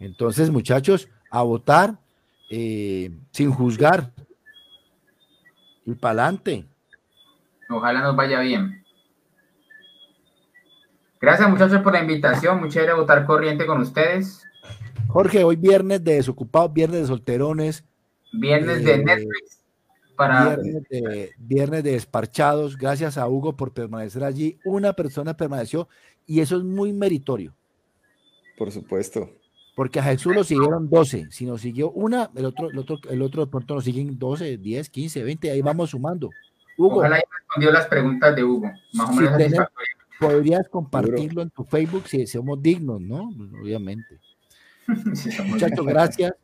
Entonces, 0.00 0.50
muchachos, 0.50 1.08
a 1.30 1.42
votar 1.42 2.00
eh, 2.50 3.16
sin 3.30 3.52
juzgar 3.52 4.12
y 5.84 5.94
para 5.94 6.24
adelante. 6.24 6.66
Ojalá 7.68 8.00
nos 8.00 8.16
vaya 8.16 8.40
bien. 8.40 8.84
Gracias, 11.20 11.48
muchachos, 11.48 11.82
por 11.82 11.92
la 11.92 12.00
invitación. 12.00 12.60
Muy 12.60 12.70
chévere 12.70 12.94
votar 12.94 13.26
corriente 13.26 13.66
con 13.66 13.80
ustedes. 13.80 14.42
Jorge, 15.08 15.44
hoy 15.44 15.56
viernes 15.56 16.02
de 16.02 16.14
desocupados, 16.14 16.72
viernes 16.72 17.02
de 17.02 17.06
solterones. 17.06 17.84
Viernes 18.32 18.84
de 18.84 18.94
eh, 18.94 19.04
Netflix. 19.04 19.60
Viernes 21.38 21.82
de, 21.82 21.92
desparchados, 21.92 22.76
gracias 22.76 23.16
a 23.16 23.26
Hugo 23.26 23.56
por 23.56 23.72
permanecer 23.72 24.22
allí. 24.22 24.58
Una 24.64 24.92
persona 24.92 25.34
permaneció 25.34 25.88
y 26.26 26.40
eso 26.40 26.58
es 26.58 26.62
muy 26.62 26.92
meritorio. 26.92 27.54
Por 28.58 28.70
supuesto. 28.70 29.30
Porque 29.80 29.98
a 29.98 30.02
Jesús 30.02 30.34
lo 30.34 30.44
siguieron 30.44 30.90
12. 30.90 31.28
Si 31.30 31.46
nos 31.46 31.62
siguió 31.62 31.90
una, 31.90 32.30
el 32.34 32.44
otro, 32.44 32.68
el 32.68 32.76
otro, 32.76 32.98
el 33.08 33.22
otro 33.22 33.46
de 33.46 33.50
pronto 33.50 33.76
nos 33.76 33.84
siguen 33.84 34.18
12, 34.18 34.58
10, 34.58 34.90
15, 34.90 35.22
20. 35.24 35.50
Ahí 35.52 35.62
vamos 35.62 35.88
sumando. 35.88 36.28
Hugo. 36.76 36.98
Ojalá 36.98 37.16
haya 37.16 37.24
respondido 37.32 37.72
las 37.72 37.86
preguntas 37.86 38.36
de 38.36 38.44
Hugo. 38.44 38.70
Más 38.92 39.08
o 39.08 39.12
menos 39.14 39.68
podrías 40.20 40.68
compartirlo 40.68 41.40
en 41.40 41.48
tu 41.48 41.64
Facebook 41.64 42.06
si 42.08 42.26
somos 42.26 42.60
dignos, 42.60 43.00
¿no? 43.00 43.30
Obviamente. 43.62 44.20
Muchachos, 45.46 45.86
gracias. 45.86 46.34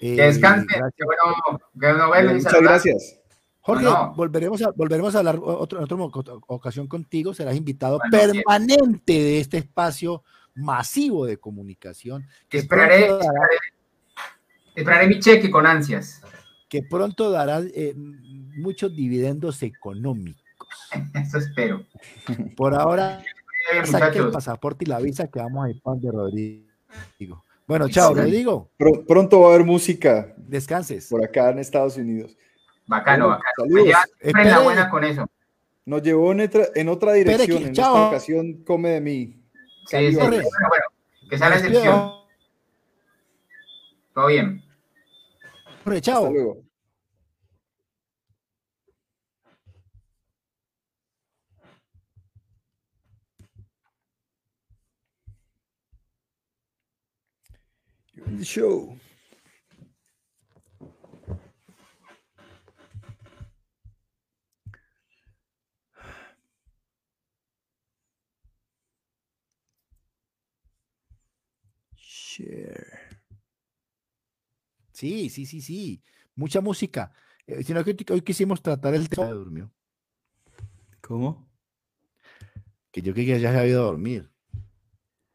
que 0.00 0.12
descanse. 0.16 0.74
Qué 0.96 1.04
bueno, 1.04 1.60
bueno 1.74 2.10
verlo. 2.12 2.32
Muchas 2.32 2.62
gracias. 2.62 3.20
Jorge, 3.60 3.86
volveremos, 4.16 4.62
a, 4.62 4.70
volveremos 4.70 5.14
a 5.14 5.18
hablar 5.18 5.38
otra, 5.38 5.80
otra 5.80 5.98
ocasión 6.46 6.86
contigo. 6.86 7.34
Serás 7.34 7.56
invitado 7.56 7.98
permanente 8.10 9.12
de 9.12 9.40
este 9.40 9.58
espacio 9.58 10.22
masivo 10.56 11.26
de 11.26 11.36
comunicación. 11.38 12.26
Que 12.48 12.58
esperaré, 12.58 13.10
esperaré, 14.74 15.06
mi 15.06 15.20
cheque 15.20 15.50
con 15.50 15.66
ansias. 15.66 16.22
Que 16.68 16.82
pronto 16.82 17.30
dará 17.30 17.60
eh, 17.60 17.94
muchos 17.94 18.94
dividendos 18.96 19.62
económicos. 19.62 20.44
Eso 21.14 21.38
espero. 21.38 21.86
Por 22.56 22.74
ahora, 22.74 23.22
saque 23.84 24.18
el 24.18 24.30
pasaporte 24.30 24.84
y 24.84 24.88
la 24.88 24.98
visa 24.98 25.28
que 25.28 25.38
vamos 25.38 25.66
a 25.66 25.70
ir 25.70 25.80
para 25.80 25.98
de 25.98 26.10
Rodrigo. 26.10 27.44
Bueno, 27.66 27.88
chao, 27.88 28.14
Rodrigo. 28.14 28.70
pronto 29.06 29.40
va 29.40 29.48
a 29.48 29.54
haber 29.54 29.66
música. 29.66 30.34
Descanses. 30.36 31.08
Por 31.08 31.24
acá 31.24 31.50
en 31.50 31.58
Estados 31.58 31.96
Unidos. 31.96 32.36
Bacano, 32.86 33.28
bacano. 33.28 33.52
Saludos. 33.56 33.94
la 34.22 34.58
buena 34.60 34.88
con 34.88 35.04
eso. 35.04 35.26
Nos 35.84 36.02
llevó 36.02 36.32
en 36.32 36.40
otra, 36.40 36.66
en 36.74 36.88
otra 36.88 37.12
dirección. 37.12 37.62
en 37.62 37.68
esta 37.70 38.08
ocasión, 38.08 38.64
come 38.64 38.90
de 38.90 39.00
mí. 39.00 39.45
Sí, 39.86 40.10
sí, 40.10 40.16
bueno, 40.16 40.44
que 41.30 41.38
sea 41.38 41.48
la 41.48 41.56
excepción. 41.56 42.12
Todo 44.14 44.26
bien. 44.26 44.62
chao. 46.00 46.26
Hasta 46.26 46.30
luego. 46.30 46.66
the 58.38 58.44
show. 58.44 58.98
Sí, 74.92 75.30
sí, 75.30 75.46
sí, 75.46 75.60
sí. 75.60 76.02
Mucha 76.34 76.60
música. 76.60 77.12
Eh, 77.46 77.62
sino 77.62 77.84
que 77.84 77.96
hoy 78.10 78.22
quisimos 78.22 78.62
tratar 78.62 78.94
el 78.94 79.08
tema 79.08 79.26
de 79.26 79.32
durmió. 79.32 79.72
¿Cómo? 81.00 81.48
Que 82.90 83.02
yo 83.02 83.14
que 83.14 83.24
ya 83.24 83.38
se 83.38 83.46
había 83.46 83.66
ido 83.66 83.82
a 83.82 83.86
dormir. 83.86 84.30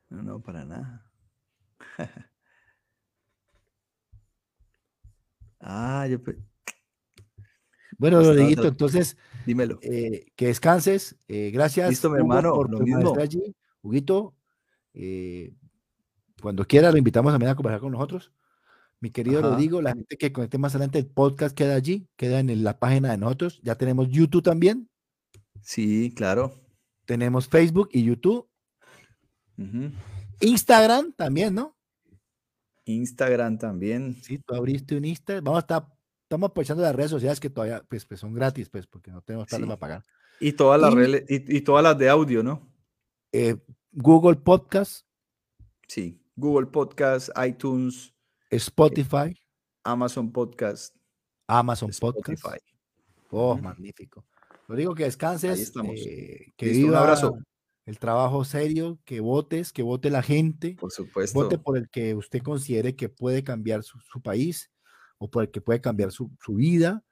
No, 0.09 0.21
no, 0.23 0.41
para 0.41 0.65
nada. 0.65 1.09
ah, 5.59 6.07
yo. 6.07 6.19
Bueno, 7.97 8.17
pues 8.17 8.27
Rodriguito, 8.27 8.67
entonces. 8.67 9.15
Dímelo. 9.45 9.79
Eh, 9.81 10.25
que 10.35 10.47
descanses. 10.47 11.17
Eh, 11.27 11.51
gracias. 11.51 11.89
Listo, 11.89 12.09
mi 12.09 12.17
hermano. 12.17 12.53
Por 12.53 12.69
lo 12.69 12.79
mismo. 12.79 13.15
allí. 13.17 13.55
Huguito, 13.81 14.35
cuando 16.41 16.65
quiera 16.65 16.91
lo 16.91 16.97
invitamos 16.97 17.33
a 17.33 17.35
a 17.35 17.55
conversar 17.55 17.79
con 17.79 17.93
nosotros. 17.93 18.31
Mi 18.99 19.09
querido 19.09 19.41
Rodrigo, 19.41 19.81
la 19.81 19.93
gente 19.93 20.15
que 20.15 20.31
conecte 20.31 20.59
más 20.59 20.75
adelante, 20.75 20.99
el 20.99 21.07
podcast 21.07 21.57
queda 21.57 21.73
allí, 21.73 22.07
queda 22.17 22.39
en 22.39 22.63
la 22.63 22.77
página 22.77 23.09
de 23.09 23.17
nosotros. 23.17 23.59
Ya 23.63 23.73
tenemos 23.75 24.09
YouTube 24.09 24.43
también. 24.43 24.89
Sí, 25.61 26.13
claro. 26.15 26.53
Tenemos 27.05 27.47
Facebook 27.47 27.89
y 27.91 28.03
YouTube. 28.03 28.47
Instagram 30.39 31.13
también, 31.13 31.55
¿no? 31.55 31.75
Instagram 32.85 33.57
también. 33.57 34.15
Sí, 34.21 34.37
tú 34.37 34.53
abriste 34.53 34.95
un 34.95 35.05
Instagram. 35.05 35.45
Vamos 35.45 35.57
a 35.57 35.61
estar, 35.61 35.87
estamos 36.23 36.51
aprovechando 36.51 36.83
las 36.83 36.95
redes 36.95 37.11
sociales 37.11 37.39
que 37.39 37.49
todavía 37.49 37.83
pues, 37.89 38.05
pues 38.05 38.19
son 38.19 38.35
gratis, 38.35 38.69
pues, 38.69 38.85
porque 38.85 39.09
no 39.09 39.23
tenemos 39.23 39.47
para 39.47 39.77
pagar. 39.77 40.03
Y 40.39 40.53
todas 40.53 40.79
las 40.79 40.93
redes, 40.93 41.25
y, 41.27 41.61
todas 41.61 41.83
las 41.83 41.97
de 41.97 42.07
audio, 42.07 42.43
¿no? 42.43 42.71
Eh, 43.31 43.55
Google 43.91 44.35
Podcast. 44.37 45.07
Sí, 45.87 46.20
Google 46.41 46.65
Podcast, 46.65 47.29
iTunes, 47.47 48.15
Spotify, 48.49 49.39
Amazon 49.83 50.31
Podcast, 50.31 50.95
Amazon 51.47 51.91
Spotify. 51.91 52.57
Oh, 53.29 53.55
magnífico. 53.57 54.25
Lo 54.67 54.75
digo 54.75 54.95
que 54.95 55.03
descanses. 55.03 55.51
Ahí 55.51 55.61
estamos. 55.61 55.95
Eh, 55.99 56.51
que 56.57 56.83
un 56.83 56.95
abrazo 56.95 57.37
el 57.85 57.99
trabajo 57.99 58.43
serio, 58.43 58.99
que 59.05 59.19
votes, 59.19 59.71
que 59.71 59.83
vote 59.83 60.09
la 60.09 60.23
gente. 60.23 60.75
Por 60.79 60.91
supuesto. 60.91 61.39
Vote 61.39 61.59
por 61.59 61.77
el 61.77 61.89
que 61.89 62.15
usted 62.15 62.41
considere 62.41 62.95
que 62.95 63.07
puede 63.07 63.43
cambiar 63.43 63.83
su, 63.83 63.99
país 64.23 64.71
o 65.19 65.29
por 65.29 65.43
el 65.43 65.51
que 65.51 65.61
puede 65.61 65.79
cambiar 65.79 66.11
su, 66.11 66.31
vida. 66.47 67.03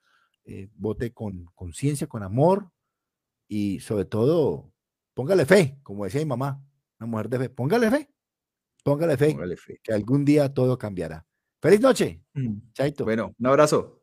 Eh, 0.45 0.69
vote 0.73 1.13
con 1.13 1.45
conciencia, 1.53 2.07
con 2.07 2.23
amor 2.23 2.71
y 3.47 3.79
sobre 3.81 4.05
todo, 4.05 4.73
póngale 5.13 5.45
fe, 5.45 5.77
como 5.83 6.05
decía 6.05 6.21
mi 6.21 6.25
mamá, 6.25 6.63
una 6.99 7.07
mujer 7.07 7.29
de 7.29 7.37
fe. 7.37 7.49
Póngale 7.49 7.91
fe. 7.91 8.09
Póngale 8.93 9.17
fe, 9.17 9.35
fe. 9.57 9.79
que 9.83 9.93
algún 9.93 10.25
día 10.25 10.53
todo 10.53 10.77
cambiará. 10.77 11.25
Feliz 11.61 11.81
noche. 11.81 12.21
Mm. 12.33 12.71
Chaito. 12.73 13.03
Bueno, 13.03 13.33
un 13.37 13.47
abrazo. 13.47 13.98